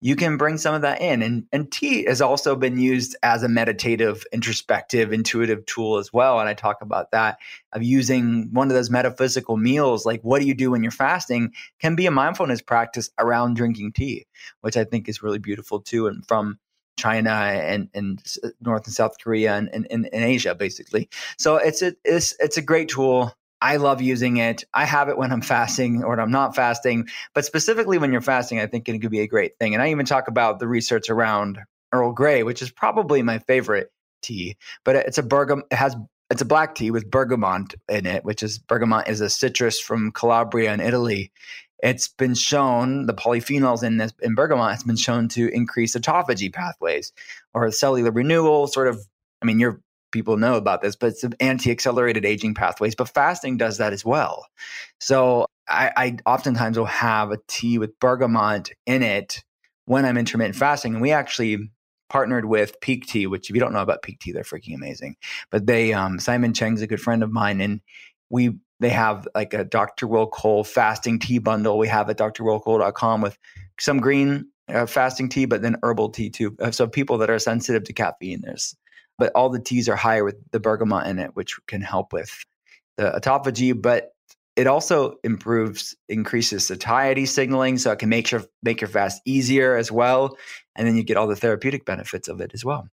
you 0.00 0.14
can 0.14 0.36
bring 0.36 0.58
some 0.58 0.74
of 0.74 0.82
that 0.82 1.00
in. 1.00 1.22
And, 1.22 1.46
and 1.52 1.70
tea 1.70 2.04
has 2.04 2.20
also 2.20 2.54
been 2.54 2.78
used 2.78 3.16
as 3.22 3.42
a 3.42 3.48
meditative, 3.48 4.24
introspective, 4.32 5.12
intuitive 5.12 5.66
tool 5.66 5.98
as 5.98 6.12
well. 6.12 6.38
And 6.38 6.48
I 6.48 6.54
talk 6.54 6.82
about 6.82 7.10
that 7.10 7.38
of 7.72 7.82
using 7.82 8.48
one 8.52 8.68
of 8.68 8.74
those 8.74 8.90
metaphysical 8.90 9.56
meals, 9.56 10.06
like 10.06 10.22
what 10.22 10.40
do 10.40 10.46
you 10.46 10.54
do 10.54 10.70
when 10.70 10.82
you're 10.82 10.92
fasting, 10.92 11.52
can 11.80 11.96
be 11.96 12.06
a 12.06 12.10
mindfulness 12.10 12.62
practice 12.62 13.10
around 13.18 13.56
drinking 13.56 13.92
tea, 13.92 14.26
which 14.60 14.76
I 14.76 14.84
think 14.84 15.08
is 15.08 15.22
really 15.22 15.40
beautiful 15.40 15.80
too. 15.80 16.06
And 16.06 16.26
from 16.26 16.58
China 16.96 17.30
and, 17.30 17.88
and 17.94 18.22
North 18.60 18.86
and 18.86 18.94
South 18.94 19.18
Korea 19.22 19.56
and, 19.56 19.86
and, 19.90 20.08
Asia, 20.12 20.54
basically. 20.54 21.08
So 21.38 21.56
it's 21.56 21.80
a, 21.82 21.94
it's, 22.04 22.34
it's 22.40 22.56
a 22.56 22.62
great 22.62 22.88
tool. 22.88 23.32
I 23.60 23.76
love 23.76 24.00
using 24.00 24.36
it. 24.36 24.64
I 24.72 24.84
have 24.84 25.08
it 25.08 25.18
when 25.18 25.32
I'm 25.32 25.40
fasting 25.40 26.04
or 26.04 26.10
when 26.10 26.20
I'm 26.20 26.30
not 26.30 26.54
fasting, 26.54 27.08
but 27.34 27.44
specifically 27.44 27.98
when 27.98 28.12
you're 28.12 28.20
fasting, 28.20 28.60
I 28.60 28.66
think 28.66 28.88
it 28.88 28.98
could 29.00 29.10
be 29.10 29.20
a 29.20 29.26
great 29.26 29.58
thing. 29.58 29.74
And 29.74 29.82
I 29.82 29.90
even 29.90 30.06
talk 30.06 30.28
about 30.28 30.58
the 30.58 30.68
research 30.68 31.10
around 31.10 31.58
Earl 31.92 32.12
Grey, 32.12 32.42
which 32.42 32.62
is 32.62 32.70
probably 32.70 33.22
my 33.22 33.38
favorite 33.40 33.90
tea, 34.22 34.56
but 34.84 34.96
it's 34.96 35.18
a 35.18 35.22
bergam, 35.22 35.62
it 35.70 35.76
has 35.76 35.96
it's 36.30 36.42
a 36.42 36.44
black 36.44 36.74
tea 36.74 36.90
with 36.90 37.10
bergamot 37.10 37.74
in 37.88 38.04
it, 38.04 38.22
which 38.24 38.42
is 38.42 38.58
bergamot 38.58 39.08
is 39.08 39.22
a 39.22 39.30
citrus 39.30 39.80
from 39.80 40.12
Calabria 40.12 40.74
in 40.74 40.80
Italy, 40.80 41.32
it's 41.82 42.08
been 42.08 42.34
shown 42.34 43.06
the 43.06 43.14
polyphenols 43.14 43.82
in 43.82 43.98
this 43.98 44.12
in 44.22 44.34
bergamot 44.34 44.72
has 44.72 44.82
been 44.82 44.96
shown 44.96 45.28
to 45.28 45.48
increase 45.48 45.94
autophagy 45.94 46.52
pathways 46.52 47.12
or 47.54 47.70
cellular 47.70 48.10
renewal 48.10 48.66
sort 48.66 48.88
of 48.88 49.06
i 49.42 49.46
mean 49.46 49.58
your 49.58 49.80
people 50.10 50.36
know 50.36 50.54
about 50.54 50.82
this 50.82 50.96
but 50.96 51.08
it's 51.08 51.24
anti-accelerated 51.40 52.24
aging 52.24 52.54
pathways 52.54 52.94
but 52.94 53.08
fasting 53.08 53.56
does 53.56 53.78
that 53.78 53.92
as 53.92 54.04
well 54.04 54.46
so 55.00 55.46
I, 55.68 55.90
I 55.96 56.16
oftentimes 56.26 56.78
will 56.78 56.86
have 56.86 57.30
a 57.30 57.38
tea 57.46 57.78
with 57.78 57.98
bergamot 58.00 58.70
in 58.86 59.02
it 59.02 59.42
when 59.86 60.04
i'm 60.04 60.18
intermittent 60.18 60.56
fasting 60.56 60.94
and 60.94 61.02
we 61.02 61.12
actually 61.12 61.70
partnered 62.08 62.46
with 62.46 62.80
Pique 62.80 63.06
Tea, 63.06 63.26
which 63.26 63.50
if 63.50 63.54
you 63.54 63.60
don't 63.60 63.72
know 63.72 63.82
about 63.82 64.02
Pique 64.02 64.18
Tea, 64.18 64.32
they're 64.32 64.42
freaking 64.42 64.74
amazing. 64.74 65.16
But 65.50 65.66
they, 65.66 65.92
um, 65.92 66.18
Simon 66.18 66.54
Cheng's 66.54 66.82
a 66.82 66.86
good 66.86 67.00
friend 67.00 67.22
of 67.22 67.30
mine, 67.30 67.60
and 67.60 67.80
we 68.30 68.58
they 68.80 68.90
have 68.90 69.26
like 69.34 69.54
a 69.54 69.64
Dr. 69.64 70.06
Will 70.06 70.26
Cole 70.26 70.64
fasting 70.64 71.18
tea 71.18 71.38
bundle. 71.38 71.78
We 71.78 71.88
have 71.88 72.08
at 72.10 72.18
drwillcole.com 72.18 73.20
with 73.20 73.36
some 73.80 73.98
green 73.98 74.46
uh, 74.68 74.86
fasting 74.86 75.28
tea, 75.28 75.46
but 75.46 75.62
then 75.62 75.76
herbal 75.82 76.10
tea 76.10 76.30
too. 76.30 76.56
Uh, 76.60 76.70
so 76.70 76.86
people 76.86 77.18
that 77.18 77.30
are 77.30 77.38
sensitive 77.38 77.84
to 77.84 77.92
caffeine, 77.92 78.40
there's, 78.42 78.76
but 79.18 79.32
all 79.34 79.50
the 79.50 79.60
teas 79.60 79.88
are 79.88 79.96
higher 79.96 80.24
with 80.24 80.36
the 80.52 80.60
bergamot 80.60 81.06
in 81.06 81.18
it, 81.18 81.34
which 81.34 81.56
can 81.66 81.82
help 81.82 82.12
with 82.12 82.44
the 82.96 83.10
autophagy. 83.10 83.80
But 83.80 84.12
it 84.56 84.66
also 84.66 85.16
improves, 85.22 85.94
increases 86.08 86.66
satiety 86.66 87.26
signaling, 87.26 87.78
so 87.78 87.92
it 87.92 87.98
can 87.98 88.08
make 88.08 88.30
your 88.30 88.44
make 88.62 88.80
your 88.80 88.88
fast 88.88 89.20
easier 89.24 89.76
as 89.76 89.92
well, 89.92 90.36
and 90.74 90.86
then 90.86 90.96
you 90.96 91.02
get 91.02 91.16
all 91.16 91.26
the 91.26 91.36
therapeutic 91.36 91.84
benefits 91.84 92.28
of 92.28 92.40
it 92.40 92.52
as 92.54 92.64
well. 92.64 92.88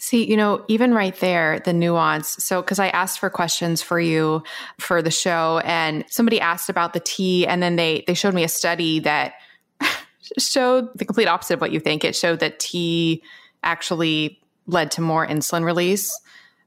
See, 0.00 0.24
you 0.24 0.36
know, 0.36 0.64
even 0.68 0.94
right 0.94 1.14
there, 1.16 1.58
the 1.58 1.72
nuance. 1.72 2.28
So, 2.42 2.62
because 2.62 2.78
I 2.78 2.88
asked 2.88 3.18
for 3.18 3.28
questions 3.30 3.82
for 3.82 3.98
you 3.98 4.44
for 4.78 5.02
the 5.02 5.10
show, 5.10 5.60
and 5.64 6.04
somebody 6.08 6.40
asked 6.40 6.68
about 6.68 6.92
the 6.92 7.00
tea, 7.00 7.46
and 7.46 7.62
then 7.62 7.76
they 7.76 8.04
they 8.06 8.14
showed 8.14 8.32
me 8.32 8.44
a 8.44 8.48
study 8.48 9.00
that 9.00 9.34
showed 10.38 10.88
the 10.96 11.04
complete 11.04 11.26
opposite 11.26 11.54
of 11.54 11.60
what 11.60 11.72
you 11.72 11.80
think. 11.80 12.04
It 12.04 12.14
showed 12.14 12.40
that 12.40 12.60
tea 12.60 13.22
actually 13.64 14.40
led 14.68 14.92
to 14.92 15.00
more 15.00 15.26
insulin 15.26 15.64
release 15.64 16.16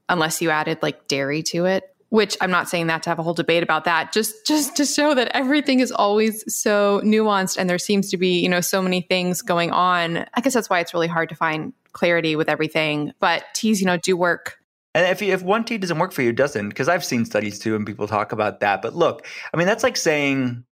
unless 0.08 0.42
you 0.42 0.50
added 0.50 0.78
like 0.82 1.08
dairy 1.08 1.42
to 1.42 1.64
it 1.64 1.92
which 2.12 2.36
I'm 2.42 2.50
not 2.50 2.68
saying 2.68 2.88
that 2.88 3.02
to 3.04 3.08
have 3.08 3.18
a 3.18 3.22
whole 3.22 3.32
debate 3.32 3.62
about 3.62 3.84
that, 3.84 4.12
just 4.12 4.46
just 4.46 4.76
to 4.76 4.84
show 4.84 5.14
that 5.14 5.30
everything 5.34 5.80
is 5.80 5.90
always 5.90 6.44
so 6.46 7.00
nuanced 7.02 7.56
and 7.56 7.70
there 7.70 7.78
seems 7.78 8.10
to 8.10 8.18
be, 8.18 8.38
you 8.38 8.50
know, 8.50 8.60
so 8.60 8.82
many 8.82 9.00
things 9.00 9.40
going 9.40 9.70
on. 9.70 10.26
I 10.34 10.42
guess 10.42 10.52
that's 10.52 10.68
why 10.68 10.80
it's 10.80 10.92
really 10.92 11.06
hard 11.06 11.30
to 11.30 11.34
find 11.34 11.72
clarity 11.92 12.36
with 12.36 12.50
everything. 12.50 13.14
But 13.18 13.44
teas, 13.54 13.80
you 13.80 13.86
know, 13.86 13.96
do 13.96 14.14
work. 14.14 14.58
And 14.94 15.08
if 15.08 15.22
you, 15.22 15.32
if 15.32 15.42
one 15.42 15.64
tea 15.64 15.78
doesn't 15.78 15.98
work 15.98 16.12
for 16.12 16.20
you, 16.20 16.28
it 16.28 16.36
doesn't. 16.36 16.68
Because 16.68 16.86
I've 16.86 17.02
seen 17.02 17.24
studies 17.24 17.58
too, 17.58 17.74
and 17.76 17.86
people 17.86 18.06
talk 18.06 18.32
about 18.32 18.60
that. 18.60 18.82
But 18.82 18.94
look, 18.94 19.26
I 19.54 19.56
mean, 19.56 19.66
that's 19.66 19.82
like 19.82 19.96
saying 19.96 20.64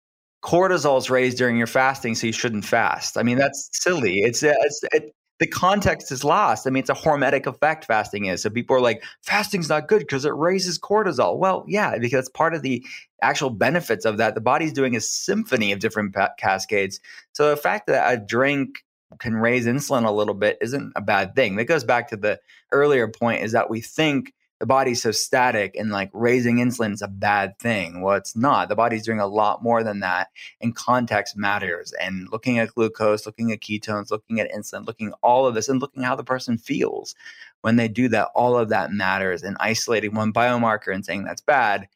cortisol 0.44 0.98
is 0.98 1.10
raised 1.10 1.38
during 1.38 1.56
your 1.56 1.68
fasting, 1.68 2.16
so 2.16 2.28
you 2.28 2.34
shouldn't 2.34 2.66
fast. 2.66 3.18
I 3.18 3.24
mean, 3.24 3.38
that's 3.38 3.70
silly. 3.72 4.18
It's, 4.24 4.44
it's 4.44 4.82
it, 4.92 5.16
the 5.40 5.48
context 5.48 6.12
is 6.12 6.24
lost. 6.24 6.68
I 6.68 6.70
mean, 6.70 6.82
it's 6.82 6.90
a 6.90 6.94
hormetic 6.94 7.46
effect 7.46 7.86
fasting 7.86 8.26
is. 8.26 8.42
So 8.42 8.50
people 8.50 8.76
are 8.76 8.82
like, 8.82 9.04
fasting's 9.22 9.70
not 9.70 9.88
good 9.88 10.00
because 10.00 10.26
it 10.26 10.36
raises 10.36 10.78
cortisol. 10.78 11.38
Well, 11.38 11.66
yeah, 11.68 11.98
because 11.98 12.20
it's 12.20 12.30
part 12.30 12.54
of 12.54 12.62
the 12.62 12.86
actual 13.22 13.50
benefits 13.50 14.06
of 14.06 14.18
that. 14.18 14.36
The 14.36 14.42
body's 14.42 14.74
doing 14.74 14.96
a 14.96 15.02
symphony 15.02 15.72
of 15.72 15.80
different 15.80 16.14
pa- 16.14 16.32
cascades. 16.38 17.00
So 17.32 17.50
the 17.50 17.58
fact 17.58 17.88
that 17.88 18.14
a 18.14 18.18
drink 18.18 18.84
can 19.18 19.36
raise 19.36 19.66
insulin 19.66 20.06
a 20.06 20.12
little 20.12 20.34
bit 20.34 20.58
isn't 20.62 20.92
a 20.96 21.02
bad 21.02 21.36
thing. 21.36 21.56
That 21.56 21.66
goes 21.66 21.84
back 21.84 22.10
to 22.10 22.18
the 22.18 22.40
earlier 22.72 23.08
point 23.08 23.42
is 23.42 23.54
that 23.54 23.70
we 23.70 23.82
think 23.82 24.34
the 24.60 24.66
body's 24.66 25.02
so 25.02 25.12
static 25.12 25.76
and 25.76 25.90
like 25.90 26.10
raising 26.14 26.58
insulin 26.58 26.94
is 26.94 27.02
a 27.02 27.08
bad 27.08 27.58
thing. 27.60 28.02
Well, 28.02 28.18
it's 28.18 28.36
not. 28.36 28.70
The 28.70 28.76
body's 28.76 29.06
doing 29.06 29.20
a 29.20 29.28
lot 29.28 29.64
more 29.64 29.84
than 29.84 30.02
that, 30.02 30.28
and 30.62 30.76
context 30.76 31.38
matters. 31.38 31.94
And 32.02 32.28
looking 32.32 32.60
at 32.60 32.74
glucose, 32.76 33.26
looking 33.26 33.52
at 33.52 33.62
ketones, 33.62 34.12
looking 34.12 34.40
at 34.40 34.52
insulin, 34.52 34.86
looking 34.86 35.14
all 35.24 35.48
of 35.48 35.56
this, 35.56 35.70
and 35.70 35.80
looking 35.80 36.04
how 36.04 36.16
the 36.16 36.24
person 36.24 36.58
feels 36.58 37.16
when 37.62 37.78
they 37.78 37.88
do 37.88 38.08
that, 38.10 38.30
all 38.36 38.58
of 38.58 38.70
that 38.70 38.92
matters. 38.92 39.44
And 39.44 39.58
isolating 39.60 40.14
one 40.14 40.34
biomarker 40.34 40.94
and 40.94 41.06
saying 41.06 41.24
that's 41.24 41.42
bad, 41.42 41.88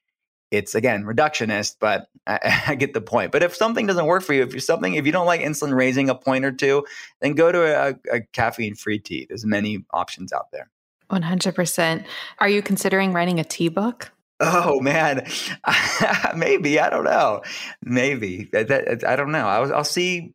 it's 0.51 0.75
again 0.75 1.03
reductionist, 1.03 1.77
but 1.79 2.07
I, 2.27 2.63
I, 2.67 2.75
get 2.75 2.93
the 2.93 3.01
point. 3.01 3.31
But 3.31 3.43
if 3.43 3.55
something 3.55 3.87
doesn't 3.87 4.05
work 4.05 4.23
for 4.23 4.33
you, 4.33 4.43
if 4.43 4.53
you're 4.53 4.61
something, 4.61 4.93
if 4.93 5.05
you 5.05 5.11
don't 5.11 5.25
like 5.25 5.41
insulin 5.41 5.75
raising 5.75 6.09
a 6.09 6.15
point 6.15 6.45
or 6.45 6.51
two, 6.51 6.85
then 7.19 7.33
go 7.33 7.51
to 7.51 7.89
a, 7.89 8.15
a 8.15 8.21
caffeine 8.31 8.75
free 8.75 8.99
tea. 8.99 9.25
There's 9.27 9.45
many 9.45 9.83
options 9.91 10.31
out 10.31 10.51
there. 10.51 10.69
100%. 11.13 12.05
Are 12.39 12.49
you 12.49 12.61
considering 12.61 13.13
writing 13.13 13.39
a 13.39 13.43
tea 13.43 13.69
book? 13.69 14.11
Oh 14.39 14.81
man, 14.81 15.25
maybe 16.35 16.79
I 16.79 16.89
don't 16.89 17.05
know. 17.05 17.41
Maybe 17.83 18.49
I, 18.53 18.63
don't 18.63 19.31
know. 19.31 19.47
I'll, 19.47 19.73
I'll 19.73 19.83
see 19.83 20.33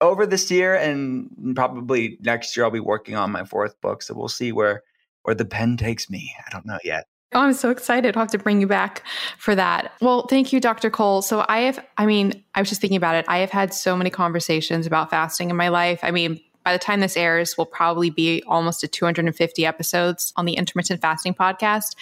over 0.00 0.24
this 0.24 0.50
year 0.50 0.74
and 0.74 1.54
probably 1.54 2.16
next 2.20 2.56
year. 2.56 2.64
I'll 2.64 2.70
be 2.70 2.80
working 2.80 3.16
on 3.16 3.30
my 3.30 3.44
fourth 3.44 3.78
book, 3.80 4.02
so 4.02 4.14
we'll 4.14 4.28
see 4.28 4.52
where 4.52 4.82
where 5.24 5.34
the 5.34 5.44
pen 5.44 5.76
takes 5.76 6.08
me. 6.08 6.34
I 6.46 6.50
don't 6.50 6.64
know 6.64 6.78
yet. 6.84 7.06
Oh, 7.32 7.40
I'm 7.40 7.52
so 7.52 7.70
excited. 7.70 8.16
I'll 8.16 8.22
have 8.22 8.30
to 8.32 8.38
bring 8.38 8.60
you 8.60 8.66
back 8.66 9.04
for 9.38 9.54
that. 9.54 9.92
Well, 10.00 10.26
thank 10.26 10.52
you, 10.52 10.58
Dr. 10.58 10.90
Cole. 10.90 11.22
So 11.22 11.44
I 11.48 11.60
have, 11.60 11.84
I 11.96 12.04
mean, 12.04 12.42
I 12.56 12.60
was 12.60 12.68
just 12.68 12.80
thinking 12.80 12.96
about 12.96 13.14
it. 13.14 13.24
I 13.28 13.38
have 13.38 13.50
had 13.50 13.72
so 13.72 13.96
many 13.96 14.10
conversations 14.10 14.84
about 14.84 15.10
fasting 15.10 15.48
in 15.48 15.54
my 15.54 15.68
life. 15.68 16.00
I 16.02 16.10
mean, 16.10 16.40
by 16.64 16.72
the 16.72 16.78
time 16.78 17.00
this 17.00 17.16
airs, 17.16 17.56
we'll 17.56 17.66
probably 17.66 18.10
be 18.10 18.42
almost 18.46 18.80
to 18.80 18.88
250 18.88 19.64
episodes 19.64 20.32
on 20.36 20.44
the 20.44 20.54
intermittent 20.54 21.00
fasting 21.00 21.34
podcast. 21.34 21.94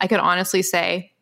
I 0.00 0.06
could 0.06 0.20
honestly 0.20 0.62
say 0.62 1.12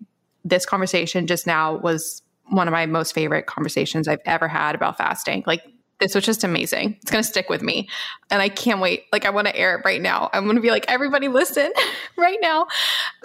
this 0.45 0.65
conversation 0.65 1.27
just 1.27 1.47
now 1.47 1.77
was 1.77 2.23
one 2.49 2.69
of 2.69 2.73
my 2.73 2.87
most 2.87 3.13
favorite 3.13 3.47
conversations 3.47 4.07
I've 4.07 4.21
ever 4.25 4.47
had 4.47 4.75
about 4.75 4.97
fasting. 4.97 5.43
Like 5.47 5.63
this 5.99 6.15
was 6.15 6.25
just 6.25 6.45
amazing. 6.45 6.97
It's 7.01 7.11
going 7.11 7.23
to 7.23 7.29
stick 7.29 7.49
with 7.49 7.63
me. 7.63 7.89
And 8.31 8.43
I 8.43 8.49
can't 8.49 8.81
wait. 8.81 9.05
Like, 9.13 9.25
I 9.25 9.31
want 9.31 9.47
to 9.47 9.57
air 9.57 9.77
it 9.77 9.83
right 9.85 10.01
now. 10.01 10.29
I'm 10.33 10.45
going 10.45 10.57
to 10.57 10.63
be 10.63 10.71
like, 10.71 10.85
everybody 10.89 11.29
listen 11.29 11.73
right 12.19 12.39
now. 12.41 12.67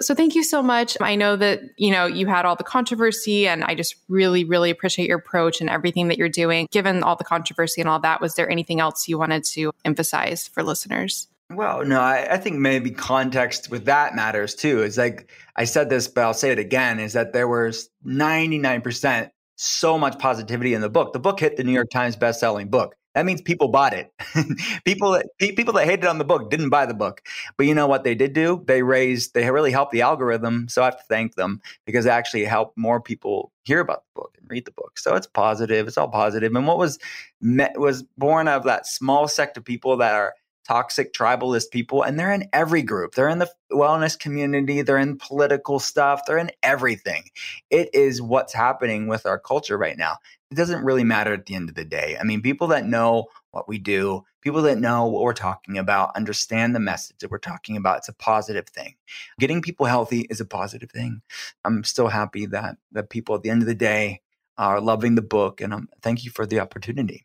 So, 0.00 0.14
thank 0.14 0.34
you 0.34 0.42
so 0.42 0.62
much. 0.62 0.96
I 1.00 1.14
know 1.14 1.36
that, 1.36 1.60
you 1.76 1.90
know, 1.90 2.06
you 2.06 2.26
had 2.26 2.44
all 2.44 2.56
the 2.56 2.64
controversy, 2.64 3.46
and 3.46 3.64
I 3.64 3.74
just 3.74 3.96
really, 4.08 4.44
really 4.44 4.70
appreciate 4.70 5.08
your 5.08 5.18
approach 5.18 5.60
and 5.60 5.68
everything 5.68 6.08
that 6.08 6.18
you're 6.18 6.28
doing. 6.28 6.68
Given 6.70 7.02
all 7.02 7.16
the 7.16 7.24
controversy 7.24 7.80
and 7.80 7.88
all 7.90 8.00
that, 8.00 8.20
was 8.20 8.34
there 8.34 8.48
anything 8.50 8.80
else 8.80 9.08
you 9.08 9.18
wanted 9.18 9.44
to 9.44 9.72
emphasize 9.84 10.48
for 10.48 10.62
listeners? 10.62 11.28
Well, 11.54 11.84
no, 11.84 12.00
I, 12.00 12.34
I 12.34 12.38
think 12.38 12.58
maybe 12.58 12.90
context 12.90 13.70
with 13.70 13.84
that 13.84 14.14
matters 14.14 14.54
too. 14.54 14.82
It's 14.82 14.96
like 14.96 15.30
I 15.56 15.64
said 15.64 15.90
this, 15.90 16.08
but 16.08 16.22
I'll 16.22 16.34
say 16.34 16.50
it 16.50 16.58
again 16.58 16.98
is 16.98 17.12
that 17.12 17.32
there 17.32 17.48
was 17.48 17.90
99% 18.06 19.30
so 19.62 19.98
much 19.98 20.18
positivity 20.18 20.74
in 20.74 20.80
the 20.80 20.90
book. 20.90 21.12
The 21.12 21.20
book 21.20 21.40
hit 21.40 21.56
the 21.56 21.64
New 21.64 21.72
York 21.72 21.90
Times 21.90 22.16
best-selling 22.16 22.68
book. 22.68 22.96
That 23.14 23.26
means 23.26 23.42
people 23.42 23.68
bought 23.68 23.92
it. 23.92 24.10
people 24.84 25.12
that 25.12 25.26
people 25.38 25.74
that 25.74 25.84
hated 25.84 26.06
on 26.06 26.16
the 26.16 26.24
book 26.24 26.50
didn't 26.50 26.70
buy 26.70 26.86
the 26.86 26.94
book. 26.94 27.22
But 27.58 27.66
you 27.66 27.74
know 27.74 27.86
what 27.86 28.04
they 28.04 28.14
did 28.14 28.32
do? 28.32 28.64
They 28.66 28.82
raised 28.82 29.34
they 29.34 29.50
really 29.50 29.70
helped 29.70 29.92
the 29.92 30.00
algorithm. 30.00 30.68
So 30.68 30.82
I 30.82 30.86
have 30.86 30.96
to 30.96 31.04
thank 31.08 31.34
them 31.34 31.60
because 31.84 32.06
it 32.06 32.10
actually 32.10 32.44
helped 32.44 32.78
more 32.78 33.00
people 33.00 33.52
hear 33.64 33.80
about 33.80 34.04
the 34.04 34.20
book 34.20 34.34
and 34.40 34.50
read 34.50 34.64
the 34.64 34.72
book. 34.72 34.98
So 34.98 35.14
it's 35.14 35.26
positive. 35.26 35.86
It's 35.86 35.98
all 35.98 36.08
positive. 36.08 36.54
And 36.54 36.66
what 36.66 36.78
was 36.78 36.98
met, 37.42 37.78
was 37.78 38.02
born 38.16 38.48
of 38.48 38.64
that 38.64 38.86
small 38.86 39.28
sect 39.28 39.58
of 39.58 39.64
people 39.64 39.98
that 39.98 40.14
are 40.14 40.34
toxic 40.66 41.12
tribalist 41.12 41.70
people 41.70 42.02
and 42.02 42.18
they're 42.18 42.32
in 42.32 42.48
every 42.52 42.82
group. 42.82 43.14
They're 43.14 43.28
in 43.28 43.38
the 43.38 43.50
wellness 43.70 44.18
community 44.18 44.82
they're 44.82 44.98
in 44.98 45.16
political 45.16 45.78
stuff 45.78 46.22
they're 46.26 46.38
in 46.38 46.50
everything. 46.62 47.24
It 47.70 47.94
is 47.94 48.20
what's 48.20 48.52
happening 48.52 49.08
with 49.08 49.24
our 49.24 49.38
culture 49.38 49.78
right 49.78 49.96
now. 49.96 50.18
It 50.50 50.56
doesn't 50.56 50.84
really 50.84 51.04
matter 51.04 51.32
at 51.32 51.46
the 51.46 51.54
end 51.54 51.68
of 51.68 51.74
the 51.74 51.84
day. 51.84 52.16
I 52.20 52.24
mean 52.24 52.42
people 52.42 52.68
that 52.68 52.86
know 52.86 53.26
what 53.50 53.68
we 53.68 53.78
do 53.78 54.24
people 54.42 54.62
that 54.62 54.78
know 54.78 55.06
what 55.06 55.22
we're 55.22 55.32
talking 55.32 55.78
about 55.78 56.14
understand 56.16 56.74
the 56.74 56.80
message 56.80 57.16
that 57.20 57.30
we're 57.30 57.38
talking 57.38 57.76
about. 57.76 57.98
It's 57.98 58.08
a 58.08 58.12
positive 58.12 58.68
thing. 58.68 58.96
Getting 59.38 59.62
people 59.62 59.86
healthy 59.86 60.26
is 60.28 60.40
a 60.40 60.44
positive 60.44 60.90
thing. 60.90 61.22
I'm 61.64 61.84
still 61.84 62.08
happy 62.08 62.46
that 62.46 62.76
that 62.90 63.08
people 63.08 63.36
at 63.36 63.42
the 63.42 63.50
end 63.50 63.62
of 63.62 63.68
the 63.68 63.74
day 63.74 64.20
are 64.58 64.80
loving 64.80 65.14
the 65.14 65.22
book 65.22 65.60
and 65.60 65.72
um, 65.72 65.88
thank 66.02 66.24
you 66.24 66.30
for 66.30 66.44
the 66.44 66.60
opportunity 66.60 67.24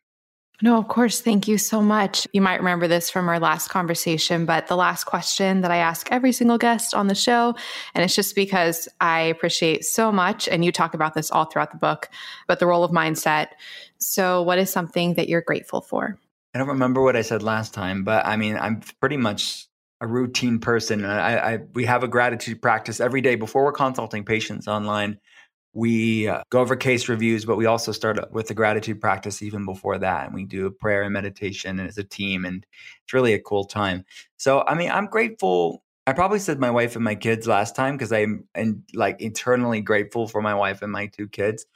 no, 0.61 0.77
of 0.77 0.87
course. 0.87 1.21
Thank 1.21 1.47
you 1.47 1.59
so 1.59 1.81
much. 1.81 2.27
You 2.33 2.41
might 2.41 2.59
remember 2.59 2.87
this 2.87 3.11
from 3.11 3.29
our 3.29 3.39
last 3.39 3.67
conversation, 3.67 4.45
but 4.45 4.67
the 4.67 4.75
last 4.75 5.03
question 5.03 5.61
that 5.61 5.69
I 5.69 5.77
ask 5.77 6.07
every 6.11 6.31
single 6.31 6.57
guest 6.57 6.95
on 6.95 7.07
the 7.07 7.15
show, 7.15 7.55
and 7.93 8.03
it's 8.03 8.15
just 8.15 8.33
because 8.33 8.87
I 8.99 9.21
appreciate 9.21 9.85
so 9.85 10.11
much, 10.11 10.47
and 10.47 10.65
you 10.65 10.71
talk 10.71 10.95
about 10.95 11.13
this 11.13 11.29
all 11.29 11.45
throughout 11.45 11.71
the 11.71 11.77
book, 11.77 12.09
but 12.47 12.59
the 12.59 12.65
role 12.65 12.83
of 12.83 12.89
mindset. 12.89 13.49
So, 13.99 14.41
what 14.41 14.57
is 14.57 14.71
something 14.71 15.13
that 15.13 15.29
you're 15.29 15.41
grateful 15.41 15.81
for? 15.81 16.19
I 16.55 16.57
don't 16.57 16.69
remember 16.69 17.03
what 17.03 17.15
I 17.15 17.21
said 17.21 17.43
last 17.43 17.75
time, 17.75 18.03
but 18.03 18.25
I 18.25 18.35
mean, 18.35 18.57
I'm 18.57 18.81
pretty 18.99 19.17
much 19.17 19.67
a 20.01 20.07
routine 20.07 20.57
person. 20.57 21.05
I, 21.05 21.53
I 21.53 21.59
we 21.73 21.85
have 21.85 22.01
a 22.01 22.07
gratitude 22.07 22.63
practice 22.63 22.99
every 22.99 23.21
day 23.21 23.35
before 23.35 23.63
we're 23.63 23.73
consulting 23.73 24.25
patients 24.25 24.67
online 24.67 25.19
we 25.77 26.27
uh, 26.27 26.41
go 26.49 26.59
over 26.59 26.75
case 26.75 27.07
reviews, 27.07 27.45
but 27.45 27.55
we 27.55 27.67
also 27.67 27.91
start 27.91 28.17
with 28.31 28.47
the 28.47 28.55
gratitude 28.55 28.99
practice 28.99 29.43
even 29.43 29.63
before 29.63 29.99
that. 29.99 30.25
And 30.25 30.33
we 30.33 30.43
do 30.43 30.71
prayer 30.71 31.03
and 31.03 31.13
meditation 31.13 31.77
and 31.79 31.87
as 31.87 31.99
a 31.99 32.03
team. 32.03 32.45
And 32.45 32.65
it's 33.03 33.13
really 33.13 33.35
a 33.35 33.39
cool 33.39 33.63
time. 33.63 34.03
So, 34.37 34.63
I 34.65 34.73
mean, 34.73 34.89
I'm 34.89 35.05
grateful. 35.05 35.83
I 36.07 36.13
probably 36.13 36.39
said 36.39 36.59
my 36.59 36.71
wife 36.71 36.95
and 36.95 37.05
my 37.05 37.13
kids 37.13 37.45
last 37.45 37.75
time 37.75 37.93
because 37.95 38.11
I'm 38.11 38.45
and 38.55 38.81
like 38.95 39.21
eternally 39.21 39.81
grateful 39.81 40.27
for 40.27 40.41
my 40.41 40.55
wife 40.55 40.81
and 40.81 40.91
my 40.91 41.05
two 41.15 41.27
kids. 41.27 41.67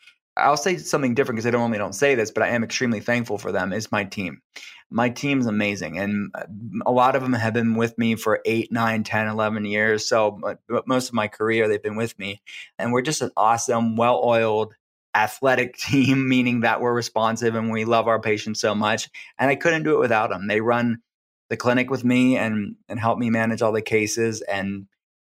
I'll 0.42 0.58
say 0.58 0.78
something 0.78 1.14
different 1.14 1.38
because 1.38 1.54
I 1.54 1.58
only 1.58 1.78
don't 1.78 1.96
say 1.96 2.16
this, 2.16 2.32
but 2.32 2.44
I 2.44 2.50
am 2.50 2.64
extremely 2.64 3.00
thankful 3.00 3.38
for 3.38 3.52
them. 3.52 3.74
Is 3.74 3.92
my 3.92 4.04
team. 4.04 4.42
My 4.90 5.10
team's 5.10 5.46
amazing, 5.46 5.98
and 5.98 6.32
uh, 6.36 6.44
a 6.86 6.92
lot 6.92 7.16
of 7.16 7.22
them 7.22 7.34
have 7.34 7.54
been 7.54 7.76
with 7.76 7.98
me 7.98 8.16
for 8.16 8.42
eight, 8.46 8.72
nine, 8.74 9.04
10, 9.04 9.28
11 9.28 9.64
years. 9.64 10.08
So 10.08 10.40
most 10.86 11.08
of 11.08 11.14
my 11.14 11.30
career, 11.30 11.68
they've 11.68 11.82
been 11.82 11.96
with 11.96 12.18
me, 12.20 12.42
and 12.78 12.92
we're 12.92 13.02
just 13.02 13.22
an 13.22 13.32
awesome, 13.38 13.96
well-oiled, 13.96 14.76
athletic 15.16 15.78
team. 15.78 16.28
Meaning 16.28 16.62
that 16.62 16.82
we're 16.82 16.94
responsive 16.94 17.56
and 17.56 17.72
we 17.72 17.86
love 17.86 18.08
our 18.08 18.20
patients 18.20 18.60
so 18.60 18.76
much. 18.76 19.10
And 19.40 19.50
I 19.50 19.56
couldn't 19.56 19.84
do 19.84 19.96
it 19.96 20.00
without 20.00 20.30
them. 20.30 20.48
They 20.48 20.62
run 20.62 21.02
the 21.50 21.58
clinic 21.58 21.90
with 21.90 22.04
me 22.04 22.38
and 22.38 22.76
and 22.88 23.00
help 23.00 23.20
me 23.20 23.30
manage 23.30 23.62
all 23.62 23.74
the 23.74 23.82
cases 23.82 24.42
and 24.42 24.88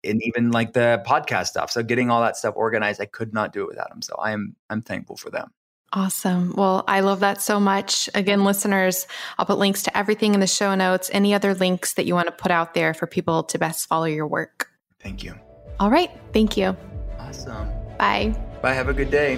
and 0.04 0.22
even 0.22 0.50
like 0.50 0.72
the 0.72 1.02
podcast 1.06 1.46
stuff. 1.46 1.70
So 1.70 1.82
getting 1.82 2.10
all 2.10 2.20
that 2.22 2.36
stuff 2.36 2.54
organized, 2.56 3.00
I 3.00 3.06
could 3.06 3.32
not 3.32 3.52
do 3.52 3.62
it 3.62 3.68
without 3.68 3.90
them. 3.90 4.02
So 4.02 4.14
I'm 4.20 4.56
I'm 4.70 4.82
thankful 4.82 5.16
for 5.16 5.30
them. 5.30 5.52
Awesome. 5.94 6.54
Well, 6.56 6.84
I 6.88 7.00
love 7.00 7.20
that 7.20 7.42
so 7.42 7.60
much. 7.60 8.08
Again, 8.14 8.44
listeners, 8.44 9.06
I'll 9.38 9.44
put 9.44 9.58
links 9.58 9.82
to 9.82 9.96
everything 9.96 10.32
in 10.32 10.40
the 10.40 10.46
show 10.46 10.74
notes, 10.74 11.10
any 11.12 11.34
other 11.34 11.54
links 11.54 11.94
that 11.94 12.06
you 12.06 12.14
want 12.14 12.28
to 12.28 12.32
put 12.32 12.50
out 12.50 12.72
there 12.72 12.94
for 12.94 13.06
people 13.06 13.42
to 13.44 13.58
best 13.58 13.86
follow 13.88 14.06
your 14.06 14.26
work. 14.26 14.70
Thank 15.00 15.22
you. 15.22 15.34
All 15.78 15.90
right. 15.90 16.10
Thank 16.32 16.56
you. 16.56 16.74
Awesome. 17.18 17.68
Bye. 17.98 18.34
Bye. 18.62 18.72
Have 18.72 18.88
a 18.88 18.94
good 18.94 19.10
day. 19.10 19.36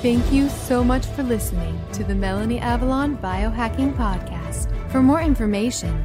Thank 0.00 0.32
you 0.32 0.48
so 0.48 0.84
much 0.84 1.04
for 1.06 1.24
listening 1.24 1.80
to 1.94 2.04
the 2.04 2.14
Melanie 2.14 2.60
Avalon 2.60 3.18
Biohacking 3.18 3.96
Podcast. 3.96 4.70
For 4.92 5.02
more 5.02 5.20
information, 5.20 6.04